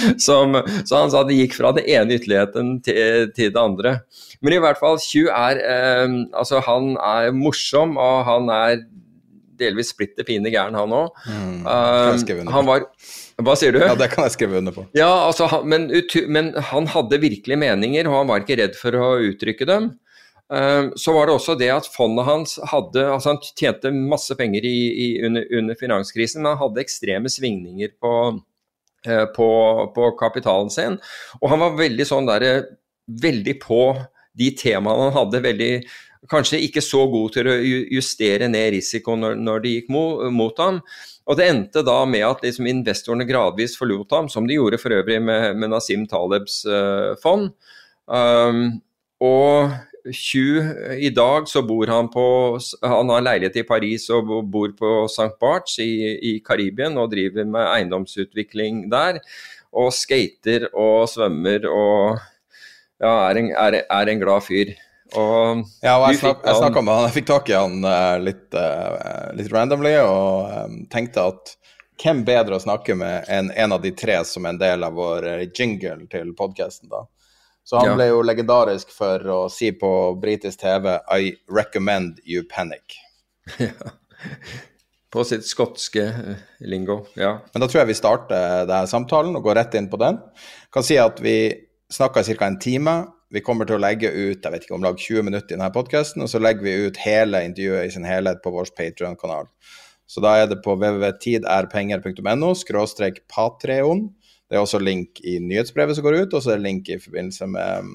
Som, 0.26 0.56
så 0.84 1.02
han 1.02 1.12
sa 1.12 1.22
det 1.26 1.36
gikk 1.36 1.56
fra 1.58 1.72
det 1.76 1.84
ene 1.90 2.16
ytterligheten 2.16 2.74
til, 2.84 3.28
til 3.36 3.52
det 3.52 3.60
andre. 3.60 3.96
Men 4.42 4.56
i 4.56 4.62
hvert 4.62 4.80
fall, 4.80 4.98
Hugh 5.02 5.30
er 5.30 5.60
eh, 5.60 6.18
altså 6.32 6.62
han 6.64 6.94
er 6.96 7.32
morsom, 7.36 7.98
og 8.00 8.24
han 8.28 8.50
er 8.52 8.82
delvis 9.62 9.92
splitter 9.92 10.26
fine 10.26 10.50
gæren, 10.50 10.76
han 10.78 10.94
òg. 10.96 11.18
Mm, 11.28 11.66
uh, 11.66 12.48
han 12.50 12.66
var 12.66 12.86
Hva 13.42 13.56
sier 13.58 13.74
du? 13.74 13.80
Ja, 13.82 13.94
Det 13.98 14.10
kan 14.12 14.26
jeg 14.26 14.34
skrive 14.34 14.58
under 14.58 14.74
på. 14.74 14.86
Ja, 14.98 15.10
altså, 15.28 15.46
han, 15.50 15.66
men, 15.68 15.90
men, 16.28 16.52
han 16.72 16.88
hadde 16.90 17.20
virkelig 17.22 17.58
meninger, 17.60 18.08
og 18.10 18.22
han 18.22 18.32
var 18.32 18.42
ikke 18.42 18.58
redd 18.62 18.78
for 18.78 18.96
å 18.98 19.12
uttrykke 19.30 19.68
dem. 19.68 19.92
Uh, 20.52 20.90
så 21.00 21.14
var 21.16 21.28
det 21.28 21.36
også 21.36 21.54
det 21.56 21.70
at 21.72 21.86
fondet 21.88 22.26
hans 22.26 22.58
hadde 22.68 23.06
altså 23.08 23.30
Han 23.30 23.38
tjente 23.56 23.92
masse 23.94 24.34
penger 24.36 24.66
i, 24.68 24.78
i, 24.90 25.06
under, 25.24 25.46
under, 25.60 25.78
finanskrisen, 25.78 26.42
men 26.42 26.52
han 26.52 26.64
hadde 26.66 26.82
ekstreme 26.82 27.30
svingninger 27.32 27.94
på 28.02 28.12
Eh, 28.32 28.51
på, 29.02 29.48
på, 29.94 30.08
kapitalen 30.20 30.70
sin. 30.70 30.98
Og 31.40 31.50
han 31.50 31.62
var 31.64 31.78
veldig 31.80 32.06
sånn 32.06 32.28
der, 32.28 32.66
veldig 33.22 33.56
på 33.62 33.82
de 34.38 34.50
temaene 34.58 35.08
han 35.08 35.16
hadde. 35.16 35.42
veldig 35.44 35.72
Kanskje 36.30 36.60
ikke 36.62 36.78
så 36.84 37.00
god 37.10 37.32
til 37.34 37.48
å 37.50 37.54
justere 37.96 38.46
ned 38.46 38.68
risiko 38.76 39.16
når, 39.18 39.40
når 39.42 39.64
de 39.64 39.72
gikk 39.72 39.88
mot, 39.90 40.20
mot, 40.30 40.60
ham. 40.62 40.78
Og 41.26 41.38
det 41.38 41.48
endte 41.50 41.82
da 41.86 41.96
med 42.06 42.22
at 42.28 42.44
liksom 42.46 42.68
investorene 42.70 43.26
gradvis 43.26 43.74
forlot 43.78 44.14
ham, 44.14 44.28
som 44.30 44.46
de 44.46 44.54
gjorde 44.54 44.78
for 44.78 44.94
øvrig 44.94 45.18
med, 45.22 45.58
med 45.58 45.72
Nasim 45.74 46.06
Talebs 46.10 46.60
uh, 46.70 47.18
fond. 47.22 47.50
Um, 48.06 48.78
og 49.22 49.74
20, 50.10 50.98
I 50.98 51.10
dag 51.14 51.48
så 51.48 51.62
bor 51.62 51.86
han 51.86 52.08
på 52.10 52.24
Han 52.82 53.10
har 53.12 53.22
leilighet 53.22 53.60
i 53.60 53.66
Paris 53.66 54.08
og 54.10 54.30
bor 54.50 54.72
på 54.78 54.92
St. 55.06 55.32
Barts 55.40 55.78
i, 55.82 55.92
i 56.18 56.32
Karibien 56.44 56.98
og 56.98 57.12
driver 57.12 57.46
med 57.46 57.68
eiendomsutvikling 57.68 58.88
der. 58.92 59.20
Og 59.72 59.92
skater 59.94 60.68
og 60.72 61.06
svømmer 61.08 61.68
og 61.70 62.18
ja, 63.02 63.14
er 63.30 63.40
en, 63.40 63.52
er, 63.54 63.78
er 63.86 64.10
en 64.10 64.20
glad 64.22 64.46
fyr. 64.46 64.74
Og 65.12 65.64
ja, 65.84 65.96
og 65.98 66.06
jeg, 66.08 66.20
snak, 66.22 66.44
jeg 66.46 66.60
snakka 66.60 66.82
med 66.84 66.96
han, 66.96 67.06
jeg 67.08 67.16
fikk 67.18 67.30
tak 67.30 67.50
i 67.50 67.56
han 67.56 67.82
uh, 67.84 68.18
litt, 68.22 68.46
uh, 68.56 69.32
litt 69.36 69.50
randomly 69.52 69.96
og 70.00 70.52
um, 70.52 70.78
tenkte 70.92 71.26
at 71.32 71.56
hvem 72.02 72.22
bedre 72.26 72.56
å 72.56 72.62
snakke 72.62 72.96
med 72.98 73.28
enn 73.30 73.50
en 73.52 73.74
av 73.76 73.82
de 73.84 73.92
tre 73.94 74.16
som 74.26 74.46
er 74.46 74.54
en 74.54 74.62
del 74.62 74.86
av 74.86 74.96
vår 74.96 75.28
jingle 75.52 76.08
til 76.10 76.32
podkasten, 76.38 76.88
da. 76.90 77.04
Så 77.64 77.78
han 77.78 77.92
ja. 77.92 77.94
ble 77.96 78.08
jo 78.10 78.22
legendarisk 78.26 78.90
for 78.94 79.22
å 79.30 79.40
si 79.52 79.70
på 79.78 79.90
britisk 80.20 80.64
TV 80.64 80.96
I 81.14 81.32
recommend 81.50 82.18
you 82.26 82.42
panic. 82.50 82.98
på 85.12 85.24
sitt 85.28 85.44
skotske 85.46 86.04
uh, 86.08 86.44
lingo, 86.64 87.02
ja. 87.18 87.36
Men 87.52 87.64
da 87.64 87.68
tror 87.68 87.82
jeg 87.82 87.92
vi 87.92 87.98
starter 87.98 88.64
denne 88.64 88.88
samtalen 88.90 89.36
og 89.36 89.44
går 89.44 89.60
rett 89.60 89.76
inn 89.78 89.90
på 89.92 90.00
den. 90.00 90.18
Kan 90.72 90.86
si 90.86 90.96
at 91.00 91.20
vi 91.22 91.36
snakka 91.92 92.24
i 92.24 92.36
ca. 92.38 92.48
en 92.48 92.58
time. 92.62 92.96
Vi 93.32 93.42
kommer 93.44 93.68
til 93.68 93.78
å 93.78 93.82
legge 93.82 94.10
ut 94.10 94.44
jeg 94.44 94.52
vet 94.52 94.64
ikke, 94.64 94.76
om 94.76 94.84
lag 94.84 94.98
20 94.98 95.28
minutter 95.28 95.54
i 95.54 95.56
denne 95.56 95.70
podkasten, 95.72 96.24
og 96.24 96.32
så 96.32 96.40
legger 96.40 96.64
vi 96.64 96.88
ut 96.88 97.00
hele 97.04 97.44
intervjuet 97.46 97.88
i 97.88 97.94
sin 97.94 98.08
helhet 98.08 98.42
på 98.44 98.52
vår 98.52 98.72
Patrion-kanal. 98.76 99.48
Så 100.08 100.20
da 100.20 100.34
er 100.40 100.50
det 100.50 100.58
på 100.64 100.74
www.tiderpenger.no 100.76 102.50
skråstrek 102.60 103.22
patreon. 103.32 104.10
Det 104.52 104.58
er 104.58 104.66
også 104.66 104.82
link 104.84 105.20
i 105.24 105.38
nyhetsbrevet 105.40 105.96
som 105.96 106.04
går 106.04 106.18
ut, 106.20 106.34
og 106.36 106.42
så 106.44 106.50
er 106.52 106.58
det 106.58 106.66
link 106.66 106.88
i 106.92 106.98
forbindelse 107.00 107.46
med 107.48 107.86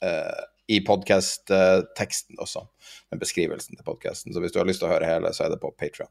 uh, 0.00 0.38
i 0.72 0.78
podkast-teksten 0.86 2.38
også, 2.40 2.62
med 3.12 3.20
beskrivelsen 3.20 3.76
til 3.76 3.84
podkasten. 3.84 4.32
Så 4.32 4.40
hvis 4.40 4.54
du 4.54 4.58
har 4.58 4.64
lyst 4.64 4.80
til 4.80 4.88
å 4.88 4.94
høre 4.94 5.10
hele, 5.10 5.34
så 5.36 5.44
er 5.44 5.52
det 5.52 5.60
på 5.60 5.68
Patrion. 5.76 6.08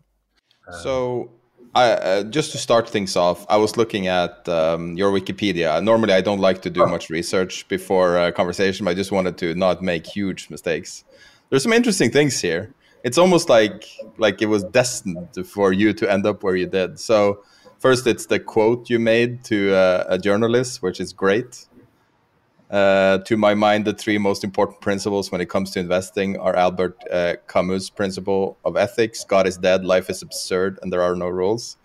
So 0.84 1.32
I, 1.74 1.96
uh, 1.98 2.24
just 2.30 2.52
to 2.52 2.60
start 2.60 2.90
things 2.90 3.16
off, 3.16 3.44
I 3.50 3.58
was 3.58 3.76
looking 3.76 4.06
at 4.08 4.48
um, 4.48 4.96
your 4.98 5.12
Wikipedia. 5.12 5.82
Normally, 5.82 6.14
I 6.14 6.22
don't 6.22 6.42
like 6.42 6.62
to 6.62 6.70
do 6.70 6.86
much 6.86 7.10
research 7.10 7.68
before 7.68 8.18
a 8.18 8.32
conversation, 8.32 8.86
but 8.86 8.92
I 8.92 8.94
just 8.94 9.12
wanted 9.12 9.40
to 9.40 9.56
not 9.56 9.82
make 9.82 10.06
huge 10.06 10.52
mistakes. 10.52 11.04
There's 11.50 11.64
some 11.64 11.74
interesting 11.74 12.12
things 12.12 12.40
here. 12.40 12.72
It's 13.04 13.18
almost 13.18 13.50
like 13.50 13.88
like 14.20 14.44
it 14.44 14.50
was 14.50 14.64
destined 14.64 15.48
for 15.48 15.74
you 15.74 15.92
to 15.94 16.12
end 16.12 16.28
up 16.28 16.44
where 16.44 16.56
you 16.56 16.68
did. 16.68 17.00
So 17.00 17.40
First, 17.82 18.06
it's 18.06 18.28
the 18.28 18.40
quote 18.40 18.92
you 18.92 19.00
made 19.00 19.44
to 19.46 19.74
uh, 19.74 20.06
a 20.08 20.20
journalist, 20.20 20.84
which 20.84 21.00
is 21.00 21.14
great. 21.14 21.66
Uh, 22.70 23.18
to 23.26 23.36
my 23.36 23.56
mind, 23.56 23.86
the 23.86 23.94
three 23.94 24.20
most 24.20 24.44
important 24.44 24.82
principles 24.82 25.32
when 25.32 25.42
it 25.42 25.50
comes 25.50 25.72
to 25.72 25.80
investing 25.80 26.38
are 26.38 26.56
Albert 26.56 27.04
uh, 27.12 27.38
Camus' 27.48 27.90
principle 27.90 28.56
of 28.64 28.78
ethics 28.78 29.24
God 29.24 29.48
is 29.48 29.58
dead, 29.58 29.84
life 29.84 30.12
is 30.12 30.22
absurd, 30.22 30.78
and 30.84 30.94
there 30.94 31.02
are 31.02 31.16
no 31.16 31.28
rules. 31.28 31.78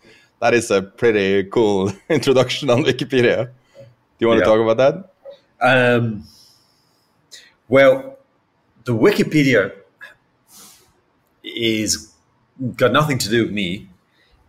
That 0.43 0.52
is 0.52 0.70
a 0.70 0.82
pretty 0.82 1.44
cool 1.44 1.90
introduction 2.10 2.68
on 2.68 2.85
Wikipedia. 2.85 3.47
Do 3.47 3.82
you 4.18 4.28
want 4.28 4.40
yeah. 4.40 4.44
to 4.44 4.51
talk 4.51 4.60
about 4.60 4.77
that? 4.77 5.97
Um, 5.97 6.24
well, 7.68 8.18
the 8.85 8.94
Wikipedia 8.94 9.73
is 11.43 12.12
got 12.77 12.93
nothing 12.93 13.16
to 13.16 13.31
do 13.31 13.44
with 13.44 13.52
me. 13.52 13.89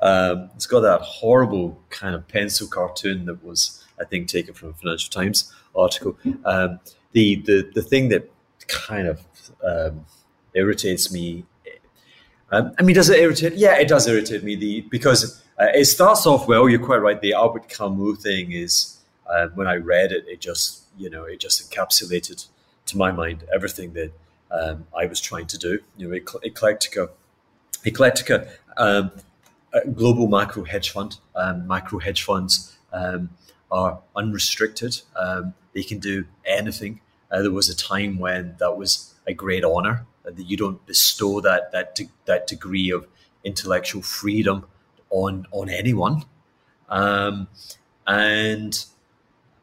Um, 0.01 0.49
it's 0.55 0.67
got 0.67 0.81
that 0.81 1.01
horrible 1.01 1.79
kind 1.89 2.15
of 2.15 2.27
pencil 2.27 2.67
cartoon 2.67 3.25
that 3.25 3.43
was, 3.43 3.83
I 3.99 4.05
think, 4.05 4.27
taken 4.27 4.53
from 4.53 4.69
a 4.69 4.73
Financial 4.73 5.11
Times 5.11 5.51
article. 5.75 6.17
Um, 6.45 6.79
the, 7.13 7.35
the 7.37 7.71
the 7.73 7.81
thing 7.81 8.09
that 8.09 8.29
kind 8.67 9.07
of 9.07 9.21
um, 9.63 10.05
irritates 10.53 11.11
me. 11.11 11.45
Um, 12.51 12.73
I 12.79 12.83
mean, 12.83 12.95
does 12.95 13.09
it 13.09 13.19
irritate? 13.19 13.53
Yeah, 13.53 13.77
it 13.77 13.87
does 13.87 14.07
irritate 14.07 14.43
me. 14.43 14.55
The 14.55 14.81
because 14.81 15.43
uh, 15.59 15.67
it 15.73 15.85
starts 15.85 16.25
off 16.25 16.47
well. 16.47 16.69
You're 16.69 16.85
quite 16.85 17.01
right. 17.01 17.19
The 17.19 17.33
Albert 17.33 17.69
Camus 17.69 18.21
thing 18.21 18.51
is 18.51 18.97
uh, 19.29 19.47
when 19.55 19.67
I 19.67 19.75
read 19.75 20.11
it, 20.11 20.25
it 20.27 20.39
just 20.39 20.83
you 20.97 21.09
know 21.09 21.23
it 21.23 21.39
just 21.39 21.69
encapsulated 21.69 22.47
to 22.87 22.97
my 22.97 23.11
mind 23.11 23.43
everything 23.53 23.93
that 23.93 24.11
um, 24.51 24.87
I 24.97 25.05
was 25.05 25.19
trying 25.19 25.47
to 25.47 25.57
do. 25.57 25.79
You 25.97 26.07
know, 26.07 26.19
Eclectica, 26.19 27.09
Eclectica, 27.83 28.49
um, 28.77 29.11
global 29.93 30.27
macro 30.27 30.63
hedge 30.63 30.91
fund, 30.91 31.17
um, 31.35 31.69
hedge 32.01 32.23
funds 32.23 32.77
um, 32.93 33.29
are 33.71 33.99
unrestricted. 34.15 35.01
Um, 35.15 35.53
they 35.73 35.83
can 35.83 35.99
do 35.99 36.25
anything. 36.45 37.01
Uh, 37.31 37.41
there 37.41 37.51
was 37.51 37.69
a 37.69 37.75
time 37.75 38.19
when 38.19 38.55
that 38.59 38.77
was 38.77 39.13
a 39.27 39.33
great 39.33 39.63
honor 39.63 40.05
uh, 40.25 40.31
that 40.31 40.43
you 40.43 40.57
don't 40.57 40.85
bestow 40.85 41.41
that 41.41 41.71
that 41.71 41.95
de- 41.95 42.09
that 42.25 42.47
degree 42.47 42.89
of 42.89 43.07
intellectual 43.43 44.01
freedom 44.01 44.65
on 45.09 45.45
on 45.51 45.69
anyone, 45.69 46.23
um, 46.89 47.47
and 48.05 48.85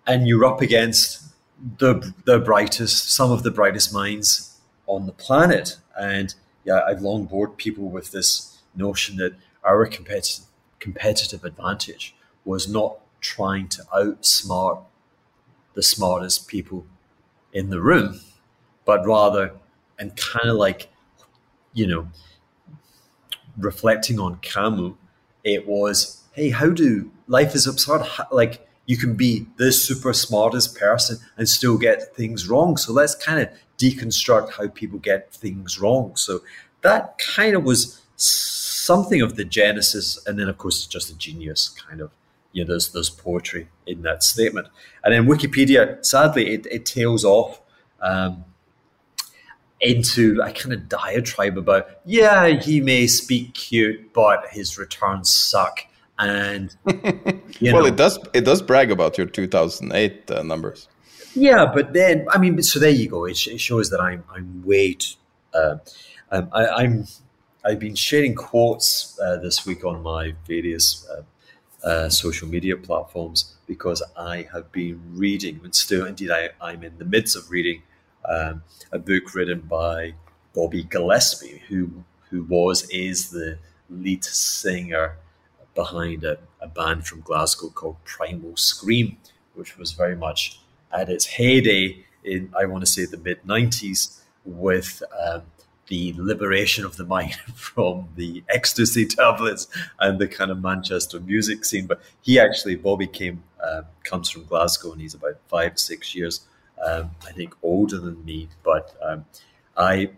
and 0.06 0.28
you're 0.28 0.44
up 0.44 0.60
against 0.60 1.34
the 1.78 2.12
the 2.24 2.38
brightest, 2.38 3.10
some 3.10 3.30
of 3.30 3.42
the 3.42 3.50
brightest 3.50 3.92
minds 3.92 4.58
on 4.86 5.06
the 5.06 5.12
planet. 5.12 5.78
And 5.98 6.34
yeah, 6.64 6.82
I've 6.86 7.00
long 7.00 7.24
bored 7.24 7.56
people 7.56 7.88
with 7.88 8.10
this 8.10 8.58
notion 8.74 9.16
that 9.16 9.34
our 9.64 9.86
competitive 9.86 10.46
competitive 10.80 11.44
advantage 11.44 12.14
was 12.44 12.68
not 12.68 12.98
trying 13.20 13.66
to 13.68 13.82
outsmart 13.94 14.84
the 15.72 15.82
smartest 15.82 16.46
people 16.46 16.86
in 17.52 17.70
the 17.70 17.80
room, 17.80 18.20
but 18.84 19.06
rather 19.06 19.52
and 19.98 20.14
kind 20.16 20.50
of 20.50 20.56
like, 20.56 20.88
you 21.72 21.86
know, 21.86 22.08
reflecting 23.56 24.20
on 24.20 24.36
Camus, 24.38 24.92
it 25.42 25.66
was, 25.66 26.22
hey, 26.32 26.50
how 26.50 26.70
do 26.70 27.10
life 27.28 27.54
is 27.54 27.66
absurd? 27.66 28.02
Like 28.30 28.68
you 28.86 28.98
can 28.98 29.16
be 29.16 29.46
the 29.56 29.72
super 29.72 30.12
smartest 30.12 30.76
person 30.76 31.18
and 31.36 31.48
still 31.48 31.78
get 31.78 32.14
things 32.14 32.48
wrong. 32.48 32.76
So 32.76 32.92
let's 32.92 33.14
kind 33.14 33.40
of 33.40 33.48
deconstruct 33.78 34.52
how 34.52 34.68
people 34.68 34.98
get 34.98 35.32
things 35.32 35.80
wrong. 35.80 36.16
So 36.16 36.40
that 36.82 37.16
kind 37.18 37.56
of 37.56 37.64
was 37.64 38.02
something 38.16 39.22
of 39.22 39.36
the 39.36 39.44
genesis, 39.44 40.24
and 40.26 40.38
then 40.38 40.48
of 40.48 40.58
course 40.58 40.78
it's 40.78 40.86
just 40.86 41.10
a 41.10 41.16
genius 41.16 41.68
kind 41.68 42.00
of. 42.00 42.10
You 42.52 42.64
know, 42.64 42.68
there's 42.68 42.90
there's 42.92 43.10
poetry 43.10 43.68
in 43.86 44.02
that 44.02 44.22
statement, 44.22 44.68
and 45.02 45.12
then 45.12 45.26
Wikipedia. 45.26 46.04
Sadly, 46.04 46.54
it, 46.54 46.66
it 46.70 46.86
tails 46.86 47.24
off 47.24 47.60
um, 48.00 48.44
into 49.80 50.40
a 50.42 50.52
kind 50.52 50.72
of 50.72 50.88
diatribe 50.88 51.58
about, 51.58 51.88
yeah, 52.04 52.46
he 52.46 52.80
may 52.80 53.06
speak 53.06 53.54
cute, 53.54 54.12
but 54.12 54.46
his 54.50 54.78
returns 54.78 55.34
suck 55.34 55.80
and 56.18 56.76
well, 56.84 56.94
know, 57.60 57.84
it 57.86 57.96
does 57.96 58.20
it 58.32 58.44
does 58.44 58.62
brag 58.62 58.92
about 58.92 59.18
your 59.18 59.26
2008 59.26 60.30
uh, 60.30 60.42
numbers. 60.42 60.88
Yeah, 61.34 61.66
but 61.66 61.92
then 61.92 62.26
I 62.30 62.38
mean, 62.38 62.62
so 62.62 62.78
there 62.78 62.90
you 62.90 63.08
go. 63.08 63.24
It, 63.24 63.46
it 63.48 63.58
shows 63.58 63.90
that 63.90 64.00
I'm 64.00 64.22
I'm 64.32 64.62
way 64.64 64.94
too, 64.94 65.16
uh, 65.52 65.76
um, 66.30 66.48
I, 66.52 66.84
am 66.84 67.06
I've 67.64 67.78
been 67.78 67.94
sharing 67.94 68.34
quotes 68.34 69.18
uh, 69.18 69.36
this 69.36 69.64
week 69.64 69.84
on 69.84 70.02
my 70.02 70.34
various 70.46 71.08
uh, 71.08 71.22
uh, 71.86 72.08
social 72.10 72.46
media 72.46 72.76
platforms 72.76 73.54
because 73.66 74.02
I 74.18 74.46
have 74.52 74.70
been 74.70 75.00
reading, 75.14 75.60
and 75.64 75.74
still, 75.74 76.04
indeed, 76.04 76.30
I, 76.30 76.50
I'm 76.60 76.82
in 76.84 76.98
the 76.98 77.06
midst 77.06 77.36
of 77.36 77.50
reading 77.50 77.82
um, 78.28 78.62
a 78.92 78.98
book 78.98 79.34
written 79.34 79.60
by 79.60 80.14
Bobby 80.54 80.84
Gillespie, 80.84 81.62
who 81.68 82.04
who 82.28 82.44
was 82.44 82.88
is 82.90 83.30
the 83.30 83.58
lead 83.88 84.24
singer 84.24 85.16
behind 85.74 86.24
a, 86.24 86.38
a 86.60 86.68
band 86.68 87.06
from 87.06 87.20
Glasgow 87.22 87.68
called 87.68 87.96
Primal 88.04 88.56
Scream, 88.56 89.16
which 89.54 89.78
was 89.78 89.92
very 89.92 90.16
much 90.16 90.60
at 90.92 91.08
its 91.08 91.26
heyday 91.26 92.04
in, 92.22 92.52
I 92.58 92.66
want 92.66 92.84
to 92.84 92.90
say, 92.90 93.04
the 93.06 93.16
mid 93.16 93.42
90s 93.44 94.20
with 94.44 95.02
um, 95.18 95.42
the 95.88 96.14
liberation 96.16 96.84
of 96.84 96.96
the 96.96 97.04
mind 97.04 97.34
from 97.54 98.08
the 98.16 98.42
ecstasy 98.48 99.06
tablets 99.06 99.66
and 100.00 100.18
the 100.18 100.28
kind 100.28 100.50
of 100.50 100.62
Manchester 100.62 101.20
music 101.20 101.64
scene. 101.64 101.86
But 101.86 102.00
he 102.22 102.38
actually, 102.38 102.76
Bobby 102.76 103.06
came, 103.06 103.42
uh, 103.62 103.82
comes 104.02 104.30
from 104.30 104.44
Glasgow 104.44 104.92
and 104.92 105.00
he's 105.00 105.14
about 105.14 105.36
five, 105.48 105.78
six 105.78 106.14
years, 106.14 106.46
um, 106.84 107.10
I 107.26 107.32
think, 107.32 107.54
older 107.62 107.98
than 107.98 108.24
me. 108.24 108.48
But 108.62 108.94
um, 109.02 109.26
I, 109.76 110.10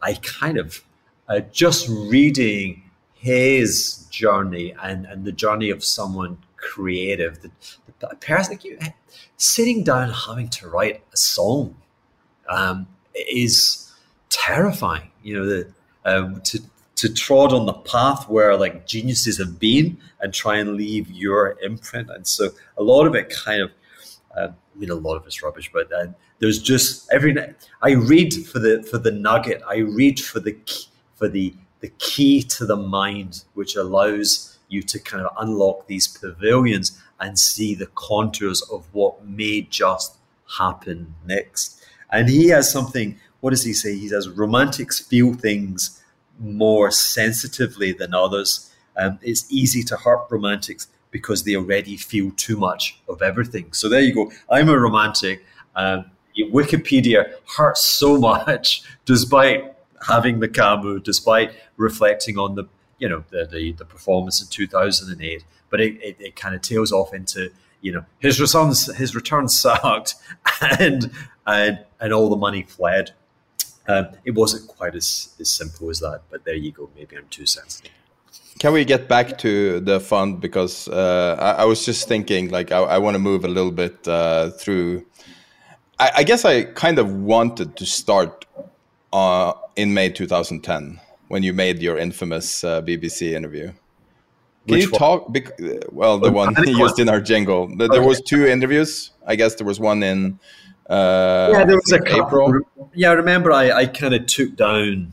I 0.00 0.14
kind 0.14 0.58
of, 0.58 0.82
uh, 1.28 1.40
just 1.52 1.88
reading 1.88 2.82
his 3.14 4.06
journey 4.10 4.74
and, 4.82 5.06
and 5.06 5.24
the 5.24 5.32
journey 5.32 5.70
of 5.70 5.84
someone 5.84 6.38
creative, 6.56 7.40
the, 7.42 7.50
the 8.00 8.08
person, 8.16 8.54
like 8.54 8.64
you, 8.64 8.78
sitting 9.36 9.84
down 9.84 10.10
having 10.10 10.48
to 10.48 10.68
write 10.68 11.02
a 11.12 11.16
song 11.16 11.76
um, 12.48 12.86
is 13.14 13.91
terrifying. 14.32 15.10
You 15.22 15.34
know, 15.34 15.46
the, 15.46 15.72
um, 16.04 16.40
to 16.42 16.60
to 16.96 17.12
trod 17.12 17.52
on 17.52 17.66
the 17.66 17.72
path 17.72 18.28
where 18.28 18.56
like 18.56 18.86
geniuses 18.86 19.38
have 19.38 19.58
been 19.58 19.98
and 20.20 20.32
try 20.32 20.56
and 20.56 20.74
leave 20.74 21.10
your 21.10 21.56
imprint. 21.62 22.10
And 22.10 22.26
so 22.26 22.50
a 22.76 22.82
lot 22.82 23.06
of 23.06 23.14
it 23.14 23.30
kind 23.30 23.62
of, 23.62 23.70
uh, 24.36 24.48
I 24.48 24.78
mean, 24.78 24.90
a 24.90 24.94
lot 24.94 25.16
of 25.16 25.26
it's 25.26 25.42
rubbish, 25.42 25.70
but 25.72 25.92
uh, 25.92 26.08
there's 26.38 26.60
just 26.60 27.10
every 27.12 27.32
night 27.32 27.54
I 27.82 27.92
read 27.92 28.34
for 28.34 28.58
the 28.58 28.82
for 28.82 28.98
the 28.98 29.10
nugget. 29.10 29.62
I 29.68 29.78
read 29.78 30.20
for 30.20 30.40
the 30.40 30.56
for 31.14 31.28
the 31.28 31.54
the 31.80 31.92
key 31.98 32.42
to 32.42 32.64
the 32.66 32.76
mind, 32.76 33.44
which 33.54 33.76
allows 33.76 34.58
you 34.68 34.82
to 34.82 34.98
kind 34.98 35.24
of 35.24 35.32
unlock 35.38 35.86
these 35.86 36.08
pavilions 36.08 36.98
and 37.20 37.38
see 37.38 37.74
the 37.74 37.86
contours 37.94 38.62
of 38.62 38.86
what 38.92 39.26
may 39.26 39.62
just 39.62 40.16
happen 40.58 41.14
next. 41.26 41.80
And 42.10 42.28
he 42.28 42.48
has 42.48 42.70
something, 42.70 43.18
what 43.42 43.50
does 43.50 43.64
he 43.64 43.72
say? 43.72 43.98
He 43.98 44.08
says 44.08 44.28
romantics 44.28 45.00
feel 45.00 45.34
things 45.34 46.00
more 46.38 46.92
sensitively 46.92 47.92
than 47.92 48.14
others. 48.14 48.70
Um, 48.96 49.18
it's 49.20 49.44
easy 49.50 49.82
to 49.82 49.96
hurt 49.96 50.28
romantics 50.30 50.86
because 51.10 51.42
they 51.42 51.56
already 51.56 51.96
feel 51.96 52.30
too 52.36 52.56
much 52.56 53.00
of 53.08 53.20
everything. 53.20 53.72
So 53.72 53.88
there 53.88 54.00
you 54.00 54.14
go. 54.14 54.30
I'm 54.48 54.68
a 54.68 54.78
romantic. 54.78 55.44
Um, 55.74 56.04
Wikipedia 56.38 57.32
hurts 57.56 57.84
so 57.84 58.16
much 58.46 58.84
despite 59.04 59.74
having 60.06 60.38
the 60.38 60.48
Camus, 60.48 61.02
despite 61.02 61.52
reflecting 61.76 62.38
on 62.38 62.54
the 62.54 62.64
you 62.98 63.08
know 63.08 63.24
the 63.30 63.44
the, 63.44 63.72
the 63.72 63.84
performance 63.84 64.40
in 64.40 64.46
2008. 64.48 65.44
But 65.68 65.80
it, 65.80 66.00
it, 66.00 66.16
it 66.20 66.36
kind 66.36 66.54
of 66.54 66.60
tails 66.60 66.92
off 66.92 67.12
into 67.12 67.50
you 67.80 67.90
know 67.90 68.04
his 68.20 68.40
returns 68.40 68.94
his 68.96 69.16
returns 69.16 69.58
sucked 69.60 70.14
and 70.78 71.10
and 71.44 71.80
and 72.00 72.12
all 72.12 72.30
the 72.30 72.36
money 72.36 72.62
fled. 72.62 73.10
Um, 73.88 74.08
it 74.24 74.32
wasn't 74.32 74.68
quite 74.68 74.94
as, 74.94 75.34
as 75.40 75.50
simple 75.50 75.90
as 75.90 76.00
that, 76.00 76.22
but 76.30 76.44
there 76.44 76.54
you 76.54 76.72
go. 76.72 76.88
Maybe 76.94 77.16
I'm 77.16 77.26
too 77.28 77.46
sensitive. 77.46 77.90
Can 78.58 78.72
we 78.72 78.84
get 78.84 79.08
back 79.08 79.38
to 79.38 79.80
the 79.80 79.98
fund 79.98 80.40
because 80.40 80.86
uh, 80.88 81.36
I, 81.38 81.62
I, 81.62 81.64
was 81.64 81.84
just 81.84 82.06
thinking, 82.06 82.50
like, 82.50 82.70
I, 82.70 82.78
I 82.78 82.98
want 82.98 83.14
to 83.14 83.18
move 83.18 83.44
a 83.44 83.48
little 83.48 83.72
bit 83.72 84.06
uh, 84.06 84.50
through. 84.50 85.04
I, 85.98 86.10
I, 86.18 86.22
guess 86.22 86.44
I 86.44 86.64
kind 86.64 86.98
of 86.98 87.12
wanted 87.12 87.76
to 87.76 87.86
start 87.86 88.44
uh, 89.12 89.54
in 89.74 89.94
May 89.94 90.10
2010 90.10 91.00
when 91.28 91.42
you 91.42 91.52
made 91.52 91.80
your 91.80 91.98
infamous 91.98 92.62
uh, 92.62 92.82
BBC 92.82 93.32
interview. 93.32 93.72
Can 94.66 94.76
Which 94.76 94.84
you 94.84 94.90
talk? 94.90 95.34
well, 95.90 96.18
the 96.18 96.30
one 96.30 96.54
used 96.66 97.00
in 97.00 97.08
our 97.08 97.20
jingle. 97.20 97.74
There 97.76 97.88
okay. 97.88 97.98
was 97.98 98.20
two 98.20 98.46
interviews. 98.46 99.10
I 99.26 99.34
guess 99.34 99.56
there 99.56 99.66
was 99.66 99.80
one 99.80 100.02
in. 100.02 100.38
Uh, 100.88 101.50
yeah, 101.52 101.64
there 101.64 101.76
was 101.76 101.92
a 101.92 102.02
April. 102.06 102.60
Yeah, 102.94 103.10
I 103.10 103.14
remember 103.14 103.52
I, 103.52 103.70
I 103.70 103.86
kind 103.86 104.14
of 104.14 104.26
took 104.26 104.56
down 104.56 105.12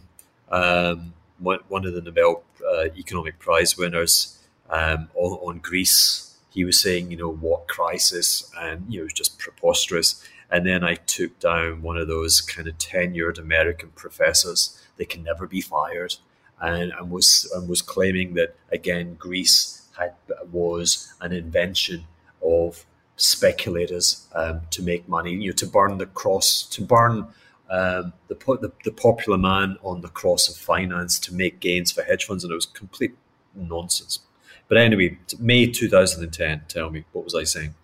um, 0.49 1.13
one, 1.37 1.59
one 1.67 1.85
of 1.85 1.93
the 1.93 2.01
Nobel 2.01 2.43
uh, 2.67 2.85
Economic 2.97 3.39
Prize 3.39 3.77
winners 3.77 4.39
um, 4.69 5.09
on, 5.15 5.37
on 5.39 5.59
Greece. 5.59 6.37
He 6.49 6.65
was 6.65 6.81
saying, 6.81 7.11
you 7.11 7.17
know, 7.17 7.31
what 7.31 7.67
crisis, 7.67 8.51
and 8.59 8.85
you 8.89 8.99
know, 8.99 9.03
it 9.03 9.05
was 9.05 9.13
just 9.13 9.37
preposterous. 9.37 10.23
And 10.51 10.65
then 10.65 10.83
I 10.83 10.95
took 10.95 11.39
down 11.39 11.83
one 11.83 11.97
of 11.97 12.07
those 12.07 12.41
kind 12.41 12.67
of 12.67 12.77
tenured 12.79 13.37
American 13.37 13.89
professors 13.89 14.81
that 14.97 15.09
can 15.09 15.23
never 15.23 15.45
be 15.45 15.61
fired, 15.61 16.15
and, 16.59 16.91
and 16.91 17.11
was 17.11 17.49
and 17.55 17.69
was 17.69 17.83
claiming 17.83 18.33
that 18.33 18.55
again 18.71 19.15
Greece 19.15 19.83
had 19.97 20.13
was 20.51 21.13
an 21.21 21.33
invention 21.33 22.05
of 22.41 22.85
speculators 23.19 24.27
um, 24.33 24.61
to 24.71 24.81
make 24.81 25.07
money, 25.07 25.31
you 25.31 25.49
know, 25.49 25.55
to 25.55 25.67
burn 25.67 25.97
the 25.97 26.05
cross, 26.05 26.63
to 26.63 26.81
burn 26.81 27.27
um, 27.69 28.13
the, 28.27 28.35
the, 28.35 28.71
the 28.83 28.91
popular 28.91 29.37
man 29.37 29.77
on 29.83 30.01
the 30.01 30.07
cross 30.07 30.49
of 30.49 30.55
finance 30.55 31.19
to 31.19 31.33
make 31.33 31.59
gains 31.59 31.91
for 31.91 32.01
hedge 32.03 32.25
funds, 32.25 32.43
and 32.43 32.51
it 32.51 32.55
was 32.55 32.65
complete 32.65 33.15
nonsense. 33.53 34.19
But 34.67 34.77
anyway, 34.77 35.17
May 35.39 35.67
2010. 35.67 36.63
Tell 36.67 36.89
me, 36.89 37.03
what 37.11 37.25
was 37.25 37.35
I 37.35 37.43
saying? 37.43 37.75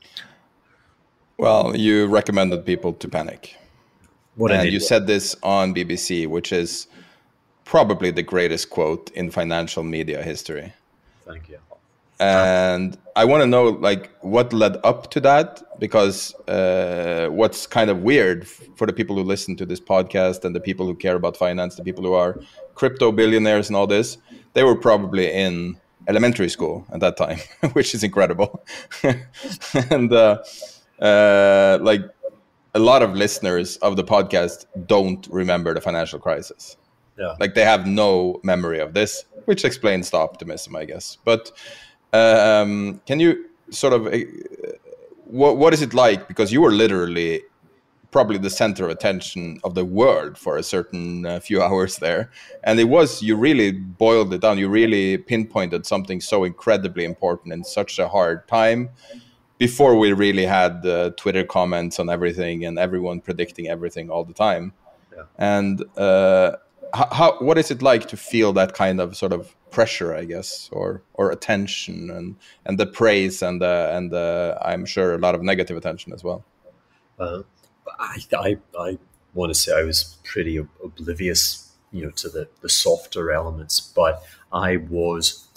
Well, 1.38 1.76
you 1.76 2.08
recommended 2.08 2.66
people 2.66 2.94
to 2.94 3.08
panic. 3.10 3.58
What 4.36 4.52
and 4.52 4.72
you 4.72 4.80
said 4.80 5.08
this 5.08 5.36
on 5.44 5.74
BBC, 5.74 6.28
which 6.28 6.52
is 6.52 6.88
probably 7.64 8.12
the 8.12 8.24
greatest 8.24 8.70
quote 8.70 9.10
in 9.12 9.32
financial 9.32 9.84
media 9.84 10.22
history. 10.22 10.74
Thank 11.26 11.50
you. 11.50 11.60
And 12.20 12.98
I 13.16 13.26
want 13.26 13.42
to 13.42 13.48
know, 13.48 13.66
like, 13.66 14.12
what 14.22 14.54
led 14.54 14.78
up 14.84 15.12
to 15.12 15.20
that? 15.22 15.62
Because 15.80 16.34
uh, 16.48 17.28
what's 17.30 17.68
kind 17.68 17.90
of 17.90 18.04
weird 18.04 18.48
for 18.48 18.88
the 18.88 18.94
people 18.94 19.16
who 19.16 19.24
listen 19.24 19.56
to 19.58 19.66
this 19.66 19.80
podcast 19.80 20.46
and 20.46 20.56
the 20.56 20.62
people 20.62 20.86
who 20.86 20.96
care 20.96 21.16
about 21.16 21.36
finance, 21.36 21.76
the 21.76 21.84
people 21.84 22.04
who 22.04 22.14
are 22.14 22.40
crypto 22.74 23.12
billionaires 23.12 23.68
and 23.68 23.76
all 23.76 23.88
this, 23.88 24.18
they 24.54 24.64
were 24.64 24.76
probably 24.76 25.32
in 25.32 25.78
elementary 26.08 26.50
school 26.50 26.86
at 26.92 27.00
that 27.02 27.18
time, 27.18 27.40
which 27.74 27.94
is 27.94 28.04
incredible. 28.04 28.64
and 29.90 30.14
uh, 30.14 30.42
uh, 31.02 31.80
like 31.82 32.02
a 32.74 32.80
lot 32.80 33.02
of 33.02 33.14
listeners 33.14 33.78
of 33.78 33.96
the 33.96 34.04
podcast 34.04 34.66
don't 34.86 35.28
remember 35.32 35.74
the 35.74 35.82
financial 35.82 36.20
crisis. 36.20 36.78
Yeah. 37.18 37.36
Like 37.40 37.56
they 37.56 37.64
have 37.64 37.88
no 37.88 38.40
memory 38.44 38.80
of 38.80 38.94
this, 38.94 39.26
which 39.46 39.64
explains 39.64 40.10
the 40.10 40.18
optimism, 40.18 40.76
I 40.76 40.86
guess. 40.86 41.18
But 41.24 41.52
um, 42.16 43.02
can 43.06 43.20
you 43.20 43.46
sort 43.70 43.94
of 43.94 44.08
uh, 44.08 44.18
what 45.26 45.58
what 45.58 45.74
is 45.74 45.82
it 45.82 45.94
like? 45.94 46.28
Because 46.28 46.52
you 46.52 46.62
were 46.62 46.72
literally 46.72 47.42
probably 48.12 48.38
the 48.38 48.50
center 48.50 48.86
of 48.86 48.92
attention 48.92 49.60
of 49.66 49.76
the 49.76 49.84
world 49.84 50.38
for 50.38 50.58
a 50.58 50.64
certain 50.64 51.26
uh, 51.26 51.40
few 51.40 51.62
hours 51.68 51.98
there, 51.98 52.32
and 52.64 52.80
it 52.80 52.86
was 52.86 53.22
you 53.22 53.36
really 53.36 53.72
boiled 53.72 54.34
it 54.34 54.42
down. 54.42 54.58
You 54.58 54.70
really 54.70 55.18
pinpointed 55.18 55.86
something 55.86 56.22
so 56.22 56.44
incredibly 56.44 57.04
important 57.04 57.54
in 57.54 57.64
such 57.64 58.00
a 58.00 58.08
hard 58.08 58.48
time 58.48 58.90
before 59.58 59.98
we 59.98 60.12
really 60.14 60.46
had 60.46 60.86
uh, 60.86 61.12
Twitter 61.12 61.44
comments 61.44 62.00
on 62.00 62.10
everything 62.10 62.66
and 62.66 62.78
everyone 62.78 63.22
predicting 63.22 63.68
everything 63.70 64.10
all 64.10 64.26
the 64.26 64.34
time. 64.34 64.74
Yeah. 65.16 65.24
And 65.38 65.84
uh, 65.98 66.58
how, 66.96 67.38
what 67.40 67.58
is 67.58 67.72
it 67.72 67.82
like 67.82 68.08
to 68.08 68.18
feel 68.18 68.54
that 68.54 68.74
kind 68.74 69.00
of 69.02 69.16
sort 69.16 69.34
of 69.34 69.56
pressure, 69.72 70.16
I 70.16 70.26
guess, 70.26 70.70
or 70.72 71.02
or 71.14 71.32
attention 71.32 72.10
and 72.10 72.36
and 72.66 72.78
the 72.78 72.86
praise 72.86 73.42
and 73.42 73.62
the 73.62 73.90
and 73.94 74.12
the, 74.12 74.58
I'm 74.62 74.86
sure 74.86 75.14
a 75.14 75.18
lot 75.18 75.36
of 75.36 75.42
negative 75.42 75.78
attention 75.78 76.14
as 76.14 76.24
well. 76.24 76.44
Uh, 77.20 77.42
I, 78.00 78.18
I 78.34 78.58
I 78.80 78.98
want 79.34 79.54
to 79.54 79.60
say 79.60 79.78
I 79.78 79.84
was 79.84 80.18
pretty 80.24 80.58
oblivious, 80.58 81.72
you 81.92 82.04
know, 82.04 82.12
to 82.12 82.30
the 82.30 82.48
the 82.62 82.70
softer 82.70 83.32
elements, 83.32 83.80
but 83.80 84.24
I 84.52 84.78
was. 84.78 85.48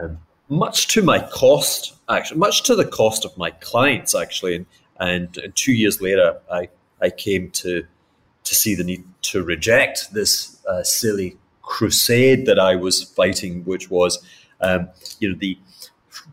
Um, 0.00 0.18
much 0.50 0.88
to 0.88 1.02
my 1.02 1.20
cost, 1.20 1.94
actually, 2.08 2.38
much 2.38 2.64
to 2.64 2.76
the 2.76 2.84
cost 2.84 3.24
of 3.24 3.36
my 3.38 3.50
clients, 3.50 4.14
actually. 4.14 4.56
And, 4.56 4.66
and, 5.00 5.38
and 5.38 5.56
two 5.56 5.72
years 5.72 6.02
later, 6.02 6.38
I, 6.52 6.68
I 7.00 7.10
came 7.10 7.50
to 7.52 7.86
to 8.44 8.54
see 8.54 8.74
the 8.74 8.84
need 8.84 9.04
to 9.22 9.42
reject 9.42 10.12
this 10.12 10.53
uh, 10.68 10.82
silly 10.82 11.36
crusade 11.62 12.46
that 12.46 12.58
I 12.58 12.76
was 12.76 13.02
fighting, 13.02 13.64
which 13.64 13.90
was, 13.90 14.24
um, 14.60 14.88
you 15.18 15.30
know, 15.30 15.38
the 15.38 15.58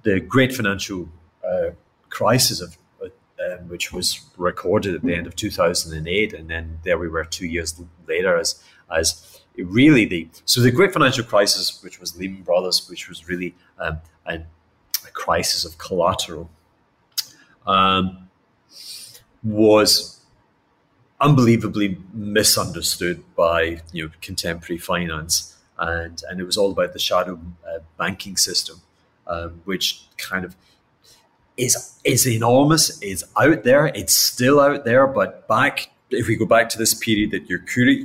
the 0.03 0.19
great 0.19 0.53
financial 0.53 1.09
uh, 1.47 1.71
crisis 2.09 2.61
of 2.61 2.77
uh, 3.01 3.07
um, 3.43 3.69
which 3.69 3.91
was 3.91 4.21
recorded 4.37 4.95
at 4.95 5.01
the 5.01 5.15
end 5.15 5.27
of 5.27 5.35
2008, 5.35 6.33
and 6.33 6.49
then 6.49 6.79
there 6.83 6.97
we 6.97 7.07
were 7.07 7.25
two 7.25 7.47
years 7.47 7.81
later 8.07 8.37
as 8.37 8.63
as 8.95 9.41
really 9.57 10.05
the 10.05 10.27
so 10.45 10.61
the 10.61 10.71
great 10.71 10.93
financial 10.93 11.23
crisis, 11.23 11.83
which 11.83 11.99
was 11.99 12.17
Lehman 12.17 12.43
Brothers, 12.43 12.89
which 12.89 13.09
was 13.09 13.27
really 13.27 13.55
um, 13.79 13.99
a, 14.25 14.35
a, 14.35 15.11
crisis 15.13 15.65
of 15.65 15.77
collateral, 15.77 16.49
um, 17.65 18.29
was 19.43 20.20
unbelievably 21.21 21.97
misunderstood 22.13 23.23
by 23.35 23.81
you 23.93 24.05
know 24.05 24.11
contemporary 24.21 24.77
finance, 24.77 25.57
and 25.77 26.21
and 26.29 26.39
it 26.39 26.43
was 26.43 26.57
all 26.57 26.71
about 26.71 26.93
the 26.93 26.99
shadow 26.99 27.39
uh, 27.67 27.79
banking 27.97 28.35
system, 28.35 28.81
um, 29.27 29.61
which 29.65 30.03
kind 30.17 30.43
of 30.43 30.55
is 31.57 31.99
is 32.03 32.27
enormous, 32.27 33.01
is 33.01 33.23
out 33.37 33.63
there, 33.63 33.87
it's 33.87 34.13
still 34.13 34.59
out 34.59 34.83
there, 34.83 35.07
but 35.07 35.47
back 35.47 35.91
if 36.11 36.27
we 36.27 36.35
go 36.35 36.45
back 36.45 36.69
to 36.69 36.77
this 36.77 36.93
period 36.93 37.31
that 37.31 37.49
you're 37.49 37.59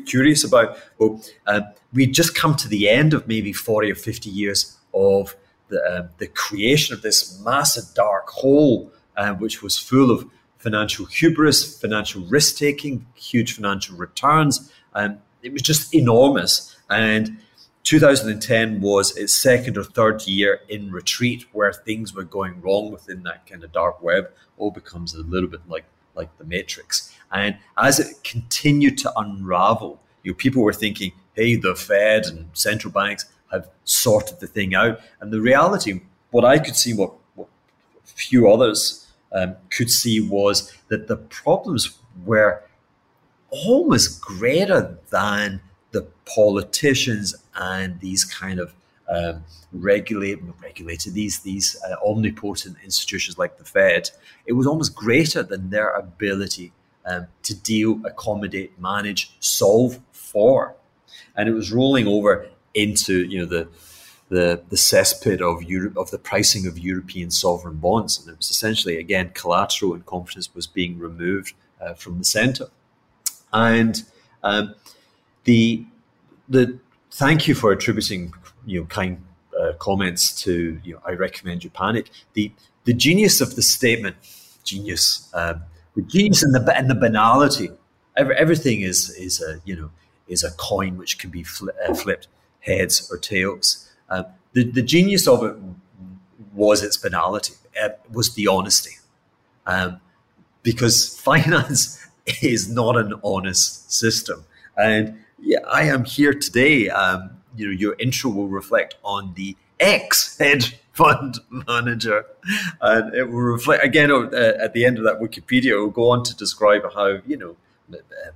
curious 0.05 0.45
about, 0.45 0.79
well, 0.99 1.21
uh, 1.47 1.61
we 1.93 2.07
just 2.07 2.35
come 2.35 2.55
to 2.57 2.69
the 2.69 2.89
end 2.89 3.13
of 3.13 3.27
maybe 3.27 3.53
40 3.53 3.91
or 3.91 3.95
50 3.95 4.31
years 4.31 4.77
of 4.95 5.37
the, 5.69 5.83
uh, 5.83 6.09
the 6.19 6.29
creation 6.29 6.95
of 6.95 7.03
this 7.03 7.41
massive 7.41 7.95
dark 7.95 8.29
hole, 8.29 8.93
uh, 9.17 9.33
which 9.35 9.63
was 9.63 9.77
full 9.77 10.11
of 10.11 10.25
financial 10.67 11.07
hubris, 11.07 11.81
financial 11.81 12.23
risk 12.23 12.57
taking, 12.59 13.07
huge 13.15 13.53
financial 13.53 13.97
returns. 13.97 14.73
Um, 14.95 15.19
it 15.41 15.53
was 15.53 15.63
just 15.63 15.95
enormous. 15.95 16.77
And 16.91 17.39
2010 17.85 18.81
was 18.81 19.17
its 19.17 19.33
second 19.33 19.79
or 19.79 19.85
third 19.85 20.27
year 20.27 20.59
in 20.69 20.91
retreat 20.91 21.47
where 21.53 21.73
things 21.73 22.13
were 22.13 22.25
going 22.25 22.61
wrong 22.61 22.91
within 22.91 23.23
that 23.23 23.47
kind 23.47 23.63
of 23.63 23.71
dark 23.71 24.03
web. 24.03 24.29
All 24.59 24.73
becomes 24.73 25.15
a 25.15 25.23
little 25.23 25.49
bit 25.49 25.61
like 25.69 25.85
like 26.17 26.37
the 26.37 26.45
Matrix. 26.45 27.15
And 27.31 27.59
as 27.79 28.01
it 28.01 28.25
continued 28.25 28.99
to 28.99 29.13
unravel, 29.17 30.03
you 30.25 30.33
know, 30.33 30.37
people 30.37 30.65
were 30.65 30.73
thinking, 30.73 31.13
hey, 31.35 31.55
the 31.55 31.77
Fed 31.77 32.27
and 32.27 32.49
central 32.55 32.93
banks 32.93 33.27
have 33.53 33.69
sorted 33.85 34.41
the 34.41 34.49
thing 34.49 34.75
out. 34.75 34.99
And 35.21 35.33
the 35.33 35.41
reality, 35.41 36.01
what 36.31 36.45
I 36.45 36.59
could 36.59 36.75
see, 36.75 36.93
what, 36.93 37.13
what 37.37 37.49
few 38.05 38.51
others 38.51 39.06
um, 39.37 39.57
could 39.71 39.91
see, 39.91 40.21
was 40.21 40.73
that 40.89 41.09
the 41.09 41.17
problems 41.17 41.99
were 42.25 42.63
almost 43.51 44.21
greater 44.21 44.99
than 45.11 45.61
the 45.93 46.07
politicians 46.25 47.35
and 47.55 48.01
these 48.01 48.25
kind 48.25 48.59
of 48.59 48.75
um, 49.09 49.45
regulate, 49.73 50.41
regulated 50.63 51.15
these 51.15 51.41
these 51.41 51.77
uh, 51.85 51.95
omnipotent 52.05 52.77
institutions 52.83 53.39
like 53.39 53.59
the 53.59 53.65
Fed, 53.65 54.11
it 54.47 54.55
was 54.55 54.67
almost 54.67 54.95
greater 54.95 55.43
than 55.43 55.71
their 55.71 55.91
ability 55.91 56.73
um, 57.05 57.27
to 57.45 57.55
deal, 57.55 58.01
accommodate, 58.05 58.79
manage, 58.81 59.37
solve 59.39 60.01
for, 60.13 60.75
and 61.37 61.49
it 61.49 61.53
was 61.53 61.71
rolling 61.71 62.09
over 62.09 62.49
into 62.75 63.25
you 63.27 63.39
know 63.39 63.47
the 63.47 63.69
the 64.28 64.62
the 64.69 64.77
cesspit 64.77 65.40
of 65.40 65.62
Europe 65.62 65.97
of 65.97 66.11
the 66.11 66.19
pricing 66.19 66.66
of 66.66 66.78
European 66.78 67.31
sovereign 67.31 67.77
bonds, 67.77 68.19
and 68.19 68.32
it 68.32 68.36
was 68.36 68.51
essentially 68.51 68.98
again 68.98 69.31
collateral 69.35 69.94
and 69.94 70.05
confidence 70.07 70.53
was 70.55 70.66
being 70.66 70.98
removed 70.98 71.55
uh, 71.81 71.94
from 71.94 72.19
the 72.19 72.24
centre, 72.24 72.69
and 73.53 74.03
um, 74.43 74.74
the 75.44 75.85
the 76.48 76.78
thank 77.12 77.47
you 77.48 77.55
for 77.55 77.73
attributing 77.73 78.32
you 78.65 78.81
know 78.81 78.86
kind 78.86 79.23
uh, 79.59 79.73
comments 79.78 80.43
to 80.43 80.81
you 80.85 80.94
know 80.94 81.01
I 81.07 81.12
recommend 81.12 81.65
you 81.65 81.70
panic. 81.70 82.11
The 82.35 82.53
the 82.85 82.94
genius 82.94 83.40
of 83.40 83.57
the 83.57 83.62
statement, 83.62 84.16
genius, 84.65 85.28
um, 85.35 85.62
the 85.94 86.03
genius 86.03 86.43
and 86.43 86.55
the 86.55 86.77
and 86.77 86.90
the 86.90 86.94
banality. 86.94 87.70
Every, 88.16 88.35
everything 88.36 88.81
is 88.81 89.11
is 89.11 89.40
a 89.40 89.61
you 89.65 89.77
know 89.77 89.90
is 90.28 90.43
a 90.43 90.51
coin 90.53 90.97
which 90.97 91.19
can 91.19 91.31
be 91.31 91.44
fli- 91.44 91.77
uh, 91.89 91.94
flipped 91.94 92.28
heads 92.61 93.09
or 93.11 93.19
tails. 93.19 93.89
Uh, 94.09 94.24
the 94.53 94.65
the 94.65 94.83
genius 94.83 95.27
of 95.28 95.45
it 95.45 95.57
was 96.55 96.83
its 96.83 96.97
banality. 96.97 97.55
It 97.74 97.93
uh, 97.93 98.12
was 98.12 98.35
the 98.35 98.47
honesty, 98.47 98.97
um, 99.66 100.01
because 100.62 101.19
finance 101.31 102.07
is 102.43 102.69
not 102.69 102.97
an 102.97 103.15
honest 103.23 103.93
system. 103.93 104.45
And 104.77 105.19
yeah, 105.41 105.61
I 105.69 105.83
am 105.85 106.05
here 106.05 106.33
today 106.33 106.89
um, 106.89 107.31
you 107.57 107.66
know 107.66 107.73
your 107.73 107.97
intro 107.99 108.31
will 108.31 108.49
reflect 108.49 108.97
on 109.03 109.35
the 109.35 109.57
ex 109.81 110.37
hedge 110.41 110.78
fund 110.93 111.39
manager, 111.51 112.24
and 112.81 113.15
it 113.15 113.24
will 113.24 113.41
reflect 113.41 113.85
again 113.85 114.11
uh, 114.11 114.53
at 114.59 114.73
the 114.73 114.85
end 114.85 114.99
of 114.99 115.05
that 115.05 115.20
Wikipedia. 115.20 115.73
It 115.73 115.78
will 115.78 115.91
go 115.91 116.11
on 116.11 116.24
to 116.24 116.37
describe 116.37 116.83
how 116.95 117.19
you 117.27 117.37
know 117.37 117.57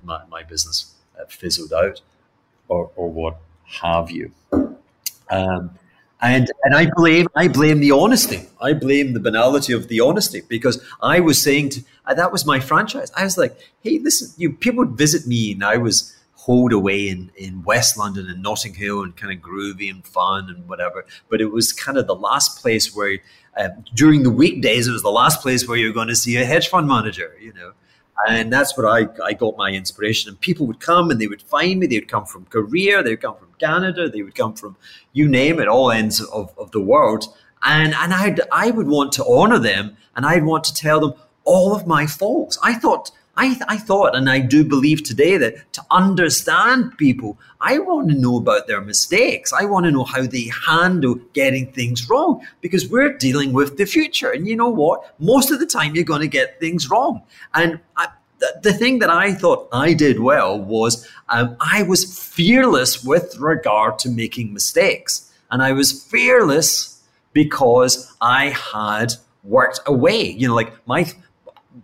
my, 0.03 0.23
my 0.29 0.43
business 0.43 0.95
uh, 1.19 1.25
fizzled 1.29 1.73
out, 1.73 2.01
or 2.69 2.91
or 2.97 3.11
what 3.11 3.39
have 3.83 4.11
you. 4.11 4.33
Um, 5.31 5.71
and 6.23 6.51
and 6.65 6.75
I 6.75 6.91
blame 6.95 7.29
I 7.35 7.49
blame 7.49 7.81
the 7.81 7.93
honesty. 7.93 8.43
I 8.61 8.75
blame 8.75 9.15
the 9.15 9.21
banality 9.21 9.73
of 9.73 9.89
the 9.89 10.01
honesty 10.01 10.43
because 10.49 10.85
I 11.01 11.21
was 11.21 11.41
saying 11.43 11.71
to, 11.71 11.85
uh, 12.05 12.15
that 12.15 12.31
was 12.31 12.45
my 12.45 12.61
franchise. 12.61 13.11
I 13.17 13.25
was 13.25 13.39
like, 13.39 13.57
hey, 13.83 13.99
listen, 13.99 14.31
you 14.37 14.53
people 14.53 14.85
would 14.85 14.99
visit 14.99 15.27
me, 15.27 15.53
and 15.53 15.65
I 15.65 15.79
was 15.79 16.15
hold 16.35 16.73
away 16.73 17.09
in, 17.09 17.31
in 17.37 17.63
West 17.65 17.99
London 17.99 18.27
and 18.27 18.43
Notting 18.43 18.73
Hill 18.73 19.03
and 19.03 19.15
kind 19.15 19.31
of 19.33 19.41
groovy 19.41 19.91
and 19.91 20.05
fun 20.07 20.49
and 20.49 20.67
whatever. 20.67 21.05
But 21.29 21.43
it 21.43 21.53
was 21.53 21.71
kind 21.73 21.99
of 21.99 22.07
the 22.07 22.15
last 22.15 22.63
place 22.63 22.95
where, 22.95 23.19
uh, 23.59 23.69
during 23.95 24.23
the 24.23 24.31
weekdays, 24.31 24.89
it 24.89 24.93
was 24.93 25.03
the 25.03 25.11
last 25.11 25.43
place 25.43 25.69
where 25.69 25.77
you're 25.77 25.93
going 25.93 26.09
to 26.09 26.17
see 26.17 26.37
a 26.37 26.45
hedge 26.47 26.69
fund 26.69 26.89
manager, 26.89 27.37
you 27.41 27.53
know. 27.53 27.73
And 28.29 28.53
that's 28.53 28.77
where 28.77 28.89
I, 28.89 29.07
I 29.25 29.33
got 29.33 29.57
my 29.57 29.71
inspiration. 29.71 30.29
And 30.29 30.41
people 30.41 30.67
would 30.67 30.81
come 30.81 31.11
and 31.11 31.21
they 31.21 31.27
would 31.27 31.43
find 31.43 31.81
me. 31.81 31.87
They 31.87 31.99
would 31.99 32.09
come 32.09 32.27
from 32.27 32.45
Korea, 32.47 33.03
they 33.03 33.11
would 33.11 33.23
come 33.23 33.37
from 33.37 33.49
Canada, 33.59 34.09
they 34.09 34.23
would 34.23 34.35
come 34.35 34.55
from 34.55 34.77
you 35.13 35.29
name 35.29 35.61
it, 35.61 35.69
all 35.69 35.91
ends 35.91 36.21
of, 36.21 36.53
of 36.59 36.71
the 36.73 36.81
world. 36.81 37.27
And, 37.63 37.95
and 37.95 38.13
I'd, 38.15 38.41
I 38.53 38.71
would 38.71 38.89
want 38.89 39.13
to 39.13 39.25
honor 39.25 39.59
them 39.59 39.97
and 40.17 40.25
I'd 40.25 40.45
want 40.45 40.65
to 40.65 40.75
tell 40.75 41.01
them 41.01 41.15
all 41.45 41.75
of 41.75 41.87
my 41.87 42.07
faults. 42.07 42.59
I 42.63 42.75
thought 42.75 43.11
I, 43.41 43.59
I 43.69 43.79
thought, 43.79 44.15
and 44.15 44.29
I 44.29 44.39
do 44.41 44.63
believe 44.65 45.03
today, 45.03 45.39
that 45.39 45.73
to 45.73 45.83
understand 45.91 46.99
people, 46.99 47.39
I 47.63 47.79
want 47.79 48.11
to 48.11 48.15
know 48.15 48.37
about 48.37 48.67
their 48.67 48.83
mistakes. 48.83 49.51
I 49.51 49.65
want 49.65 49.87
to 49.87 49.91
know 49.91 50.05
how 50.05 50.27
they 50.27 50.51
handle 50.67 51.15
getting 51.33 51.73
things 51.73 52.07
wrong 52.11 52.47
because 52.61 52.87
we're 52.91 53.17
dealing 53.17 53.55
with 53.55 53.79
the 53.79 53.87
future. 53.87 54.31
And 54.31 54.47
you 54.47 54.57
know 54.57 54.69
what? 54.69 55.15
Most 55.19 55.51
of 55.51 55.59
the 55.59 55.65
time, 55.65 55.95
you're 55.95 56.05
going 56.05 56.21
to 56.21 56.29
get 56.29 56.61
things 56.61 56.91
wrong. 56.91 57.23
And 57.55 57.81
I, 57.97 58.09
the, 58.41 58.61
the 58.63 58.73
thing 58.75 58.99
that 58.99 59.09
I 59.09 59.33
thought 59.33 59.71
I 59.73 59.95
did 59.95 60.21
well 60.21 60.61
was 60.61 61.09
um, 61.31 61.57
I 61.61 61.83
was 61.83 62.05
fearless 62.05 63.03
with 63.03 63.39
regard 63.39 63.99
to 64.01 64.11
making 64.11 64.53
mistakes. 64.53 65.33
And 65.51 65.63
I 65.63 65.73
was 65.73 66.05
fearless 66.05 67.03
because 67.33 68.15
I 68.21 68.51
had 68.51 69.15
worked 69.45 69.81
away. 69.87 70.25
You 70.31 70.49
know, 70.49 70.55
like 70.55 70.75
my 70.87 71.11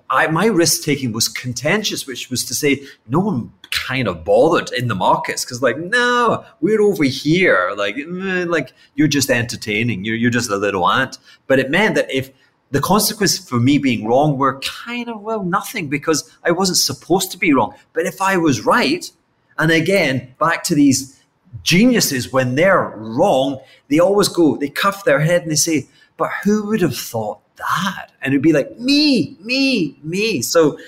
I, 0.08 0.28
my 0.28 0.46
risk 0.46 0.82
taking 0.82 1.12
was 1.12 1.28
contentious, 1.28 2.06
which 2.06 2.30
was 2.30 2.44
to 2.44 2.54
say 2.54 2.86
no 3.08 3.20
one 3.20 3.52
kind 3.70 4.06
of 4.06 4.24
bothered 4.24 4.72
in 4.72 4.88
the 4.88 4.94
markets 4.94 5.44
because 5.44 5.62
like 5.62 5.78
no 5.78 6.44
we're 6.60 6.80
over 6.80 7.04
here. 7.04 7.72
Like 7.76 7.96
mm, 7.96 8.48
like 8.48 8.72
you're 8.94 9.08
just 9.08 9.30
entertaining. 9.30 10.04
You're, 10.04 10.16
you're 10.16 10.30
just 10.30 10.50
a 10.50 10.56
little 10.56 10.88
ant. 10.88 11.18
But 11.46 11.58
it 11.58 11.70
meant 11.70 11.94
that 11.96 12.10
if 12.10 12.30
the 12.70 12.80
consequences 12.80 13.48
for 13.48 13.60
me 13.60 13.78
being 13.78 14.06
wrong 14.06 14.38
were 14.38 14.60
kind 14.60 15.08
of 15.08 15.20
well 15.20 15.44
nothing 15.44 15.88
because 15.88 16.36
i 16.42 16.50
wasn't 16.50 16.78
supposed 16.78 17.30
to 17.32 17.38
be 17.38 17.52
wrong. 17.52 17.74
But 17.92 18.06
if 18.06 18.20
i 18.20 18.36
was 18.36 18.64
right 18.64 19.10
and 19.58 19.70
again 19.70 20.34
back 20.38 20.64
to 20.64 20.74
these 20.74 21.22
geniuses 21.62 22.32
when 22.32 22.54
they're 22.54 22.92
wrong 22.96 23.60
they 23.88 23.98
always 23.98 24.28
go 24.28 24.56
they 24.56 24.68
cuff 24.68 25.04
their 25.04 25.20
head 25.20 25.42
and 25.42 25.50
they 25.50 25.56
say 25.56 25.88
but 26.16 26.30
who 26.44 26.66
would 26.66 26.80
have 26.80 26.96
thought 26.96 27.40
that? 27.56 28.12
And 28.22 28.32
it'd 28.32 28.42
be 28.42 28.52
like, 28.52 28.78
me, 28.78 29.36
me, 29.40 29.98
me. 30.02 30.42
So 30.42 30.78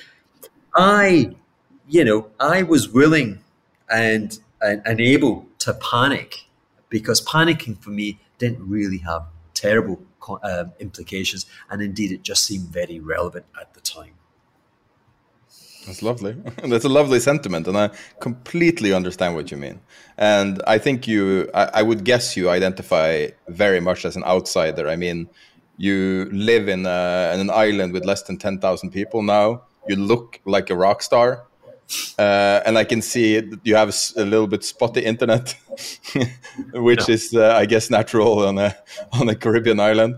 I, 0.74 1.34
you 1.88 2.04
know, 2.04 2.30
I 2.38 2.62
was 2.62 2.88
willing 2.88 3.40
and, 3.90 4.38
and, 4.60 4.82
and 4.84 5.00
able 5.00 5.46
to 5.60 5.74
panic 5.74 6.46
because 6.88 7.20
panicking 7.24 7.82
for 7.82 7.90
me 7.90 8.20
didn't 8.38 8.66
really 8.68 8.98
have 8.98 9.22
terrible 9.54 10.00
um, 10.42 10.72
implications. 10.78 11.46
And 11.70 11.82
indeed, 11.82 12.12
it 12.12 12.22
just 12.22 12.44
seemed 12.44 12.68
very 12.68 13.00
relevant 13.00 13.46
at 13.60 13.74
the 13.74 13.80
time. 13.80 14.14
That's 15.88 16.02
lovely. 16.02 16.32
That's 16.64 16.84
a 16.84 16.88
lovely 16.88 17.18
sentiment, 17.18 17.66
and 17.66 17.76
I 17.76 17.90
completely 18.20 18.92
understand 18.92 19.34
what 19.34 19.50
you 19.50 19.56
mean. 19.56 19.80
And 20.18 20.62
I 20.66 20.76
think 20.76 21.08
you, 21.08 21.48
I, 21.54 21.70
I, 21.74 21.82
would 21.82 22.04
guess 22.04 22.36
you 22.36 22.50
identify 22.50 23.28
very 23.48 23.80
much 23.80 24.04
as 24.04 24.14
an 24.14 24.22
outsider. 24.24 24.86
I 24.86 24.96
mean, 24.96 25.30
you 25.78 26.28
live 26.32 26.68
in, 26.68 26.84
a, 26.84 27.30
in 27.32 27.40
an 27.40 27.50
island 27.50 27.92
with 27.92 28.04
less 28.04 28.22
than 28.22 28.36
10,000 28.36 28.90
people 28.90 29.22
now. 29.22 29.62
You 29.88 29.96
look 29.96 30.40
like 30.44 30.68
a 30.68 30.76
rock 30.76 31.02
star. 31.02 31.46
Uh, 32.18 32.60
and 32.66 32.76
I 32.76 32.84
can 32.84 33.00
see 33.00 33.40
you 33.62 33.74
have 33.74 33.88
a, 33.88 34.20
a 34.20 34.24
little 34.24 34.46
bit 34.46 34.62
spotty 34.62 35.02
internet, 35.02 35.56
which 36.74 37.08
yeah. 37.08 37.14
is, 37.14 37.32
uh, 37.32 37.54
I 37.56 37.64
guess, 37.64 37.88
natural 37.88 38.46
on 38.46 38.58
a 38.58 38.76
on 39.12 39.30
a 39.30 39.34
Caribbean 39.34 39.80
island. 39.80 40.16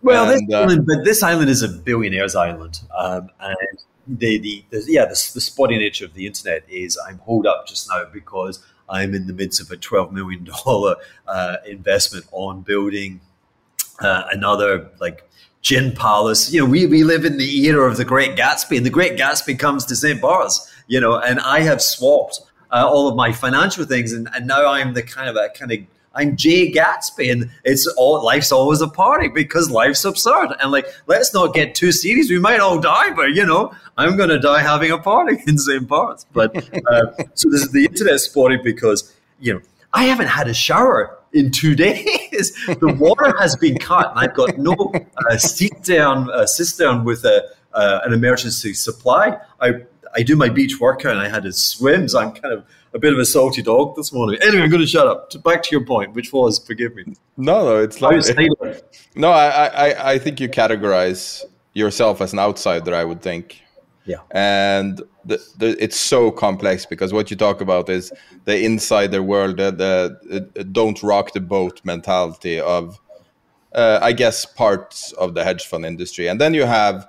Well, 0.00 0.30
and, 0.30 0.48
this 0.48 0.54
uh, 0.54 0.62
island, 0.62 0.86
but 0.86 1.04
this 1.04 1.22
island 1.22 1.50
is 1.50 1.62
a 1.62 1.68
billionaire's 1.68 2.34
island, 2.34 2.80
um, 2.96 3.28
and 3.38 3.82
the, 4.06 4.38
the, 4.38 4.64
the 4.70 4.84
yeah 4.88 5.04
the, 5.04 5.30
the 5.34 5.42
spotty 5.42 5.76
nature 5.76 6.06
of 6.06 6.14
the 6.14 6.26
internet 6.26 6.64
is 6.70 6.98
I'm 7.06 7.18
holed 7.18 7.46
up 7.46 7.66
just 7.66 7.86
now 7.90 8.04
because 8.10 8.64
I'm 8.88 9.14
in 9.14 9.26
the 9.26 9.34
midst 9.34 9.60
of 9.60 9.70
a 9.70 9.76
twelve 9.76 10.12
million 10.12 10.44
dollar 10.64 10.96
uh, 11.26 11.56
investment 11.66 12.24
on 12.32 12.62
building 12.62 13.20
uh, 14.00 14.24
another 14.32 14.90
like 15.00 15.28
gin 15.62 15.92
palace. 15.92 16.52
You 16.52 16.60
know, 16.60 16.66
we, 16.66 16.86
we 16.86 17.04
live 17.04 17.24
in 17.24 17.36
the 17.36 17.66
era 17.66 17.88
of 17.90 17.96
the 17.96 18.04
Great 18.04 18.36
Gatsby, 18.36 18.76
and 18.76 18.86
the 18.86 18.90
Great 18.90 19.18
Gatsby 19.18 19.58
comes 19.58 19.84
to 19.86 19.96
St. 19.96 20.20
Bart's, 20.20 20.72
you 20.86 21.00
know, 21.00 21.18
and 21.18 21.40
I 21.40 21.60
have 21.60 21.82
swapped 21.82 22.40
uh, 22.70 22.88
all 22.88 23.08
of 23.08 23.16
my 23.16 23.32
financial 23.32 23.84
things, 23.84 24.12
and, 24.12 24.28
and 24.34 24.46
now 24.46 24.70
I'm 24.70 24.94
the 24.94 25.02
kind 25.02 25.28
of 25.28 25.36
a 25.36 25.48
kind 25.50 25.72
of 25.72 25.78
I'm 26.12 26.36
Jay 26.36 26.72
Gatsby, 26.72 27.30
and 27.30 27.50
it's 27.64 27.86
all 27.96 28.24
life's 28.24 28.50
always 28.50 28.80
a 28.80 28.88
party 28.88 29.28
because 29.28 29.70
life's 29.70 30.04
absurd. 30.04 30.56
And 30.60 30.72
like, 30.72 30.86
let's 31.06 31.32
not 31.32 31.54
get 31.54 31.76
too 31.76 31.92
serious. 31.92 32.28
We 32.28 32.40
might 32.40 32.58
all 32.58 32.80
die, 32.80 33.10
but 33.10 33.30
you 33.30 33.46
know, 33.46 33.72
I'm 33.96 34.16
going 34.16 34.30
to 34.30 34.38
die 34.40 34.60
having 34.60 34.90
a 34.90 34.98
party 34.98 35.38
in 35.46 35.56
St. 35.56 35.86
Bart's. 35.86 36.26
But 36.32 36.56
uh, 36.56 37.12
so 37.34 37.48
this 37.50 37.62
is 37.62 37.70
the 37.70 37.84
internet 37.84 38.20
party 38.34 38.56
because 38.56 39.14
you 39.38 39.54
know 39.54 39.60
I 39.92 40.04
haven't 40.04 40.28
had 40.28 40.48
a 40.48 40.54
shower 40.54 41.19
in 41.32 41.50
two 41.50 41.74
days. 41.86 42.52
the 42.66 42.96
water 42.98 43.34
has 43.38 43.56
been 43.56 43.78
cut, 43.78 44.10
and 44.10 44.18
I've 44.18 44.34
got 44.34 44.58
no 44.58 44.74
uh, 45.30 45.36
seat 45.36 45.82
down 45.82 46.30
uh, 46.30 46.46
cistern 46.46 47.04
with 47.04 47.24
a, 47.24 47.44
uh, 47.72 48.00
an 48.04 48.12
emergency 48.12 48.74
supply. 48.74 49.38
I 49.60 49.74
I 50.14 50.22
do 50.22 50.36
my 50.36 50.48
beach 50.48 50.80
workout, 50.80 51.12
and 51.12 51.20
I 51.20 51.28
had 51.28 51.44
to 51.44 51.52
swim, 51.52 52.08
so 52.08 52.18
I'm 52.18 52.32
kind 52.32 52.52
of 52.52 52.64
a 52.94 52.98
bit 52.98 53.12
of 53.12 53.18
a 53.18 53.24
salty 53.24 53.62
dog 53.62 53.94
this 53.96 54.12
morning. 54.12 54.40
Anyway, 54.42 54.62
I'm 54.62 54.70
going 54.70 54.82
to 54.82 54.86
shut 54.86 55.06
up. 55.06 55.30
Back 55.44 55.62
to 55.64 55.70
your 55.70 55.84
point, 55.84 56.14
which 56.14 56.32
was, 56.32 56.58
forgive 56.58 56.94
me. 56.94 57.14
No, 57.36 57.64
no, 57.64 57.76
it's 57.76 58.00
like 58.00 58.20
no. 59.14 59.30
I, 59.30 59.66
I 59.66 60.12
I 60.12 60.18
think 60.18 60.40
you 60.40 60.48
categorize 60.48 61.44
yourself 61.74 62.20
as 62.20 62.32
an 62.32 62.38
outsider. 62.38 62.94
I 62.94 63.04
would 63.04 63.22
think. 63.22 63.62
Yeah. 64.10 64.22
And 64.32 65.00
the, 65.24 65.38
the, 65.58 65.76
it's 65.80 65.98
so 65.98 66.32
complex 66.32 66.84
because 66.84 67.12
what 67.12 67.30
you 67.30 67.36
talk 67.36 67.60
about 67.60 67.88
is 67.88 68.12
the 68.44 68.60
insider 68.60 69.22
world, 69.22 69.58
the, 69.58 69.70
the 70.54 70.64
don't 70.64 71.00
rock 71.00 71.32
the 71.32 71.40
boat 71.40 71.80
mentality 71.84 72.58
of, 72.58 72.98
uh, 73.72 74.00
I 74.02 74.10
guess, 74.10 74.44
parts 74.44 75.12
of 75.12 75.34
the 75.34 75.44
hedge 75.44 75.64
fund 75.64 75.86
industry. 75.86 76.26
And 76.26 76.40
then 76.40 76.54
you 76.54 76.64
have 76.64 77.06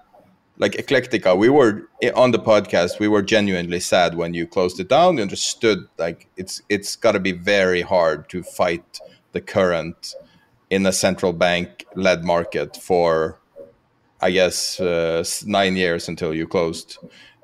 like 0.57 0.73
Eclectica. 0.73 1.36
We 1.36 1.49
were 1.49 1.90
on 2.14 2.30
the 2.30 2.38
podcast. 2.38 2.99
We 2.99 3.07
were 3.07 3.23
genuinely 3.23 3.80
sad 3.80 4.14
when 4.14 4.36
you 4.36 4.45
closed 4.45 4.80
it 4.80 4.90
down. 4.90 5.15
We 5.15 5.23
understood 5.23 5.88
like 5.98 6.28
it's 6.38 6.61
it's 6.69 6.95
got 6.95 7.14
to 7.14 7.19
be 7.19 7.32
very 7.32 7.82
hard 7.82 8.30
to 8.30 8.44
fight 8.44 8.99
the 9.32 9.41
current 9.41 10.14
in 10.69 10.86
a 10.86 10.91
central 10.91 11.34
bank 11.34 11.88
led 11.95 12.23
market 12.23 12.78
for 12.78 13.40
I 14.22 14.31
guess 14.31 14.80
uh, 14.80 15.23
nine 15.45 15.76
years 15.76 16.07
until 16.07 16.34
you 16.34 16.48
closed, 16.48 16.98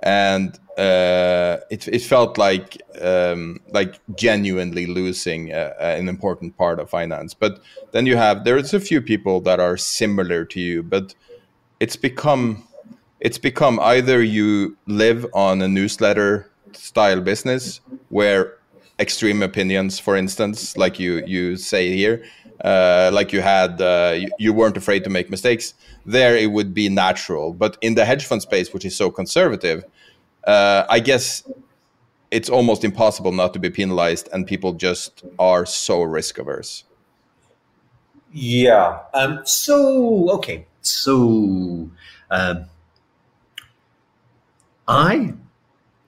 and 0.04 0.58
uh, 0.78 1.58
it 1.72 1.88
it 1.88 2.02
felt 2.02 2.38
like 2.38 2.82
um, 3.02 3.60
like 3.70 4.00
genuinely 4.16 4.86
losing 4.86 5.52
a, 5.52 5.76
an 5.80 6.08
important 6.08 6.56
part 6.58 6.80
of 6.80 6.90
finance. 6.90 7.34
But 7.34 7.62
then 7.92 8.06
you 8.06 8.16
have 8.18 8.44
there's 8.44 8.74
a 8.74 8.80
few 8.80 9.02
people 9.02 9.42
that 9.42 9.60
are 9.60 9.78
similar 9.78 10.46
to 10.46 10.60
you, 10.60 10.84
but 10.84 11.16
it's 11.80 11.96
become 11.96 12.68
it's 13.20 13.40
become 13.40 13.80
either 13.80 14.22
you 14.22 14.78
live 14.86 15.26
on 15.34 15.62
a 15.62 15.68
newsletter 15.68 16.52
style 16.74 17.22
business 17.22 17.82
where 18.10 18.58
extreme 19.00 19.42
opinions, 19.44 20.00
for 20.00 20.16
instance, 20.16 20.78
like 20.78 21.00
you 21.00 21.24
you 21.26 21.56
say 21.58 21.96
here, 21.96 22.24
uh, 22.64 23.12
like 23.14 23.32
you 23.32 23.42
had, 23.42 23.82
uh, 23.82 24.16
you, 24.18 24.30
you, 24.40 24.54
weren't 24.54 24.78
afraid 24.78 25.04
to 25.04 25.10
make 25.10 25.30
mistakes. 25.30 25.74
There, 26.06 26.36
it 26.36 26.52
would 26.52 26.74
be 26.74 26.90
natural. 26.90 27.54
But 27.54 27.78
in 27.82 27.96
the 27.96 28.06
hedge 28.06 28.26
fund 28.26 28.42
space, 28.42 28.74
which 28.74 28.86
is 28.86 28.96
so 28.96 29.12
conservative, 29.12 29.84
uh, 30.46 30.86
I 30.90 31.00
guess 31.00 31.44
it's 32.32 32.50
almost 32.50 32.84
impossible 32.84 33.32
not 33.32 33.54
to 33.54 33.60
be 33.60 33.70
penalized, 33.70 34.28
and 34.34 34.48
people 34.48 34.74
just 34.74 35.24
are 35.38 35.66
so 35.66 36.02
risk 36.02 36.38
averse. 36.40 36.84
Yeah. 38.32 39.00
Um, 39.14 39.42
so 39.46 40.30
okay. 40.32 40.66
So 40.82 41.90
um, 42.32 42.66
I 44.88 45.34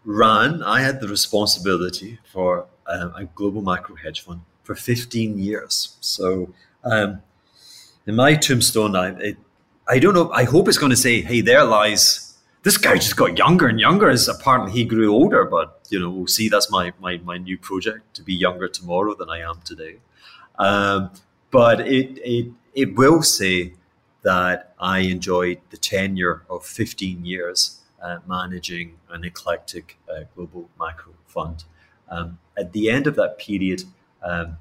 ran. 0.04 0.64
I 0.64 0.82
had 0.82 1.00
the 1.00 1.08
responsibility 1.08 2.20
for 2.32 2.66
um, 2.88 3.14
a 3.16 3.26
global 3.26 3.62
macro 3.62 3.96
hedge 3.96 4.22
fund 4.22 4.42
for 4.70 4.76
15 4.76 5.40
years. 5.40 5.98
So 6.00 6.54
um, 6.84 7.24
in 8.06 8.16
my 8.16 8.36
tombstone, 8.36 8.96
I, 8.96 9.08
it, 9.18 9.38
I 9.88 9.98
don't 9.98 10.14
know. 10.14 10.30
I 10.32 10.44
hope 10.44 10.68
it's 10.68 10.78
going 10.78 10.92
to 10.92 11.04
say, 11.08 11.22
"Hey, 11.22 11.42
there 11.42 11.64
lies." 11.64 12.38
This 12.62 12.78
guy 12.78 12.96
just 12.96 13.18
got 13.18 13.36
younger 13.36 13.68
and 13.68 13.80
younger 13.80 14.10
as 14.10 14.28
apparently 14.28 14.72
he 14.74 14.84
grew 14.84 15.12
older. 15.12 15.44
But 15.44 15.80
you 15.90 16.00
know, 16.00 16.12
we'll 16.12 16.28
see. 16.28 16.50
That's 16.50 16.70
my 16.70 16.94
my 17.00 17.18
my 17.32 17.38
new 17.40 17.58
project 17.58 18.14
to 18.18 18.22
be 18.22 18.36
younger 18.36 18.68
tomorrow 18.68 19.16
than 19.16 19.30
I 19.32 19.40
am 19.40 19.60
today. 19.66 19.96
Um, 20.60 21.10
but 21.50 21.82
it 21.82 22.20
it 22.24 22.52
it 22.76 22.96
will 22.96 23.24
say 23.24 23.74
that 24.22 24.76
I 24.80 25.00
enjoyed 25.00 25.62
the 25.72 25.78
tenure 25.78 26.44
of 26.48 26.64
15 26.64 27.26
years 27.26 27.82
uh, 28.04 28.20
managing 28.28 28.98
an 29.10 29.24
eclectic 29.24 29.98
uh, 30.08 30.26
global 30.36 30.70
macro 30.80 31.14
fund. 31.26 31.64
Um, 32.08 32.38
at 32.56 32.74
the 32.74 32.92
end 32.92 33.08
of 33.08 33.16
that 33.16 33.40
period, 33.40 33.84
um, 34.24 34.58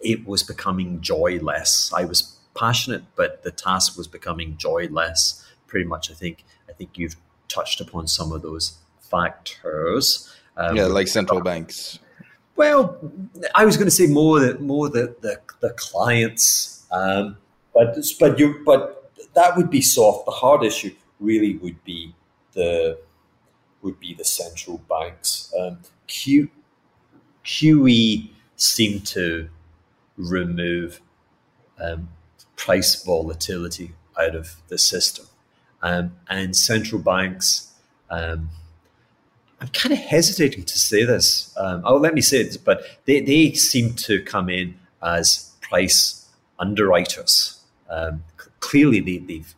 it 0.00 0.26
was 0.26 0.42
becoming 0.42 1.00
joyless. 1.00 1.92
I 1.94 2.04
was 2.04 2.38
passionate, 2.54 3.02
but 3.16 3.42
the 3.42 3.50
task 3.50 3.96
was 3.96 4.06
becoming 4.06 4.56
joyless. 4.56 5.44
Pretty 5.66 5.86
much, 5.86 6.10
I 6.10 6.14
think. 6.14 6.44
I 6.68 6.72
think 6.72 6.96
you've 6.96 7.16
touched 7.48 7.80
upon 7.80 8.06
some 8.06 8.32
of 8.32 8.42
those 8.42 8.78
factors. 9.00 10.32
Um, 10.56 10.76
yeah, 10.76 10.84
like 10.84 11.08
central 11.08 11.40
banks. 11.40 11.98
Well, 12.56 12.98
I 13.54 13.64
was 13.64 13.76
going 13.76 13.86
to 13.86 13.90
say 13.90 14.06
more 14.06 14.38
that 14.40 14.60
more 14.60 14.88
the 14.88 15.16
the, 15.20 15.40
the 15.60 15.70
clients, 15.70 16.86
um, 16.92 17.36
but 17.74 17.96
but 18.20 18.38
you 18.38 18.62
but 18.64 19.10
that 19.34 19.56
would 19.56 19.70
be 19.70 19.80
soft. 19.80 20.26
The 20.26 20.32
hard 20.32 20.62
issue 20.62 20.94
really 21.18 21.56
would 21.56 21.82
be 21.84 22.14
the 22.52 22.98
would 23.82 23.98
be 23.98 24.14
the 24.14 24.24
central 24.24 24.78
banks. 24.88 25.52
Um, 25.58 25.78
Q, 26.06 26.48
QE 27.44 28.30
seemed 28.56 29.06
to 29.06 29.48
remove 30.16 31.00
um, 31.80 32.08
price 32.56 33.02
volatility 33.02 33.92
out 34.18 34.34
of 34.34 34.56
the 34.68 34.78
system. 34.78 35.26
Um, 35.82 36.16
and 36.28 36.56
central 36.56 37.00
banks, 37.00 37.72
um, 38.10 38.50
I'm 39.60 39.68
kind 39.68 39.92
of 39.92 39.98
hesitating 39.98 40.64
to 40.64 40.78
say 40.78 41.04
this. 41.04 41.54
Um, 41.56 41.82
oh, 41.84 41.96
let 41.96 42.14
me 42.14 42.20
say 42.20 42.40
it, 42.40 42.58
but 42.64 42.82
they, 43.04 43.20
they 43.20 43.52
seem 43.52 43.94
to 43.94 44.22
come 44.22 44.48
in 44.48 44.74
as 45.02 45.52
price 45.60 46.28
underwriters. 46.58 47.60
Um, 47.90 48.24
clearly, 48.60 49.00
they, 49.00 49.18
they've, 49.18 49.54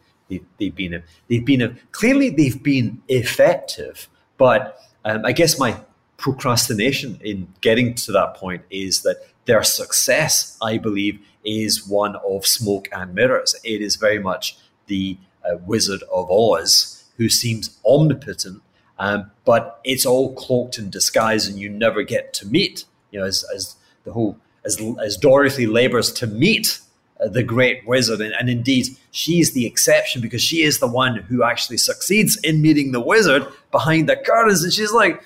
they've, 0.58 0.74
been 0.74 1.02
they've 1.28 1.44
been 1.44 1.78
clearly 1.92 2.30
they've 2.30 2.62
been 2.62 3.02
effective. 3.08 4.08
But 4.36 4.78
um, 5.04 5.24
I 5.24 5.32
guess 5.32 5.58
my 5.58 5.80
procrastination 6.16 7.18
in 7.22 7.48
getting 7.60 7.94
to 7.94 8.12
that 8.12 8.34
point 8.34 8.62
is 8.70 9.02
that 9.02 9.16
their 9.44 9.62
success, 9.62 10.56
I 10.62 10.78
believe, 10.78 11.20
is 11.44 11.86
one 11.86 12.16
of 12.16 12.46
smoke 12.46 12.88
and 12.92 13.14
mirrors. 13.14 13.54
It 13.64 13.80
is 13.80 13.96
very 13.96 14.18
much 14.18 14.58
the 14.86 15.16
uh, 15.44 15.58
Wizard 15.64 16.02
of 16.12 16.30
Oz 16.30 17.04
who 17.16 17.28
seems 17.28 17.78
omnipotent, 17.86 18.62
um, 18.98 19.30
but 19.44 19.80
it's 19.84 20.04
all 20.06 20.34
cloaked 20.34 20.78
in 20.78 20.90
disguise, 20.90 21.46
and 21.46 21.58
you 21.58 21.68
never 21.68 22.02
get 22.02 22.34
to 22.34 22.46
meet. 22.46 22.84
You 23.10 23.20
know, 23.20 23.26
as, 23.26 23.44
as 23.54 23.76
the 24.04 24.12
whole 24.12 24.38
as 24.64 24.80
as 25.02 25.16
Dorothy 25.16 25.66
labors 25.66 26.12
to 26.14 26.26
meet 26.26 26.80
uh, 27.20 27.28
the 27.28 27.42
great 27.42 27.86
wizard, 27.86 28.20
and, 28.20 28.34
and 28.34 28.50
indeed 28.50 28.88
she's 29.10 29.52
the 29.52 29.66
exception 29.66 30.20
because 30.20 30.42
she 30.42 30.62
is 30.62 30.78
the 30.78 30.86
one 30.86 31.16
who 31.16 31.42
actually 31.42 31.78
succeeds 31.78 32.36
in 32.38 32.60
meeting 32.60 32.92
the 32.92 33.00
wizard 33.00 33.46
behind 33.70 34.08
the 34.08 34.16
curtains, 34.16 34.64
and 34.64 34.72
she's 34.72 34.92
like 34.92 35.22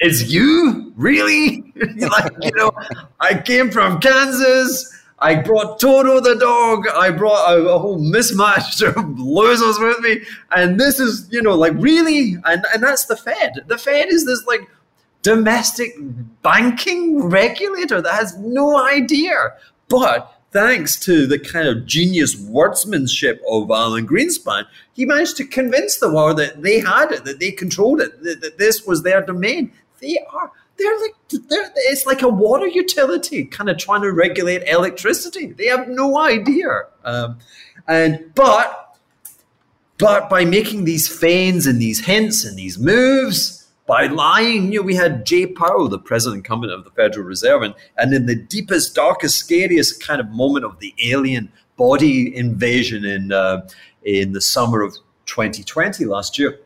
it's 0.00 0.30
you 0.30 0.92
really 0.96 1.72
like 1.96 2.32
you 2.42 2.50
know 2.56 2.70
i 3.20 3.34
came 3.38 3.70
from 3.70 4.00
kansas 4.00 4.90
I 5.20 5.36
brought 5.36 5.80
Toto 5.80 6.20
the 6.20 6.34
dog. 6.34 6.86
I 6.88 7.10
brought 7.10 7.50
a, 7.50 7.64
a, 7.66 7.78
whole 7.78 7.98
mismatch 7.98 8.82
of 8.86 9.18
losers 9.18 9.78
with 9.78 10.00
me. 10.00 10.26
And 10.54 10.78
this 10.78 11.00
is, 11.00 11.28
you 11.30 11.40
know, 11.40 11.54
like 11.54 11.72
really, 11.76 12.36
and, 12.44 12.64
and 12.74 12.82
that's 12.82 13.06
the 13.06 13.16
Fed. 13.16 13.64
The 13.66 13.78
Fed 13.78 14.08
is 14.08 14.26
this 14.26 14.44
like 14.46 14.68
domestic 15.22 15.94
banking 16.42 17.22
regulator 17.22 18.02
that 18.02 18.12
has 18.12 18.36
no 18.38 18.78
idea. 18.78 19.54
But 19.88 20.30
thanks 20.50 21.00
to 21.00 21.26
the 21.26 21.38
kind 21.38 21.68
of 21.68 21.86
genius 21.86 22.36
wordsmanship 22.36 23.40
of 23.50 23.70
Alan 23.70 24.06
Greenspan, 24.06 24.66
he 24.92 25.06
managed 25.06 25.36
to 25.38 25.46
convince 25.46 25.96
the 25.96 26.12
world 26.12 26.36
that 26.38 26.62
they 26.62 26.80
had 26.80 27.12
it, 27.12 27.24
that 27.24 27.40
they 27.40 27.50
controlled 27.50 28.00
it, 28.00 28.22
that, 28.22 28.40
that 28.42 28.58
this 28.58 28.86
was 28.86 29.02
their 29.02 29.22
domain. 29.22 29.72
They 30.04 30.18
are 30.30 30.52
they're 30.76 31.00
like 31.00 31.14
they're, 31.48 31.72
it's 31.76 32.04
like 32.04 32.22
a 32.22 32.28
water 32.28 32.66
utility 32.66 33.44
kind 33.44 33.70
of 33.70 33.78
trying 33.78 34.02
to 34.02 34.12
regulate 34.12 34.62
electricity. 34.68 35.46
They 35.46 35.66
have 35.66 35.88
no 35.88 36.18
idea. 36.18 36.82
Um, 37.04 37.38
and 37.88 38.32
but 38.34 38.98
but 39.98 40.28
by 40.28 40.44
making 40.44 40.84
these 40.84 41.08
feigns 41.08 41.66
and 41.66 41.80
these 41.80 42.04
hints 42.04 42.44
and 42.44 42.58
these 42.58 42.78
moves, 42.78 43.66
by 43.86 44.06
lying, 44.06 44.72
you 44.72 44.80
know, 44.80 44.84
we 44.84 44.94
had 44.94 45.24
Jay 45.24 45.46
Powell, 45.46 45.88
the 45.88 45.98
president 45.98 46.40
incumbent 46.40 46.72
of 46.72 46.84
the 46.84 46.90
Federal 46.90 47.26
Reserve, 47.26 47.62
and, 47.62 47.74
and 47.96 48.12
in 48.12 48.26
the 48.26 48.34
deepest, 48.34 48.94
darkest, 48.94 49.38
scariest 49.38 50.02
kind 50.02 50.20
of 50.20 50.28
moment 50.30 50.64
of 50.64 50.78
the 50.80 50.94
alien 51.02 51.50
body 51.76 52.34
invasion 52.36 53.04
in 53.04 53.32
uh, 53.32 53.66
in 54.04 54.32
the 54.32 54.40
summer 54.40 54.82
of 54.82 54.96
2020 55.26 56.04
last 56.04 56.38
year 56.38 56.58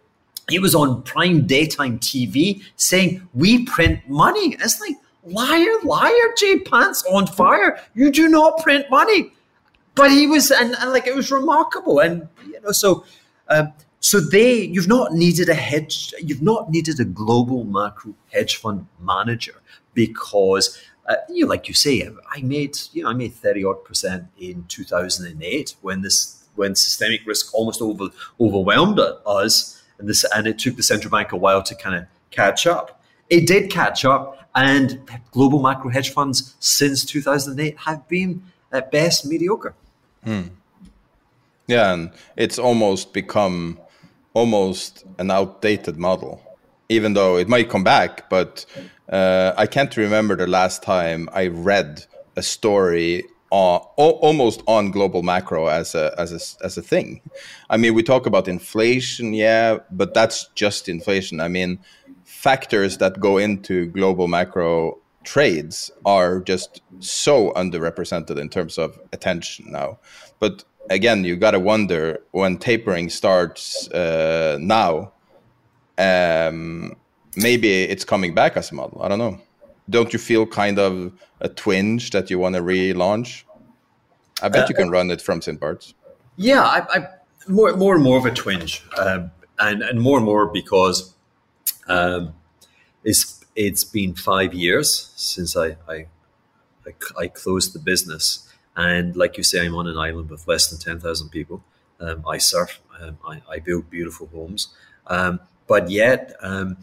he 0.49 0.59
was 0.59 0.75
on 0.75 1.03
prime 1.03 1.47
daytime 1.47 1.99
TV 1.99 2.63
saying, 2.77 3.29
We 3.35 3.65
print 3.65 4.09
money. 4.09 4.57
It's 4.61 4.81
like, 4.81 4.97
liar, 5.25 5.75
liar, 5.85 6.35
Jay 6.37 6.59
Pants 6.61 7.05
on 7.11 7.27
fire. 7.27 7.81
You 7.95 8.11
do 8.11 8.29
not 8.29 8.63
print 8.63 8.87
money. 8.91 9.33
But 9.95 10.11
he 10.11 10.27
was, 10.27 10.51
and, 10.51 10.75
and 10.77 10.91
like, 10.91 11.07
it 11.07 11.15
was 11.15 11.31
remarkable. 11.31 11.99
And, 11.99 12.29
you 12.47 12.61
know, 12.61 12.73
so, 12.73 13.05
um, 13.49 13.73
so 14.01 14.21
they, 14.21 14.63
you've 14.63 14.89
not 14.89 15.13
needed 15.13 15.49
a 15.49 15.55
hedge, 15.55 16.15
you've 16.23 16.43
not 16.43 16.71
needed 16.71 17.01
a 17.01 17.05
global 17.05 17.65
macro 17.65 18.15
hedge 18.33 18.57
fund 18.57 18.87
manager 19.01 19.61
because, 19.95 20.81
uh, 21.09 21.17
you 21.29 21.45
know, 21.45 21.51
like 21.51 21.67
you 21.67 21.75
say, 21.75 22.09
I 22.31 22.43
made, 22.43 22.79
you 22.93 23.03
know, 23.03 23.11
I 23.11 23.15
made 23.15 23.35
30 23.35 23.65
odd 23.65 23.85
percent 23.85 24.27
in 24.39 24.65
2008 24.69 25.75
when 25.83 26.03
this, 26.03 26.49
when 26.55 26.77
systemic 26.77 27.27
risk 27.27 27.53
almost 27.53 27.83
over, 27.83 28.09
overwhelmed 28.41 29.01
us 29.27 29.78
and 29.99 30.09
this 30.09 30.25
and 30.35 30.47
it 30.47 30.59
took 30.59 30.77
the 30.77 30.83
central 30.83 31.11
bank 31.11 31.33
a 31.33 31.37
while 31.37 31.63
to 31.63 31.75
kind 31.75 31.97
of 31.97 32.05
catch 32.31 32.67
up. 32.67 33.03
It 33.31 33.47
did 33.47 33.71
catch 33.71 34.05
up, 34.05 34.49
and 34.55 35.01
global 35.31 35.61
macro 35.61 35.91
hedge 35.91 36.11
funds 36.11 36.55
since 36.61 37.05
2008 37.05 37.77
have 37.87 38.09
been 38.09 38.43
at 38.73 38.91
best 38.91 39.27
mediocre. 39.27 39.75
Hmm. 40.25 40.49
Yeah, 41.67 41.93
and 41.93 42.11
it's 42.37 42.59
almost 42.59 43.13
become 43.13 43.79
almost 44.35 45.05
an 45.19 45.31
outdated 45.31 45.99
model, 45.99 46.41
even 46.89 47.13
though 47.13 47.37
it 47.37 47.49
might 47.49 47.69
come 47.69 47.85
back. 47.85 48.31
But 48.31 48.65
uh, 49.09 49.53
I 49.57 49.67
can't 49.67 49.95
remember 49.97 50.37
the 50.37 50.47
last 50.47 50.83
time 50.83 51.29
I 51.33 51.49
read 51.49 52.07
a 52.37 52.43
story 52.43 53.25
uh, 53.51 53.77
almost 53.77 54.63
on 54.67 54.91
global 54.91 55.23
macro 55.23 55.67
as 55.69 55.95
a 55.95 56.15
as 56.19 56.33
a 56.33 56.65
as 56.65 56.77
a 56.77 56.83
thing. 56.83 57.21
I 57.71 57.77
mean, 57.77 57.95
we 57.95 58.03
talk 58.03 58.27
about 58.27 58.49
inflation, 58.49 59.33
yeah, 59.33 59.79
but 59.91 60.15
that's 60.15 60.49
just 60.55 60.89
inflation. 60.89 61.41
I 61.41 61.49
mean, 61.49 61.79
factors 62.25 62.99
that 62.99 63.21
go 63.21 63.39
into 63.39 63.87
global 63.87 64.29
macro 64.29 64.99
trades 65.25 65.91
are 66.05 66.41
just 66.41 66.83
so 67.01 67.53
underrepresented 67.53 68.39
in 68.39 68.49
terms 68.49 68.79
of 68.79 68.99
attention 69.13 69.73
now. 69.73 69.99
But 70.39 70.65
again, 70.91 71.25
you 71.25 71.37
got 71.37 71.53
to 71.53 71.61
wonder 71.61 72.21
when 72.33 72.59
tapering 72.59 73.09
starts 73.09 73.89
uh, 73.91 74.59
now. 74.61 75.13
Um, 75.97 76.97
maybe 77.37 77.83
it's 77.83 78.05
coming 78.05 78.35
back 78.35 78.57
as 78.57 78.71
a 78.71 78.75
model. 78.75 79.03
I 79.03 79.09
don't 79.09 79.19
know 79.19 79.41
don't 79.91 80.13
you 80.13 80.19
feel 80.19 80.47
kind 80.47 80.79
of 80.79 81.13
a 81.41 81.49
twinge 81.49 82.11
that 82.11 82.31
you 82.31 82.39
want 82.39 82.55
to 82.57 82.63
relaunch? 82.63 83.45
I 84.43 84.49
bet 84.49 84.65
uh, 84.65 84.67
you 84.69 84.75
can 84.75 84.91
run 84.91 85.11
it 85.11 85.21
from 85.21 85.43
St. 85.43 85.59
Bart's. 85.59 85.95
Yeah, 86.37 86.63
I, 86.63 86.87
I, 86.99 87.09
more 87.49 87.75
more 87.77 87.95
and 87.95 88.05
more 88.05 88.19
of 88.19 88.25
a 88.25 88.31
twinge, 88.31 88.85
um, 88.97 89.31
and 89.59 89.83
and 89.83 90.01
more 90.01 90.19
and 90.19 90.27
more 90.27 90.47
because 90.47 91.15
um, 91.89 92.35
it's 93.03 93.45
it's 93.57 93.83
been 93.85 94.15
five 94.15 94.55
years 94.55 95.13
since 95.17 95.57
I, 95.57 95.77
I 95.89 96.07
I, 96.87 96.95
I 97.19 97.29
closed 97.29 97.73
the 97.75 97.79
business, 97.79 98.49
and 98.77 99.17
like 99.17 99.37
you 99.37 99.43
say, 99.43 99.65
I'm 99.65 99.75
on 99.75 99.89
an 99.89 99.99
island 99.99 100.31
with 100.31 100.47
less 100.47 100.69
than 100.69 100.79
ten 100.79 101.01
thousand 101.01 101.31
people. 101.31 101.65
Um, 102.01 102.25
I 102.29 102.39
surf, 102.39 102.81
um, 103.01 103.19
I, 103.27 103.43
I, 103.51 103.59
build 103.59 103.91
beautiful 103.91 104.29
homes, 104.29 104.69
um, 105.09 105.41
but 105.67 105.91
yet 105.91 106.37
um, 106.41 106.77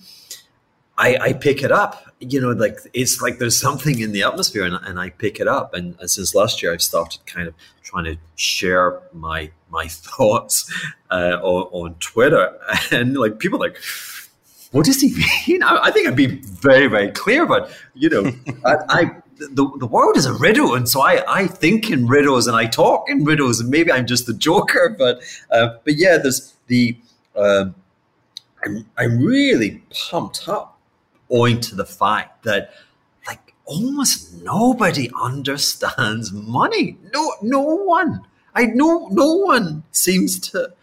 I, 0.98 1.18
I, 1.18 1.34
pick 1.34 1.62
it 1.62 1.72
up. 1.72 2.06
You 2.20 2.40
know, 2.40 2.52
like 2.52 2.80
it's 2.94 3.22
like 3.22 3.38
there's 3.38 3.60
something 3.60 4.00
in 4.00 4.12
the 4.12 4.24
atmosphere, 4.24 4.64
and, 4.64 4.76
and 4.76 5.00
I 5.00 5.10
pick 5.10 5.40
it 5.40 5.48
up. 5.48 5.74
And, 5.74 5.96
and, 6.00 6.10
since 6.10 6.34
last 6.34 6.62
year, 6.64 6.74
I've 6.74 6.82
started 6.82 7.26
kind 7.26 7.48
of 7.48 7.54
trying 7.84 8.06
to 8.06 8.18
share 8.36 9.02
my 9.14 9.52
my 9.70 9.88
thoughts 9.90 10.72
uh, 11.12 11.40
on, 11.42 11.88
on, 11.88 11.96
Twitter, 11.96 12.58
and 12.92 13.18
like 13.18 13.40
people 13.40 13.60
like, 13.60 13.78
what 14.72 14.86
does 14.86 15.02
he 15.02 15.14
mean? 15.48 15.64
I, 15.64 15.80
I 15.84 15.92
think 15.92 16.08
I'd 16.08 16.16
be 16.16 16.40
very 16.42 16.88
very 16.88 17.12
clear, 17.12 17.46
but 17.46 17.72
you 17.94 18.10
know, 18.10 18.32
I, 18.66 18.76
I 18.90 19.12
the, 19.38 19.70
the 19.80 19.88
world 19.88 20.16
is 20.16 20.26
a 20.26 20.34
riddle, 20.34 20.76
and 20.76 20.88
so 20.88 21.02
I, 21.02 21.24
I 21.28 21.48
think 21.48 21.92
in 21.92 22.08
riddles 22.08 22.48
and 22.48 22.56
I 22.56 22.68
talk 22.68 23.10
in 23.10 23.26
riddles, 23.26 23.60
and 23.60 23.70
maybe 23.70 23.92
I'm 23.92 24.08
just 24.08 24.30
a 24.30 24.34
joker, 24.34 24.96
but 24.98 25.20
uh, 25.52 25.76
but 25.84 25.96
yeah, 25.96 26.18
there's 26.18 26.54
the 26.68 26.98
um, 27.36 27.76
I'm 28.64 28.86
I'm 28.98 29.20
really 29.20 29.84
pumped 29.90 30.48
up 30.48 30.75
owing 31.30 31.60
to 31.62 31.76
the 31.76 31.86
fact 31.86 32.44
that 32.44 32.72
like 33.28 33.54
almost 33.66 34.34
nobody 34.44 35.10
understands 35.22 36.32
money. 36.32 36.98
No, 37.14 37.34
no 37.42 37.62
one. 37.62 38.26
I 38.54 38.66
know 38.66 39.10
no 39.12 39.34
one 39.34 39.84
seems 39.92 40.40
to 40.52 40.74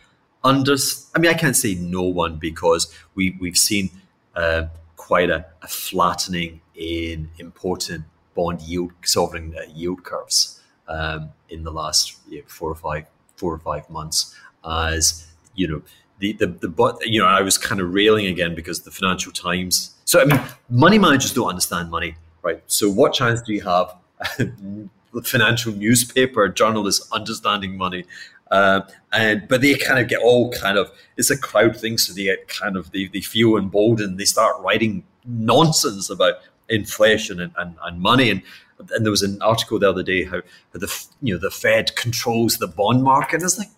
understand. 0.45 1.13
I 1.15 1.19
mean, 1.21 1.31
I 1.31 1.39
can't 1.39 1.57
say 1.57 1.75
no 1.75 2.03
one 2.03 2.37
because 2.37 2.93
we 3.15 3.37
we've 3.41 3.57
seen 3.57 3.91
uh, 4.35 4.65
quite 4.97 5.31
a, 5.31 5.47
a, 5.63 5.69
flattening 5.69 6.61
in 6.75 7.31
important 7.39 8.05
bond 8.35 8.61
yield 8.63 8.93
sovereign 9.05 9.55
uh, 9.57 9.63
yield 9.75 10.05
curves 10.05 10.61
um, 10.89 11.31
in 11.49 11.65
the 11.65 11.71
last 11.71 12.17
you 12.29 12.39
know, 12.39 12.45
four 12.47 12.71
or 12.71 12.75
five 12.75 13.07
four 13.37 13.53
or 13.53 13.59
five 13.59 13.89
months 13.91 14.35
as 14.65 15.27
you 15.55 15.67
know 15.69 15.83
the, 16.19 16.33
the 16.35 16.47
the 16.47 16.69
but 16.69 17.05
you 17.07 17.21
know 17.21 17.27
I 17.27 17.43
was 17.43 17.59
kind 17.59 17.81
of 17.81 17.93
railing 17.93 18.27
again 18.27 18.55
because 18.55 18.83
the 18.83 18.91
Financial 18.91 19.33
Times 19.33 19.95
so, 20.13 20.21
I 20.21 20.25
mean, 20.27 20.41
money 20.69 20.99
managers 20.99 21.33
don't 21.33 21.49
understand 21.49 21.91
money, 21.91 22.17
right? 22.43 22.63
So, 22.67 22.91
what 22.91 23.15
chance 23.15 23.41
do 23.41 23.55
you 23.55 23.63
have 23.63 23.97
financial 25.23 25.73
newspaper 25.73 26.49
journalists 26.49 27.11
understanding 27.13 27.79
money. 27.79 28.05
Uh, 28.51 28.83
and 29.13 29.49
but 29.49 29.63
they 29.63 29.75
kind 29.75 29.99
of 29.99 30.09
get 30.09 30.21
all 30.21 30.53
kind 30.53 30.77
of 30.77 30.93
it's 31.17 31.31
a 31.31 31.39
crowd 31.39 31.75
thing, 31.75 31.97
so 31.97 32.13
they 32.13 32.25
get 32.25 32.49
kind 32.49 32.77
of 32.77 32.91
they, 32.93 33.07
they 33.07 33.23
feel 33.23 33.57
emboldened. 33.57 34.19
They 34.19 34.27
start 34.27 34.61
writing 34.61 35.05
nonsense 35.25 36.11
about 36.11 36.35
inflation 36.69 37.41
and, 37.41 37.53
and, 37.57 37.77
and 37.83 38.01
money 38.01 38.31
and 38.31 38.43
and 38.91 39.07
there 39.07 39.11
was 39.11 39.23
an 39.23 39.41
article 39.41 39.79
the 39.79 39.89
other 39.89 40.03
day 40.03 40.25
how, 40.25 40.43
how 40.73 40.79
the 40.81 41.07
you 41.23 41.33
know 41.33 41.41
the 41.41 41.51
Fed 41.51 41.97
controls 41.97 42.59
the 42.59 42.67
bond 42.67 43.03
market. 43.03 43.37
And 43.37 43.45
it's 43.45 43.59
like, 43.59 43.71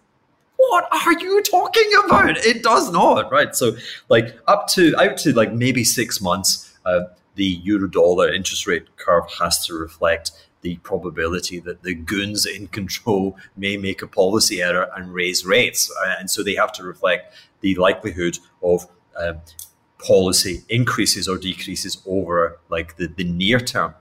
what 0.70 0.88
are 0.92 1.12
you 1.12 1.42
talking 1.42 1.90
about? 2.04 2.36
It 2.38 2.62
does 2.62 2.90
not, 2.90 3.30
right? 3.30 3.54
So 3.54 3.76
like 4.08 4.38
up 4.46 4.66
to 4.68 4.94
out 5.00 5.16
to 5.18 5.32
like 5.32 5.52
maybe 5.52 5.84
six 5.84 6.20
months, 6.20 6.76
uh, 6.84 7.04
the 7.34 7.44
euro 7.44 7.88
dollar 7.88 8.32
interest 8.32 8.66
rate 8.66 8.96
curve 8.96 9.24
has 9.40 9.64
to 9.66 9.74
reflect 9.74 10.30
the 10.62 10.76
probability 10.76 11.60
that 11.60 11.82
the 11.82 11.94
goons 11.94 12.46
in 12.46 12.66
control 12.68 13.36
may 13.56 13.76
make 13.76 14.00
a 14.00 14.06
policy 14.06 14.62
error 14.62 14.88
and 14.96 15.12
raise 15.12 15.44
rates, 15.44 15.92
uh, 16.04 16.14
and 16.18 16.30
so 16.30 16.42
they 16.42 16.54
have 16.54 16.72
to 16.72 16.82
reflect 16.82 17.34
the 17.60 17.74
likelihood 17.74 18.38
of 18.62 18.86
um, 19.18 19.40
policy 19.98 20.62
increases 20.68 21.28
or 21.28 21.36
decreases 21.38 22.02
over 22.06 22.58
like 22.70 22.96
the, 22.96 23.06
the 23.06 23.24
near 23.24 23.58
term. 23.58 23.94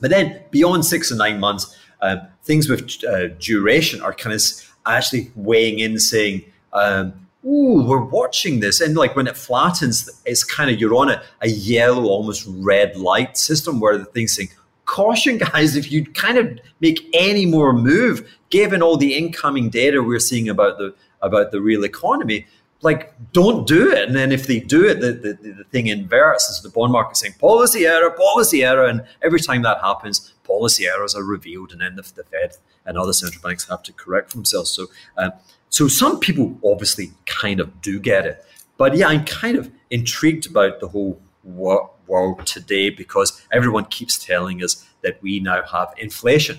But 0.00 0.10
then 0.10 0.42
beyond 0.50 0.84
six 0.84 1.10
and 1.10 1.18
nine 1.18 1.38
months, 1.38 1.76
um, 2.02 2.20
things 2.42 2.68
with 2.68 3.04
uh, 3.04 3.28
duration 3.38 4.00
are 4.00 4.14
kind 4.14 4.34
of 4.34 4.42
actually 4.86 5.30
weighing 5.34 5.78
in, 5.78 5.98
saying, 5.98 6.44
um, 6.72 7.12
"Ooh, 7.44 7.82
we're 7.86 8.04
watching 8.04 8.60
this," 8.60 8.80
and 8.80 8.96
like 8.96 9.16
when 9.16 9.26
it 9.26 9.36
flattens, 9.36 10.08
it's 10.24 10.44
kind 10.44 10.70
of 10.70 10.80
you're 10.80 10.94
on 10.94 11.10
a, 11.10 11.22
a 11.40 11.48
yellow, 11.48 12.04
almost 12.04 12.46
red 12.48 12.96
light 12.96 13.36
system 13.36 13.80
where 13.80 13.98
the 13.98 14.04
thing's 14.06 14.34
saying, 14.34 14.50
"Caution, 14.84 15.38
guys! 15.38 15.76
If 15.76 15.90
you 15.92 16.04
kind 16.04 16.38
of 16.38 16.58
make 16.80 17.00
any 17.14 17.46
more 17.46 17.72
move, 17.72 18.28
given 18.50 18.82
all 18.82 18.96
the 18.96 19.16
incoming 19.16 19.70
data 19.70 20.02
we're 20.02 20.18
seeing 20.18 20.48
about 20.48 20.78
the 20.78 20.94
about 21.22 21.50
the 21.52 21.60
real 21.60 21.84
economy." 21.84 22.46
Like 22.82 23.14
don't 23.32 23.66
do 23.66 23.90
it. 23.90 24.06
And 24.08 24.16
then 24.16 24.32
if 24.32 24.46
they 24.46 24.60
do 24.60 24.86
it 24.86 25.00
the, 25.00 25.12
the, 25.12 25.52
the 25.52 25.64
thing 25.64 25.86
inverts 25.86 26.48
is 26.48 26.62
the 26.62 26.70
bond 26.70 26.92
market 26.92 27.16
saying 27.16 27.34
policy 27.38 27.86
error 27.86 28.10
policy 28.10 28.64
error. 28.64 28.86
And 28.86 29.04
every 29.22 29.40
time 29.40 29.62
that 29.62 29.80
happens 29.80 30.32
policy 30.44 30.86
errors 30.86 31.14
are 31.14 31.24
revealed. 31.24 31.72
And 31.72 31.80
then 31.80 31.96
the, 31.96 32.02
the 32.02 32.24
fed 32.24 32.56
and 32.86 32.96
other 32.96 33.12
central 33.12 33.42
banks 33.42 33.68
have 33.68 33.82
to 33.84 33.92
correct 33.92 34.32
themselves. 34.32 34.70
So 34.70 34.86
um, 35.16 35.32
so 35.68 35.88
some 35.88 36.18
people 36.18 36.58
obviously 36.64 37.12
kind 37.26 37.60
of 37.60 37.80
do 37.80 38.00
get 38.00 38.26
it. 38.26 38.44
But 38.76 38.96
yeah 38.96 39.08
i'm 39.08 39.24
kind 39.24 39.58
of 39.58 39.70
intrigued 39.90 40.46
about 40.46 40.80
the 40.80 40.88
whole 40.88 41.20
world 41.44 42.46
today 42.46 42.90
because 42.90 43.46
everyone 43.52 43.84
keeps 43.86 44.22
telling 44.24 44.62
us 44.62 44.86
that 45.02 45.22
we 45.22 45.40
now 45.40 45.62
have 45.66 45.92
inflation 45.98 46.58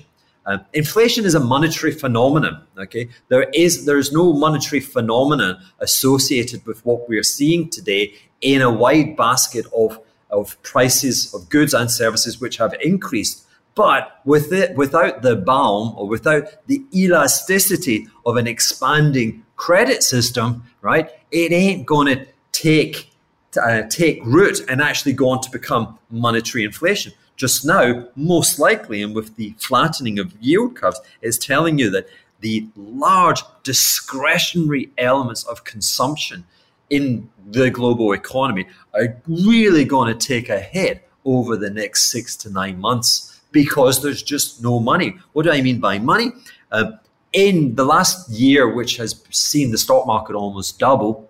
um, 0.52 0.66
inflation 0.74 1.26
is 1.26 1.36
a 1.36 1.40
monetary 1.40 1.92
phenomenon. 1.92 2.62
Okay, 2.78 3.10
there 3.30 3.44
is 3.54 3.86
there 3.86 3.98
is 3.98 4.12
no 4.12 4.34
monetary 4.34 4.82
phenomenon 4.82 5.58
associated 5.80 6.66
with 6.66 6.86
what 6.86 7.08
we 7.08 7.18
are 7.18 7.24
seeing 7.24 7.70
today 7.70 8.14
in 8.42 8.62
a 8.62 8.72
wide 8.72 9.16
basket 9.16 9.66
of 9.76 10.00
of 10.30 10.62
prices 10.64 11.34
of 11.34 11.50
goods 11.50 11.74
and 11.74 11.90
services 11.90 12.42
which 12.42 12.58
have 12.58 12.74
increased. 12.82 13.46
But 13.76 14.20
with 14.26 14.52
it, 14.52 14.76
without 14.76 15.22
the 15.22 15.38
balm 15.38 15.94
or 15.98 16.08
without 16.08 16.68
the 16.68 16.84
elasticity 16.94 18.08
of 18.26 18.36
an 18.36 18.48
expanding 18.48 19.46
credit 19.56 20.04
system, 20.04 20.64
right, 20.82 21.10
it 21.32 21.54
ain't 21.54 21.86
going 21.86 22.08
to 22.08 22.26
take 22.52 23.14
uh, 23.62 23.84
take 23.90 24.20
root 24.26 24.60
and 24.70 24.82
actually 24.82 25.14
go 25.14 25.30
on 25.30 25.42
to 25.42 25.52
become 25.52 25.98
monetary 26.10 26.64
inflation 26.64 27.14
just 27.42 27.66
now, 27.66 28.08
most 28.16 28.60
likely, 28.60 29.02
and 29.02 29.16
with 29.16 29.36
the 29.36 29.56
flattening 29.58 30.20
of 30.20 30.32
yield 30.40 30.76
curves, 30.76 31.02
is 31.24 31.40
telling 31.40 31.80
you 31.80 31.90
that 31.90 32.08
the 32.42 32.68
large 32.76 33.42
discretionary 33.64 34.92
elements 35.00 35.44
of 35.46 35.64
consumption 35.64 36.46
in 36.92 37.28
the 37.50 37.72
global 37.72 38.14
economy 38.14 38.68
are 38.94 39.20
really 39.28 39.84
going 39.84 40.16
to 40.16 40.28
take 40.28 40.50
a 40.50 40.60
hit 40.60 41.10
over 41.26 41.58
the 41.58 41.72
next 41.72 42.12
six 42.12 42.36
to 42.36 42.52
nine 42.52 42.80
months 42.80 43.42
because 43.52 44.04
there's 44.04 44.22
just 44.22 44.62
no 44.62 44.80
money. 44.80 45.16
What 45.34 45.46
do 45.46 45.52
I 45.52 45.64
mean 45.64 45.80
by 45.80 45.98
money? 45.98 46.34
Uh, 46.72 46.92
in 47.34 47.74
the 47.74 47.86
last 47.86 48.30
year, 48.30 48.72
which 48.72 48.98
has 48.98 49.20
seen 49.32 49.72
the 49.72 49.80
stock 49.80 50.06
market 50.06 50.36
almost 50.36 50.78
double, 50.78 51.28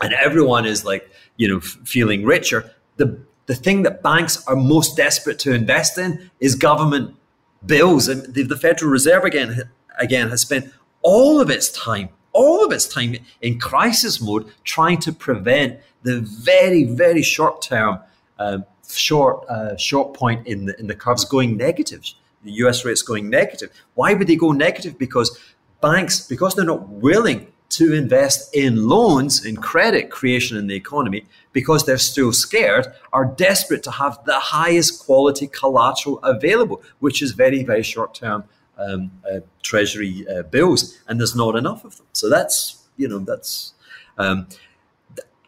and 0.00 0.14
everyone 0.14 0.64
is 0.64 0.82
like, 0.82 1.10
you 1.36 1.46
know, 1.46 1.58
f- 1.58 1.76
feeling 1.84 2.24
richer, 2.24 2.74
the 2.96 3.18
the 3.46 3.54
thing 3.54 3.82
that 3.82 4.02
banks 4.02 4.44
are 4.46 4.56
most 4.56 4.96
desperate 4.96 5.38
to 5.40 5.52
invest 5.52 5.98
in 5.98 6.30
is 6.40 6.54
government 6.54 7.16
bills. 7.64 8.08
And 8.08 8.34
the, 8.34 8.42
the 8.42 8.56
Federal 8.56 8.90
Reserve 8.90 9.24
again 9.24 9.70
again 9.98 10.30
has 10.30 10.40
spent 10.42 10.72
all 11.02 11.40
of 11.40 11.50
its 11.50 11.70
time, 11.70 12.08
all 12.32 12.64
of 12.64 12.72
its 12.72 12.86
time 12.86 13.16
in 13.40 13.58
crisis 13.58 14.20
mode, 14.20 14.50
trying 14.64 14.98
to 15.00 15.12
prevent 15.12 15.80
the 16.02 16.20
very, 16.20 16.84
very 16.84 17.22
short 17.22 17.62
term, 17.62 17.98
um, 18.38 18.64
short 18.88 19.48
uh, 19.48 19.76
short 19.76 20.14
point 20.14 20.46
in 20.46 20.66
the 20.66 20.78
in 20.78 20.86
the 20.86 20.94
curves 20.94 21.24
going 21.24 21.56
negative. 21.56 22.04
The 22.44 22.52
U.S. 22.64 22.84
rates 22.84 23.02
going 23.02 23.30
negative. 23.30 23.70
Why 23.94 24.14
would 24.14 24.26
they 24.26 24.34
go 24.34 24.50
negative? 24.50 24.98
Because 24.98 25.38
banks, 25.80 26.26
because 26.26 26.54
they're 26.56 26.64
not 26.64 26.88
willing 26.88 27.46
to 27.72 27.92
invest 27.94 28.54
in 28.54 28.88
loans, 28.88 29.44
in 29.44 29.56
credit 29.56 30.10
creation 30.10 30.56
in 30.56 30.66
the 30.66 30.74
economy, 30.74 31.24
because 31.52 31.84
they're 31.84 31.98
still 31.98 32.32
scared, 32.32 32.86
are 33.12 33.24
desperate 33.24 33.82
to 33.84 33.90
have 33.90 34.18
the 34.24 34.38
highest 34.38 35.04
quality 35.04 35.46
collateral 35.46 36.18
available, 36.22 36.82
which 37.00 37.22
is 37.22 37.32
very, 37.32 37.62
very 37.62 37.82
short 37.82 38.14
term 38.14 38.44
um, 38.78 39.10
uh, 39.30 39.40
treasury 39.62 40.26
uh, 40.28 40.42
bills. 40.42 40.98
And 41.08 41.18
there's 41.18 41.36
not 41.36 41.56
enough 41.56 41.84
of 41.84 41.96
them. 41.96 42.06
So 42.12 42.28
that's, 42.28 42.88
you 42.96 43.08
know, 43.08 43.18
that's 43.18 43.74
um, 44.18 44.46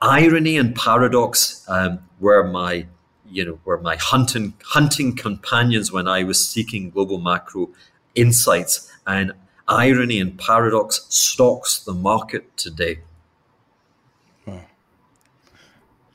irony 0.01 0.57
and 0.57 0.75
paradox 0.75 1.65
um, 1.69 1.99
were 2.21 2.45
my 2.45 2.87
you 3.31 3.45
know 3.45 3.59
were 3.65 3.81
my 3.81 3.97
hunting 3.97 4.55
hunting 4.63 5.17
companions 5.17 5.91
when 5.91 6.07
I 6.07 6.23
was 6.25 6.47
seeking 6.47 6.91
global 6.91 7.19
macro 7.19 7.71
insights 8.15 8.91
and 9.07 9.33
irony 9.69 10.21
and 10.21 10.39
paradox 10.39 11.07
stalks 11.09 11.79
the 11.79 11.95
market 11.95 12.57
today. 12.57 12.99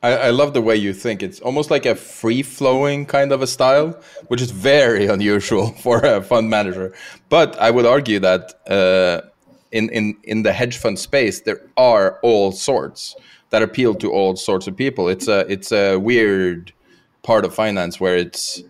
I, 0.02 0.16
I, 0.16 0.30
love 0.30 0.54
the 0.54 0.62
way 0.62 0.78
you 0.78 0.94
think. 0.94 1.22
It's 1.22 1.42
almost 1.42 1.70
like 1.70 1.86
a 1.86 1.94
free 1.94 2.42
flowing 2.42 3.06
kind 3.06 3.34
of 3.34 3.42
a 3.42 3.48
style, 3.48 4.00
which 4.28 4.42
is 4.42 4.52
very 4.52 5.08
unusual 5.16 5.72
for 5.74 6.00
a 6.00 6.22
fund 6.22 6.50
manager. 6.50 6.94
But 7.28 7.60
I 7.60 7.72
would 7.72 7.86
argue 7.86 8.20
that 8.20 8.54
uh, 8.70 9.28
in, 9.72 9.90
in, 9.90 10.18
in 10.24 10.44
the 10.44 10.54
hedge 10.54 10.78
fund 10.78 10.98
space, 10.98 11.42
there 11.42 11.62
are 11.76 12.20
all 12.24 12.52
sorts 12.52 13.16
that 13.50 13.62
appeal 13.62 13.94
to 13.96 14.12
all 14.12 14.36
sorts 14.36 14.68
of 14.68 14.78
people. 14.78 15.10
It's 15.10 15.28
a, 15.28 15.40
it's 15.52 15.72
a 15.72 15.98
weird 15.98 16.72
part 17.24 17.44
of 17.44 17.54
finance 17.54 18.00
where 18.00 18.16
it's 18.16 18.64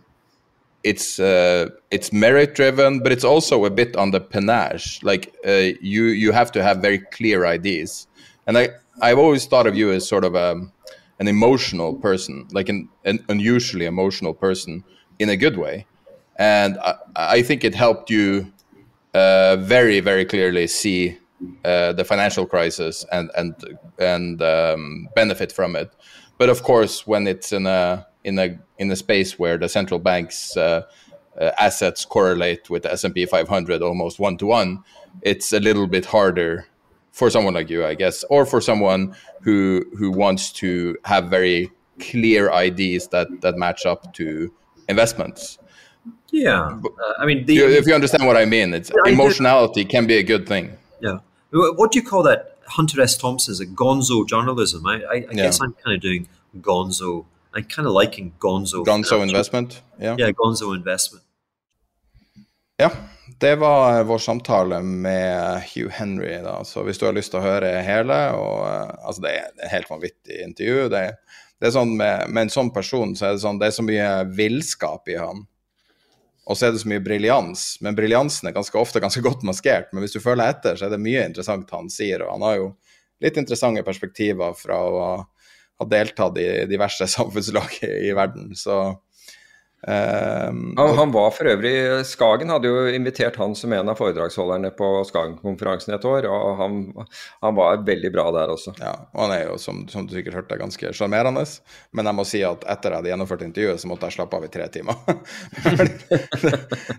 it's 0.83 1.19
uh, 1.19 1.69
it's 1.91 2.13
merit 2.13 2.55
driven, 2.55 2.99
but 2.99 3.11
it's 3.11 3.23
also 3.23 3.65
a 3.65 3.69
bit 3.69 3.95
on 3.95 4.11
the 4.11 4.21
panache. 4.21 5.01
Like 5.03 5.35
uh, 5.45 5.73
you 5.81 6.05
you 6.05 6.31
have 6.31 6.51
to 6.53 6.63
have 6.63 6.81
very 6.81 6.99
clear 6.99 7.45
ideas, 7.45 8.07
and 8.47 8.57
I 8.57 8.69
I've 9.01 9.19
always 9.19 9.45
thought 9.45 9.67
of 9.67 9.75
you 9.75 9.91
as 9.91 10.07
sort 10.07 10.23
of 10.23 10.35
a 10.35 10.61
an 11.19 11.27
emotional 11.27 11.95
person, 11.95 12.47
like 12.51 12.69
an, 12.69 12.87
an 13.03 13.19
unusually 13.27 13.85
emotional 13.85 14.33
person 14.33 14.85
in 15.19 15.29
a 15.29 15.35
good 15.35 15.57
way, 15.57 15.85
and 16.37 16.77
I, 16.79 16.95
I 17.15 17.41
think 17.41 17.63
it 17.63 17.75
helped 17.75 18.09
you 18.09 18.51
uh, 19.13 19.57
very 19.57 19.99
very 19.99 20.25
clearly 20.25 20.67
see 20.67 21.17
uh, 21.65 21.93
the 21.93 22.05
financial 22.05 22.45
crisis 22.45 23.05
and 23.11 23.29
and 23.35 23.55
and 23.97 24.41
um, 24.41 25.09
benefit 25.15 25.51
from 25.51 25.75
it. 25.75 25.91
But 26.37 26.49
of 26.49 26.63
course, 26.63 27.05
when 27.05 27.27
it's 27.27 27.51
in 27.51 27.67
a 27.67 28.07
in 28.29 28.39
a 28.39 28.57
in 28.77 28.89
a 28.91 28.95
space 28.95 29.37
where 29.37 29.57
the 29.57 29.67
central 29.67 29.99
bank's 29.99 30.55
uh, 30.55 30.83
uh, 31.39 31.51
assets 31.59 32.05
correlate 32.05 32.69
with 32.69 32.83
the 32.83 32.91
S&P 32.91 33.25
500 33.25 33.81
almost 33.81 34.19
one 34.19 34.37
to 34.37 34.45
one, 34.45 34.83
it's 35.21 35.51
a 35.53 35.59
little 35.59 35.87
bit 35.87 36.05
harder 36.05 36.67
for 37.11 37.29
someone 37.29 37.53
like 37.53 37.69
you, 37.69 37.85
I 37.85 37.95
guess, 37.95 38.23
or 38.29 38.45
for 38.45 38.61
someone 38.61 39.15
who 39.41 39.83
who 39.97 40.11
wants 40.11 40.51
to 40.63 40.97
have 41.03 41.25
very 41.29 41.71
clear 41.99 42.51
ideas 42.51 43.07
that 43.09 43.27
that 43.41 43.57
match 43.57 43.85
up 43.85 44.13
to 44.13 44.53
investments. 44.87 45.57
Yeah, 46.31 46.61
uh, 46.61 47.13
I 47.19 47.25
mean, 47.25 47.45
the, 47.45 47.57
if 47.57 47.87
you 47.87 47.95
understand 47.95 48.25
what 48.25 48.37
I 48.37 48.45
mean, 48.45 48.73
it's 48.73 48.91
emotionality 49.05 49.83
can 49.83 50.05
be 50.05 50.17
a 50.17 50.23
good 50.23 50.47
thing. 50.47 50.77
Yeah, 51.01 51.19
what 51.51 51.91
do 51.91 51.99
you 51.99 52.05
call 52.05 52.23
that? 52.23 52.57
Hunter 52.67 53.01
S. 53.01 53.17
Thompson's 53.17 53.59
a 53.59 53.65
gonzo 53.65 54.27
journalism. 54.27 54.85
I, 54.85 54.93
I, 54.93 54.97
I 55.01 55.15
yeah. 55.15 55.33
guess 55.33 55.59
I'm 55.59 55.73
kind 55.73 55.95
of 55.95 56.01
doing 56.01 56.27
gonzo 56.61 57.25
I'm 57.55 57.63
kind 57.63 57.87
of 57.87 57.93
liking 57.93 58.33
Gonzo. 58.39 58.83
Gonzo 58.85 59.23
Investment? 59.23 59.83
Ja, 59.97 60.15
yeah, 60.19 60.31
Gonzo 60.31 60.75
Investment. 60.75 61.23
Ja, 62.77 62.91
det 63.39 63.55
var 63.55 64.03
vår 64.03 64.17
samtale 64.17 64.81
med 64.81 65.61
Hugh 65.75 65.91
Henry. 65.91 66.37
Da. 66.43 66.63
Så 66.63 66.83
hvis 66.83 66.97
du 66.97 67.05
har 67.05 67.13
lyst 67.13 67.33
til 67.33 67.41
å 67.41 67.43
høre 67.43 67.73
hele 67.83 68.17
og, 68.37 68.61
eh, 68.69 68.93
altså 69.03 69.21
Det 69.21 69.33
er 69.35 69.47
et 69.49 69.71
helt 69.73 69.89
vanvittig 69.89 70.37
intervju. 70.45 70.85
Det, 70.93 71.01
det 71.59 71.67
er 71.67 71.73
sånn 71.75 71.91
med, 71.97 72.29
med, 72.29 72.45
en 72.45 72.53
sånn 72.53 72.71
person 72.71 73.11
så 73.19 73.27
er 73.27 73.35
det 73.35 73.43
sånn, 73.43 73.59
det 73.59 73.67
er 73.67 73.75
så 73.75 73.85
mye 73.85 74.11
villskap 74.37 75.11
i 75.11 75.17
han. 75.19 75.43
og 76.49 76.57
så 76.57 76.65
er 76.65 76.71
det 76.73 76.81
så 76.81 76.89
mye 76.89 77.03
briljans. 77.03 77.65
Men 77.81 77.97
briljansen 77.97 78.47
er 78.49 78.55
ganske 78.55 78.79
ofte 78.79 79.01
ganske 79.03 79.21
godt 79.21 79.43
maskert. 79.43 79.91
Men 79.91 80.01
hvis 80.01 80.15
du 80.15 80.23
følger 80.23 80.49
etter, 80.49 80.79
så 80.79 80.87
er 80.87 80.95
det 80.95 81.03
mye 81.03 81.27
interessant 81.27 81.69
han 81.75 81.91
sier. 81.93 82.23
Og 82.23 82.31
han 82.31 82.47
har 82.47 82.55
jo 82.57 82.71
litt 83.21 83.37
interessante 83.37 83.83
perspektiver 83.83 84.55
fra 84.57 84.79
å 84.79 85.03
ha 85.79 85.87
deltatt 85.89 86.39
i 86.41 86.49
diverse 86.69 87.07
samfunnslag 87.17 87.79
i 87.83 88.13
verden. 88.17 88.51
Så 88.55 88.81
Um, 89.87 90.73
han, 90.77 90.97
han, 90.97 91.11
var 91.11 91.29
for 91.31 91.47
øvrig 91.47 91.71
Skagen 92.03 92.49
hadde 92.51 92.67
jo 92.67 92.81
invitert 92.91 93.37
han 93.39 93.53
som 93.55 93.71
en 93.71 93.87
av 93.87 93.95
foredragsholderne 93.95 94.73
på 94.75 94.87
Skagen-konferansen 95.07 95.93
et 95.95 96.07
år, 96.07 96.27
og 96.27 96.57
han, 96.59 96.73
han, 97.39 97.55
var 97.55 97.85
veldig 97.87 98.11
bra 98.11 98.25
der 98.35 98.51
også. 98.51 98.73
Ja, 98.81 98.91
og 99.13 99.21
han 99.23 99.35
er 99.37 99.45
jo, 99.45 99.55
som, 99.61 99.85
som 99.87 100.03
du 100.03 100.17
sikkert 100.17 100.41
hørte, 100.41 100.59
ganske 100.59 100.91
sjarmerende. 100.91 101.45
Men 101.95 102.11
jeg 102.11 102.17
må 102.17 102.27
si 102.27 102.43
at 102.43 102.67
etter 102.67 102.91
jeg 102.91 102.99
hadde 102.99 103.13
gjennomført 103.13 103.47
intervjuet, 103.47 103.79
så 103.79 103.91
måtte 103.91 104.09
jeg 104.09 104.17
slappe 104.17 104.41
av 104.41 104.49
i 104.49 104.51
tre 104.51 104.67
timer. 104.73 104.99
det, 106.43 106.53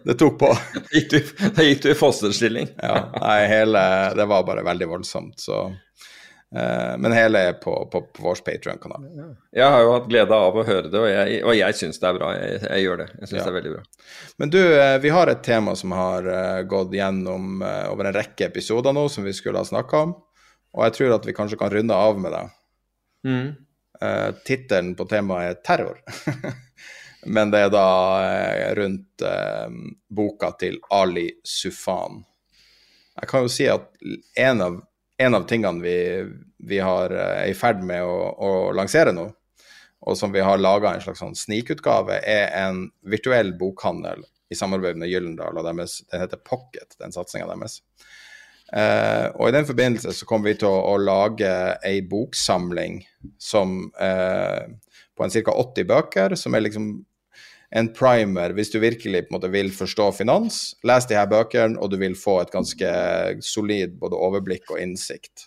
det, 0.09 0.17
tok 0.17 0.41
på. 0.41 0.51
Da 0.57 1.69
gikk 1.69 1.85
du 1.85 1.93
i 1.93 1.99
fosterstilling? 1.99 2.73
ja, 2.81 2.97
nei, 3.21 3.39
hele 3.51 3.83
Det 4.17 4.25
var 4.31 4.49
bare 4.49 4.65
veldig 4.65 4.89
voldsomt, 4.97 5.37
så 5.43 5.67
men 6.51 7.13
hele 7.15 7.39
er 7.47 7.53
på, 7.63 7.73
på, 7.93 8.01
på 8.11 8.25
vår 8.25 8.41
Patrion-kanal. 8.43 9.05
Jeg 9.55 9.67
har 9.71 9.85
jo 9.85 9.93
hatt 9.93 10.09
glede 10.11 10.35
av 10.35 10.57
å 10.59 10.65
høre 10.67 10.89
det, 10.91 10.99
og 10.99 11.07
jeg, 11.07 11.37
og 11.47 11.55
jeg 11.55 11.77
syns 11.79 12.03
det 12.03 12.09
er 12.09 12.17
bra. 12.17 12.31
Jeg, 12.35 12.57
jeg 12.65 12.83
gjør 12.83 12.99
det. 12.99 13.07
Jeg 13.13 13.31
syns 13.31 13.37
ja. 13.37 13.45
det 13.45 13.53
er 13.53 13.57
veldig 13.59 13.75
bra. 13.77 13.83
Men 14.43 14.51
du, 14.51 14.59
eh, 14.59 14.97
vi 15.05 15.13
har 15.15 15.31
et 15.31 15.45
tema 15.47 15.77
som 15.79 15.95
har 15.95 16.27
eh, 16.27 16.63
gått 16.67 16.97
gjennom 16.99 17.63
over 17.63 18.11
en 18.11 18.17
rekke 18.19 18.49
episoder 18.49 18.97
nå, 18.97 19.07
som 19.15 19.29
vi 19.29 19.35
skulle 19.37 19.63
ha 19.63 19.69
snakka 19.69 20.03
om. 20.09 20.17
Og 20.75 20.85
jeg 20.87 20.97
tror 20.97 21.15
at 21.21 21.31
vi 21.31 21.37
kanskje 21.39 21.59
kan 21.61 21.71
runde 21.71 21.95
av 21.95 22.19
med 22.19 22.35
det. 22.35 22.43
Mm. 23.27 23.49
Uh, 24.01 24.31
Tittelen 24.47 24.95
på 24.97 25.05
temaet 25.11 25.51
er 25.51 25.63
terror. 25.67 25.99
Men 27.35 27.51
det 27.53 27.67
er 27.67 27.73
da 27.75 27.87
rundt 28.79 29.25
uh, 29.27 29.67
boka 30.09 30.55
til 30.61 30.79
Ali 30.95 31.29
Sufan. 31.45 32.23
Jeg 33.21 33.29
kan 33.29 33.45
jo 33.45 33.51
si 33.53 33.67
at 33.69 33.91
en 34.41 34.65
av 34.65 34.79
en 35.21 35.35
av 35.35 35.45
tingene 35.49 35.83
vi, 35.83 35.97
vi 36.59 36.79
har, 36.79 37.11
eh, 37.11 37.43
er 37.45 37.53
i 37.53 37.57
ferd 37.57 37.83
med 37.85 38.05
å, 38.05 38.17
å, 38.33 38.51
lansere 38.77 39.13
nå, 39.13 39.27
og 40.01 40.17
som 40.17 40.33
vi 40.33 40.41
har 40.41 40.61
laga 40.61 40.95
en 40.95 41.03
slags 41.05 41.21
sånn 41.21 41.37
snikutgave, 41.37 42.23
er 42.25 42.49
en 42.63 42.87
virtuell 43.05 43.53
bokhandel 43.61 44.25
i 44.51 44.57
samarbeid 44.57 44.97
med 44.99 45.11
Gyllendal 45.13 45.61
og 45.61 45.67
deres. 45.69 46.01
Den 46.09 46.25
heter 46.25 46.41
Pocket, 46.41 46.97
den 47.03 47.13
satsinga 47.13 47.51
deres. 47.51 47.83
Eh, 48.73 49.27
og 49.35 49.51
i 49.51 49.55
den 49.55 49.69
forbindelse 49.69 50.15
så 50.17 50.29
kommer 50.31 50.51
vi 50.51 50.61
til 50.63 50.71
å, 50.71 50.95
å 50.95 50.97
lage 51.03 51.53
ei 51.85 52.01
boksamling 52.07 53.03
som 53.37 53.91
eh, 54.01 54.73
på 55.17 55.27
en 55.27 55.35
ca. 55.37 55.57
80 55.67 55.89
bøker, 55.91 56.37
som 56.39 56.57
er 56.57 56.65
liksom 56.65 56.93
en 57.71 57.93
primer 57.95 58.55
hvis 58.57 58.73
du 58.73 58.81
virkelig 58.83 59.27
på 59.27 59.31
en 59.31 59.37
måte 59.39 59.53
vil 59.53 59.71
forstå 59.75 60.11
finans. 60.19 60.61
Les 60.87 61.07
de 61.07 61.19
her 61.19 61.29
bøkene, 61.31 61.79
og 61.79 61.93
du 61.93 61.99
vil 62.01 62.17
få 62.19 62.41
et 62.43 62.53
ganske 62.55 62.91
solid 63.47 63.95
både 64.01 64.19
overblikk 64.19 64.73
og 64.75 64.83
innsikt. 64.83 65.47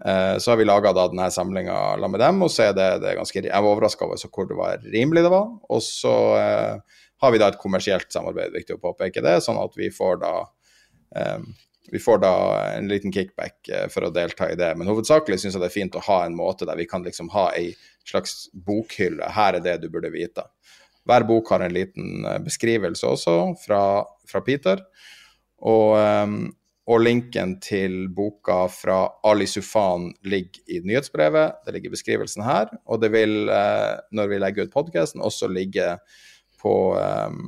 Uh, 0.00 0.38
så 0.40 0.52
har 0.52 0.60
vi 0.60 0.64
laga 0.64 0.94
denne 0.96 1.26
samlinga 1.32 1.76
sammen 1.98 2.14
med 2.14 2.22
dem, 2.22 2.44
og 2.46 2.52
så 2.52 2.70
er 2.70 2.76
det, 2.76 2.88
det 3.02 3.10
er 3.10 3.18
ganske, 3.18 3.42
jeg 3.44 3.64
var 3.66 3.74
overraska 3.74 4.06
over 4.06 4.30
hvor 4.32 4.46
det 4.48 4.56
var 4.56 4.86
rimelig 4.94 5.26
det 5.26 5.32
var. 5.32 5.50
Og 5.68 5.82
så 5.84 6.14
uh, 6.38 7.00
har 7.20 7.34
vi 7.34 7.40
da 7.42 7.50
et 7.50 7.60
kommersielt 7.60 8.08
samarbeid, 8.14 8.54
viktig 8.54 8.78
å 8.78 8.84
påpeke 8.86 9.24
det, 9.24 9.40
sånn 9.44 9.60
at 9.60 9.76
vi 9.76 9.90
får 9.92 10.22
da 10.22 10.36
um, 11.18 11.50
vi 11.90 11.98
får 11.98 12.20
da 12.22 12.32
en 12.76 12.86
liten 12.86 13.10
kickback 13.10 13.66
for 13.90 14.06
å 14.06 14.12
delta 14.14 14.46
i 14.52 14.54
det, 14.54 14.68
men 14.78 14.86
hovedsakelig 14.86 15.40
syns 15.40 15.56
jeg 15.56 15.62
det 15.62 15.70
er 15.70 15.74
fint 15.74 15.96
å 15.98 16.02
ha 16.06 16.20
en 16.22 16.36
måte 16.38 16.68
der 16.68 16.78
vi 16.78 16.86
kan 16.86 17.02
liksom 17.02 17.32
ha 17.32 17.48
ei 17.56 17.72
slags 18.06 18.44
bokhylle. 18.54 19.26
Her 19.34 19.58
er 19.58 19.64
det 19.64 19.80
du 19.82 19.88
burde 19.90 20.12
vite. 20.14 20.44
Hver 21.08 21.24
bok 21.28 21.50
har 21.50 21.64
en 21.64 21.74
liten 21.74 22.24
eh, 22.26 22.38
beskrivelse 22.44 23.08
også 23.08 23.36
fra, 23.64 23.82
fra 24.28 24.42
Peter. 24.44 24.82
Og, 25.60 25.96
um, 25.96 26.36
og, 26.88 27.02
linken 27.04 27.58
til 27.62 28.08
boka 28.16 28.62
fra 28.72 29.02
Ali 29.28 29.46
Sufan 29.48 30.10
ligger 30.24 30.62
i 30.72 30.80
nyhetsbrevet. 30.84 31.60
Det 31.64 31.74
ligger 31.74 31.92
i 31.92 31.96
beskrivelsen 31.96 32.44
her. 32.46 32.72
Og 32.86 33.02
det 33.02 33.12
vil, 33.14 33.50
uh, 33.52 34.00
når 34.16 34.30
vi 34.32 34.40
legger 34.40 34.68
ut 34.68 34.76
podkasten, 34.76 35.24
også 35.24 35.50
ligge 35.52 35.96
på 36.60 36.76
um, 36.96 37.42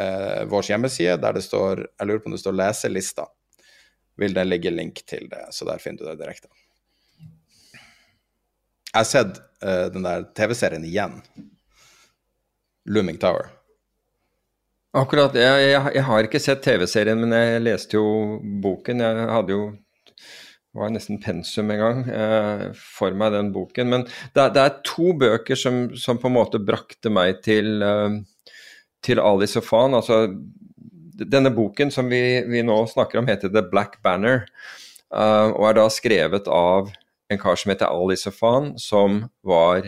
uh, 0.00 0.42
vår 0.50 0.68
hjemmeside 0.72 1.16
der 1.20 1.36
det 1.36 1.44
står 1.44 1.86
Jeg 1.86 2.08
lurer 2.08 2.20
på 2.20 2.30
om 2.32 2.36
det 2.36 2.44
står 2.44 2.60
'leselista'. 2.60 3.30
Vil 4.16 4.34
det 4.34 4.44
ligge 4.46 4.70
link 4.70 5.02
til 5.06 5.26
det, 5.30 5.48
så 5.50 5.66
der 5.66 5.78
finner 5.82 6.04
du 6.04 6.10
det 6.10 6.20
direkte. 6.20 6.48
Jeg 8.94 9.00
har 9.00 9.08
sett 9.10 9.40
uh, 9.64 9.90
den 9.90 10.06
der 10.06 10.28
TV-serien 10.38 10.84
igjen. 10.86 11.18
Looming 12.86 13.20
Tower? 13.20 13.48
Akkurat. 14.94 15.34
Jeg, 15.34 15.70
jeg, 15.72 15.94
jeg 15.96 16.04
har 16.06 16.26
ikke 16.26 16.42
sett 16.42 16.62
TV-serien, 16.62 17.18
men 17.18 17.34
jeg 17.34 17.62
leste 17.64 17.96
jo 17.98 18.38
boken. 18.62 19.02
Jeg 19.02 19.30
hadde 19.32 19.56
jo 19.56 19.64
var 20.74 20.90
nesten 20.90 21.20
pensum 21.22 21.70
en 21.70 21.80
gang 21.80 22.00
eh, 22.10 22.64
for 22.74 23.14
meg, 23.14 23.32
den 23.34 23.52
boken. 23.54 23.90
Men 23.90 24.06
det, 24.34 24.48
det 24.56 24.62
er 24.62 24.78
to 24.86 25.12
bøker 25.18 25.58
som, 25.58 25.86
som, 25.98 26.18
på 26.18 26.30
en 26.30 26.36
måte 26.36 26.62
brakte 26.62 27.12
meg 27.14 27.40
til, 27.46 27.78
eh, 27.84 28.18
til 29.04 29.22
Ali 29.22 29.48
Sofan. 29.50 29.94
Altså, 29.94 30.24
denne 31.14 31.52
boken 31.54 31.94
som 31.94 32.10
vi, 32.10 32.42
vi, 32.50 32.64
nå 32.66 32.80
snakker 32.90 33.22
om, 33.22 33.30
heter 33.30 33.52
The 33.54 33.62
Black 33.70 34.00
Banner, 34.02 34.48
eh, 35.14 35.48
og 35.54 35.68
er 35.70 35.78
da 35.78 35.86
skrevet 35.94 36.50
av 36.50 36.90
en 37.30 37.40
kar 37.40 37.58
som 37.60 37.70
heter 37.72 37.94
Ali 37.94 38.18
Sofan, 38.18 38.74
som 38.82 39.22
var 39.46 39.86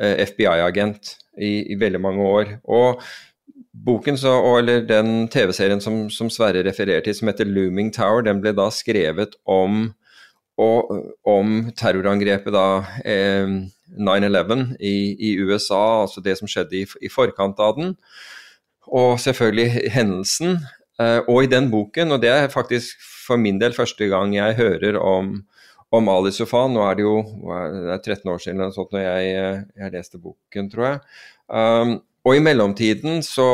FBI-agent 0.00 1.14
i, 1.38 1.72
i 1.72 1.78
veldig 1.80 2.00
mange 2.00 2.24
år. 2.26 2.54
Og 2.64 3.02
boken, 3.86 4.18
så, 4.18 4.32
eller 4.58 4.84
den 4.86 5.28
TV-serien 5.32 5.80
som, 5.80 6.02
som, 6.10 6.30
Sverre 6.32 6.64
refererer 6.66 7.04
til, 7.04 7.14
som 7.14 7.28
heter 7.28 7.48
'Looming 7.48 7.92
Tower', 7.96 8.24
den 8.24 8.40
ble 8.40 8.52
da 8.56 8.70
skrevet 8.70 9.36
om, 9.46 9.92
og, 10.58 10.90
om 11.24 11.70
terrorangrepet 11.76 12.52
da 12.52 12.66
eh, 13.04 13.48
9-11 13.98 14.76
i, 14.80 14.96
i, 15.18 15.36
USA, 15.40 16.02
altså 16.02 16.20
det 16.20 16.38
som 16.38 16.48
skjedde 16.48 16.82
i, 16.82 16.86
i, 17.02 17.08
forkant 17.08 17.58
av 17.58 17.76
den. 17.78 17.96
Og 18.86 19.20
selvfølgelig 19.20 19.90
hendelsen. 19.94 20.58
Eh, 21.00 21.20
og 21.28 21.44
i 21.44 21.50
den 21.50 21.70
boken, 21.70 22.12
og 22.12 22.22
det 22.22 22.30
er 22.30 22.52
faktisk 22.52 23.00
for 23.26 23.36
min 23.40 23.60
del 23.60 23.72
første 23.72 24.10
gang 24.10 24.34
jeg 24.34 24.58
hører 24.58 24.98
om 24.98 25.40
om 25.90 26.04
Mali 26.06 26.32
Sufan. 26.32 26.74
Nå 26.74 26.84
er 26.86 26.98
det 26.98 27.06
jo 27.06 27.16
det 27.50 27.94
er 27.94 28.02
13 28.02 28.30
år 28.32 28.42
siden 28.42 28.74
sånn 28.74 28.92
når 28.94 29.06
jeg, 29.06 29.32
eh, 29.38 29.62
jeg 29.82 29.94
leste 29.96 30.20
boken, 30.20 30.68
tror 30.72 30.86
jeg. 30.86 31.00
Um, 31.50 31.96
og 32.26 32.36
i 32.36 32.44
mellomtiden 32.44 33.24
så 33.26 33.48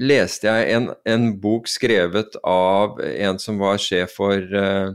leste 0.00 0.46
jeg 0.46 0.76
en, 0.76 0.90
en, 1.08 1.32
bok 1.42 1.66
skrevet 1.68 2.36
av 2.46 3.00
en 3.02 3.40
som 3.42 3.58
var 3.60 3.80
sjef 3.82 4.14
for 4.20 4.36
uh, 4.54 4.92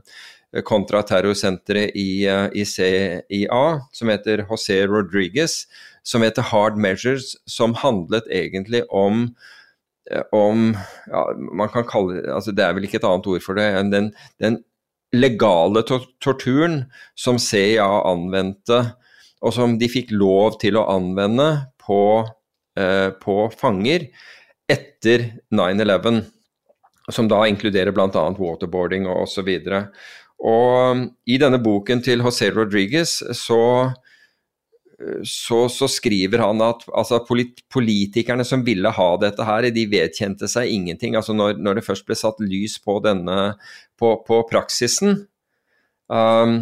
kontraterrorsenteret 0.66 1.98
i, 2.00 2.24
uh, 2.30 2.48
i, 2.56 2.64
CIA, 2.64 3.66
som 3.92 4.14
heter 4.14 4.46
José 4.46 4.80
Rodriguez, 4.88 5.66
som 6.06 6.24
heter 6.24 6.46
Hard 6.54 6.80
Measures, 6.80 7.34
som 7.50 7.76
handlet 7.84 8.30
egentlig 8.32 8.86
om 8.90 9.30
om 10.30 10.76
ja, 11.10 11.22
man 11.34 11.70
kan 11.74 11.82
kalle 11.90 12.20
altså 12.30 12.52
Det 12.54 12.62
er 12.62 12.76
vel 12.78 12.84
ikke 12.86 13.00
et 13.00 13.08
annet 13.10 13.26
ord 13.26 13.42
for 13.42 13.58
det 13.58 13.64
enn 13.74 13.88
den, 13.90 14.12
den 14.38 14.60
legale 15.16 15.84
torturen 15.88 16.84
som 17.18 17.40
CIA 17.42 17.88
anvendte, 18.12 18.82
og 19.46 19.54
som 19.56 19.78
de 19.80 19.90
fikk 19.92 20.14
lov 20.16 20.60
til 20.62 20.80
å 20.80 20.88
anvende 20.94 21.50
på, 21.82 22.26
eh, 22.80 23.10
på 23.22 23.38
fanger 23.54 24.08
etter 24.72 25.28
9-11, 25.54 26.24
som 27.14 27.30
da 27.30 27.44
inkluderer 27.46 27.94
bl.a. 27.94 28.10
waterboarding 28.10 29.06
og 29.10 29.26
osv. 29.28 29.52
Og, 29.52 29.92
og 30.50 31.06
i 31.30 31.38
denne 31.42 31.62
boken 31.62 32.02
til 32.06 32.26
José 32.26 32.50
Rodriguez 32.56 33.20
så 33.38 33.62
så, 35.28 35.66
så, 35.68 35.88
skriver 35.92 36.40
han 36.40 36.62
at 36.64 36.86
altså, 36.96 37.20
politikerne 37.28 38.46
som 38.48 38.64
ville 38.64 38.92
ha 38.96 39.08
dette 39.20 39.44
her, 39.44 39.68
de 39.76 39.86
vedkjente 39.92 40.48
seg 40.52 40.72
ingenting. 40.72 41.18
Altså 41.20 41.36
når, 41.36 41.60
når 41.60 41.80
det 41.80 41.88
først 41.88 42.06
ble 42.08 42.16
satt 42.16 42.40
lys 42.44 42.78
på 42.80 42.98
denne 43.04 43.56
på, 44.00 44.14
på 44.28 44.40
praksisen, 44.48 45.26
um, 46.08 46.56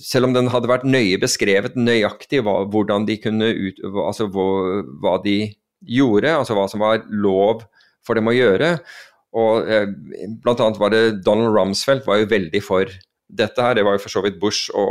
selv 0.00 0.28
om 0.28 0.36
den 0.36 0.52
hadde 0.52 0.70
vært 0.70 0.84
nøye 0.88 1.20
beskrevet 1.22 1.78
nøyaktig 1.80 2.42
hva, 2.44 2.60
hvordan 2.68 3.08
de 3.08 3.16
kunne 3.22 3.48
ut, 3.48 3.80
altså 3.94 4.28
hva, 4.28 4.50
hva, 5.00 5.16
de 5.24 5.38
gjorde, 5.88 6.36
altså 6.36 6.58
hva 6.58 6.68
som 6.68 6.84
var 6.84 7.06
lov 7.08 7.64
for 8.04 8.20
dem 8.20 8.28
å 8.28 8.36
gjøre. 8.36 8.76
Og 9.34 9.66
eh, 9.66 9.88
Blant 10.44 10.60
annet 10.62 10.78
var 10.78 10.92
det 10.92 11.24
Donald 11.26 11.56
Rumsfeldt 11.56 12.04
var 12.06 12.20
jo 12.20 12.28
veldig 12.30 12.60
for 12.62 12.92
dette 13.28 13.62
her, 13.62 13.76
det 13.76 13.84
var 13.86 13.96
jo 13.96 14.02
for 14.04 14.12
så 14.12 14.22
vidt 14.24 14.40
Bush 14.40 14.72
og, 14.74 14.88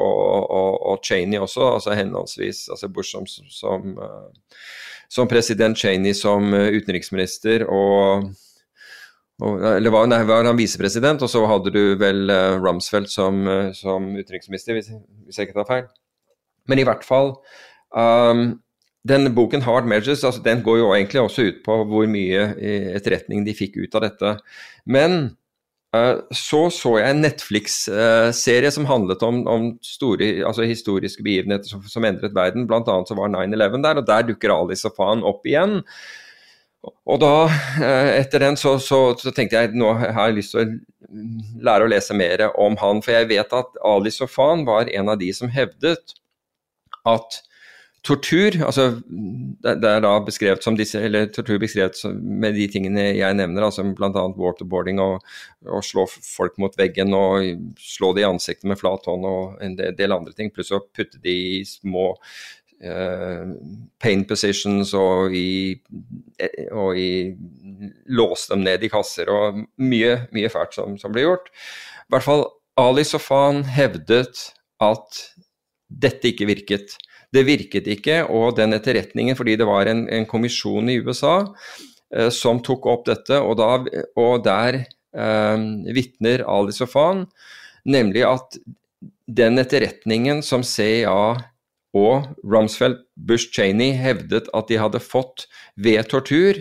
og, 0.51 0.79
og 0.91 1.03
Cheney 1.05 1.39
også, 1.41 1.67
altså 1.77 1.97
henholdsvis 1.97 2.65
altså 2.73 2.89
Bush 2.89 3.13
som, 3.13 3.27
som, 3.27 3.93
eh, 3.93 4.63
som, 5.09 5.29
president, 5.29 5.77
Cheney 5.77 6.15
som 6.17 6.53
eh, 6.53 6.73
utenriksminister 6.79 7.67
og, 7.69 8.31
Eller 9.43 9.91
var, 9.91 10.05
nei, 10.07 10.21
var 10.29 10.45
han 10.45 10.57
visepresident, 10.57 11.23
og 11.25 11.29
så 11.29 11.41
hadde 11.49 11.71
du 11.73 11.97
vel 11.99 12.29
uh, 12.29 12.61
Rumsfeldt 12.61 13.09
som, 13.11 13.41
som 13.75 14.05
utenriksminister, 14.13 14.77
hvis, 14.77 14.91
hvis, 15.25 15.39
jeg 15.39 15.49
ikke 15.49 15.57
tar 15.57 15.67
feil. 15.67 15.87
Men 16.69 16.79
i 16.79 16.85
hvert 16.87 17.03
fall 17.03 17.33
um, 17.97 18.43
den 19.09 19.33
boken 19.35 19.65
'Hard 19.65 19.89
Measures' 19.89 20.23
altså 20.23 20.39
den 20.45 20.61
går 20.63 20.77
jo 20.77 20.93
egentlig 20.93 21.21
også 21.21 21.47
ut 21.49 21.59
på 21.65 21.79
hvor 21.89 22.07
mye 22.07 22.45
etterretning 22.95 23.43
de 23.43 23.57
fikk 23.57 23.81
ut 23.81 23.97
av 23.97 24.05
dette. 24.05 24.35
Men 24.85 25.33
så 26.33 26.59
så 26.73 26.95
jeg 26.97 27.13
en 27.13 27.21
Netflix-serie 27.21 28.71
som 28.73 28.87
handlet 28.89 29.21
om, 29.25 29.43
om 29.45 29.67
store, 29.85 30.31
altså 30.47 30.65
historiske 30.65 31.21
begivenheter 31.25 31.69
som, 31.69 31.83
som 31.85 32.05
endret 32.07 32.33
verden. 32.33 32.65
Blant 32.69 32.89
annet 32.89 33.11
så 33.11 33.17
var 33.19 33.29
9-11 33.29 33.83
der, 33.85 34.01
og 34.01 34.07
der 34.07 34.25
dukker 34.25 34.55
Ali 34.55 34.77
Safan 34.79 35.21
opp 35.27 35.45
igjen. 35.45 35.83
Og 36.83 37.19
da, 37.21 37.45
uh, 37.47 38.09
etter 38.17 38.43
den, 38.43 38.57
så, 38.59 38.75
så, 38.81 39.03
så, 39.19 39.31
tenkte 39.31 39.61
jeg 39.61 39.77
nå 39.77 39.93
har 40.01 40.31
jeg 40.31 40.39
lyst 40.39 40.55
til 40.55 40.63
å 40.63 40.67
lære 41.63 41.85
å 41.85 41.91
lese 41.91 42.17
mer 42.17 42.47
om 42.59 42.75
han. 42.81 42.99
For 43.05 43.15
jeg 43.15 43.29
vet 43.31 43.55
at 43.55 43.79
Ali 43.85 44.11
Sofan 44.11 44.65
var 44.67 44.91
en 44.91 45.13
av 45.13 45.21
de 45.21 45.29
som 45.35 45.51
hevdet 45.53 46.17
at 47.07 47.39
tortur 48.03 48.57
altså 48.65 48.87
det, 49.63 49.87
er 49.87 50.01
da 50.03 50.13
beskrevet 50.25 50.65
som 50.65 50.75
disse, 50.75 50.99
eller 50.99 51.29
tortur 51.31 51.59
beskrevet 51.61 51.99
med 52.19 52.57
de 52.57 52.65
tingene 52.71 53.05
jeg 53.15 53.37
nevner, 53.39 53.63
altså 53.69 53.85
bl.a. 53.95 54.09
waterboarding 54.11 54.99
og, 55.03 55.23
og, 55.69 55.79
slå 55.87 56.03
folk 56.11 56.59
mot 56.59 56.75
veggen 56.79 57.15
og 57.15 57.47
slå 57.79 58.11
de 58.15 58.25
i 58.25 58.27
ansiktet 58.27 58.67
med 58.69 58.81
flat 58.81 59.07
hånd 59.07 59.27
og 59.29 59.63
en 59.63 59.77
del, 59.79 60.11
andre 60.11 60.35
ting, 60.35 60.51
pluss 60.51 60.73
å 60.75 60.81
putte 60.83 61.21
de 61.23 61.35
i 61.59 61.61
små 61.67 62.09
uh, 62.83 63.53
pain 64.03 64.25
positions 64.27 64.91
og 64.99 65.35
i, 65.39 65.79
og 66.75 66.99
i 66.99 67.13
låse 68.11 68.51
dem 68.51 68.67
ned 68.67 68.83
i 68.83 68.91
kasser 68.91 69.31
og 69.31 69.63
mye, 69.79 70.25
mye 70.35 70.51
fælt 70.51 70.75
som, 70.75 70.99
som 70.99 71.15
ble 71.15 71.23
gjort. 71.23 71.47
I 72.03 72.17
hvert 72.17 72.27
fall 72.27 72.45
Ali 72.79 73.07
Sofan 73.07 73.63
hevdet 73.69 74.49
at 74.83 75.25
dette 75.87 76.33
ikke 76.33 76.49
virket. 76.49 76.97
Det 77.33 77.45
virket 77.47 77.87
ikke, 77.89 78.21
og 78.29 78.57
den 78.59 78.75
etterretningen, 78.77 79.37
fordi 79.39 79.57
det 79.59 79.67
var 79.69 79.89
en, 79.89 80.05
en 80.11 80.27
kommisjon 80.29 80.91
i 80.91 80.99
USA 81.01 81.39
eh, 82.13 82.29
som 82.33 82.61
tok 82.63 82.85
opp 82.91 83.07
dette, 83.09 83.39
og, 83.41 83.57
da, 83.61 84.03
og 84.19 84.43
der 84.45 84.83
eh, 84.83 85.65
vitner 85.95 86.45
Ali 86.49 86.75
Sofan 86.75 87.25
nemlig 87.89 88.23
at 88.27 88.59
den 89.27 89.59
etterretningen 89.61 90.43
som 90.45 90.63
CIA 90.67 91.33
og 91.93 92.29
Rumsfeld 92.41 93.03
Bush 93.15 93.51
Cheney 93.53 93.93
hevdet 93.97 94.49
at 94.55 94.69
de 94.69 94.79
hadde 94.81 95.01
fått 95.03 95.47
ved 95.75 96.07
tortur, 96.09 96.57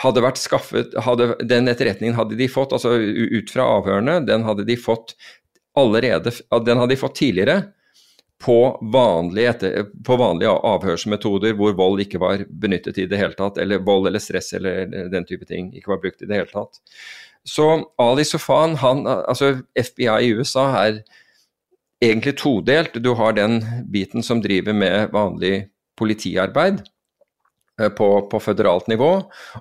hadde 0.00 0.22
vært 0.24 0.40
skaffet 0.40 0.96
hadde, 1.06 1.34
Den 1.48 1.68
etterretningen 1.72 2.16
hadde 2.18 2.36
de 2.36 2.48
fått, 2.52 2.74
altså 2.76 2.96
ut 3.00 3.52
fra 3.52 3.68
avhørene, 3.78 4.18
den 4.28 4.44
hadde 4.44 4.66
de 4.68 4.76
fått 4.76 5.14
allerede 5.76 6.32
Den 6.64 6.80
hadde 6.80 6.92
de 6.92 7.00
fått 7.00 7.16
tidligere 7.20 7.56
på 8.42 8.78
vanlige, 8.92 9.50
etter, 9.50 9.86
på 10.04 10.16
vanlige, 10.20 10.52
avhørsmetoder 10.52 11.54
hvor 11.56 11.76
vold 11.78 12.02
ikke 12.04 12.20
var 12.20 12.42
benyttet 12.50 12.98
i 13.00 13.06
det 13.08 13.20
hele 13.20 13.36
tatt, 13.38 13.58
eller 13.62 13.84
vold 13.84 14.10
eller 14.10 14.22
stress 14.22 14.52
eller 14.58 14.90
den 15.12 15.24
type 15.28 15.48
ting 15.48 15.70
ikke 15.74 15.94
var 15.94 16.02
brukt 16.02 16.22
i 16.22 16.28
det 16.28 16.42
hele 16.42 16.52
tatt. 16.52 16.82
Så 17.46 17.68
Ali 18.02 18.26
Sofan, 18.26 18.74
han, 18.82 19.06
altså 19.06 19.54
FBI 19.78 20.10
i 20.26 20.34
USA 20.34 20.66
er 20.82 21.00
egentlig 22.02 22.36
todelt. 22.40 22.98
Du 23.00 23.14
har 23.14 23.36
den 23.36 23.60
biten 23.92 24.22
som 24.26 24.42
driver 24.42 24.74
med 24.76 25.14
vanlig 25.14 25.68
politiarbeid 25.96 26.82
eh, 27.80 27.88
på, 27.88 28.10
på 28.30 28.42
føderalt 28.42 28.90
nivå, 28.92 29.12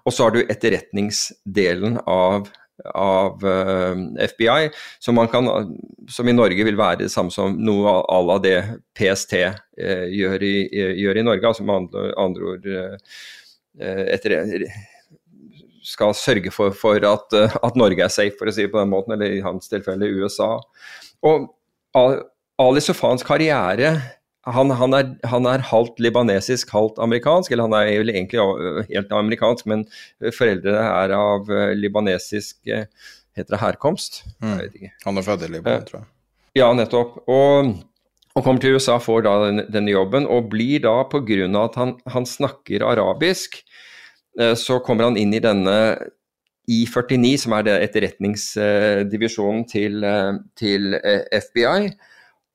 og 0.03 0.13
så 0.13 0.27
har 0.27 0.35
du 0.35 0.41
etterretningsdelen 0.43 2.01
av 2.03 2.49
av 2.93 3.45
eh, 3.47 4.25
FBI, 4.27 4.69
som, 4.99 5.19
kan, 5.27 5.47
som, 6.09 6.27
i 6.29 6.35
Norge 6.35 6.65
vil 6.67 6.79
være 6.79 7.05
det 7.05 7.11
samme 7.13 7.31
som 7.33 7.55
noe 7.55 7.93
à 8.03 8.19
la 8.25 8.37
det 8.43 8.57
PST 8.97 9.37
eh, 9.39 10.05
gjør, 10.11 10.43
i, 10.43 10.55
gjør, 11.01 11.21
i, 11.21 11.25
Norge. 11.25 11.47
altså 11.47 11.63
med 11.63 11.75
andre, 11.75 12.09
andre 12.19 12.51
ord 12.51 12.67
eh, 12.75 14.03
etter, 14.15 14.67
skal 15.85 16.15
sørge 16.17 16.51
for, 16.51 16.75
for 16.75 16.99
at, 17.07 17.33
at, 17.37 17.79
Norge 17.79 18.03
er 18.03 18.11
safe, 18.11 18.35
for 18.39 18.49
å 18.49 18.55
si 18.55 18.65
det 18.65 18.73
på 18.73 18.81
den 18.81 18.91
måten, 18.91 19.15
eller 19.15 19.37
i 19.37 19.43
hans 19.45 19.69
tilfelle 19.71 20.09
USA. 20.17 20.55
Og 21.25 21.51
Ali 21.95 22.81
Sofans 22.83 23.23
karriere 23.23 23.93
han, 24.45 24.69
han, 24.77 24.93
er, 24.93 25.07
han, 25.25 25.47
er, 25.49 25.63
halvt 25.65 25.99
libanesisk, 26.03 26.69
halvt 26.73 26.99
amerikansk. 27.01 27.51
Eller 27.51 27.65
han 27.65 27.77
er 27.77 27.91
vel 28.03 28.13
egentlig 28.13 28.41
helt 28.91 29.13
amerikansk, 29.13 29.65
men 29.69 29.85
foreldrene 30.21 30.83
er 30.85 31.13
av 31.17 31.49
eh, 31.49 31.73
libanesisk 31.77 32.59
eh, 32.69 32.85
heter 33.35 33.55
det 33.55 33.61
herkomst. 33.63 34.21
Mm. 34.45 34.59
Han 35.07 35.17
er 35.17 35.25
født 35.25 35.47
i 35.47 35.51
Libanon, 35.51 35.81
eh, 35.81 35.87
tror 35.87 36.01
jeg. 36.01 36.09
Ja, 36.61 36.69
nettopp. 36.77 37.17
Og, 37.25 37.71
og 38.35 38.45
kommer 38.45 38.61
til 38.61 38.77
USA, 38.77 38.99
får 39.01 39.25
da 39.25 39.37
denne, 39.47 39.65
denne 39.73 39.95
jobben, 39.95 40.29
og 40.29 40.51
blir 40.53 40.83
da 40.85 40.99
pga. 41.09 41.49
at 41.63 41.79
han, 41.81 41.95
han, 42.05 42.25
snakker 42.29 42.85
arabisk, 42.85 43.63
så 44.59 44.81
kommer 44.83 45.07
han 45.07 45.15
inn 45.15 45.31
i 45.31 45.39
denne 45.39 45.75
I49, 46.67 47.37
som 47.39 47.53
er 47.55 47.63
det 47.63 47.75
etterretningsdivisjonen 47.85 49.61
til, 49.71 50.03
til 50.59 50.97
FBI. 51.31 51.93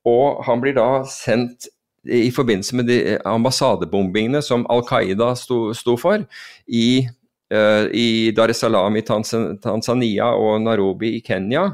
Og 0.09 0.43
han 0.45 0.61
blir 0.61 0.77
da 0.77 0.89
sendt 1.09 1.71
i 2.09 2.31
forbindelse 2.33 2.77
med 2.77 2.89
de 2.89 3.19
ambassadebombingene 3.29 4.41
som 4.43 4.65
Al 4.73 4.83
Qaida 4.89 5.35
sto, 5.37 5.75
sto 5.77 5.97
for 6.01 6.25
i, 6.67 7.05
uh, 7.53 7.85
i 7.93 8.31
Dar 8.37 8.53
es 8.53 8.63
Salaam 8.65 8.97
i 8.97 9.05
Tanzania 9.05 10.31
og 10.33 10.63
Narobi 10.65 11.17
i 11.19 11.23
Kenya, 11.25 11.69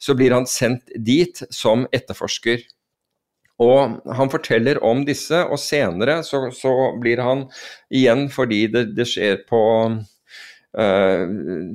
så 0.00 0.16
blir 0.16 0.34
han 0.34 0.48
sendt 0.48 0.90
dit 0.96 1.42
som 1.54 1.86
etterforsker. 1.92 2.64
Og 3.60 3.98
han 4.16 4.30
forteller 4.32 4.80
om 4.82 5.04
disse, 5.04 5.36
og 5.44 5.60
senere 5.60 6.22
så, 6.24 6.46
så 6.56 6.72
blir 7.00 7.20
han 7.20 7.44
igjen 7.92 8.30
fordi 8.32 8.64
det, 8.72 8.86
det 8.96 9.04
skjer 9.06 9.42
på 9.50 9.60
uh, 9.92 11.22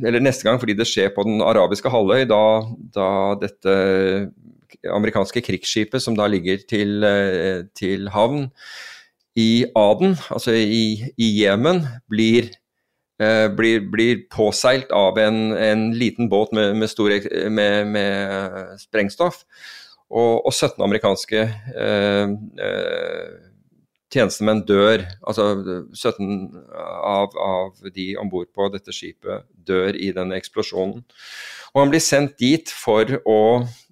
Eller 0.01 0.23
neste 0.23 0.47
gang 0.47 0.57
fordi 0.59 0.75
det 0.75 0.89
skjer 0.89 1.13
på 1.15 1.27
den 1.27 1.45
arabiske 1.45 1.91
halvøy, 1.93 2.25
da, 2.27 2.41
da 2.97 3.09
dette 3.39 3.77
amerikanske 4.91 5.43
krigsskipet 5.45 6.03
som 6.03 6.17
da 6.17 6.27
ligger 6.31 6.61
til, 6.69 7.03
eh, 7.03 7.63
til 7.77 8.09
havn 8.13 8.49
i 9.35 9.65
Aden, 9.75 10.15
altså 10.31 10.55
i 10.55 11.29
Jemen, 11.41 11.83
blir, 12.09 12.49
eh, 13.19 13.47
blir, 13.55 13.81
blir, 13.91 14.23
påseilt 14.31 14.91
av 14.95 15.17
en, 15.19 15.51
en 15.51 15.89
liten 15.93 16.29
båt 16.29 16.53
med, 16.55 16.75
med, 16.75 16.87
store, 16.89 17.19
med, 17.49 17.87
med 17.91 18.79
sprengstoff. 18.79 19.43
Og, 20.09 20.45
og, 20.45 20.53
17 20.53 20.83
amerikanske 20.85 21.41
eh, 21.75 22.29
eh, 22.61 23.44
tjenestemenn 24.15 24.63
dør. 24.67 25.03
Altså 25.27 25.49
17 25.93 26.55
av, 26.75 27.35
av 27.35 27.91
de 27.95 28.13
om 28.21 28.31
bord 28.31 28.49
på 28.55 28.69
dette 28.73 28.95
skipet 28.95 29.45
dør 29.67 29.97
i 29.97 30.11
denne 30.15 30.39
eksplosjonen. 30.39 31.03
Og 31.75 31.83
han 31.83 31.91
blir 31.91 32.03
sendt 32.03 32.37
dit 32.39 32.71
for 32.71 33.17
å, 33.27 33.39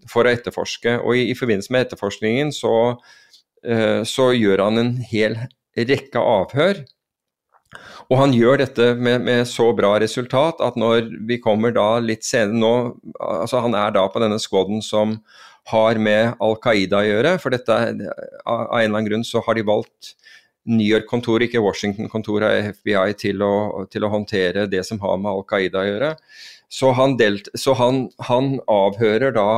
for 0.10 0.24
å 0.24 0.32
etterforske. 0.32 0.96
Og 1.04 1.20
i, 1.20 1.28
i, 1.34 1.38
forbindelse 1.38 1.74
med 1.76 1.88
etterforskningen 1.88 2.54
så, 2.56 2.76
uh, 2.96 4.02
så, 4.08 4.32
gjør 4.32 4.64
han 4.70 4.80
en 4.80 4.94
hel 5.12 5.36
rekke 5.76 6.22
avhør. 6.22 6.84
Og 8.12 8.20
han 8.20 8.36
gjør 8.36 8.62
dette 8.62 8.94
med, 8.96 9.24
med, 9.26 9.48
så 9.50 9.72
bra 9.76 9.96
resultat 10.00 10.62
at 10.64 10.78
når 10.80 11.10
vi 11.28 11.40
kommer 11.44 11.74
da 11.76 11.98
litt 12.04 12.26
senere 12.28 12.60
nå 12.60 12.74
altså 13.18 13.64
Han 13.64 13.74
er 13.80 13.96
da 13.96 14.04
på 14.12 14.22
denne 14.22 14.38
squaden 14.42 14.84
som 14.86 15.18
har 15.72 16.00
med 16.02 16.34
Al 16.44 16.58
Qaida 16.64 17.00
å 17.00 17.08
gjøre. 17.08 17.38
For 17.42 17.54
dette, 17.54 17.76
av 17.76 17.94
en 17.94 18.78
eller 18.80 18.90
annen 18.90 19.10
grunn 19.10 19.28
så 19.28 19.44
har 19.46 19.58
de 19.58 19.66
valgt 19.68 20.14
New 20.70 20.88
York-kontoret, 20.88 21.50
ikke 21.50 21.64
Washington-kontoret 21.64 22.48
av 22.48 22.74
FBI, 22.80 23.16
til 23.20 23.44
å, 23.44 23.54
til 23.92 24.06
å, 24.06 24.12
håndtere 24.14 24.68
det 24.72 24.84
som 24.88 25.02
har 25.04 25.18
med 25.20 25.32
Al 25.32 25.46
Qaida 25.48 25.84
å 25.84 25.88
gjøre. 25.88 26.12
Så 26.72 26.94
han, 26.98 27.18
delt, 27.20 27.50
så 27.60 27.76
han, 27.78 28.06
han 28.30 28.56
avhører 28.72 29.36
da 29.36 29.50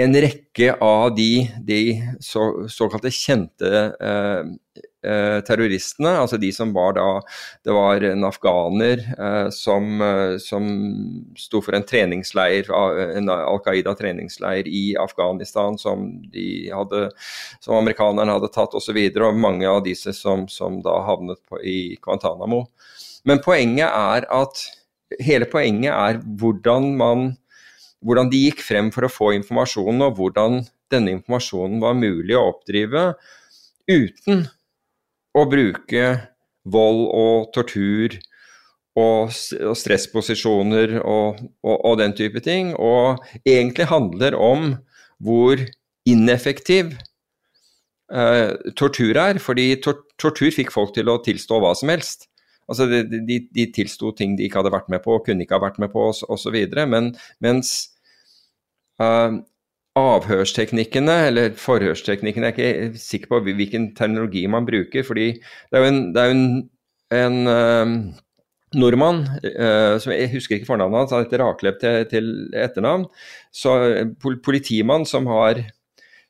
en 0.00 0.16
rekke 0.16 0.72
av 0.80 1.10
de, 1.16 1.44
de 1.66 1.80
så, 2.24 2.46
såkalte 2.72 3.12
kjente 3.12 3.70
eh, 4.00 4.48
terroristene, 5.00 6.12
altså 6.20 6.36
de 6.40 6.50
som 6.52 6.74
var 6.76 6.92
da 6.98 7.06
Det 7.64 7.72
var 7.72 8.04
en 8.04 8.24
afghaner 8.28 9.00
eh, 9.00 9.48
som, 9.54 10.00
eh, 10.04 10.36
som 10.42 10.66
sto 11.38 11.62
for 11.64 11.76
en 11.76 11.86
treningsleir, 11.86 12.68
en 13.16 13.30
Al 13.32 13.60
Qaida-treningsleir 13.64 14.68
i 14.68 14.96
Afghanistan 15.00 15.78
som, 15.80 16.06
de 16.32 16.70
hadde, 16.74 17.08
som 17.60 17.78
amerikanerne 17.78 18.36
hadde 18.36 18.52
tatt 18.52 18.74
osv., 18.74 18.80
og, 18.80 18.84
så 18.84 18.96
videre, 18.96 19.28
og 19.28 19.40
mange 19.40 19.68
av 19.68 19.84
disse 19.84 20.12
som, 20.16 20.46
som 20.48 20.80
da 20.84 20.96
havnet 21.06 21.40
på, 21.48 21.60
i 21.62 21.96
Guantánamo. 22.02 22.64
Men 23.28 23.42
poenget 23.44 23.88
er 23.88 24.26
at 24.32 24.64
hele 25.20 25.48
poenget 25.50 25.92
er 25.92 26.20
hvordan, 26.40 26.94
man, 26.98 27.26
hvordan 28.04 28.30
de 28.32 28.44
gikk 28.46 28.64
frem 28.64 28.90
for 28.94 29.06
å 29.06 29.12
få 29.12 29.32
informasjonen, 29.38 30.06
og 30.06 30.16
hvordan 30.18 30.62
denne 30.90 31.18
informasjonen 31.18 31.82
var 31.82 31.98
mulig 31.98 32.36
å 32.36 32.48
oppdrive 32.50 33.12
uten 33.90 34.48
å 35.36 35.46
bruke 35.50 36.06
vold 36.70 37.04
og 37.16 37.50
tortur 37.54 38.16
og, 38.98 39.30
stressposisjoner 39.32 40.98
og, 41.00 41.38
og, 41.62 41.76
og, 41.76 41.94
den 42.00 42.14
type 42.16 42.42
ting. 42.44 42.74
Og 42.74 43.22
egentlig 43.44 43.88
handler 43.90 44.36
om 44.36 44.74
hvor 45.22 45.60
ineffektiv 46.08 46.96
eh, 48.12 48.56
tortur 48.76 49.20
er. 49.20 49.40
Fordi 49.42 49.72
tor 49.84 50.02
tortur 50.20 50.50
fikk 50.54 50.72
folk 50.74 50.94
til 50.96 51.10
å 51.10 51.20
tilstå 51.24 51.60
hva 51.62 51.72
som 51.78 51.92
helst. 51.92 52.28
Altså 52.70 52.86
de, 52.86 53.02
de, 53.26 53.40
de 53.50 53.66
tilsto 53.74 54.12
ting 54.14 54.36
de 54.38 54.46
ikke 54.46 54.60
hadde 54.60 54.74
vært 54.74 54.90
med 54.92 55.02
på, 55.02 55.16
kunne 55.26 55.42
ikke 55.42 55.56
ha 55.58 55.64
vært 55.64 55.80
med 55.82 55.90
på 55.94 56.10
osv. 56.12 56.58
Men, 56.92 57.10
mens 57.42 57.72
uh, 59.02 59.40
avhørsteknikkene, 59.98 61.14
eller 61.30 61.54
forhørsteknikkene, 61.58 62.52
jeg 62.52 62.66
er 62.66 62.90
ikke 62.90 63.02
sikker 63.02 63.32
på 63.32 63.40
hvilken 63.48 63.90
terminologi 63.98 64.44
man 64.46 64.66
bruker. 64.66 65.02
fordi 65.02 65.32
det 65.40 65.78
er 65.78 65.82
jo 65.82 65.90
en, 65.90 66.02
er 66.16 66.34
en, 66.34 66.44
en 67.10 67.38
uh, 67.50 67.96
nordmann, 68.78 69.24
uh, 69.42 69.98
som 69.98 70.14
jeg 70.14 70.30
husker 70.36 70.56
ikke 70.56 70.70
fornavnet 70.70 71.02
hans, 71.02 71.14
han 71.16 71.24
heter 71.24 71.42
Rakleb 71.42 71.80
til, 71.80 72.04
til, 72.10 72.30
etternavn. 72.54 73.08
Så 73.50 73.74
politimann 74.44 75.06
som 75.06 75.26
har 75.26 75.64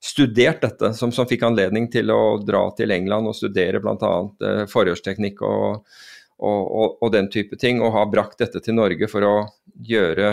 studert 0.01 0.63
dette, 0.65 0.95
som, 0.97 1.13
som, 1.13 1.29
fikk 1.29 1.45
anledning 1.45 1.91
til 1.93 2.09
å 2.15 2.39
dra 2.41 2.71
til 2.73 2.95
England 2.95 3.29
og 3.29 3.37
studere 3.37 3.83
bl.a. 3.85 4.15
Uh, 4.41 4.65
forhørsteknikk 4.73 5.45
og, 5.45 5.85
og, 6.41 6.63
og, 6.65 6.97
og, 7.03 7.13
den 7.13 7.29
type 7.29 7.61
ting, 7.61 7.85
og 7.85 7.93
har 7.93 8.09
brakt 8.09 8.41
dette 8.41 8.65
til 8.65 8.81
Norge 8.81 9.11
for 9.13 9.29
å 9.29 9.37
gjøre 9.85 10.33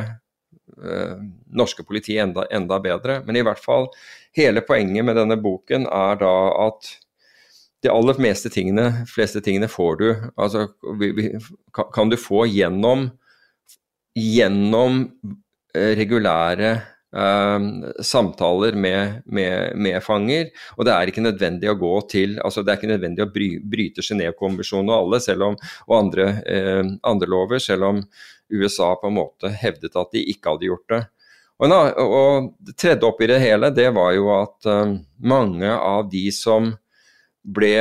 norske 1.57 1.83
politi 1.87 2.17
enda, 2.19 2.43
enda 2.51 2.77
bedre. 2.83 3.21
Men 3.25 3.39
i 3.39 3.43
hvert 3.45 3.61
fall, 3.63 3.87
hele 4.35 4.61
poenget 4.67 5.07
med 5.07 5.15
denne 5.17 5.37
boken 5.41 5.87
er 5.87 6.19
da 6.19 6.33
at 6.67 6.89
de 7.83 7.93
aller 7.93 8.19
meste 8.21 8.49
tingene, 8.53 8.89
fleste 9.09 9.41
tingene 9.45 9.69
får 9.69 9.97
du 10.01 10.07
altså, 10.35 10.67
kan 11.93 12.11
du 12.11 12.17
få 12.19 12.45
gjennom, 12.49 13.09
gjennom 14.17 15.03
eh, 15.75 15.93
regulære 15.99 16.71
eh, 16.73 17.67
samtaler 18.01 18.77
med, 18.77 19.21
med, 19.25 19.77
med, 19.77 19.99
fanger. 20.03 20.49
Og 20.77 20.87
det 20.87 20.95
er 20.95 21.11
ikke 21.11 21.25
nødvendig 21.27 21.69
å 21.69 21.77
gå 21.77 21.93
til 22.09 22.39
altså 22.41 22.63
Det 22.65 22.73
er 22.73 22.81
ikke 22.81 22.95
nødvendig 22.95 23.27
å 23.27 23.29
bry, 23.33 23.51
bryte 23.61 24.05
Genévekonvensjonen 24.05 24.89
og 24.89 24.97
alle, 24.97 25.21
selv 25.23 25.51
om, 25.51 25.59
og 25.85 25.99
andre, 25.99 26.27
eh, 26.49 26.83
andre 27.13 27.29
lover, 27.29 27.61
selv 27.61 27.91
om 27.91 28.01
USA 28.49 28.93
på 28.99 29.09
en 29.09 29.17
måte 29.17 29.51
hevdet 29.51 29.95
at 29.99 30.11
de 30.13 30.23
ikke 30.31 30.53
hadde 30.53 30.69
gjort 30.69 30.91
det. 30.93 31.03
Og, 31.57 31.71
og 31.73 32.49
det 32.61 32.75
tredje 32.77 33.07
oppi 33.07 33.29
det 33.29 33.39
hele, 33.41 33.71
det 33.73 33.89
var 33.95 34.11
jo 34.13 34.29
at 34.35 34.67
um, 34.69 34.99
mange 35.17 35.71
av 35.73 36.05
de 36.11 36.27
som 36.33 36.75
ble 37.41 37.73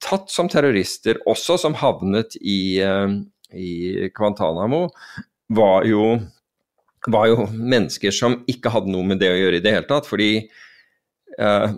tatt 0.00 0.32
som 0.32 0.48
terrorister, 0.50 1.20
også 1.28 1.58
som 1.60 1.76
havnet 1.76 2.34
i, 2.40 2.80
eh, 2.80 3.10
i 3.52 4.08
Guantánamo, 4.16 4.86
var 5.52 5.84
jo, 5.84 6.14
var 7.06 7.28
jo 7.28 7.44
mennesker 7.52 8.14
som 8.14 8.38
ikke 8.48 8.72
hadde 8.72 8.90
noe 8.94 9.04
med 9.04 9.20
det 9.20 9.28
å 9.28 9.36
gjøre 9.36 9.60
i 9.60 9.64
det 9.64 9.76
hele 9.76 9.88
tatt. 9.90 10.08
fordi 10.08 10.48
Uh, 11.40 11.70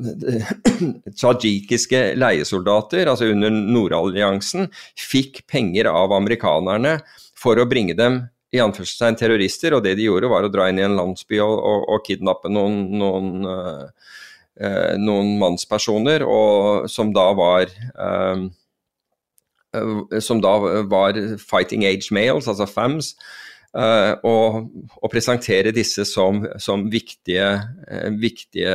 tajikiske 1.21 1.99
leiesoldater, 2.19 3.07
altså 3.07 3.29
under 3.31 3.53
Nordalliansen, 3.53 4.71
fikk 4.99 5.43
penger 5.47 5.87
av 5.91 6.15
amerikanerne 6.17 6.97
for 7.43 7.59
å 7.59 7.69
bringe 7.69 7.97
dem 7.99 8.23
i 8.53 8.61
anførselstegn 8.61 9.17
terrorister, 9.19 9.75
og 9.75 9.85
det 9.87 9.97
de 9.99 10.07
gjorde 10.07 10.31
var 10.31 10.45
å 10.45 10.51
dra 10.53 10.69
inn 10.69 10.81
i 10.81 10.85
en 10.85 10.99
landsby 10.99 11.41
og, 11.41 11.55
og, 11.57 11.87
og 11.95 12.03
kidnappe 12.07 12.53
noen, 12.53 12.83
noen 13.01 13.31
uh, 13.49 14.11
eh, 14.61 14.97
noen 15.01 15.37
mannspersoner, 15.41 16.25
og 16.29 16.91
som 16.93 17.13
da 17.17 17.29
var 17.37 17.71
eh, 17.73 18.43
eh, 19.79 20.19
som 20.21 20.43
da 20.45 20.57
var 20.91 21.21
fighting 21.41 21.87
age 21.89 22.13
males, 22.15 22.51
altså 22.51 22.69
FAMS, 22.69 23.15
uh, 23.73 24.21
og, 24.21 24.69
og, 24.99 25.09
presentere 25.13 25.73
disse 25.73 26.05
som, 26.09 26.45
som 26.61 26.85
viktige, 26.93 27.55
viktige, 28.21 28.75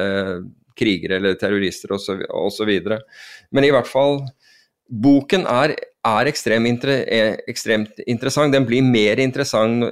krigere 0.77 1.17
eller 1.17 1.37
terrorister 1.41 1.93
osv. 1.95 2.73
Men 3.49 3.65
i 3.65 3.71
hvert 3.73 3.89
fall, 3.89 4.19
boken 4.85 5.47
er, 5.49 5.73
er 6.07 6.29
ekstremt, 6.29 6.69
inter, 6.69 7.03
ekstremt, 7.49 7.99
interessant. 8.07 8.53
Den 8.53 8.65
blir 8.67 8.85
mer 8.85 9.19
interessant 9.23 9.85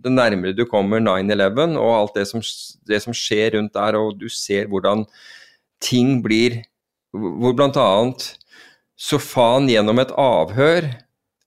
det 0.00 0.12
nærmere 0.12 0.56
du 0.56 0.64
kommer 0.68 1.02
9-11 1.02 1.76
og 1.78 1.92
alt 1.94 2.18
det 2.18 2.26
som, 2.30 2.42
det 2.88 3.00
som 3.04 3.16
skjer 3.16 3.56
rundt 3.56 3.74
der, 3.76 3.98
og 3.98 4.16
du 4.20 4.28
ser 4.32 4.70
hvordan 4.70 5.06
ting 5.80 6.20
blir 6.24 6.62
Hvor 7.10 7.56
bl.a. 7.58 8.12
Sofan 8.94 9.64
gjennom 9.66 9.98
et 9.98 10.12
avhør 10.14 10.84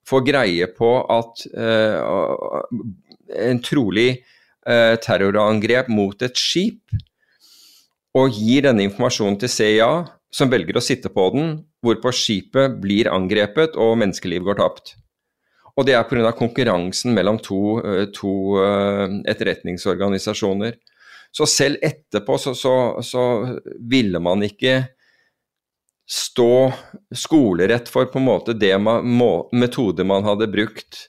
får 0.10 0.26
greie 0.28 0.68
på 0.76 0.90
at 1.08 1.46
uh, 1.56 2.66
en 3.48 3.62
trolig 3.64 4.10
uh, 4.68 5.00
terrorangrep 5.00 5.88
mot 5.88 6.26
et 6.26 6.36
skip, 6.36 6.82
og 8.14 8.36
gir 8.36 8.68
denne 8.68 8.84
informasjonen 8.90 9.40
til 9.40 9.54
CIA, 9.54 9.88
som 10.34 10.50
velger 10.50 10.80
å 10.80 10.84
sitte 10.84 11.12
på 11.14 11.28
den, 11.36 11.54
hvorpå 11.84 12.12
skipet 12.16 12.80
blir 12.82 13.12
angrepet 13.12 13.78
og 13.78 13.98
menneskeliv 14.02 14.48
går 14.48 14.60
tapt. 14.62 14.96
Og 15.78 15.86
det 15.88 15.96
er 15.98 16.06
pga. 16.06 16.32
konkurransen 16.38 17.14
mellom 17.14 17.40
to, 17.42 17.80
uh, 17.82 18.06
to 18.14 18.58
etterretningsorganisasjoner. 19.30 20.76
Så 21.34 21.48
selv 21.50 21.82
etterpå 21.82 22.38
så, 22.38 22.54
så, 22.54 22.74
så 23.02 23.24
ville 23.82 24.22
man 24.22 24.44
ikke 24.46 24.84
stå 26.10 26.72
skolerett 27.16 27.90
for 27.90 28.06
på 28.12 28.20
en 28.20 28.28
måte 28.28 28.54
det 28.54 28.76
man, 28.78 29.06
må, 29.08 29.48
metode 29.56 30.06
man 30.06 30.26
hadde 30.28 30.52
brukt 30.52 31.08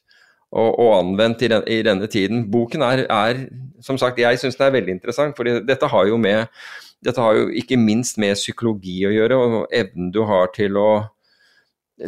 og, 0.55 0.78
og 0.78 0.90
anvendt 1.01 1.43
i, 1.43 1.51
den, 1.51 1.66
i, 1.66 1.82
denne 1.86 2.09
tiden. 2.10 2.47
Boken 2.51 2.85
er, 2.86 3.05
er 3.10 3.44
som 3.85 3.98
sagt, 4.01 4.22
jeg 4.22 4.39
syns 4.40 4.56
den 4.59 4.68
er 4.68 4.76
veldig 4.78 4.97
interessant, 4.97 5.36
for 5.36 5.48
dette 5.66 5.90
har 5.90 6.09
jo 6.09 6.18
med 6.20 6.47
dette 7.05 7.20
har 7.20 7.36
jo 7.36 7.51
ikke 7.52 7.76
minst 7.76 8.16
med 8.20 8.39
psykologi 8.39 9.02
å 9.05 9.12
gjøre, 9.12 9.36
og 9.36 9.74
evnen 9.74 10.12
du 10.14 10.22
har 10.28 10.48
til 10.56 10.78
å, 10.81 10.89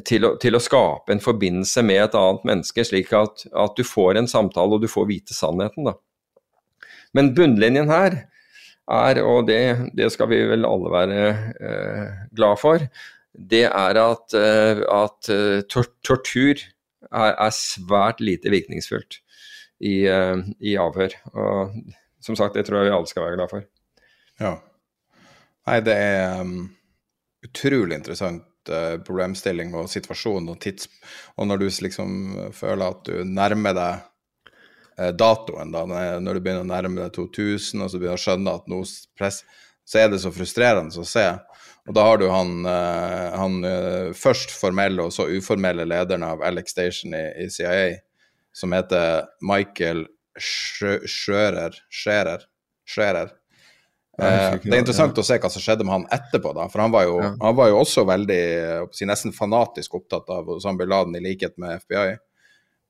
til 0.09 0.25
å, 0.25 0.31
til 0.41 0.57
å 0.57 0.63
skape 0.63 1.13
en 1.13 1.21
forbindelse 1.23 1.85
med 1.85 2.01
et 2.07 2.17
annet 2.17 2.47
menneske, 2.49 2.85
slik 2.87 3.13
at, 3.17 3.45
at, 3.53 3.77
du 3.77 3.85
får 3.85 4.21
en 4.21 4.31
samtale 4.31 4.79
og 4.79 4.87
du 4.87 4.89
får 4.89 5.11
vite 5.11 5.37
sannheten. 5.37 5.91
da. 5.91 5.97
Men 7.17 7.35
bunnlinjen 7.37 7.93
her 7.93 8.23
er, 8.87 9.21
og 9.21 9.51
det, 9.51 9.61
det 9.99 10.09
skal 10.15 10.31
vi 10.33 10.41
vel 10.49 10.65
alle 10.69 10.95
være 10.95 11.21
eh, 11.61 12.17
glad 12.39 12.63
for, 12.63 12.89
det 13.37 13.67
er 13.69 14.01
at, 14.01 14.33
eh, 14.39 14.81
at 14.81 15.31
eh, 15.33 15.61
tortur 15.69 16.63
er, 17.17 17.35
er, 17.35 17.55
svært 17.55 18.23
lite 18.25 18.53
virkningsfullt 18.53 19.21
i, 19.81 20.07
eh, 20.11 20.43
i, 20.61 20.77
avhør. 20.81 21.17
Og 21.35 21.77
som 22.23 22.39
sagt, 22.39 22.59
det 22.59 22.67
tror 22.69 22.81
jeg 22.83 22.91
vi 22.91 22.97
alle 22.97 23.11
skal 23.11 23.27
være 23.27 23.39
glad 23.39 23.53
for. 23.53 23.69
Ja. 24.43 24.57
Nei, 25.67 25.79
det 25.83 25.95
er 25.99 26.43
um, 26.45 26.59
utrolig 27.47 27.97
interessant 27.99 28.71
uh, 28.71 28.99
problemstilling 29.07 29.73
og 29.79 29.89
situasjon 29.91 30.53
og 30.53 30.61
tids... 30.63 30.91
Og 31.41 31.49
når 31.49 31.63
du 31.63 31.67
liksom 31.87 32.13
føler 32.55 32.93
at 32.93 33.09
du 33.09 33.25
nærmer 33.27 33.75
deg 33.77 34.05
Eh, 34.99 35.13
datoen, 35.13 35.73
da, 35.73 35.85
når 36.21 36.39
du 36.39 36.41
begynner 36.41 36.65
å 36.65 36.69
nærme 36.69 37.03
deg 37.03 37.13
2000, 37.13 37.83
og 37.85 37.91
så 37.93 37.99
begynner 38.01 38.17
å 38.17 38.23
skjønne 38.23 38.55
at 38.57 38.71
nå 38.73 38.81
press, 39.19 39.43
så 39.87 40.01
er 40.01 40.09
det 40.11 40.23
så 40.23 40.33
frustrerende 40.33 41.03
å 41.03 41.05
se. 41.07 41.27
Og 41.87 41.95
da 41.95 42.03
har 42.09 42.19
du 42.19 42.27
han, 42.31 42.59
eh, 42.67 43.39
han 43.39 43.57
eh, 43.67 44.11
først 44.17 44.51
formelle 44.55 45.07
og 45.07 45.15
så 45.15 45.29
uformelle 45.31 45.87
lederen 45.87 46.27
av 46.27 46.43
Alex 46.47 46.75
Station 46.75 47.15
i, 47.15 47.25
i 47.45 47.49
CIA, 47.53 47.97
som 48.57 48.75
heter 48.75 49.29
Michael 49.47 50.07
Schører 50.37 51.79
Scherer. 51.89 52.47
Scherer. 52.87 53.31
Eh, 54.19 54.57
det 54.65 54.73
er 54.73 54.83
interessant 54.83 55.17
ja. 55.17 55.23
å 55.23 55.29
se 55.29 55.39
hva 55.39 55.51
som 55.53 55.63
skjedde 55.63 55.87
med 55.87 55.95
han 55.95 56.09
etterpå, 56.17 56.57
da, 56.57 56.67
for 56.73 56.83
han 56.83 56.95
var 56.95 57.07
jo, 57.07 57.19
ja. 57.23 57.33
han 57.43 57.59
var 57.59 57.71
jo 57.71 57.81
også 57.85 58.07
veldig, 58.09 58.45
nesten 59.07 59.35
fanatisk 59.37 59.99
opptatt 60.01 60.31
av 60.33 60.57
Osama 60.57 60.83
bin 60.83 60.91
Laden, 60.91 61.19
i 61.19 61.23
likhet 61.23 61.55
med 61.61 61.85
FBI 61.87 62.17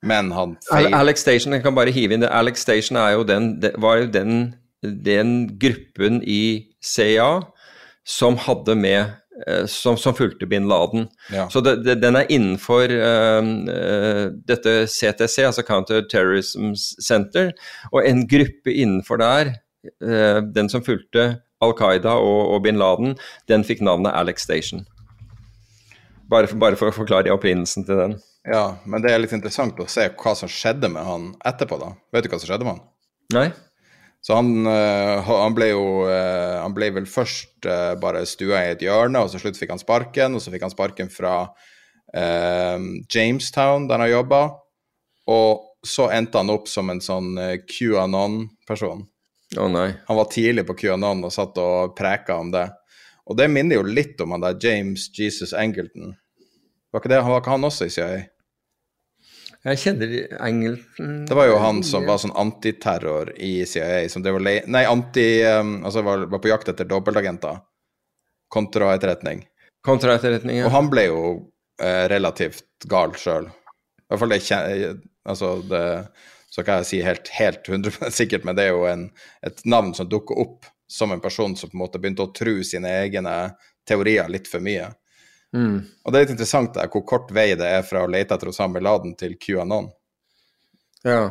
men 0.05 0.31
han 0.31 0.55
feil... 0.69 0.93
Alex 0.93 1.23
Station, 1.25 1.55
jeg 1.55 1.63
kan 1.65 1.75
bare 1.75 1.93
hive 1.93 2.15
inn 2.15 2.23
det. 2.23 2.29
Alex 2.33 2.61
Station 2.65 2.99
er 3.01 3.15
jo 3.15 3.25
den, 3.27 3.55
det 3.61 3.73
var 3.81 4.01
jo 4.01 4.09
den, 4.13 4.33
den 4.83 5.31
gruppen 5.59 6.21
i 6.21 6.67
CIA 6.83 7.47
som 8.07 8.37
hadde 8.39 8.75
med 8.79 9.01
eh, 9.47 9.65
som, 9.67 9.97
som, 9.97 10.15
fulgte 10.15 10.47
bin 10.47 10.67
Laden. 10.67 11.07
Ja. 11.33 11.49
Så 11.49 11.61
det, 11.61 11.75
det, 11.83 11.97
den 12.01 12.15
er 12.15 12.29
innenfor 12.31 12.87
uh, 12.87 13.43
uh, 13.67 14.27
dette 14.47 14.77
CTC, 14.87 15.43
altså 15.49 15.65
Counter 15.67 16.05
Terrorism 16.07 16.71
Center, 16.79 17.51
og 17.91 17.99
en 18.07 18.23
gruppe 18.29 18.71
innenfor 18.71 19.19
der, 19.21 19.57
uh, 20.03 20.39
den 20.55 20.71
som 20.71 20.85
fulgte 20.85 21.33
Al 21.63 21.73
Qaida 21.75 22.15
og, 22.21 22.53
og, 22.53 22.61
bin 22.63 22.79
Laden, 22.79 23.17
den 23.51 23.65
fikk 23.67 23.83
navnet 23.83 24.15
Alex 24.15 24.47
Station. 24.47 24.85
Bare 26.31 26.47
for, 26.47 26.59
bare 26.59 26.79
for 26.79 26.91
å 26.91 26.95
forklare 26.95 27.33
opprinnelsen 27.33 27.87
til 27.87 27.99
den. 27.99 28.17
Ja, 28.47 28.77
men 28.87 29.03
det 29.03 29.11
er 29.11 29.19
litt 29.19 29.35
interessant 29.35 29.79
å 29.83 29.87
se 29.91 30.07
hva 30.15 30.35
som 30.37 30.51
skjedde 30.51 30.87
med 30.91 31.03
han 31.03 31.31
etterpå, 31.47 31.79
da. 31.81 31.95
Vet 32.15 32.27
du 32.27 32.31
hva 32.31 32.39
som 32.39 32.51
skjedde 32.51 32.67
med 32.67 32.77
han? 32.77 32.85
Nei. 33.35 33.47
Så 34.27 34.35
han, 34.35 34.67
uh, 34.67 35.23
han 35.23 35.53
ble 35.55 35.69
jo 35.69 35.83
uh, 36.03 36.59
Han 36.59 36.73
ble 36.75 36.89
vel 36.97 37.05
først 37.07 37.63
uh, 37.63 37.95
bare 37.95 38.25
stua 38.27 38.65
i 38.65 38.73
et 38.73 38.83
hjørne, 38.83 39.21
og 39.23 39.31
så 39.31 39.39
slutt 39.39 39.55
fikk 39.59 39.71
han 39.71 39.79
sparken. 39.79 40.35
Og 40.35 40.43
så 40.43 40.51
fikk 40.51 40.67
han 40.67 40.73
sparken 40.73 41.11
fra 41.13 41.39
Jamestown, 42.17 43.85
der 43.89 43.99
han 43.99 44.09
jobba. 44.09 44.41
Og 45.29 45.83
så 45.85 46.07
endte 46.15 46.39
han 46.39 46.51
opp 46.53 46.69
som 46.71 46.87
en 46.89 47.01
sånn 47.03 47.35
QAnon-person. 47.67 49.03
Oh, 49.59 49.67
nei. 49.71 49.89
Han 50.07 50.19
var 50.19 50.29
tidlig 50.31 50.63
på 50.69 50.77
QAnon 50.79 51.25
og 51.27 51.33
satt 51.35 51.59
og 51.59 51.97
preka 51.99 52.39
om 52.39 52.53
det. 52.55 52.63
Og 53.27 53.35
det 53.39 53.49
minner 53.51 53.81
jo 53.81 53.91
litt 53.91 54.23
om 54.23 54.33
han 54.33 54.43
der 54.43 54.55
James 54.63 55.09
Jesus 55.11 55.51
Angleton. 55.51 56.15
Var 56.95 57.03
ikke, 57.03 57.11
det, 57.11 57.21
var 57.27 57.43
ikke 57.43 57.55
han 57.57 57.67
også 57.67 57.89
i 57.89 57.93
CIA? 57.93 58.23
Jeg 59.67 59.81
kjenner 59.81 60.11
Engelsen 60.47 61.25
Det 61.27 61.35
var 61.35 61.49
jo 61.49 61.57
han 61.59 61.81
som 61.83 62.05
var 62.07 62.21
sånn 62.21 62.35
antiterror 62.39 63.33
i 63.35 63.65
CIA, 63.67 64.05
som 64.09 64.23
drev 64.23 64.39
og 64.39 64.45
le... 64.45 64.61
Nei, 64.71 64.85
anti... 64.87 65.27
Um, 65.43 65.81
altså 65.87 66.03
var, 66.07 66.23
var 66.31 66.43
på 66.43 66.51
jakt 66.51 66.71
etter 66.71 66.87
dobbeltagenter. 66.87 67.59
Kontraetterretning. 68.53 69.43
Kontraetterretning, 69.83 70.61
ja. 70.61 70.69
Og 70.69 70.75
han 70.75 70.87
ble 70.91 71.09
jo 71.09 71.19
eh, 71.83 72.05
relativt 72.07 72.87
gal 72.87 73.11
sjøl. 73.19 73.49
I 73.51 74.13
hvert 74.13 74.23
fall 74.23 74.35
det 74.37 74.95
Altså, 75.27 75.57
det 75.67 75.83
så 76.49 76.63
kan 76.63 76.79
jeg 76.81 76.87
si 76.89 76.99
helt, 77.03 77.27
helt 77.35 77.67
100 77.67 78.11
sikkert, 78.17 78.45
men 78.47 78.55
det 78.57 78.69
er 78.69 78.75
jo 78.75 78.85
en, 78.89 79.09
et 79.45 79.59
navn 79.67 79.91
som 79.97 80.07
dukker 80.09 80.39
opp 80.39 80.65
som 80.87 81.11
en 81.11 81.21
person 81.21 81.55
som 81.59 81.69
på 81.69 81.75
en 81.75 81.83
måte 81.83 81.99
begynte 81.99 82.23
å 82.23 82.31
tro 82.31 82.55
sine 82.63 82.89
egne 83.03 83.33
teorier 83.87 84.31
litt 84.31 84.47
for 84.47 84.63
mye. 84.63 84.87
Mm. 85.55 85.79
Og 86.03 86.11
det 86.11 86.19
er 86.19 86.25
litt 86.25 86.35
interessant 86.35 86.73
der, 86.75 86.89
hvor 86.91 87.05
kort 87.07 87.31
vei 87.35 87.51
det 87.59 87.67
er 87.79 87.85
fra 87.87 88.03
å 88.03 88.11
lete 88.11 88.35
etter 88.35 88.51
Osama 88.51 88.77
bin 88.77 88.87
Laden 88.87 89.13
til 89.19 89.37
QAnon. 89.39 89.91
Ja. 91.07 91.29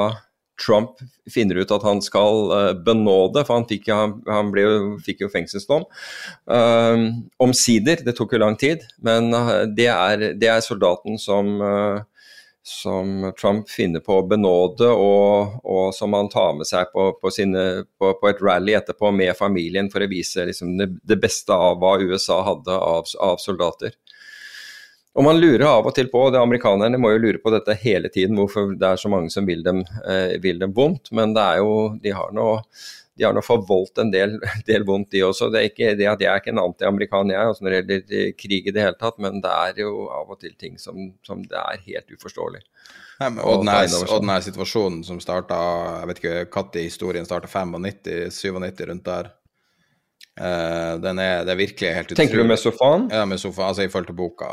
Trump 0.61 1.01
finner 1.31 1.59
ut 1.61 1.73
at 1.75 1.83
han 1.83 2.01
skal 2.03 2.51
uh, 2.51 2.71
benåde, 2.85 3.43
for 3.45 3.59
han 3.59 3.67
fikk, 3.69 3.89
han, 3.91 4.17
han 4.29 4.51
ble, 4.53 4.65
fikk 5.05 5.25
jo 5.25 5.31
fengselsdom. 5.33 5.85
Uh, 6.49 7.11
Omsider, 7.43 8.03
det 8.05 8.15
tok 8.17 8.35
jo 8.35 8.41
lang 8.43 8.59
tid, 8.59 8.85
men 9.05 9.31
det 9.75 9.89
er, 9.91 10.29
det, 10.33 10.51
er, 10.51 10.65
soldaten 10.65 11.19
som 11.21 11.57
som 12.67 13.31
Trump 13.41 13.69
finner 13.69 14.01
på 14.01 14.15
å 14.17 14.23
benåde, 14.25 14.87
og, 14.89 15.59
og 15.69 15.91
som 15.93 16.15
han 16.17 16.31
tar 16.33 16.55
med 16.57 16.65
seg 16.65 16.89
på, 16.95 17.11
på, 17.21 17.29
sine, 17.29 17.83
på, 18.01 18.09
på, 18.17 18.29
et 18.31 18.41
rally 18.41 18.73
etterpå 18.73 19.11
med 19.13 19.37
familien 19.37 19.91
for 19.93 20.01
å 20.01 20.07
vise 20.09 20.47
liksom, 20.49 20.73
det, 20.81 21.17
beste 21.21 21.53
av 21.53 21.77
hva 21.83 21.93
USA 22.01 22.39
hadde 22.47 22.73
av, 22.73 23.11
av, 23.21 23.37
soldater. 23.43 23.93
Og 25.15 25.23
Man 25.23 25.39
lurer 25.39 25.63
av 25.63 25.87
og 25.87 25.95
til 25.95 26.09
på, 26.11 26.25
det 26.33 26.41
amerikanerne 26.41 26.99
må 26.99 27.13
jo 27.13 27.21
lure 27.23 27.39
på 27.39 27.53
dette 27.53 27.77
hele 27.79 28.11
tiden, 28.11 28.35
hvorfor 28.35 28.73
det 28.75 28.89
er 28.89 28.99
så 28.99 29.11
mange 29.11 29.31
som 29.31 29.47
vil 29.47 29.63
dem, 29.63 29.85
eh, 30.03 30.35
vil 30.43 30.59
dem 30.59 30.75
vondt. 30.75 31.11
Men 31.15 31.33
det 31.35 31.43
er 31.43 31.63
jo, 31.63 31.75
de 32.03 32.11
har 32.15 32.35
noe 32.35 32.59
de 33.15 33.23
har 33.23 33.31
nå 33.31 33.39
forvoldt 33.45 34.01
en 34.03 34.11
del, 34.11 34.35
del, 34.69 34.83
vondt, 34.87 35.13
de 35.15 35.23
også. 35.23 35.49
Det 35.53 35.61
er 35.61 35.69
ikke 35.69 35.93
det 35.99 36.09
at 36.11 36.23
jeg 36.23 36.31
er 36.31 36.41
ikke 36.41 36.51
en 36.51 36.63
anti-amerikaner 36.65 37.39
altså 37.39 37.63
når 37.65 37.71
det 37.71 37.79
gjelder 37.79 38.35
krig 38.35 38.67
i 38.67 38.75
det 38.75 38.83
hele 38.83 38.99
tatt, 38.99 39.21
men 39.23 39.39
det 39.43 39.53
er 39.53 39.81
jo 39.85 40.09
av 40.11 40.35
og 40.35 40.41
til 40.41 40.55
ting 40.59 40.75
som, 40.81 41.13
som 41.23 41.43
det 41.47 41.61
er 41.61 41.83
helt 41.87 42.11
uforståelig. 42.11 42.61
Nei, 43.21 43.29
men, 43.29 43.39
og, 43.39 43.63
den 43.63 43.71
her, 43.71 43.87
og 44.09 44.19
den 44.19 44.33
her 44.33 44.43
situasjonen 44.43 44.99
som 45.07 45.21
starta 45.23 45.57
Jeg 46.01 46.07
vet 46.09 46.17
ikke 46.19 46.39
når 46.51 46.81
historien 46.81 47.27
starta, 47.27 47.47
95-97, 47.47 48.89
rundt 48.89 49.05
der. 49.07 49.31
Uh, 50.35 50.99
den 50.99 51.21
er, 51.23 51.45
det 51.47 51.53
er 51.53 51.61
virkelig 51.61 51.93
helt 51.95 52.09
utrolig. 52.11 52.19
Tenker 52.19 52.43
du 52.43 52.49
med 52.49 52.59
sofaen? 52.59 53.07
Ja, 53.15 53.23
med 53.23 53.39
sofaen, 53.39 53.69
altså 53.71 53.85
i 53.85 53.91
forhold 53.93 54.09
til 54.11 54.19
boka. 54.19 54.49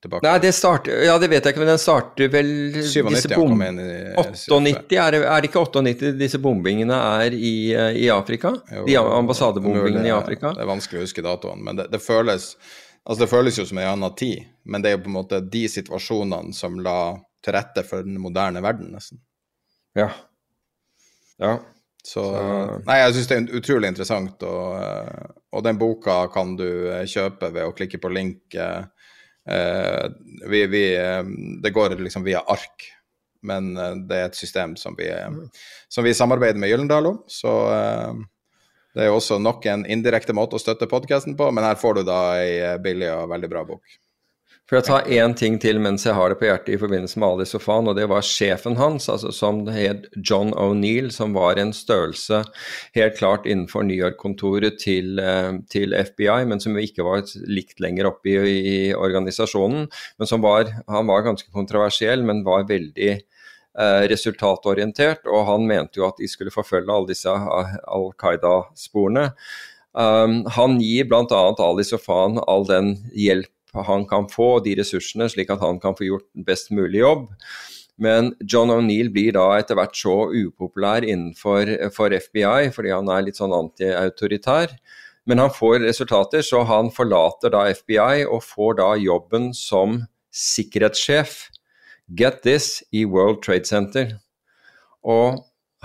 Tilbake. 0.00 0.24
Nei, 0.24 0.38
det 0.40 0.52
starter 0.56 1.02
Ja, 1.04 1.18
det 1.20 1.28
vet 1.28 1.44
jeg 1.44 1.52
ikke, 1.52 1.60
men 1.60 1.74
den 1.74 1.80
starter 1.80 2.30
vel 2.32 2.50
97 2.72 3.08
disse 3.12 3.36
bom... 3.36 3.64
inn 3.66 3.80
98, 4.16 4.96
er 4.96 5.12
det, 5.12 5.18
er 5.28 5.42
det 5.42 5.50
ikke 5.50 5.64
98 5.66 6.12
disse 6.16 6.40
bombingene 6.40 6.96
er 7.20 7.36
i, 7.36 7.54
eh, 7.76 7.98
i 8.00 8.06
Afrika? 8.12 8.54
Jo, 8.72 8.86
de 8.88 8.96
ambassadebombingene 8.96 10.08
i 10.08 10.14
Afrika? 10.14 10.54
Det 10.56 10.64
er 10.64 10.70
vanskelig 10.70 11.02
å 11.02 11.04
huske 11.04 11.24
datoen, 11.26 11.60
men 11.66 11.82
det, 11.82 11.90
det, 11.92 12.00
føles 12.00 12.54
Altså, 13.04 13.24
det 13.24 13.30
føles 13.32 13.56
jo 13.58 13.64
som 13.68 13.80
en 13.80 13.90
annen 13.94 14.16
tid, 14.16 14.44
men 14.68 14.82
det 14.84 14.90
er 14.90 14.96
jo 14.98 15.04
på 15.04 15.10
en 15.10 15.18
måte 15.18 15.40
de 15.52 15.62
situasjonene 15.72 16.56
som 16.56 16.76
la 16.84 17.16
til 17.44 17.56
rette 17.56 17.84
for 17.88 18.04
den 18.04 18.18
moderne 18.20 18.60
verden, 18.64 18.90
nesten. 18.92 19.20
Ja. 19.96 20.10
Ja. 21.40 21.54
Så, 22.04 22.22
Nei, 22.86 22.96
jeg 23.00 23.16
syns 23.16 23.28
det 23.28 23.36
er 23.36 23.58
utrolig 23.60 23.90
interessant, 23.92 24.44
og, 24.48 24.76
eh, 24.80 25.32
og, 25.52 25.64
den 25.66 25.80
boka 25.80 26.22
kan 26.32 26.54
du 26.56 26.68
eh, 26.92 27.04
kjøpe 27.08 27.50
ved 27.52 27.68
å 27.68 27.74
klikke 27.76 28.00
på 28.00 28.12
link. 28.12 28.40
Uh, 28.56 28.88
vi, 29.44 30.60
vi, 30.70 30.82
det 31.62 31.70
går 31.74 31.96
liksom 31.98 32.26
via 32.26 32.42
ark, 32.46 32.84
men 33.46 33.72
det 34.06 34.18
er 34.18 34.28
et 34.28 34.36
system 34.36 34.76
som 34.76 34.94
vi, 34.98 35.08
som 35.88 36.04
vi 36.04 36.12
samarbeider 36.14 36.60
med 36.60 36.70
Gyllendal 36.70 37.08
om. 37.08 37.22
Så 37.26 37.54
det 38.94 39.04
er 39.04 39.10
jo 39.10 39.16
også 39.16 39.38
nok 39.40 39.66
en 39.70 39.86
indirekte 39.88 40.34
måte 40.36 40.58
å 40.58 40.62
støtte 40.62 40.90
podkasten 40.90 41.36
på, 41.38 41.48
men 41.54 41.66
her 41.66 41.78
får 41.80 42.00
du 42.00 42.04
da 42.08 42.20
ei 42.42 42.76
billig 42.84 43.10
og 43.14 43.30
veldig 43.32 43.50
bra 43.52 43.64
bok. 43.68 43.98
For 44.70 44.78
å 44.78 44.86
ta 44.86 44.98
én 45.10 45.32
ting 45.34 45.56
til 45.58 45.80
mens 45.82 46.04
jeg 46.06 46.14
har 46.14 46.30
det 46.30 46.36
på 46.38 46.46
hjertet 46.46 46.76
i 46.76 46.78
forbindelse 46.78 47.18
med 47.18 47.26
Ali 47.26 47.46
Sofan, 47.50 47.88
og 47.90 47.96
det 47.98 48.04
var 48.06 48.22
sjefen 48.22 48.76
hans, 48.78 49.08
altså 49.10 49.32
som 49.34 49.64
het 49.66 50.04
John 50.14 50.52
O'Neill, 50.54 51.08
som 51.10 51.34
var 51.34 51.58
en 51.58 51.72
størrelse 51.74 52.44
helt 52.94 53.18
klart 53.18 53.48
innenfor 53.50 53.82
New 53.88 53.98
York-kontoret 53.98 54.78
til, 54.78 55.18
til, 55.74 55.98
FBI, 55.98 56.46
men 56.46 56.62
som 56.62 56.78
ikke 56.78 57.02
var 57.02 57.26
likt 57.50 57.82
lenger 57.82 58.12
oppe 58.12 58.36
i, 58.46 58.54
i 58.60 58.78
organisasjonen. 58.94 59.90
Men 60.22 60.30
som 60.30 60.46
var, 60.46 60.70
han 60.86 61.10
var 61.10 61.26
ganske 61.26 61.50
kontroversiell, 61.50 62.22
men 62.22 62.46
var 62.46 62.70
veldig 62.70 63.12
eh, 63.18 64.02
resultatorientert, 64.14 65.26
og 65.26 65.48
han 65.50 65.66
mente 65.66 65.98
jo 65.98 66.06
at 66.12 66.22
de 66.22 66.30
skulle 66.30 66.54
forfølge 66.54 66.94
alle 66.94 67.10
disse 67.10 67.34
Al 67.34 68.12
Qaida-sporene. 68.22 69.32
Um, 69.98 70.44
han 70.54 70.78
gir 70.78 71.10
bl.a. 71.10 71.46
Ali 71.58 71.82
Sofan 71.82 72.38
all 72.46 72.70
den 72.70 73.00
hjelp 73.10 73.50
han 73.74 74.06
kan 74.10 74.28
få, 74.30 74.58
de 74.64 74.74
ressursene, 74.80 75.28
slik 75.30 75.50
at 75.52 75.62
han 75.62 75.78
kan 75.82 75.96
få 75.98 76.08
gjort 76.08 76.26
best 76.46 76.72
mulig 76.74 77.02
jobb. 77.02 77.28
Men 78.00 78.32
John 78.40 78.72
O'Neill 78.72 79.10
blir 79.12 79.34
da 79.36 79.44
etter 79.60 79.76
hvert 79.76 79.98
så 79.98 80.14
upopulær 80.32 81.04
innenfor 81.04 81.68
FBI, 81.92 82.70
fordi 82.72 82.94
han 82.94 83.10
er 83.12 83.26
litt 83.26 83.40
sånn 83.40 83.52
antiautoritær. 83.52 84.72
Men 85.28 85.42
han 85.42 85.52
får 85.52 85.82
resultater, 85.84 86.42
så 86.42 86.64
han 86.66 86.88
forlater 86.94 87.52
da 87.52 87.66
FBI 87.76 88.24
og 88.24 88.40
får 88.46 88.80
da 88.80 88.88
jobben 88.96 89.50
som 89.54 90.00
sikkerhetssjef. 90.32 91.50
Get 92.16 92.40
this 92.42 92.80
i 92.90 93.04
World 93.04 93.44
Trade 93.44 93.68
Center. 93.68 94.16
Og 95.04 95.44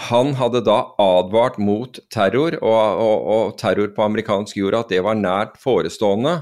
han 0.09 0.33
hadde 0.39 0.63
da 0.65 0.79
advart 0.99 1.59
mot 1.59 1.99
terror, 2.11 2.57
og, 2.63 3.03
og, 3.03 3.29
og 3.35 3.53
terror 3.59 3.91
på 3.95 4.07
amerikansk 4.07 4.57
jord, 4.63 4.79
at 4.79 4.91
det 4.91 5.03
var 5.03 5.19
nært 5.19 5.59
forestående 5.61 6.39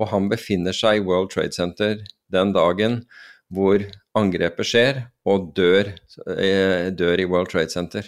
og 0.00 0.08
han 0.14 0.30
befinner 0.32 0.76
seg 0.76 1.00
i 1.00 1.04
World 1.04 1.32
Trade 1.34 1.54
Center 1.56 2.00
den 2.32 2.54
dagen 2.56 3.02
hvor 3.50 3.82
angrepet 4.14 4.66
skjer, 4.66 5.00
og 5.26 5.50
dør, 5.56 5.90
eh, 6.36 6.88
dør 6.94 7.18
i 7.18 7.26
World 7.26 7.50
Trade 7.50 7.72
Center. 7.72 8.06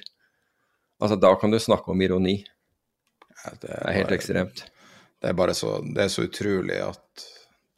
Altså, 1.02 1.19
da 1.19 1.32
kan 1.39 1.51
du 1.51 1.59
snakke 1.59 1.90
om 1.90 2.02
ironi. 2.02 2.36
Ja, 3.43 3.51
det, 3.59 3.70
er 3.70 3.74
det, 3.74 3.82
er 3.82 3.98
helt 3.98 4.14
ekstremt. 4.14 4.64
Det 5.23 5.31
er 5.31 5.39
bare 5.39 5.55
så, 5.59 5.81
det 5.82 6.05
er 6.05 6.12
så 6.12 6.27
utrolig 6.28 6.78
at 6.82 7.28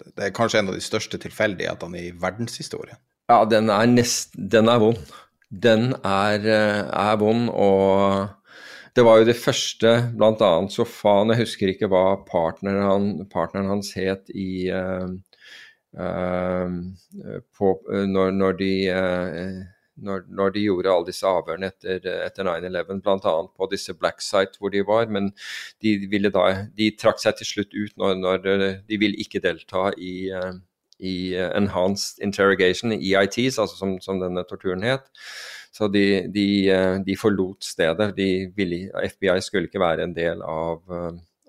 Det 0.05 0.25
er 0.27 0.33
kanskje 0.35 0.59
en 0.59 0.69
av 0.69 0.75
de 0.75 0.83
største 0.83 1.17
tilfeldighetene 1.23 2.01
i 2.03 2.09
verdenshistorien. 2.21 2.99
Ja, 3.31 3.45
den 3.49 3.71
er, 3.73 3.87
nest, 3.89 4.35
den 4.35 4.69
er 4.69 4.81
vond. 4.83 5.13
Den 5.49 5.95
er, 6.05 6.43
eh, 6.43 6.81
er 6.91 7.17
vond, 7.21 7.47
og 7.49 8.29
det 8.95 9.03
var 9.03 9.21
jo 9.21 9.27
det 9.29 9.37
første, 9.39 9.91
bl.a. 10.15 10.51
faen 10.87 11.33
Jeg 11.33 11.43
husker 11.43 11.71
ikke 11.73 11.91
hva 11.91 12.05
partneren, 12.29 12.83
han, 12.87 13.07
partneren 13.31 13.73
hans 13.73 13.93
het 13.99 14.31
i, 14.31 14.71
uh, 14.71 15.09
på, 17.59 17.71
når, 18.11 18.35
når, 18.35 18.57
de, 18.59 18.71
når, 19.97 20.25
når, 20.31 20.55
de 20.55 20.63
gjorde 20.67 20.93
alle 20.93 21.09
disse 21.11 21.27
avhørene 21.27 21.71
etter, 21.71 22.07
etter 22.27 22.47
9-11, 22.47 23.03
bl.a. 23.03 23.35
på 23.55 23.69
disse 23.71 23.95
black 23.99 24.23
site 24.23 24.59
hvor 24.59 24.75
de 24.75 24.83
var. 24.87 25.11
Men 25.11 25.33
de, 25.83 25.97
ville 26.11 26.31
da, 26.35 26.47
de 26.75 26.91
trakk 26.99 27.23
seg 27.23 27.39
til 27.41 27.51
slutt 27.51 27.75
ut 27.75 27.99
når 27.99 28.47
de 28.47 28.99
ville 28.99 29.19
ikke 29.23 29.43
delta 29.43 29.91
i, 29.99 30.31
i 30.99 31.35
enhanced 31.35 32.23
interrogation, 32.23 32.93
EITs, 32.95 33.59
altså 33.59 33.77
som, 33.77 33.97
som 34.03 34.21
denne 34.23 34.45
torturen 34.49 34.85
het. 34.87 35.11
Så 35.75 35.89
de, 35.91 36.29
de, 36.31 36.49
de 37.07 37.17
forlot 37.19 37.65
stedet. 37.67 38.13
Ville, 38.55 38.91
FBI 39.11 39.41
skulle 39.43 39.67
ikke 39.67 39.83
være 39.83 40.07
en 40.07 40.15
del 40.15 40.43
av, 40.47 40.85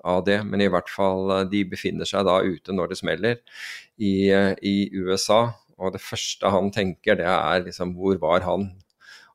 av, 0.01 0.23
det, 0.25 0.39
men 0.49 0.63
i 0.65 0.69
hvert 0.73 0.89
fall 0.89 1.29
de 1.51 1.61
befinner 1.69 2.09
seg 2.09 2.25
da 2.25 2.39
ute 2.41 2.73
når 2.73 2.91
det 2.91 2.97
smeller 3.03 3.37
i, 4.01 4.33
i 4.65 4.75
USA. 4.97 5.43
Og 5.77 5.93
det 5.93 6.01
første 6.01 6.49
han 6.49 6.71
tenker, 6.73 7.19
det 7.19 7.27
er 7.27 7.65
liksom 7.67 7.93
Hvor 7.99 8.17
var 8.21 8.45
han? 8.47 8.69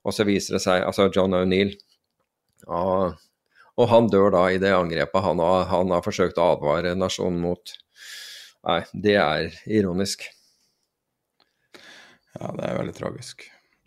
Og 0.04 0.16
så 0.16 0.24
viser 0.24 0.56
det 0.56 0.62
seg 0.64 0.86
Altså 0.86 1.10
John 1.14 1.36
O'Neill. 1.36 1.74
Og, 2.66 3.14
og, 3.76 3.86
han 3.92 4.08
dør 4.12 4.32
da 4.34 4.46
i 4.50 4.58
det 4.60 4.72
angrepet 4.74 5.24
han 5.24 5.40
har, 5.40 5.68
han 5.70 5.92
har 5.94 6.04
forsøkt 6.04 6.40
å 6.40 6.50
advare 6.56 6.96
nasjonen 6.98 7.40
mot. 7.44 7.76
Nei, 8.68 8.80
det 8.92 9.16
er 9.16 9.54
ironisk. 9.70 10.26
Ja, 12.36 12.50
det 12.56 12.66
er 12.66 12.78
veldig 12.78 12.96
tragisk. 12.96 13.46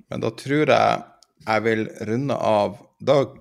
Men 0.10 0.24
da 0.24 0.32
tror 0.36 0.72
jeg 0.74 1.04
jeg 1.44 1.64
vil 1.66 1.86
runde 2.08 2.36
av 2.36 2.78
dag, 3.04 3.36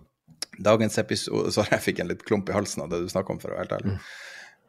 dagens 0.58 0.98
episode 0.98 1.52
Sorry, 1.54 1.70
jeg 1.76 1.86
fikk 1.86 2.02
en 2.02 2.10
litt 2.10 2.24
klump 2.26 2.50
i 2.50 2.56
halsen 2.56 2.84
av 2.84 2.92
det 2.92 3.02
du 3.02 3.10
snakka 3.10 3.34
om, 3.34 3.40
for 3.42 3.52
å 3.52 3.56
være 3.56 3.64
helt 3.64 3.76
ærlig. 3.78 3.96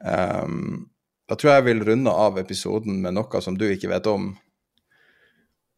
Um, 0.03 0.87
da 1.29 1.37
tror 1.39 1.53
jeg 1.53 1.61
jeg 1.61 1.67
vil 1.69 1.85
runde 1.87 2.13
av 2.25 2.39
episoden 2.39 3.01
med 3.03 3.15
noe 3.17 3.43
som 3.43 3.57
du 3.57 3.65
ikke 3.69 3.91
vet 3.91 4.07
om, 4.11 4.33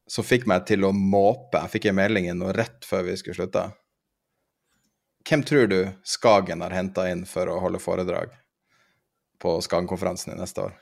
som 0.10 0.26
fikk 0.26 0.46
meg 0.50 0.68
til 0.70 0.86
å 0.86 0.94
måpe. 0.94 1.62
Jeg 1.64 1.78
fikk 1.78 1.90
en 1.90 2.00
melding 2.00 2.30
inn 2.30 2.46
rett 2.54 2.86
før 2.86 3.08
vi 3.08 3.18
skulle 3.18 3.38
slutte. 3.40 3.68
Hvem 5.26 5.42
tror 5.46 5.70
du 5.72 5.80
Skagen 6.06 6.62
har 6.62 6.74
henta 6.76 7.08
inn 7.10 7.24
for 7.30 7.50
å 7.50 7.58
holde 7.64 7.82
foredrag 7.82 8.36
på 9.42 9.58
Skagen-konferansen 9.64 10.34
i 10.36 10.40
neste 10.40 10.68
år? 10.68 10.76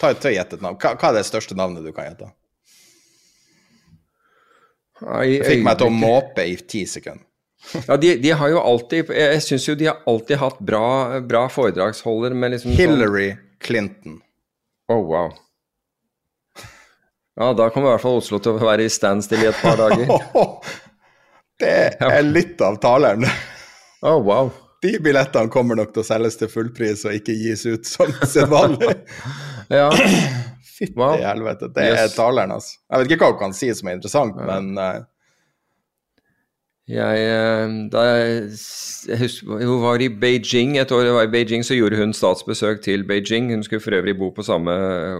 Ta 0.00 0.12
gjett 0.12 0.52
et 0.52 0.62
navn. 0.62 0.76
Hva, 0.80 0.92
hva 0.98 1.10
er 1.10 1.20
det 1.20 1.28
største 1.28 1.56
navnet 1.56 1.86
du 1.86 1.92
kan 1.96 2.10
gjette? 2.10 2.28
Jeg 4.96 5.40
fikk 5.44 5.64
meg 5.64 5.80
til 5.80 5.90
å 5.90 5.94
måpe 5.94 6.44
i 6.48 6.56
ti 6.56 6.84
sekunder. 6.88 7.24
ja, 7.86 7.96
de, 8.00 8.12
de, 8.20 8.30
har 8.36 8.50
jo 8.52 8.60
alltid 8.60 9.08
Jeg 9.10 9.40
syns 9.42 9.64
jo 9.66 9.74
de 9.74 9.88
har 9.88 10.02
alltid 10.06 10.38
hatt 10.38 10.58
bra, 10.62 11.18
bra 11.24 11.46
foredragsholder 11.50 12.36
med 12.36 12.52
liksom 12.54 12.76
Hillary 12.76 13.30
sånn, 13.32 13.42
Clinton. 13.66 14.18
Oh, 14.92 15.02
wow. 15.02 15.32
Ja, 17.36 17.50
da 17.56 17.68
kommer 17.72 17.90
i 17.90 17.94
hvert 17.96 18.04
fall 18.04 18.20
Oslo 18.20 18.38
til 18.40 18.56
å 18.56 18.68
være 18.68 18.86
i 18.86 18.92
standstill 18.92 19.42
i 19.42 19.48
et 19.50 19.58
par 19.60 19.80
dager. 19.80 20.08
det 21.60 21.74
er 22.06 22.22
litt 22.24 22.62
av 22.64 22.78
taleren. 22.80 23.26
Oh, 24.04 24.20
wow. 24.22 24.52
De 24.86 24.94
billettene 25.02 25.50
kommer 25.50 25.78
nok 25.78 25.90
til 25.94 26.04
å 26.04 26.06
selges 26.06 26.38
til 26.38 26.50
fullpris 26.52 27.02
og 27.08 27.18
ikke 27.18 27.34
gis 27.34 27.66
ut 27.66 27.88
som 27.88 28.12
sedvanlig. 28.34 28.94
ja. 29.80 29.90
Fytti 30.76 30.94
wow. 31.00 31.16
helvete, 31.18 31.72
det 31.74 31.90
yes. 31.90 32.00
er 32.04 32.14
taleren, 32.14 32.54
altså. 32.54 32.78
Jeg 32.84 33.02
vet 33.02 33.12
ikke 33.14 33.24
hva 33.24 33.34
hun 33.34 33.44
kan 33.46 33.54
si 33.56 33.70
som 33.74 33.90
er 33.90 33.98
interessant, 33.98 34.38
ja. 34.38 34.48
men 34.54 34.80
uh... 34.80 35.04
Jeg, 36.86 37.18
eh, 37.18 37.72
da 37.90 38.02
jeg 38.06 39.16
husker, 39.18 39.64
Hun 39.66 39.80
var 39.82 39.98
i 39.98 40.06
Beijing 40.06 40.76
et 40.78 40.92
år 40.94 41.08
jeg 41.08 41.16
var 41.16 41.26
i 41.26 41.32
Beijing, 41.32 41.64
så 41.66 41.74
gjorde 41.74 41.98
hun 41.98 42.14
statsbesøk 42.14 42.84
til 42.84 43.02
Beijing. 43.08 43.50
Hun 43.50 43.64
skulle 43.66 43.82
for 43.82 43.96
øvrig 43.96 44.14
bo 44.18 44.30
på 44.30 44.44
samme 44.46 44.70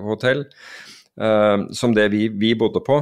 hotell 0.05 0.45
uh, 1.19 1.67
som 1.75 1.95
det 1.97 2.11
vi, 2.13 2.29
vi, 2.29 2.55
bodde 2.55 2.85
på. 2.87 3.01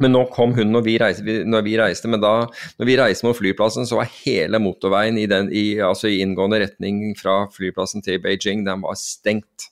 Men 0.00 0.14
nå 0.14 0.22
kom 0.32 0.54
hun 0.56 0.72
når 0.72 0.84
vi 0.86 0.94
reiste, 1.00 1.34
når 1.44 1.64
vi 1.66 1.74
reiste 1.76 2.08
men 2.08 2.22
da 2.22 2.46
når 2.80 2.88
vi 2.88 2.96
reiste 2.96 3.26
mot 3.26 3.36
flyplassen, 3.36 3.84
så 3.88 3.98
var 3.98 4.08
hele 4.22 4.60
motorveien 4.62 5.18
i, 5.20 5.26
den, 5.28 5.50
i, 5.52 5.76
altså 5.84 6.08
i 6.08 6.22
inngående 6.24 6.62
retning 6.64 7.02
fra 7.18 7.42
flyplassen 7.52 8.04
til 8.04 8.22
Beijing, 8.24 8.64
den 8.68 8.84
var 8.84 8.96
stengt 9.00 9.68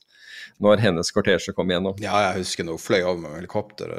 når 0.61 0.83
hennes 0.83 1.09
kortesje 1.09 1.55
kom 1.57 1.71
igjennom. 1.73 1.97
Ja, 2.03 2.19
jeg 2.27 2.43
husker 2.43 2.67
nå 2.67 2.77
fløy 2.77 2.99
over 3.01 3.17
med 3.23 3.39
helikopter. 3.39 3.95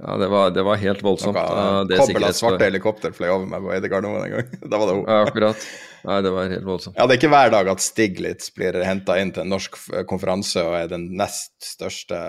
Ja, 0.00 0.14
det 0.22 0.30
var, 0.30 0.52
det 0.54 0.62
var 0.64 0.78
helt 0.80 1.02
voldsomt. 1.02 1.34
Noe, 1.34 1.98
kobbel 1.98 2.28
av 2.28 2.36
svarte 2.38 2.68
helikopter 2.68 3.12
fløy 3.16 3.28
over 3.32 3.48
meg 3.50 3.64
på 3.64 3.72
Eidegardermoen 3.74 4.28
en 4.28 4.36
gang. 4.36 4.52
da 4.70 4.78
var 4.78 4.86
det 4.86 4.94
hun. 4.96 5.02
Ja, 5.02 5.18
akkurat. 5.26 5.66
Nei, 6.06 6.20
det 6.24 6.32
var 6.32 6.54
helt 6.54 6.64
voldsomt. 6.64 6.96
Ja, 6.96 7.04
det 7.04 7.16
er 7.16 7.20
ikke 7.20 7.32
hver 7.34 7.50
dag 7.52 7.68
at 7.74 7.82
Stiglitz 7.84 8.54
blir 8.56 8.78
henta 8.86 9.18
inn 9.20 9.34
til 9.34 9.44
en 9.44 9.52
norsk 9.52 9.76
konferanse 10.08 10.62
og 10.64 10.78
er 10.78 10.88
den 10.94 11.10
nest 11.18 11.52
største 11.74 12.20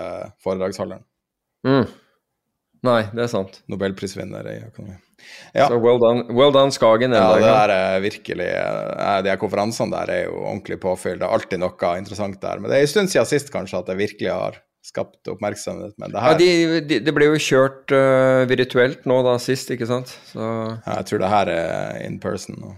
foredragsholderen. 0.44 1.06
Mm. 1.64 1.86
Nei, 2.82 3.00
det 3.14 3.24
er 3.24 3.30
sant. 3.30 3.60
Nobelprisvinner 3.70 4.46
i 4.50 4.56
økonomi. 4.66 4.96
Ja. 5.54 5.68
Så 5.70 5.78
well 5.78 6.00
done, 6.02 6.24
well 6.34 6.50
done 6.54 6.74
Skagen. 6.74 7.14
Ja, 7.14 7.28
det 7.38 7.46
der 7.46 7.72
er 7.74 8.00
virkelig 8.02 8.48
De 9.22 9.30
her 9.30 9.38
konferansene 9.38 9.94
der 9.94 10.10
er 10.10 10.24
jo 10.24 10.40
ordentlig 10.40 10.80
påfyll. 10.82 11.20
Det 11.20 11.28
er 11.28 11.36
alltid 11.36 11.62
noe 11.62 11.92
interessant 12.00 12.40
der. 12.42 12.58
Men 12.58 12.72
det 12.72 12.80
er 12.80 12.86
en 12.86 12.90
stund 12.90 13.12
siden 13.12 13.28
sist 13.30 13.52
kanskje 13.54 13.78
at 13.78 13.90
det 13.92 13.98
virkelig 14.00 14.32
har 14.32 14.58
skapt 14.82 15.30
oppmerksomhet. 15.30 15.94
Men 16.02 16.10
det 16.10 16.22
her 16.24 16.34
Ja, 16.34 16.38
de, 16.40 16.80
de, 16.90 16.98
det 17.06 17.14
ble 17.14 17.28
jo 17.30 17.38
kjørt 17.38 17.94
uh, 17.94 18.42
virtuelt 18.50 19.06
nå 19.06 19.20
da 19.26 19.36
sist, 19.42 19.70
ikke 19.70 19.86
sant? 19.86 20.10
Så... 20.32 20.40
Ja, 20.42 20.96
jeg 20.98 21.06
tror 21.10 21.22
det 21.22 21.30
her 21.30 21.52
er 21.54 22.00
in 22.02 22.18
person. 22.22 22.58
nå. 22.58 22.72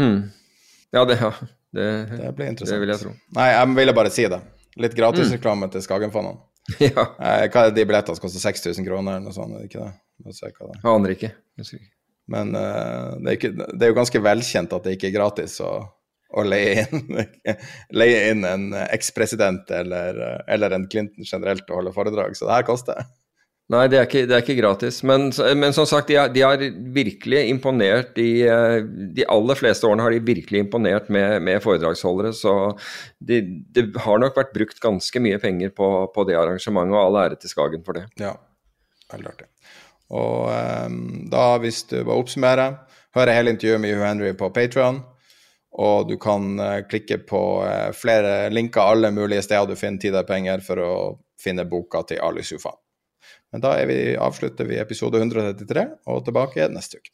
Mm. 0.00 0.18
Ja, 0.94 1.04
det, 1.06 1.20
ja. 1.20 1.30
Det, 1.74 1.86
det 2.10 2.34
blir 2.34 2.50
interessant. 2.50 2.74
Det 2.74 2.82
vil 2.82 2.94
jeg 2.96 3.02
tro. 3.04 3.14
Nei, 3.38 3.46
jeg 3.52 3.78
ville 3.78 3.94
bare 3.94 4.10
si 4.14 4.26
det. 4.30 4.40
Litt 4.82 4.98
gratisreklame 4.98 5.68
mm. 5.68 5.72
til 5.76 5.86
Skagenfondene. 5.86 6.42
Ja. 6.80 7.02
Eh, 7.20 7.46
hva 7.52 7.66
er 7.66 7.74
de 7.76 7.84
billettene 7.84 8.16
som 8.16 8.24
koster 8.24 8.40
6000 8.40 8.86
kroner 8.86 9.18
eller 9.18 9.26
noe 9.28 9.36
sånt? 9.36 9.52
Er 9.56 9.64
det 9.64 9.68
ikke 9.68 9.84
det? 9.84 9.92
Jeg 10.78 10.88
aner 10.94 11.12
ikke. 11.12 11.30
Men 12.32 12.54
uh, 12.56 13.10
det, 13.20 13.26
er 13.26 13.36
ikke, 13.36 13.50
det, 13.58 13.82
er 13.82 13.90
jo 13.90 13.98
ganske 13.98 14.22
velkjent 14.24 14.72
at 14.72 14.86
det 14.86 14.94
ikke 14.96 15.10
er 15.10 15.16
gratis 15.18 15.58
å, 15.60 15.72
å 16.32 16.44
leie, 16.46 16.86
inn, 16.86 17.18
leie 18.00 18.22
inn 18.30 18.46
en 18.48 18.70
ekspresident 18.86 19.68
eller, 19.76 20.22
eller 20.48 20.78
en 20.78 20.86
Clinton 20.88 21.28
generelt 21.28 21.68
å 21.68 21.82
holde 21.82 21.92
foredrag, 21.96 22.38
så 22.38 22.48
det 22.48 22.56
her 22.56 22.66
koster. 22.70 23.04
Nei, 23.72 23.86
det 23.88 23.96
er 23.96 24.04
ikke, 24.04 24.22
det 24.28 24.34
er 24.36 24.42
ikke 24.42 24.58
gratis. 24.58 24.98
Men, 25.08 25.30
men, 25.56 25.72
som 25.72 25.86
sagt, 25.88 26.10
de 26.10 26.18
har, 26.18 26.28
de 26.34 26.42
har 26.44 26.60
virkelig 26.92 27.46
imponert. 27.48 28.10
De, 28.12 28.26
de, 29.16 29.24
aller 29.32 29.56
fleste 29.56 29.88
årene 29.88 30.04
har 30.04 30.12
de 30.12 30.20
virkelig 30.20 30.60
imponert 30.66 31.08
med, 31.08 31.38
med 31.46 31.62
foredragsholdere. 31.64 32.34
Så 32.36 32.52
det 33.24 33.40
de 33.72 33.86
har 34.04 34.20
nok 34.20 34.36
vært 34.36 34.52
brukt 34.52 34.82
ganske 34.84 35.24
mye 35.24 35.40
penger 35.40 35.72
på, 35.72 35.88
på 36.12 36.26
det 36.28 36.36
arrangementet, 36.36 36.92
og 36.92 37.00
all 37.06 37.18
ære 37.22 37.40
til 37.40 37.54
Skagen 37.54 37.86
for 37.86 37.96
det. 37.96 38.04
Ja, 38.20 38.34
veldig 39.14 39.32
artig. 39.32 39.48
Og 40.12 40.52
um, 40.52 41.00
da, 41.32 41.48
hvis 41.64 41.86
du 41.88 41.96
bare 42.02 42.20
oppsummerer, 42.20 42.78
hører 43.16 43.38
hele 43.38 43.56
intervjuet 43.56 43.80
med 43.80 43.96
Hugh 43.96 44.08
Henry 44.10 44.36
på 44.36 44.52
Patrion. 44.52 45.00
Og 45.80 46.12
du 46.12 46.18
kan 46.20 46.52
uh, 46.60 46.82
klikke 46.84 47.22
på 47.24 47.44
uh, 47.64 47.90
flere 47.96 48.52
linker 48.52 48.92
alle 48.92 49.08
mulige 49.14 49.42
steder 49.48 49.72
du 49.72 49.80
finner 49.80 50.04
Tid 50.04 50.20
og 50.20 50.28
penger, 50.28 50.60
for 50.60 50.84
å 50.84 50.94
finne 51.40 51.64
boka 51.64 52.04
til 52.12 52.20
Ali 52.20 52.44
Sufa. 52.44 52.76
Men 53.54 53.62
da 53.62 53.76
vi, 53.86 54.16
avslutter 54.18 54.66
vi 54.66 54.80
episode 54.82 55.20
133 55.22 55.84
og 56.10 56.24
tilbake 56.26 56.66
neste 56.74 56.98
uke. 56.98 57.12